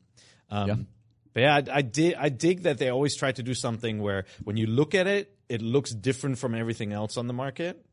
Um, 0.49 0.87
But 1.33 1.41
yeah, 1.41 1.55
I, 1.55 1.77
I 1.77 1.81
dig 1.81 2.15
I 2.17 2.29
dig 2.29 2.63
that 2.63 2.77
they 2.77 2.89
always 2.89 3.15
try 3.15 3.31
to 3.31 3.43
do 3.43 3.53
something 3.53 4.01
where 4.01 4.25
when 4.43 4.57
you 4.57 4.67
look 4.67 4.95
at 4.95 5.07
it, 5.07 5.35
it 5.47 5.61
looks 5.61 5.91
different 5.91 6.37
from 6.37 6.55
everything 6.55 6.93
else 6.93 7.17
on 7.17 7.27
the 7.27 7.33
market, 7.33 7.83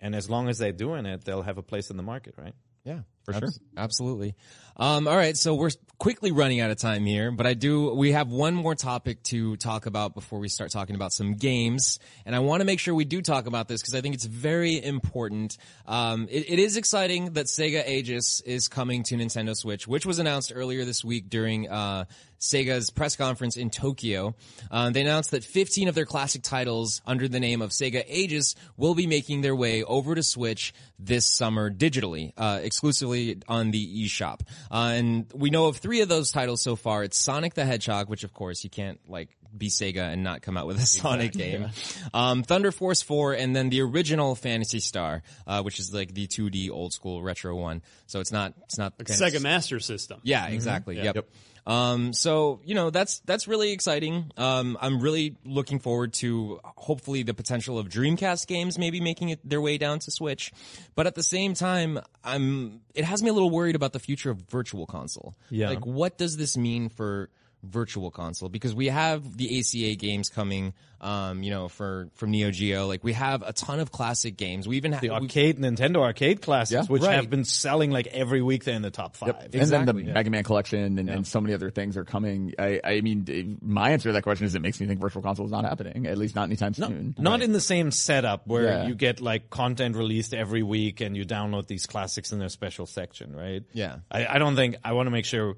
and 0.00 0.14
as 0.14 0.30
long 0.30 0.48
as 0.48 0.58
they're 0.58 0.72
doing 0.72 1.06
it, 1.06 1.24
they'll 1.24 1.42
have 1.42 1.58
a 1.58 1.62
place 1.62 1.90
in 1.90 1.96
the 1.96 2.02
market, 2.02 2.34
right? 2.36 2.54
Yeah. 2.84 3.00
For 3.24 3.32
sure. 3.32 3.48
Absolutely. 3.76 4.34
Um, 4.76 5.06
all 5.06 5.16
right, 5.16 5.36
so 5.36 5.54
we're 5.54 5.70
quickly 5.98 6.32
running 6.32 6.60
out 6.60 6.70
of 6.70 6.78
time 6.78 7.04
here, 7.04 7.30
but 7.30 7.46
I 7.46 7.54
do. 7.54 7.94
We 7.94 8.10
have 8.12 8.28
one 8.28 8.54
more 8.54 8.74
topic 8.74 9.22
to 9.24 9.56
talk 9.56 9.86
about 9.86 10.14
before 10.14 10.40
we 10.40 10.48
start 10.48 10.72
talking 10.72 10.96
about 10.96 11.12
some 11.12 11.34
games, 11.34 12.00
and 12.26 12.34
I 12.34 12.40
want 12.40 12.60
to 12.60 12.64
make 12.64 12.80
sure 12.80 12.92
we 12.92 13.04
do 13.04 13.22
talk 13.22 13.46
about 13.46 13.68
this 13.68 13.80
because 13.80 13.94
I 13.94 14.00
think 14.00 14.16
it's 14.16 14.24
very 14.24 14.82
important. 14.82 15.56
Um, 15.86 16.26
it, 16.28 16.50
it 16.50 16.58
is 16.58 16.76
exciting 16.76 17.34
that 17.34 17.46
Sega 17.46 17.86
AGES 17.86 18.40
is 18.40 18.66
coming 18.66 19.04
to 19.04 19.14
Nintendo 19.14 19.56
Switch, 19.56 19.86
which 19.86 20.04
was 20.04 20.18
announced 20.18 20.52
earlier 20.52 20.84
this 20.84 21.04
week 21.04 21.30
during 21.30 21.70
uh, 21.70 22.06
Sega's 22.44 22.90
press 22.90 23.16
conference 23.16 23.56
in 23.56 23.70
Tokyo. 23.70 24.34
Uh, 24.70 24.90
they 24.90 25.00
announced 25.00 25.30
that 25.30 25.44
15 25.44 25.88
of 25.88 25.94
their 25.94 26.04
classic 26.04 26.42
titles 26.42 27.00
under 27.06 27.28
the 27.28 27.40
name 27.40 27.62
of 27.62 27.70
Sega 27.70 28.04
AGES 28.06 28.54
will 28.76 28.94
be 28.94 29.06
making 29.06 29.40
their 29.40 29.56
way 29.56 29.82
over 29.82 30.14
to 30.14 30.22
Switch 30.22 30.74
this 30.98 31.24
summer 31.26 31.70
digitally, 31.70 32.32
uh, 32.36 32.60
exclusively 32.62 33.38
on 33.48 33.70
the 33.70 34.04
eShop. 34.04 34.40
Uh, 34.70 34.92
and 34.94 35.26
we 35.34 35.50
know 35.50 35.66
of 35.66 35.76
three 35.76 36.00
of 36.00 36.08
those 36.08 36.30
titles 36.30 36.62
so 36.62 36.76
far. 36.76 37.04
It's 37.04 37.18
Sonic 37.18 37.54
the 37.54 37.64
Hedgehog, 37.64 38.08
which 38.08 38.24
of 38.24 38.32
course 38.32 38.64
you 38.64 38.70
can't 38.70 38.98
like 39.08 39.28
be 39.56 39.68
Sega 39.68 40.12
and 40.12 40.24
not 40.24 40.42
come 40.42 40.56
out 40.56 40.66
with 40.66 40.78
a 40.78 40.86
Sonic 40.86 41.32
game. 41.32 41.70
Um, 42.12 42.42
Thunder 42.42 42.72
Force 42.72 43.02
4 43.02 43.34
and 43.34 43.54
then 43.54 43.68
the 43.70 43.82
original 43.82 44.34
Phantasy 44.34 44.80
Star, 44.80 45.22
uh, 45.46 45.62
which 45.62 45.78
is 45.78 45.94
like 45.94 46.12
the 46.12 46.26
2D 46.26 46.70
old 46.70 46.92
school 46.92 47.22
retro 47.22 47.54
one. 47.54 47.82
So 48.06 48.20
it's 48.20 48.32
not, 48.32 48.54
it's 48.64 48.78
not 48.78 48.98
Sega 48.98 49.40
Master 49.40 49.78
System. 49.80 50.20
yeah, 50.22 50.48
exactly. 50.48 50.96
Yep. 51.00 51.28
Um, 51.66 52.12
so 52.12 52.60
you 52.64 52.74
know 52.74 52.90
that's 52.90 53.20
that's 53.20 53.48
really 53.48 53.72
exciting. 53.72 54.30
Um, 54.36 54.76
I'm 54.80 55.00
really 55.00 55.36
looking 55.44 55.78
forward 55.78 56.12
to 56.14 56.60
hopefully 56.64 57.22
the 57.22 57.34
potential 57.34 57.78
of 57.78 57.88
Dreamcast 57.88 58.46
games 58.46 58.78
maybe 58.78 59.00
making 59.00 59.30
it 59.30 59.40
their 59.48 59.60
way 59.60 59.78
down 59.78 59.98
to 60.00 60.10
Switch, 60.10 60.52
but 60.94 61.06
at 61.06 61.14
the 61.14 61.22
same 61.22 61.54
time, 61.54 62.00
I'm 62.22 62.80
it 62.94 63.04
has 63.04 63.22
me 63.22 63.30
a 63.30 63.32
little 63.32 63.50
worried 63.50 63.76
about 63.76 63.92
the 63.92 63.98
future 63.98 64.30
of 64.30 64.42
Virtual 64.50 64.86
Console. 64.86 65.34
Yeah. 65.50 65.70
like 65.70 65.86
what 65.86 66.18
does 66.18 66.36
this 66.36 66.56
mean 66.56 66.88
for 66.88 67.30
Virtual 67.66 68.10
Console? 68.10 68.48
Because 68.48 68.74
we 68.74 68.88
have 68.88 69.36
the 69.36 69.58
ACA 69.58 69.94
games 69.96 70.28
coming, 70.28 70.74
um, 71.00 71.42
you 71.42 71.50
know, 71.50 71.68
for 71.68 72.08
from 72.14 72.30
Neo 72.30 72.50
Geo. 72.50 72.86
Like 72.86 73.02
we 73.04 73.12
have 73.12 73.42
a 73.42 73.52
ton 73.52 73.80
of 73.80 73.90
classic 73.92 74.36
games. 74.36 74.66
We 74.68 74.76
even 74.76 74.92
have 74.92 75.00
The 75.02 75.10
arcade 75.10 75.58
Nintendo 75.58 75.98
arcade 76.02 76.40
classics, 76.42 76.72
Yeah. 76.72 76.92
which 76.92 77.02
Right. 77.02 77.14
have 77.16 77.28
been 77.30 77.44
selling 77.44 77.90
like 77.90 78.06
every 78.08 78.40
week. 78.42 78.64
They're 78.64 78.74
in 78.74 78.82
the 78.82 78.90
top 78.90 79.16
five. 79.16 79.30
And 79.30 79.38
then 79.38 79.50
the 79.50 79.58
Exactly, 79.58 80.04
yeah. 80.06 80.12
Mega 80.12 80.30
Man 80.30 80.44
collection 80.44 80.98
and, 80.98 81.10
and 81.10 81.26
so 81.26 81.40
many 81.40 81.52
other 81.54 81.70
things 81.70 81.96
are 81.96 82.04
coming. 82.04 82.54
I, 82.58 82.80
I 82.82 83.00
mean, 83.00 83.58
my 83.62 83.90
answer 83.90 84.08
to 84.08 84.12
that 84.14 84.22
question 84.22 84.46
is 84.46 84.54
it 84.54 84.62
makes 84.62 84.80
me 84.80 84.86
think 84.86 85.00
Virtual 85.00 85.22
Console 85.22 85.46
is 85.46 85.52
not 85.52 85.64
happening, 85.64 86.06
at 86.06 86.16
least 86.18 86.34
not 86.34 86.44
anytime 86.44 86.74
soon. 86.74 87.14
Not 87.18 87.42
in 87.42 87.52
the 87.52 87.60
same 87.60 87.90
setup 87.90 88.46
where 88.46 88.64
Yeah. 88.64 88.86
you 88.86 88.94
get 88.94 89.20
like 89.20 89.50
content 89.50 89.96
released 89.96 90.32
every 90.34 90.62
week 90.62 91.00
and 91.00 91.16
you 91.16 91.24
download 91.24 91.66
these 91.66 91.86
classics 91.86 92.32
in 92.32 92.38
their 92.38 92.48
special 92.48 92.86
section, 92.86 93.34
right? 93.34 93.62
Yeah. 93.72 93.96
I, 94.10 94.26
I 94.26 94.38
don't 94.38 94.56
think 94.56 94.76
I 94.84 94.92
want 94.92 95.06
to 95.06 95.10
make 95.10 95.24
sure 95.26 95.56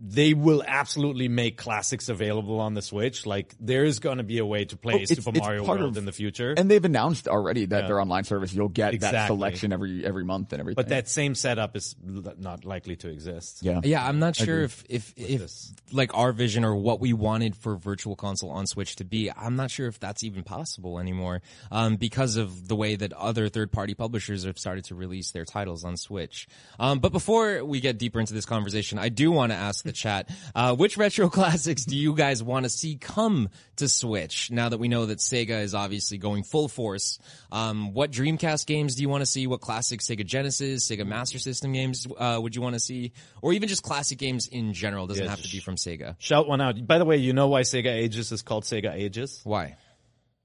they 0.00 0.34
will 0.34 0.62
absolutely 0.66 1.26
make 1.28 1.56
classics 1.56 2.08
available 2.08 2.60
on 2.60 2.74
the 2.74 2.82
Switch. 2.82 3.26
Like 3.26 3.54
there 3.58 3.84
is 3.84 3.98
going 3.98 4.18
to 4.18 4.22
be 4.22 4.38
a 4.38 4.46
way 4.46 4.64
to 4.64 4.76
play 4.76 4.94
Oh, 4.94 4.96
it's- 4.98 5.18
Super 5.18 5.30
it's 5.36 5.40
Mario 5.40 5.64
World 5.66 5.80
of- 5.82 5.96
in 5.96 6.04
the 6.04 6.12
future. 6.12 6.54
And 6.56 6.70
they've 6.70 6.84
announced 6.84 7.26
already 7.26 7.66
that 7.66 7.88
their 7.88 8.00
online 8.00 8.22
service, 8.24 8.52
you'll 8.52 8.68
get 8.68 9.00
that 9.00 9.26
selection 9.26 9.72
every 9.72 10.04
every 10.06 10.24
month 10.24 10.52
and 10.52 10.60
everything. 10.60 10.76
but 10.76 10.88
that 10.90 11.08
same 11.08 11.34
setup 11.34 11.76
is 11.76 11.96
l- 12.06 12.34
not 12.38 12.64
likely 12.64 12.94
to 12.96 13.08
exist. 13.08 13.58
yeah, 13.62 13.80
Yeah, 13.82 14.06
I'm 14.06 14.20
not 14.20 14.36
sure 14.36 14.62
if 14.62 14.84
if 14.88 15.12
if 15.16 15.40
this. 15.40 15.72
like 15.92 16.16
our 16.16 16.32
vision 16.32 16.64
or 16.64 16.76
what 16.76 17.00
we 17.00 17.12
wanted 17.12 17.56
for 17.56 17.76
Virtual 17.76 18.14
Console 18.14 18.50
on 18.50 18.66
Switch 18.68 18.94
to 18.96 19.04
be. 19.04 19.30
I'm 19.30 19.56
not 19.56 19.70
sure 19.72 19.88
if 19.88 19.98
that's 19.98 20.22
even 20.22 20.44
possible 20.44 21.00
anymore, 21.00 21.42
um, 21.72 21.96
because 21.96 22.36
of 22.36 22.68
the 22.68 22.76
way 22.76 22.94
that 22.94 23.12
other 23.12 23.48
third 23.48 23.72
party 23.72 23.94
publishers 23.94 24.44
have 24.44 24.58
started 24.58 24.84
to 24.84 24.94
release 24.94 25.32
their 25.32 25.44
titles 25.44 25.84
on 25.84 25.96
Switch. 25.96 26.46
Um, 26.78 27.00
but 27.00 27.10
before 27.10 27.64
we 27.64 27.80
get 27.80 27.98
deeper 27.98 28.20
into 28.20 28.34
this 28.34 28.44
conversation, 28.46 28.98
I 28.98 29.08
do 29.08 29.32
want 29.32 29.47
to 29.50 29.56
ask 29.56 29.84
the 29.84 29.92
chat, 29.92 30.28
uh, 30.54 30.74
which 30.74 30.96
retro 30.96 31.28
classics 31.30 31.84
do 31.84 31.96
you 31.96 32.14
guys 32.14 32.42
want 32.42 32.64
to 32.64 32.70
see 32.70 32.96
come 32.96 33.48
to 33.76 33.88
Switch? 33.88 34.50
Now 34.50 34.68
that 34.68 34.78
we 34.78 34.88
know 34.88 35.06
that 35.06 35.18
Sega 35.18 35.62
is 35.62 35.74
obviously 35.74 36.18
going 36.18 36.42
full 36.42 36.68
force, 36.68 37.18
um, 37.52 37.92
what 37.94 38.10
Dreamcast 38.10 38.66
games 38.66 38.94
do 38.94 39.02
you 39.02 39.08
want 39.08 39.22
to 39.22 39.26
see? 39.26 39.46
What 39.46 39.60
classic 39.60 40.00
Sega 40.00 40.24
Genesis, 40.24 40.88
Sega 40.88 41.06
Master 41.06 41.38
System 41.38 41.72
games 41.72 42.06
uh, 42.18 42.38
would 42.40 42.54
you 42.56 42.62
want 42.62 42.74
to 42.74 42.80
see, 42.80 43.12
or 43.42 43.52
even 43.52 43.68
just 43.68 43.82
classic 43.82 44.18
games 44.18 44.48
in 44.48 44.72
general? 44.72 45.06
Doesn't 45.06 45.24
Yeah, 45.24 45.30
have 45.30 45.42
to 45.42 45.50
be 45.50 45.60
from 45.60 45.76
Sega. 45.76 46.16
Shout 46.18 46.48
one 46.48 46.60
out. 46.60 46.86
By 46.86 46.98
the 46.98 47.04
way, 47.04 47.16
you 47.16 47.32
know 47.32 47.48
why 47.48 47.62
Sega 47.62 47.86
AGES 47.86 48.32
is 48.32 48.42
called 48.42 48.64
Sega 48.64 48.92
AGES? 48.94 49.40
Why? 49.44 49.76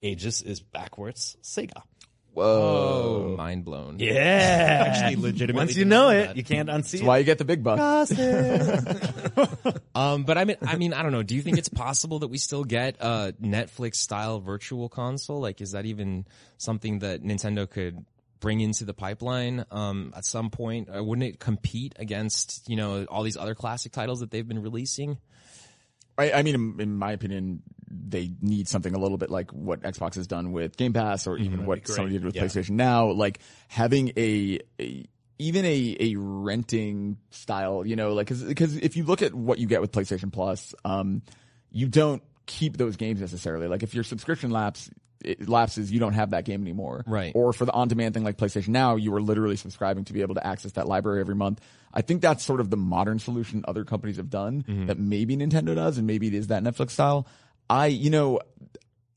AGES 0.01 0.41
is 0.41 0.59
backwards 0.59 1.37
Sega. 1.43 1.81
Oh, 2.35 3.35
mind 3.37 3.63
blown. 3.65 3.99
Yeah. 3.99 4.85
Actually, 4.87 5.21
legitimately 5.21 5.57
Once 5.67 5.75
you 5.75 5.85
know 5.85 6.05
know 6.05 6.09
it, 6.09 6.27
that. 6.27 6.37
you 6.37 6.43
can't 6.43 6.69
unsee 6.69 6.73
that's 6.73 6.93
it. 6.95 7.03
why 7.03 7.17
you 7.19 7.23
get 7.23 7.37
the 7.37 7.45
big 7.45 7.63
bucks. 7.63 8.11
Um, 9.95 10.23
but 10.23 10.37
I 10.39 10.45
mean, 10.45 10.57
I 10.63 10.75
mean, 10.75 10.93
I 10.93 11.03
don't 11.03 11.11
know. 11.11 11.21
Do 11.23 11.35
you 11.35 11.41
think 11.43 11.57
it's 11.59 11.69
possible 11.69 12.19
that 12.19 12.27
we 12.29 12.37
still 12.39 12.63
get 12.63 12.97
a 12.99 13.33
Netflix 13.41 13.95
style 13.97 14.39
virtual 14.39 14.89
console? 14.89 15.39
Like, 15.39 15.61
is 15.61 15.71
that 15.73 15.85
even 15.85 16.25
something 16.57 16.99
that 16.99 17.23
Nintendo 17.23 17.69
could 17.69 18.03
bring 18.39 18.59
into 18.59 18.85
the 18.85 18.93
pipeline 18.93 19.65
um, 19.69 20.11
at 20.17 20.25
some 20.25 20.49
point? 20.49 20.89
Uh, 20.93 21.03
wouldn't 21.03 21.27
it 21.27 21.39
compete 21.39 21.93
against 21.99 22.67
you 22.67 22.75
know 22.75 23.05
all 23.05 23.21
these 23.23 23.37
other 23.37 23.53
classic 23.53 23.91
titles 23.91 24.21
that 24.21 24.31
they've 24.31 24.47
been 24.47 24.63
releasing? 24.63 25.19
I, 26.17 26.31
I 26.31 26.41
mean, 26.43 26.55
in, 26.55 26.81
in 26.81 26.95
my 26.97 27.11
opinion, 27.11 27.61
they 28.07 28.31
need 28.41 28.67
something 28.67 28.93
a 28.95 28.97
little 28.97 29.17
bit 29.17 29.29
like 29.29 29.51
what 29.51 29.81
Xbox 29.81 30.15
has 30.15 30.27
done 30.27 30.51
with 30.51 30.77
Game 30.77 30.93
Pass, 30.93 31.27
or 31.27 31.37
even 31.37 31.65
what 31.65 31.83
great. 31.83 31.97
Sony 31.97 32.09
did 32.11 32.23
with 32.25 32.35
Yeah. 32.35 32.43
PlayStation 32.43 32.71
Now. 32.71 33.11
Like 33.11 33.39
having 33.67 34.11
a, 34.17 34.59
a 34.79 35.05
even 35.39 35.65
a 35.65 35.97
a 35.99 36.15
renting 36.15 37.17
style, 37.31 37.85
you 37.85 37.95
know, 37.95 38.13
like 38.13 38.27
because 38.27 38.77
if 38.77 38.97
you 38.97 39.03
look 39.03 39.21
at 39.21 39.33
what 39.33 39.59
you 39.59 39.67
get 39.67 39.81
with 39.81 39.91
PlayStation 39.91 40.31
Plus, 40.31 40.73
um, 40.85 41.21
you 41.71 41.87
don't 41.87 42.23
keep 42.45 42.77
those 42.77 42.97
games 42.97 43.21
necessarily. 43.21 43.67
Like 43.67 43.83
if 43.83 43.93
your 43.93 44.03
subscription 44.03 44.51
lapse 44.51 44.89
it 45.23 45.47
lapses, 45.47 45.89
you 45.89 46.01
don't 46.01 46.13
have 46.13 46.31
that 46.31 46.43
game 46.43 46.61
anymore. 46.61 47.03
Right. 47.07 47.31
Or 47.33 47.53
for 47.53 47.63
the 47.63 47.71
on-demand 47.71 48.13
thing 48.13 48.25
like 48.25 48.37
PlayStation 48.37 48.67
Now, 48.69 48.97
you 48.97 49.13
are 49.15 49.21
literally 49.21 49.55
subscribing 49.55 50.03
to 50.05 50.13
be 50.13 50.21
able 50.21 50.35
to 50.35 50.45
access 50.45 50.73
that 50.73 50.85
library 50.85 51.21
every 51.21 51.33
month. 51.35 51.61
I 51.93 52.01
think 52.01 52.21
that's 52.21 52.43
sort 52.43 52.59
of 52.59 52.69
the 52.69 52.75
modern 52.75 53.19
solution 53.19 53.63
other 53.65 53.85
companies 53.85 54.17
have 54.17 54.29
done 54.29 54.65
that 54.87 54.99
maybe 54.99 55.37
Nintendo 55.37 55.75
does, 55.75 55.97
and 55.97 56.05
maybe 56.07 56.27
it 56.27 56.33
is 56.33 56.47
that 56.47 56.61
Netflix 56.61 56.89
style. 56.91 57.25
I, 57.73 57.87
you 57.87 58.11
know, 58.11 58.39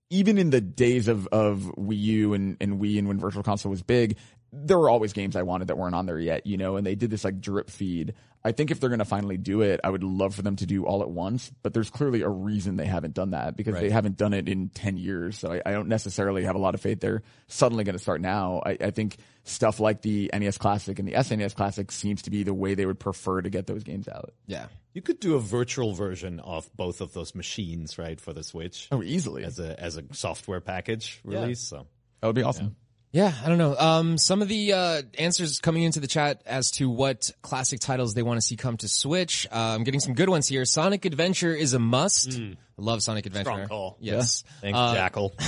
even 0.09 0.39
in 0.39 0.49
the 0.49 0.63
days 0.63 1.09
of, 1.09 1.27
of 1.27 1.71
Wii 1.77 1.99
U 1.99 2.33
and, 2.33 2.57
and 2.59 2.81
Wii 2.81 2.99
and 2.99 3.07
when 3.07 3.21
Virtual 3.21 3.43
Console 3.43 3.69
was 3.69 3.83
big, 3.83 4.17
there 4.51 4.79
were 4.79 4.89
always 4.89 5.13
games 5.13 5.37
I 5.37 5.43
wanted 5.43 5.69
that 5.69 5.77
weren't 5.77 5.95
on 5.95 6.07
there 6.07 6.19
yet, 6.19 6.47
you 6.47 6.57
know, 6.57 6.77
and 6.77 6.87
they 6.87 6.95
did 6.95 7.11
this 7.11 7.23
like 7.23 7.39
drip 7.39 7.69
feed. 7.69 8.15
I 8.43 8.53
think 8.53 8.71
if 8.71 8.81
they're 8.81 8.89
going 8.89 9.01
to 9.01 9.05
finally 9.05 9.37
do 9.37 9.61
it, 9.61 9.81
I 9.85 9.91
would 9.91 10.03
love 10.03 10.35
for 10.35 10.41
them 10.41 10.57
to 10.57 10.65
do 10.65 10.87
all 10.87 11.03
at 11.03 11.11
once, 11.11 11.53
but 11.63 11.75
there's 11.75 11.91
clearly 11.91 12.23
a 12.23 12.31
reason 12.31 12.77
they 12.77 12.87
haven't 12.87 13.13
done 13.13 13.33
that 13.33 13.57
because 13.57 13.75
they 13.75 13.91
haven't 13.91 14.17
done 14.17 14.33
it 14.33 14.49
in 14.49 14.71
10 14.71 14.97
years. 14.97 15.39
So 15.39 15.53
I, 15.53 15.61
I 15.67 15.73
don't 15.73 15.89
necessarily 15.89 16.45
have 16.45 16.55
a 16.55 16.59
lot 16.59 16.75
of 16.75 16.81
faith 16.81 17.01
they're 17.01 17.25
suddenly 17.49 17.85
going 17.85 17.97
to 17.97 18.03
start 18.03 18.23
now. 18.23 18.63
I, 18.65 18.79
I 18.81 18.91
think 18.91 19.19
stuff 19.49 19.81
like 19.81 20.03
the 20.03 20.31
NES 20.35 20.59
Classic 20.59 20.99
and 20.99 21.07
the 21.09 21.13
SNES 21.13 21.55
Classic 21.55 21.91
seems 21.93 22.23
to 22.23 22.31
be 22.31 22.43
the 22.43 22.53
way 22.53 22.75
they 22.75 22.85
would 22.85 22.99
prefer 23.01 23.41
to 23.41 23.49
get 23.49 23.67
those 23.67 23.83
games 23.85 24.09
out. 24.09 24.33
Yeah. 24.47 24.67
You 24.93 25.03
could 25.03 25.21
do 25.21 25.37
a 25.37 25.41
virtual 25.41 25.93
version 25.95 26.41
of 26.41 26.69
both 26.77 27.01
of 27.01 27.13
those 27.13 27.35
machines, 27.35 27.99
right, 27.99 28.21
for 28.21 28.33
the 28.33 28.43
Switch 28.43 28.89
Oh, 28.91 29.03
easily. 29.03 29.45
as 29.45 29.59
a 29.59 29.79
as 29.81 29.97
a 29.97 30.03
software 30.13 30.61
package 30.61 31.21
release. 31.25 31.61
So 31.61 31.87
That 32.21 32.27
would 32.27 32.37
be 32.37 32.43
awesome. 32.43 32.77
Yeah, 33.13 33.33
I 33.45 33.49
don't 33.49 33.57
know. 33.59 33.75
Um, 33.79 34.19
some 34.19 34.43
of 34.43 34.49
the 34.49 34.73
uh, 34.75 35.03
answers 35.19 35.61
coming 35.61 35.85
into 35.85 36.01
the 36.01 36.07
chat 36.07 36.43
as 36.45 36.71
to 36.73 36.91
what 36.91 37.31
classic 37.41 37.81
titles 37.81 38.13
they 38.15 38.23
want 38.23 38.39
to 38.39 38.47
see 38.47 38.57
come 38.57 38.77
to 38.79 38.89
Switch. 38.89 39.47
Uh, 39.51 39.55
I'm 39.75 39.85
getting 39.85 40.01
some 40.01 40.13
good 40.15 40.29
ones 40.29 40.49
here. 40.49 40.65
Sonic 40.67 41.05
Adventure 41.07 41.55
is 41.55 41.73
a 41.73 41.79
must. 41.79 42.39
I 42.39 42.57
love 42.79 43.03
Sonic 43.03 43.27
Adventure. 43.27 43.51
Strong 43.51 43.69
call. 43.69 43.97
Yes. 44.01 44.45
thanks, 44.61 44.79
Uh, 44.79 44.95
Jackal. 44.95 45.35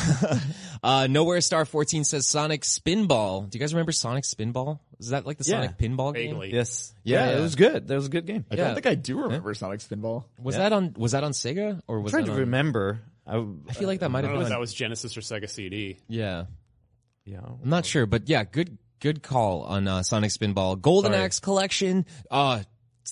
Uh, 0.83 1.09
Nowhere 1.11 1.41
Star 1.41 1.64
14 1.64 2.05
says 2.05 2.29
Sonic 2.29 2.62
Spinball. 2.62 3.51
Do 3.51 3.59
you 3.59 3.61
guys 3.61 3.74
remember 3.74 3.91
Sonic 3.91 4.22
Spinball? 4.22 4.79
Is 5.01 5.09
that 5.09 5.26
like 5.26 5.37
the 5.39 5.45
Yeah. 5.51 5.62
Sonic 5.62 5.76
pinball 5.76 6.14
game? 6.14 6.31
Vaguely. 6.31 6.53
yes. 6.55 6.95
Yeah. 7.03 7.31
it 7.37 7.41
was 7.41 7.57
good. 7.57 7.89
That 7.89 7.97
was 7.97 8.07
a 8.07 8.11
good 8.11 8.26
game. 8.26 8.45
I 8.51 8.55
Yeah. 8.55 8.64
don't 8.66 8.74
think 8.74 8.87
I 8.87 8.95
do 8.95 9.20
remember 9.22 9.53
Sonic 9.55 9.81
Spinball. 9.81 10.24
Was 10.41 10.57
that 10.57 10.72
on 10.72 10.95
was 10.97 11.12
that 11.12 11.24
on 11.24 11.33
Sega 11.33 11.81
or 11.89 12.01
was 12.01 12.12
I'm 12.14 12.18
trying 12.18 12.24
that 12.26 12.31
to 12.31 12.35
on, 12.35 12.39
remember. 12.41 13.01
I, 13.26 13.45
I 13.68 13.72
feel 13.72 13.89
like 13.89 14.01
that 14.01 14.11
might 14.11 14.22
have 14.24 14.31
don't 14.31 14.35
know 14.35 14.41
if 14.43 14.45
been. 14.47 14.51
that 14.53 14.61
was 14.61 14.72
Genesis 14.72 15.16
or 15.16 15.20
Sega 15.20 15.51
CD. 15.51 15.99
yeah. 16.09 16.45
yeah. 17.24 17.41
I'm 17.45 17.68
not 17.68 17.85
sure, 17.85 18.07
but 18.07 18.29
yeah, 18.29 18.45
good 18.45 18.79
good 19.01 19.22
call 19.22 19.62
on 19.62 19.87
uh, 19.89 20.03
Sonic 20.05 20.31
Spinball. 20.31 20.81
Golden 20.81 21.11
Sorry. 21.12 21.24
Axe 21.24 21.41
Collection. 21.41 22.07
Uh 22.31 22.62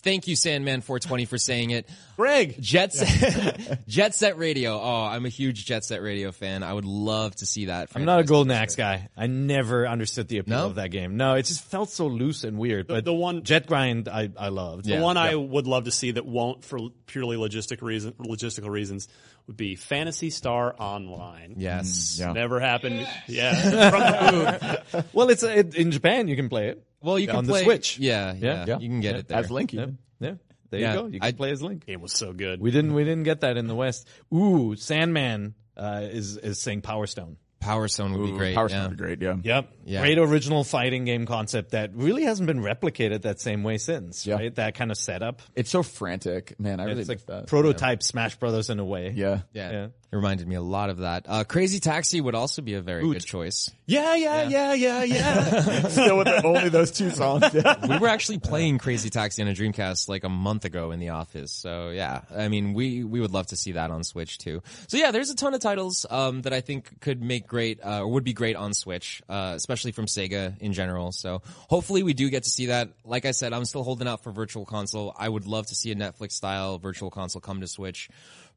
thank 0.01 0.27
you 0.29 0.37
Sandman 0.37 0.81
420 0.81 1.25
for 1.27 1.39
saying 1.39 1.71
it. 1.71 1.89
Greg, 2.17 2.57
Jet 2.61 2.93
Set, 2.93 3.85
Jet 3.89 4.15
Set 4.15 4.39
Radio. 4.39 4.81
Oh, 4.81 5.05
I'm 5.05 5.27
a 5.27 5.29
huge 5.29 5.65
Jet 5.67 5.85
Set 5.85 6.03
Radio 6.03 6.33
fan. 6.33 6.63
I 6.63 6.73
would 6.73 6.85
love 6.85 7.35
to 7.37 7.47
see 7.47 7.67
that. 7.67 7.91
I'm 7.95 8.05
not 8.05 8.13
a 8.13 8.17
franchise. 8.19 8.29
Golden 8.31 8.51
Axe 8.53 8.77
guy. 8.77 9.09
I 9.17 9.27
never 9.27 9.87
understood 9.87 10.29
the 10.29 10.39
appeal 10.39 10.57
No? 10.59 10.67
of 10.67 10.75
that 10.77 10.91
game. 10.91 11.17
No, 11.17 11.35
it 11.35 11.43
just 11.45 11.63
felt 11.65 11.91
so 11.91 12.07
loose 12.07 12.45
and 12.45 12.59
weird. 12.59 12.87
But 12.87 13.05
the 13.05 13.15
one- 13.15 13.43
Jet 13.43 13.67
Grind, 13.67 14.09
I 14.09 14.31
I 14.39 14.49
loved. 14.49 14.85
the 14.87 14.99
one 15.01 15.17
I 15.17 15.35
would 15.35 15.67
love 15.67 15.85
to 15.85 15.91
see 15.91 16.13
that 16.13 16.25
won't 16.27 16.65
for 16.65 16.79
purely 17.07 17.37
logistic 17.37 17.83
reason, 17.83 18.13
logistical 18.13 18.71
reasons 18.71 19.09
would 19.47 19.57
be 19.57 19.77
Phantasy 19.77 20.31
Star 20.31 20.75
Online. 20.79 21.55
Yes. 21.59 22.17
Mm, 22.17 22.21
yeah. 22.21 22.33
Never 22.33 22.59
happened. 22.59 23.07
Yeah, 23.29 23.91
from 23.91 24.01
the 24.01 24.83
booth. 24.93 25.15
Well, 25.15 25.31
it's 25.31 25.43
it, 25.45 25.75
in 25.77 25.91
Japan. 25.93 26.27
You 26.29 26.35
can 26.37 26.49
play 26.49 26.69
it. 26.71 26.83
Well, 27.03 27.19
you 27.19 27.27
can 27.27 27.37
on 27.37 27.45
the 27.45 27.53
play 27.53 27.65
Switch. 27.65 27.99
Yeah, 27.99 28.35
yeah, 28.39 28.65
Yeah. 28.67 28.79
you 28.79 28.89
can 28.89 29.01
get 29.01 29.15
Yeah. 29.15 29.19
it 29.21 29.29
there. 29.29 29.39
As 29.39 29.51
Link, 29.51 29.73
Yeah, 29.73 29.87
yeah. 30.21 30.35
There 30.71 30.81
Yeah, 30.81 30.95
you 30.95 31.01
go. 31.01 31.07
You 31.07 31.21
can 31.21 31.29
I- 31.29 31.33
play 31.33 31.51
as 31.53 31.63
Link. 31.63 31.87
Game 31.87 32.01
was 32.01 32.13
so 32.13 32.33
good. 32.33 32.61
We 32.61 32.71
didn't 32.71 32.95
we 32.95 33.05
didn't 33.05 33.23
get 33.25 33.43
that 33.43 33.57
in 33.57 33.67
the 33.69 33.75
West. 33.75 34.09
Ooh, 34.35 34.75
Sandman 34.77 35.55
uh, 35.77 36.03
is 36.11 36.37
is 36.37 36.59
saying 36.59 36.81
Power 36.83 37.07
Stone. 37.07 37.37
Power 37.61 37.89
Stone 37.89 38.13
would 38.13 38.27
be 38.27 38.33
great. 38.37 38.55
Power 38.55 38.69
yeah. 38.69 38.77
Stone 38.83 38.91
would 38.91 38.99
be 38.99 39.03
great. 39.05 39.23
Yeah. 39.23 39.37
Yep. 39.43 39.73
Yeah. 39.87 40.01
Great 40.01 40.19
original 40.19 40.63
fighting 40.63 41.05
game 41.05 41.27
concept 41.27 41.71
that 41.73 41.95
really 41.95 42.23
hasn't 42.25 42.47
been 42.47 42.61
replicated 42.61 43.23
that 43.23 43.41
same 43.41 43.63
way 43.65 43.79
since. 43.79 44.25
Yeah. 44.27 44.35
Right. 44.37 44.55
That 44.55 44.75
kind 44.77 44.91
of 44.93 44.97
setup. 44.97 45.43
It's 45.57 45.71
so 45.71 45.83
frantic, 45.83 46.59
man. 46.61 46.79
I 46.81 46.85
really 46.85 47.01
it's 47.01 47.09
miss 47.09 47.21
like 47.21 47.27
that. 47.27 47.47
prototype 47.49 48.03
Smash 48.05 48.37
Brothers 48.37 48.71
in 48.71 48.79
a 48.79 48.85
way. 48.85 49.13
yeah. 49.17 49.41
Yeah. 49.53 49.89
Yeah. 50.17 50.27
Reminded 50.27 50.49
me 50.49 50.55
a 50.55 50.63
lot 50.63 50.91
of 50.91 50.99
that. 50.99 51.27
Uh, 51.29 51.45
Crazy 51.45 51.79
Taxi 51.81 52.21
would 52.21 52.35
also 52.35 52.63
be 52.63 52.75
a 52.75 52.81
very 52.81 53.03
good 53.03 53.25
choice. 53.25 53.71
yeah, 53.87 54.15
yeah, 54.15 54.49
yeah, 54.49 54.73
yeah, 54.75 55.03
yeah. 55.05 55.89
Still 55.89 56.19
with 56.19 56.27
the, 56.27 56.43
only 56.45 56.69
those 56.69 56.91
two 56.91 57.11
songs. 57.11 57.45
Yeah. 57.53 57.87
we 57.87 57.99
were 57.99 58.09
actually 58.09 58.39
playing 58.39 58.79
Crazy 58.79 59.11
Taxi 59.11 59.43
on 59.43 59.49
a 59.49 59.53
Dreamcast 59.53 60.09
like 60.09 60.25
a 60.25 60.29
month 60.29 60.65
ago 60.65 60.91
in 60.91 61.01
the 61.01 61.11
office. 61.11 61.53
So 61.53 61.91
yeah, 61.91 62.23
I 62.35 62.49
mean, 62.49 62.75
we, 62.75 63.05
we 63.05 63.21
would 63.21 63.33
love 63.33 63.47
to 63.49 63.57
see 63.57 63.73
that 63.73 63.91
on 63.91 64.05
Switch 64.05 64.39
too. 64.39 64.63
So 64.89 64.97
yeah, 64.97 65.11
there's 65.11 65.31
a 65.31 65.37
ton 65.37 65.55
of 65.55 65.61
titles, 65.61 66.07
um, 66.11 66.43
that 66.43 66.53
I 66.53 66.61
think 66.61 67.01
could 67.01 67.23
make 67.23 67.47
great, 67.47 67.85
uh, 67.85 68.01
or 68.01 68.09
would 68.09 68.25
be 68.25 68.33
great 68.33 68.57
on 68.57 68.75
Switch, 68.75 69.23
uh, 69.29 69.53
especially 69.57 69.93
from 69.93 70.07
Sega 70.07 70.59
in 70.61 70.73
general. 70.73 71.13
So 71.13 71.43
hopefully 71.69 72.03
we 72.03 72.15
do 72.15 72.31
get 72.31 72.45
to 72.45 72.51
see 72.51 72.67
that. 72.67 72.91
Like 73.05 73.25
I 73.25 73.31
said, 73.33 73.53
I'm 73.53 73.65
still 73.65 73.83
holding 73.85 74.09
out 74.09 74.23
for 74.23 74.33
Virtual 74.33 74.65
Console. 74.65 75.15
I 75.19 75.29
would 75.29 75.47
love 75.47 75.67
to 75.67 75.75
see 75.75 75.93
a 75.93 75.95
Netflix 75.95 76.33
style 76.33 76.79
Virtual 76.79 77.11
Console 77.11 77.41
come 77.41 77.61
to 77.61 77.67
Switch, 77.69 78.09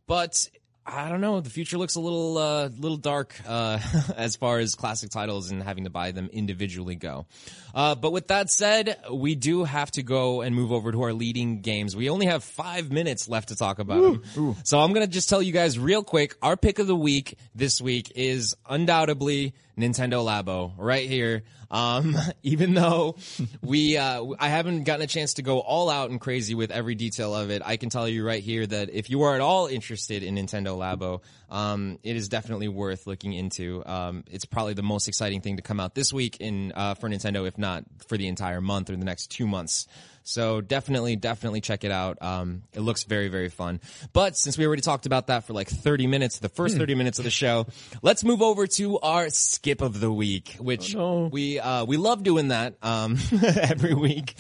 but 0.07 0.47
I 0.91 1.09
don't 1.09 1.21
know. 1.21 1.39
The 1.39 1.49
future 1.49 1.77
looks 1.77 1.95
a 1.95 1.99
little, 1.99 2.37
uh, 2.37 2.69
little 2.77 2.97
dark, 2.97 3.39
uh, 3.47 3.79
as 4.17 4.35
far 4.35 4.59
as 4.59 4.75
classic 4.75 5.11
titles 5.11 5.51
and 5.51 5.61
having 5.61 5.83
to 5.83 5.89
buy 5.89 6.11
them 6.11 6.29
individually 6.33 6.95
go. 6.95 7.27
Uh, 7.73 7.95
but 7.95 8.11
with 8.11 8.27
that 8.27 8.49
said, 8.49 8.97
we 9.11 9.35
do 9.35 9.63
have 9.63 9.91
to 9.91 10.03
go 10.03 10.41
and 10.41 10.55
move 10.55 10.71
over 10.71 10.91
to 10.91 11.01
our 11.03 11.13
leading 11.13 11.61
games. 11.61 11.95
We 11.95 12.09
only 12.09 12.25
have 12.25 12.43
five 12.43 12.91
minutes 12.91 13.29
left 13.29 13.49
to 13.49 13.55
talk 13.55 13.79
about 13.79 14.01
them. 14.01 14.55
So 14.63 14.79
I'm 14.79 14.93
going 14.93 15.05
to 15.05 15.11
just 15.11 15.29
tell 15.29 15.41
you 15.41 15.51
guys 15.53 15.77
real 15.77 16.03
quick. 16.03 16.35
Our 16.41 16.57
pick 16.57 16.79
of 16.79 16.87
the 16.87 16.95
week 16.95 17.37
this 17.55 17.81
week 17.81 18.11
is 18.15 18.55
undoubtedly 18.67 19.53
Nintendo 19.77 20.23
Labo 20.25 20.73
right 20.77 21.07
here. 21.07 21.43
Um, 21.71 22.17
even 22.43 22.73
though 22.73 23.15
we, 23.61 23.97
uh, 23.97 24.25
I 24.39 24.49
haven't 24.49 24.83
gotten 24.83 25.03
a 25.03 25.07
chance 25.07 25.35
to 25.35 25.41
go 25.41 25.59
all 25.59 25.89
out 25.89 26.09
and 26.09 26.19
crazy 26.19 26.55
with 26.55 26.71
every 26.71 26.95
detail 26.95 27.35
of 27.35 27.51
it, 27.51 27.61
I 27.63 27.77
can 27.77 27.89
tell 27.89 28.07
you 28.07 28.25
right 28.25 28.43
here 28.43 28.65
that 28.65 28.89
if 28.89 29.09
you 29.09 29.21
are 29.23 29.35
at 29.35 29.41
all 29.41 29.67
interested 29.67 30.23
in 30.23 30.35
Nintendo 30.35 30.77
Labo, 30.77 31.21
um, 31.49 31.99
it 32.03 32.15
is 32.15 32.29
definitely 32.29 32.67
worth 32.67 33.07
looking 33.07 33.33
into. 33.33 33.83
Um, 33.85 34.23
it's 34.29 34.45
probably 34.45 34.73
the 34.73 34.83
most 34.83 35.07
exciting 35.07 35.41
thing 35.41 35.57
to 35.57 35.61
come 35.61 35.79
out 35.79 35.95
this 35.95 36.13
week 36.13 36.37
in, 36.39 36.71
uh, 36.75 36.93
for 36.95 37.09
Nintendo, 37.09 37.47
if 37.47 37.57
not 37.57 37.83
for 38.07 38.17
the 38.17 38.27
entire 38.27 38.61
month 38.61 38.89
or 38.89 38.95
the 38.95 39.05
next 39.05 39.27
two 39.27 39.47
months. 39.47 39.87
So 40.29 40.61
definitely, 40.61 41.15
definitely 41.15 41.59
check 41.59 41.83
it 41.83 41.91
out. 41.91 42.21
Um, 42.21 42.61
it 42.73 42.81
looks 42.81 43.03
very, 43.03 43.29
very 43.29 43.49
fun. 43.49 43.81
But 44.13 44.37
since 44.37 44.57
we 44.57 44.65
already 44.67 44.83
talked 44.83 45.07
about 45.07 45.27
that 45.27 45.45
for 45.45 45.53
like 45.53 45.67
30 45.67 46.05
minutes, 46.05 46.37
the 46.37 46.49
first 46.49 46.77
30 46.77 46.93
minutes 46.93 47.17
of 47.17 47.25
the 47.25 47.31
show, 47.31 47.65
let's 48.03 48.23
move 48.23 48.41
over 48.43 48.67
to 48.67 48.99
our 48.99 49.29
skip 49.29 49.81
of 49.81 49.99
the 49.99 50.11
week, 50.11 50.55
which 50.59 50.93
we, 51.31 51.59
uh, 51.59 51.83
we 51.85 51.97
love 51.97 52.21
doing 52.21 52.49
that, 52.49 52.75
um, 52.83 53.17
every 53.43 53.95
week. 53.95 54.35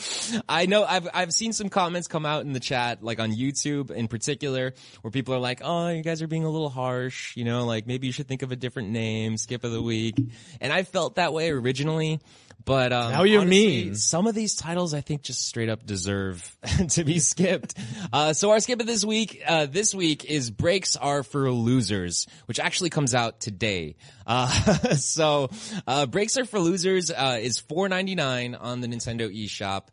I 0.47 0.67
know 0.67 0.83
I've, 0.83 1.07
I've 1.11 1.33
seen 1.33 1.53
some 1.53 1.69
comments 1.69 2.07
come 2.07 2.25
out 2.25 2.43
in 2.45 2.53
the 2.53 2.59
chat, 2.59 3.03
like 3.03 3.19
on 3.19 3.31
YouTube 3.31 3.89
in 3.89 4.07
particular, 4.07 4.75
where 5.01 5.11
people 5.11 5.33
are 5.33 5.39
like, 5.39 5.61
oh, 5.63 5.89
you 5.89 6.03
guys 6.03 6.21
are 6.21 6.27
being 6.27 6.43
a 6.45 6.49
little 6.49 6.69
harsh, 6.69 7.35
you 7.35 7.45
know, 7.45 7.65
like 7.65 7.87
maybe 7.87 8.05
you 8.05 8.13
should 8.13 8.27
think 8.27 8.43
of 8.43 8.51
a 8.51 8.55
different 8.55 8.89
name, 8.89 9.37
skip 9.37 9.63
of 9.63 9.71
the 9.71 9.81
week. 9.81 10.15
And 10.61 10.71
I 10.71 10.83
felt 10.83 11.15
that 11.15 11.33
way 11.33 11.49
originally. 11.49 12.19
But 12.65 12.93
um, 12.93 13.11
Now 13.11 13.23
you 13.23 13.39
honestly, 13.39 13.83
mean. 13.85 13.95
some 13.95 14.27
of 14.27 14.35
these 14.35 14.55
titles 14.55 14.93
I 14.93 15.01
think 15.01 15.21
just 15.23 15.47
straight 15.47 15.69
up 15.69 15.85
deserve 15.85 16.57
to 16.89 17.03
be 17.03 17.19
skipped. 17.19 17.75
Uh, 18.11 18.33
so 18.33 18.51
our 18.51 18.59
skip 18.59 18.79
of 18.79 18.85
this 18.85 19.03
week, 19.03 19.41
uh, 19.47 19.65
this 19.65 19.95
week 19.95 20.25
is 20.25 20.51
Brakes 20.51 20.95
Are 20.95 21.23
for 21.23 21.51
Losers, 21.51 22.27
which 22.45 22.59
actually 22.59 22.89
comes 22.89 23.15
out 23.15 23.39
today. 23.39 23.95
Uh, 24.27 24.47
so, 24.95 25.49
uh, 25.87 26.05
Brakes 26.05 26.37
Are 26.37 26.45
for 26.45 26.59
Losers, 26.59 27.11
uh, 27.11 27.39
is 27.41 27.61
$4.99 27.61 28.57
on 28.59 28.81
the 28.81 28.87
Nintendo 28.87 29.33
eShop. 29.33 29.87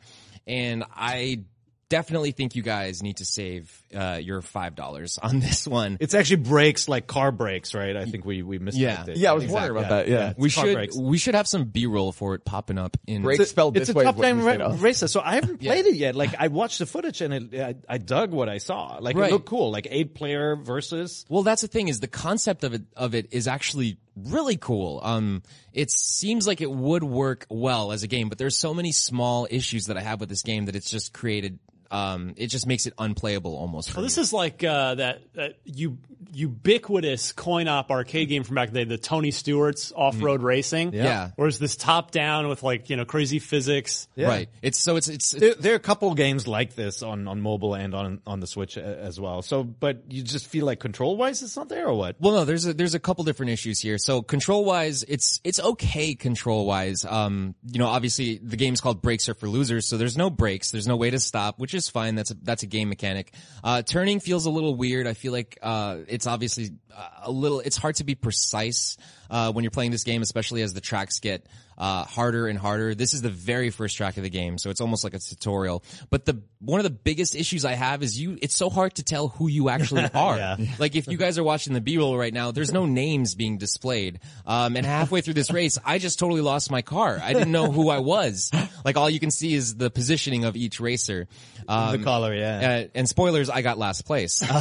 And 0.46 0.84
I 0.94 1.44
definitely 1.88 2.32
think 2.32 2.56
you 2.56 2.62
guys 2.62 3.02
need 3.02 3.18
to 3.18 3.24
save, 3.24 3.82
uh, 3.96 4.16
your 4.16 4.42
$5 4.42 5.18
on 5.22 5.40
this 5.40 5.66
one. 5.66 5.96
It's 6.00 6.14
actually 6.14 6.36
brakes 6.42 6.88
like 6.88 7.06
car 7.06 7.32
brakes, 7.32 7.74
right? 7.74 7.96
I 7.96 8.04
think 8.04 8.24
we 8.24 8.42
we 8.42 8.58
mistyped 8.58 8.74
Yeah. 8.78 9.04
it. 9.06 9.16
Yeah, 9.16 9.30
I 9.30 9.34
was 9.34 9.46
wondering 9.46 9.76
about 9.78 9.88
that. 9.90 10.08
Yeah. 10.08 10.34
We 10.36 10.48
should, 10.48 10.74
brakes. 10.74 10.96
we 10.96 11.18
should 11.18 11.34
have 11.34 11.48
some 11.48 11.64
B-roll 11.64 12.12
for 12.12 12.34
it 12.34 12.44
popping 12.44 12.78
up 12.78 12.96
in 13.06 13.22
Break 13.22 13.40
spelled 13.42 13.76
It's 13.76 13.88
this 13.88 13.94
a 13.94 13.98
way. 13.98 14.04
is 14.04 14.06
top 14.06 14.16
what 14.16 14.22
down 14.22 14.42
ra- 14.42 14.76
racer, 14.78 15.08
so 15.08 15.20
I 15.24 15.34
haven't 15.36 15.58
played 15.60 15.86
it 15.86 15.94
yet. 15.96 16.14
Like 16.14 16.34
I 16.38 16.48
watched 16.48 16.78
the 16.78 16.86
footage 16.86 17.20
and 17.22 17.32
it, 17.54 17.60
I, 17.88 17.94
I 17.94 17.98
dug 17.98 18.30
what 18.32 18.48
I 18.48 18.58
saw. 18.58 18.98
Like 19.00 19.16
Right. 19.16 19.30
it 19.30 19.32
looked 19.32 19.46
cool, 19.46 19.70
like 19.70 19.86
eight 19.90 20.14
player 20.14 20.56
versus. 20.56 21.24
Well, 21.28 21.42
that's 21.42 21.62
the 21.62 21.68
thing 21.68 21.88
is 21.88 22.00
the 22.00 22.08
concept 22.08 22.64
of 22.64 22.74
it 22.74 22.82
of 22.96 23.14
it 23.14 23.28
is 23.32 23.48
actually 23.48 23.98
really 24.16 24.56
cool. 24.56 25.00
Um, 25.02 25.42
it 25.72 25.90
seems 25.90 26.46
like 26.46 26.60
it 26.60 26.70
would 26.70 27.04
work 27.04 27.46
well 27.50 27.92
as 27.92 28.02
a 28.02 28.06
game, 28.08 28.28
but 28.28 28.38
there's 28.38 28.56
so 28.56 28.72
many 28.74 28.92
small 28.92 29.46
issues 29.50 29.86
that 29.86 29.96
I 29.96 30.00
have 30.00 30.20
with 30.20 30.28
this 30.28 30.42
game 30.42 30.66
that 30.66 30.76
it's 30.76 30.90
just 30.90 31.12
created. 31.12 31.58
Um, 31.90 32.34
it 32.36 32.48
just 32.48 32.66
makes 32.66 32.86
it 32.86 32.94
unplayable 32.98 33.56
almost. 33.56 33.94
Well, 33.94 34.02
me. 34.02 34.06
this 34.06 34.18
is 34.18 34.32
like 34.32 34.62
uh, 34.64 34.96
that, 34.96 35.22
that 35.34 35.58
u- 35.64 35.98
ubiquitous 36.32 37.32
coin-op 37.32 37.90
arcade 37.90 38.28
game 38.28 38.44
from 38.44 38.56
back 38.56 38.68
in 38.68 38.74
the 38.74 38.84
day, 38.84 38.88
the 38.88 38.98
Tony 38.98 39.30
Stewart's 39.30 39.92
off-road 39.94 40.42
racing. 40.42 40.92
Yeah. 40.92 41.30
Where 41.36 41.48
it's 41.48 41.58
this 41.58 41.76
top-down 41.76 42.48
with 42.48 42.62
like 42.62 42.90
you 42.90 42.96
know 42.96 43.04
crazy 43.04 43.38
physics. 43.38 44.08
right. 44.16 44.48
It's 44.62 44.78
so 44.78 44.96
it's 44.96 45.08
it's, 45.08 45.30
There, 45.32 45.54
there 45.54 45.72
are 45.72 45.76
a 45.76 45.80
couple 45.80 46.12
games 46.14 46.46
like 46.46 46.74
this 46.74 47.02
on, 47.02 47.28
on 47.28 47.40
mobile 47.40 47.74
and 47.74 47.94
on 47.94 48.20
on 48.26 48.40
the 48.40 48.46
Switch 48.46 48.76
as 48.76 49.20
well. 49.20 49.42
So, 49.42 49.64
but 49.64 50.02
you 50.10 50.22
just 50.22 50.46
feel 50.46 50.66
like 50.66 50.80
control 50.80 51.16
wise 51.16 51.42
it's 51.42 51.56
not 51.56 51.68
there 51.68 51.86
or 51.88 51.94
what? 51.94 52.16
Well, 52.20 52.34
no, 52.34 52.44
there's 52.44 52.66
a, 52.66 52.74
there's 52.74 52.94
a 52.94 53.00
couple 53.00 53.24
different 53.24 53.50
issues 53.52 53.80
here. 53.80 53.98
So 53.98 54.22
control 54.22 54.64
wise, 54.64 55.04
it's, 55.04 55.40
it's 55.44 55.60
okay 55.60 56.14
control 56.14 56.66
wise. 56.66 57.04
Um, 57.04 57.54
you 57.70 57.78
know, 57.78 57.86
obviously 57.86 58.38
the 58.42 58.56
game's 58.56 58.80
called 58.80 59.02
Brakes 59.02 59.28
Are 59.28 59.34
for 59.34 59.48
Losers, 59.48 59.86
so 59.86 59.96
there's 59.96 60.16
no 60.16 60.30
brakes, 60.30 60.70
there's 60.70 60.86
no 60.86 60.96
way 60.96 61.10
to 61.10 61.18
stop, 61.20 61.58
which 61.58 61.74
is 61.76 61.88
fine. 61.88 62.14
That's 62.14 62.30
a, 62.30 62.34
that's 62.42 62.62
a 62.62 62.66
game 62.66 62.88
mechanic. 62.88 63.32
Uh, 63.62 63.82
turning 63.82 64.20
feels 64.20 64.46
a 64.46 64.50
little 64.50 64.74
weird. 64.74 65.06
I 65.06 65.14
feel 65.14 65.32
like, 65.32 65.58
uh, 65.62 65.98
it's 66.08 66.26
obviously 66.26 66.70
uh, 66.94 67.08
a 67.24 67.30
little, 67.30 67.60
it's 67.60 67.76
hard 67.76 67.96
to 67.96 68.04
be 68.04 68.14
precise, 68.14 68.96
uh, 69.30 69.52
when 69.52 69.64
you're 69.64 69.70
playing 69.70 69.90
this 69.90 70.04
game, 70.04 70.22
especially 70.22 70.62
as 70.62 70.74
the 70.74 70.80
tracks 70.80 71.20
get, 71.20 71.46
uh, 71.78 72.04
harder 72.04 72.46
and 72.46 72.58
harder. 72.58 72.94
This 72.94 73.14
is 73.14 73.22
the 73.22 73.28
very 73.28 73.70
first 73.70 73.96
track 73.96 74.16
of 74.16 74.22
the 74.22 74.30
game, 74.30 74.58
so 74.58 74.70
it's 74.70 74.80
almost 74.80 75.04
like 75.04 75.14
a 75.14 75.18
tutorial. 75.18 75.84
But 76.10 76.24
the 76.24 76.42
one 76.58 76.80
of 76.80 76.84
the 76.84 76.90
biggest 76.90 77.34
issues 77.34 77.64
I 77.64 77.74
have 77.74 78.02
is 78.02 78.18
you. 78.18 78.38
It's 78.40 78.56
so 78.56 78.70
hard 78.70 78.94
to 78.94 79.02
tell 79.02 79.28
who 79.28 79.48
you 79.48 79.68
actually 79.68 80.08
are. 80.14 80.56
Like 80.78 80.94
if 80.94 81.06
you 81.08 81.16
guys 81.16 81.38
are 81.38 81.44
watching 81.44 81.72
the 81.72 81.80
B-roll 81.80 82.16
right 82.16 82.32
now, 82.32 82.50
there's 82.50 82.72
no 82.72 82.86
names 82.86 83.34
being 83.34 83.56
displayed. 83.56 84.20
Um, 84.46 84.76
and 84.76 84.84
halfway 84.84 85.20
through 85.20 85.34
this 85.34 85.50
race, 85.50 85.78
I 85.84 85.98
just 85.98 86.18
totally 86.18 86.40
lost 86.40 86.70
my 86.70 86.82
car. 86.82 87.18
I 87.22 87.32
didn't 87.32 87.52
know 87.52 87.70
who 87.70 87.88
I 87.88 87.98
was. 87.98 88.50
Like 88.84 88.96
all 88.96 89.08
you 89.08 89.20
can 89.20 89.30
see 89.30 89.54
is 89.54 89.76
the 89.76 89.90
positioning 89.90 90.44
of 90.44 90.56
each 90.56 90.80
racer. 90.80 91.28
Um, 91.68 91.98
the 91.98 92.04
color, 92.04 92.34
yeah. 92.34 92.84
uh, 92.84 92.88
and 92.94 93.08
spoilers, 93.08 93.48
I 93.48 93.62
got 93.62 93.78
last 93.78 94.04
place. 94.04 94.42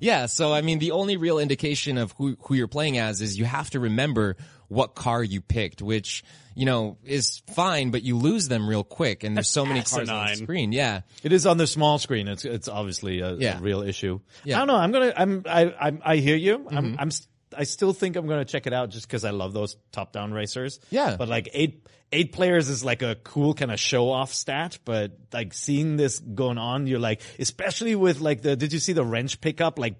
Yeah, 0.00 0.26
so 0.26 0.52
I 0.52 0.62
mean, 0.62 0.78
the 0.78 0.92
only 0.92 1.16
real 1.16 1.38
indication 1.38 1.98
of 1.98 2.12
who 2.12 2.36
who 2.42 2.54
you're 2.54 2.68
playing 2.68 2.98
as 2.98 3.20
is 3.20 3.29
you 3.38 3.44
have 3.44 3.70
to 3.70 3.80
remember 3.80 4.36
what 4.68 4.94
car 4.94 5.22
you 5.22 5.40
picked, 5.40 5.82
which 5.82 6.22
you 6.54 6.64
know 6.66 6.96
is 7.04 7.42
fine, 7.54 7.90
but 7.90 8.02
you 8.02 8.16
lose 8.16 8.48
them 8.48 8.68
real 8.68 8.84
quick, 8.84 9.24
and 9.24 9.36
there's 9.36 9.48
so 9.48 9.64
many 9.66 9.82
cars 9.82 10.08
on 10.08 10.28
the 10.28 10.34
screen. 10.36 10.72
Yeah, 10.72 11.00
It 11.22 11.32
is 11.32 11.46
on 11.46 11.56
the 11.56 11.66
small 11.66 11.98
screen. 11.98 12.28
It's 12.28 12.44
it's 12.44 12.68
obviously 12.68 13.20
a, 13.20 13.34
Yeah. 13.34 13.58
a 13.58 13.60
real 13.60 13.82
issue. 13.82 14.20
Yeah. 14.44 14.56
I 14.56 14.58
don't 14.60 14.68
know. 14.68 14.76
I'm 14.76 14.92
gonna. 14.92 15.12
I'm. 15.16 15.42
I. 15.48 15.74
I'm, 15.80 16.02
I 16.04 16.16
hear 16.16 16.36
you. 16.36 16.66
I'm. 16.70 16.84
Mm-hmm. 16.92 16.96
I'm. 17.00 17.10
st- 17.10 17.28
I 17.56 17.64
still 17.64 17.92
think 17.92 18.14
I'm 18.14 18.28
gonna 18.28 18.44
check 18.44 18.68
it 18.68 18.72
out 18.72 18.90
just 18.90 19.08
because 19.08 19.24
I 19.24 19.30
love 19.30 19.52
those 19.52 19.76
top 19.90 20.12
down 20.12 20.32
racers. 20.32 20.78
Yeah. 20.90 21.16
But 21.16 21.28
like 21.28 21.48
eight 21.52 21.84
eight 22.12 22.32
players 22.32 22.68
is 22.68 22.84
like 22.84 23.02
a 23.02 23.16
cool 23.16 23.54
kind 23.54 23.72
of 23.72 23.80
show 23.80 24.10
off 24.10 24.32
stat. 24.32 24.78
But 24.84 25.18
like 25.32 25.52
seeing 25.52 25.96
this 25.96 26.20
going 26.20 26.58
on, 26.58 26.86
you're 26.86 27.00
like, 27.00 27.22
especially 27.40 27.96
with 27.96 28.20
like 28.20 28.42
the. 28.42 28.54
Did 28.54 28.72
you 28.72 28.78
see 28.78 28.92
the 28.92 29.04
wrench 29.04 29.40
pickup? 29.40 29.80
Like 29.80 29.96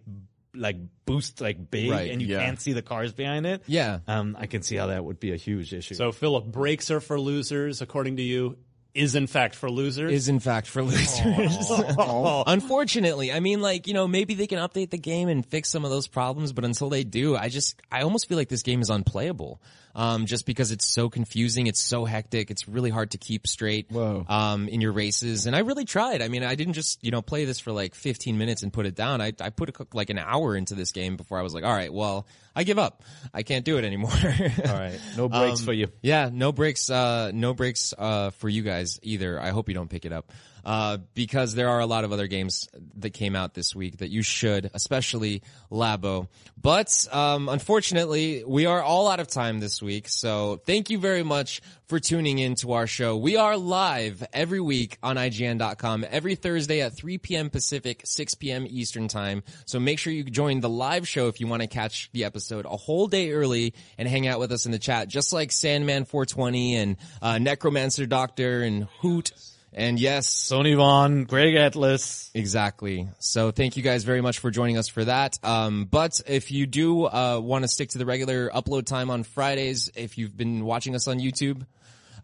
like 0.54 0.76
boost 1.06 1.40
like 1.40 1.70
big 1.70 1.90
Right, 1.90 2.10
and 2.10 2.20
you 2.20 2.28
yeah. 2.28 2.44
can't 2.44 2.60
see 2.60 2.72
the 2.72 2.82
cars 2.82 3.12
behind 3.12 3.46
it. 3.46 3.62
Yeah. 3.66 4.00
Um, 4.06 4.36
I 4.38 4.46
can 4.46 4.62
see 4.62 4.76
how 4.76 4.88
that 4.88 5.04
would 5.04 5.20
be 5.20 5.32
a 5.32 5.36
huge 5.36 5.72
issue. 5.72 5.94
So 5.94 6.12
Philip, 6.12 6.46
brakes 6.46 6.90
are 6.90 7.00
for 7.00 7.18
losers, 7.20 7.80
according 7.82 8.16
to 8.16 8.22
you. 8.22 8.56
is 8.92 9.14
in 9.14 9.26
fact 9.28 9.54
for 9.54 9.70
losers. 9.70 10.12
is 10.12 10.28
in 10.28 10.40
fact 10.40 10.66
for 10.66 10.82
losers. 10.82 11.70
Unfortunately, 12.46 13.32
I 13.32 13.40
mean, 13.40 13.60
like 13.60 13.86
you 13.86 13.94
know, 13.94 14.08
maybe 14.08 14.34
they 14.34 14.46
can 14.46 14.58
update 14.58 14.90
the 14.90 14.98
game 14.98 15.28
and 15.28 15.46
fix 15.46 15.70
some 15.70 15.84
of 15.84 15.90
those 15.90 16.08
problems, 16.08 16.52
but 16.52 16.64
until 16.64 16.88
they 16.90 17.04
do, 17.04 17.36
I 17.36 17.48
just 17.48 17.80
I 17.90 18.02
almost 18.02 18.28
feel 18.28 18.36
like 18.36 18.48
this 18.48 18.62
game 18.62 18.80
is 18.82 18.90
unplayable. 18.90 19.60
Um, 19.94 20.26
just 20.26 20.46
because 20.46 20.70
it's 20.70 20.86
so 20.86 21.08
confusing, 21.10 21.66
it's 21.66 21.80
so 21.80 22.04
hectic, 22.04 22.50
it's 22.50 22.68
really 22.68 22.90
hard 22.90 23.10
to 23.12 23.18
keep 23.18 23.46
straight. 23.46 23.90
Whoa. 23.90 24.24
Um, 24.28 24.68
in 24.68 24.80
your 24.80 24.92
races, 24.92 25.46
and 25.46 25.56
I 25.56 25.60
really 25.60 25.84
tried. 25.84 26.22
I 26.22 26.28
mean, 26.28 26.44
I 26.44 26.54
didn't 26.54 26.74
just 26.74 27.02
you 27.04 27.10
know 27.10 27.22
play 27.22 27.44
this 27.44 27.58
for 27.58 27.72
like 27.72 27.94
15 27.94 28.38
minutes 28.38 28.62
and 28.62 28.72
put 28.72 28.86
it 28.86 28.94
down. 28.94 29.20
I 29.20 29.32
I 29.40 29.50
put 29.50 29.68
a, 29.68 29.86
like 29.92 30.10
an 30.10 30.18
hour 30.18 30.56
into 30.56 30.74
this 30.74 30.92
game 30.92 31.16
before 31.16 31.38
I 31.38 31.42
was 31.42 31.54
like, 31.54 31.64
all 31.64 31.72
right, 31.72 31.92
well, 31.92 32.26
I 32.54 32.64
give 32.64 32.78
up. 32.78 33.02
I 33.34 33.42
can't 33.42 33.64
do 33.64 33.78
it 33.78 33.84
anymore. 33.84 34.10
All 34.14 34.74
right, 34.74 34.98
no 35.16 35.28
breaks 35.28 35.60
Um, 35.60 35.66
for 35.66 35.72
you. 35.72 35.88
Yeah, 36.02 36.30
no 36.32 36.50
breaks. 36.52 36.90
Uh, 36.90 37.30
no 37.32 37.54
breaks 37.54 37.94
uh, 37.96 38.30
for 38.30 38.48
you 38.48 38.62
guys 38.62 38.98
either. 39.02 39.40
I 39.40 39.50
hope 39.50 39.68
you 39.68 39.74
don't 39.74 39.88
pick 39.88 40.04
it 40.04 40.12
up 40.12 40.32
uh, 40.70 40.98
because 41.14 41.56
there 41.56 41.68
are 41.68 41.80
a 41.80 41.86
lot 41.86 42.04
of 42.04 42.12
other 42.12 42.28
games 42.28 42.68
that 42.94 43.10
came 43.10 43.34
out 43.34 43.54
this 43.54 43.74
week 43.74 43.96
that 43.96 44.08
you 44.08 44.22
should, 44.22 44.70
especially 44.72 45.42
Labo. 45.68 46.28
But 46.62 47.08
um, 47.10 47.48
unfortunately, 47.48 48.44
we 48.46 48.66
are 48.66 48.80
all 48.80 49.08
out 49.08 49.18
of 49.18 49.26
time 49.26 49.58
this 49.58 49.82
week. 49.82 50.08
So 50.08 50.60
thank 50.64 50.88
you 50.88 50.98
very 50.98 51.24
much 51.24 51.60
for 51.88 51.98
tuning 51.98 52.38
in 52.38 52.54
to 52.54 52.74
our 52.74 52.86
show. 52.86 53.16
We 53.16 53.36
are 53.36 53.56
live 53.56 54.22
every 54.32 54.60
week 54.60 54.96
on 55.02 55.16
IGN.com 55.16 56.06
every 56.08 56.36
Thursday 56.36 56.82
at 56.82 56.94
3 56.94 57.18
p.m. 57.18 57.50
Pacific, 57.50 58.02
6 58.04 58.34
p.m. 58.36 58.64
Eastern 58.70 59.08
time. 59.08 59.42
So 59.66 59.80
make 59.80 59.98
sure 59.98 60.12
you 60.12 60.22
join 60.22 60.60
the 60.60 60.68
live 60.68 61.08
show 61.08 61.26
if 61.26 61.40
you 61.40 61.48
want 61.48 61.62
to 61.62 61.68
catch 61.68 62.12
the 62.12 62.22
episode 62.22 62.64
a 62.64 62.76
whole 62.76 63.08
day 63.08 63.32
early 63.32 63.74
and 63.98 64.06
hang 64.06 64.28
out 64.28 64.38
with 64.38 64.52
us 64.52 64.66
in 64.66 64.70
the 64.70 64.78
chat, 64.78 65.08
just 65.08 65.32
like 65.32 65.50
Sandman 65.50 66.04
420 66.04 66.76
and 66.76 66.96
uh, 67.20 67.38
Necromancer 67.38 68.06
Doctor 68.06 68.62
and 68.62 68.84
Hoot. 69.00 69.32
And 69.72 70.00
yes, 70.00 70.28
Sony 70.28 70.76
Vaughn, 70.76 71.24
Greg 71.24 71.54
Atlas. 71.54 72.30
Exactly. 72.34 73.08
So 73.20 73.52
thank 73.52 73.76
you 73.76 73.82
guys 73.82 74.02
very 74.02 74.20
much 74.20 74.40
for 74.40 74.50
joining 74.50 74.76
us 74.76 74.88
for 74.88 75.04
that. 75.04 75.38
Um, 75.44 75.84
but 75.84 76.20
if 76.26 76.50
you 76.50 76.66
do 76.66 77.04
uh, 77.06 77.38
want 77.40 77.62
to 77.62 77.68
stick 77.68 77.90
to 77.90 77.98
the 77.98 78.06
regular 78.06 78.50
upload 78.50 78.86
time 78.86 79.10
on 79.10 79.22
Fridays, 79.22 79.90
if 79.94 80.18
you've 80.18 80.36
been 80.36 80.64
watching 80.64 80.96
us 80.96 81.06
on 81.06 81.20
YouTube, 81.20 81.64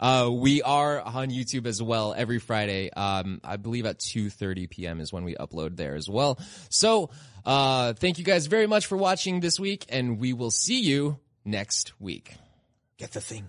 uh, 0.01 0.29
we 0.31 0.63
are 0.63 1.01
on 1.01 1.31
YouTube 1.31 1.67
as 1.67 1.83
well 1.83 2.15
every 2.17 2.39
Friday. 2.39 2.91
Um, 2.93 3.41
I 3.45 3.57
believe 3.57 3.87
at 3.87 3.99
2:30 3.99 4.69
p.m. 4.69 5.01
is 5.01 5.13
when 5.13 5.25
we 5.25 5.35
upload 5.37 5.77
there 5.77 5.95
as 5.95 6.09
well. 6.09 6.39
So 6.69 7.11
uh, 7.45 7.95
thank 7.95 8.19
you 8.19 8.25
guys 8.25 8.47
very 8.47 8.67
much 8.67 8.87
for 8.87 8.97
watching 8.97 9.41
this 9.41 9.59
week, 9.59 9.87
and 9.89 10.19
we 10.19 10.33
will 10.33 10.51
see 10.51 10.81
you 10.81 11.19
next 11.45 11.99
week. 12.01 12.35
Get 12.99 13.13
the 13.13 13.21
thing. 13.21 13.49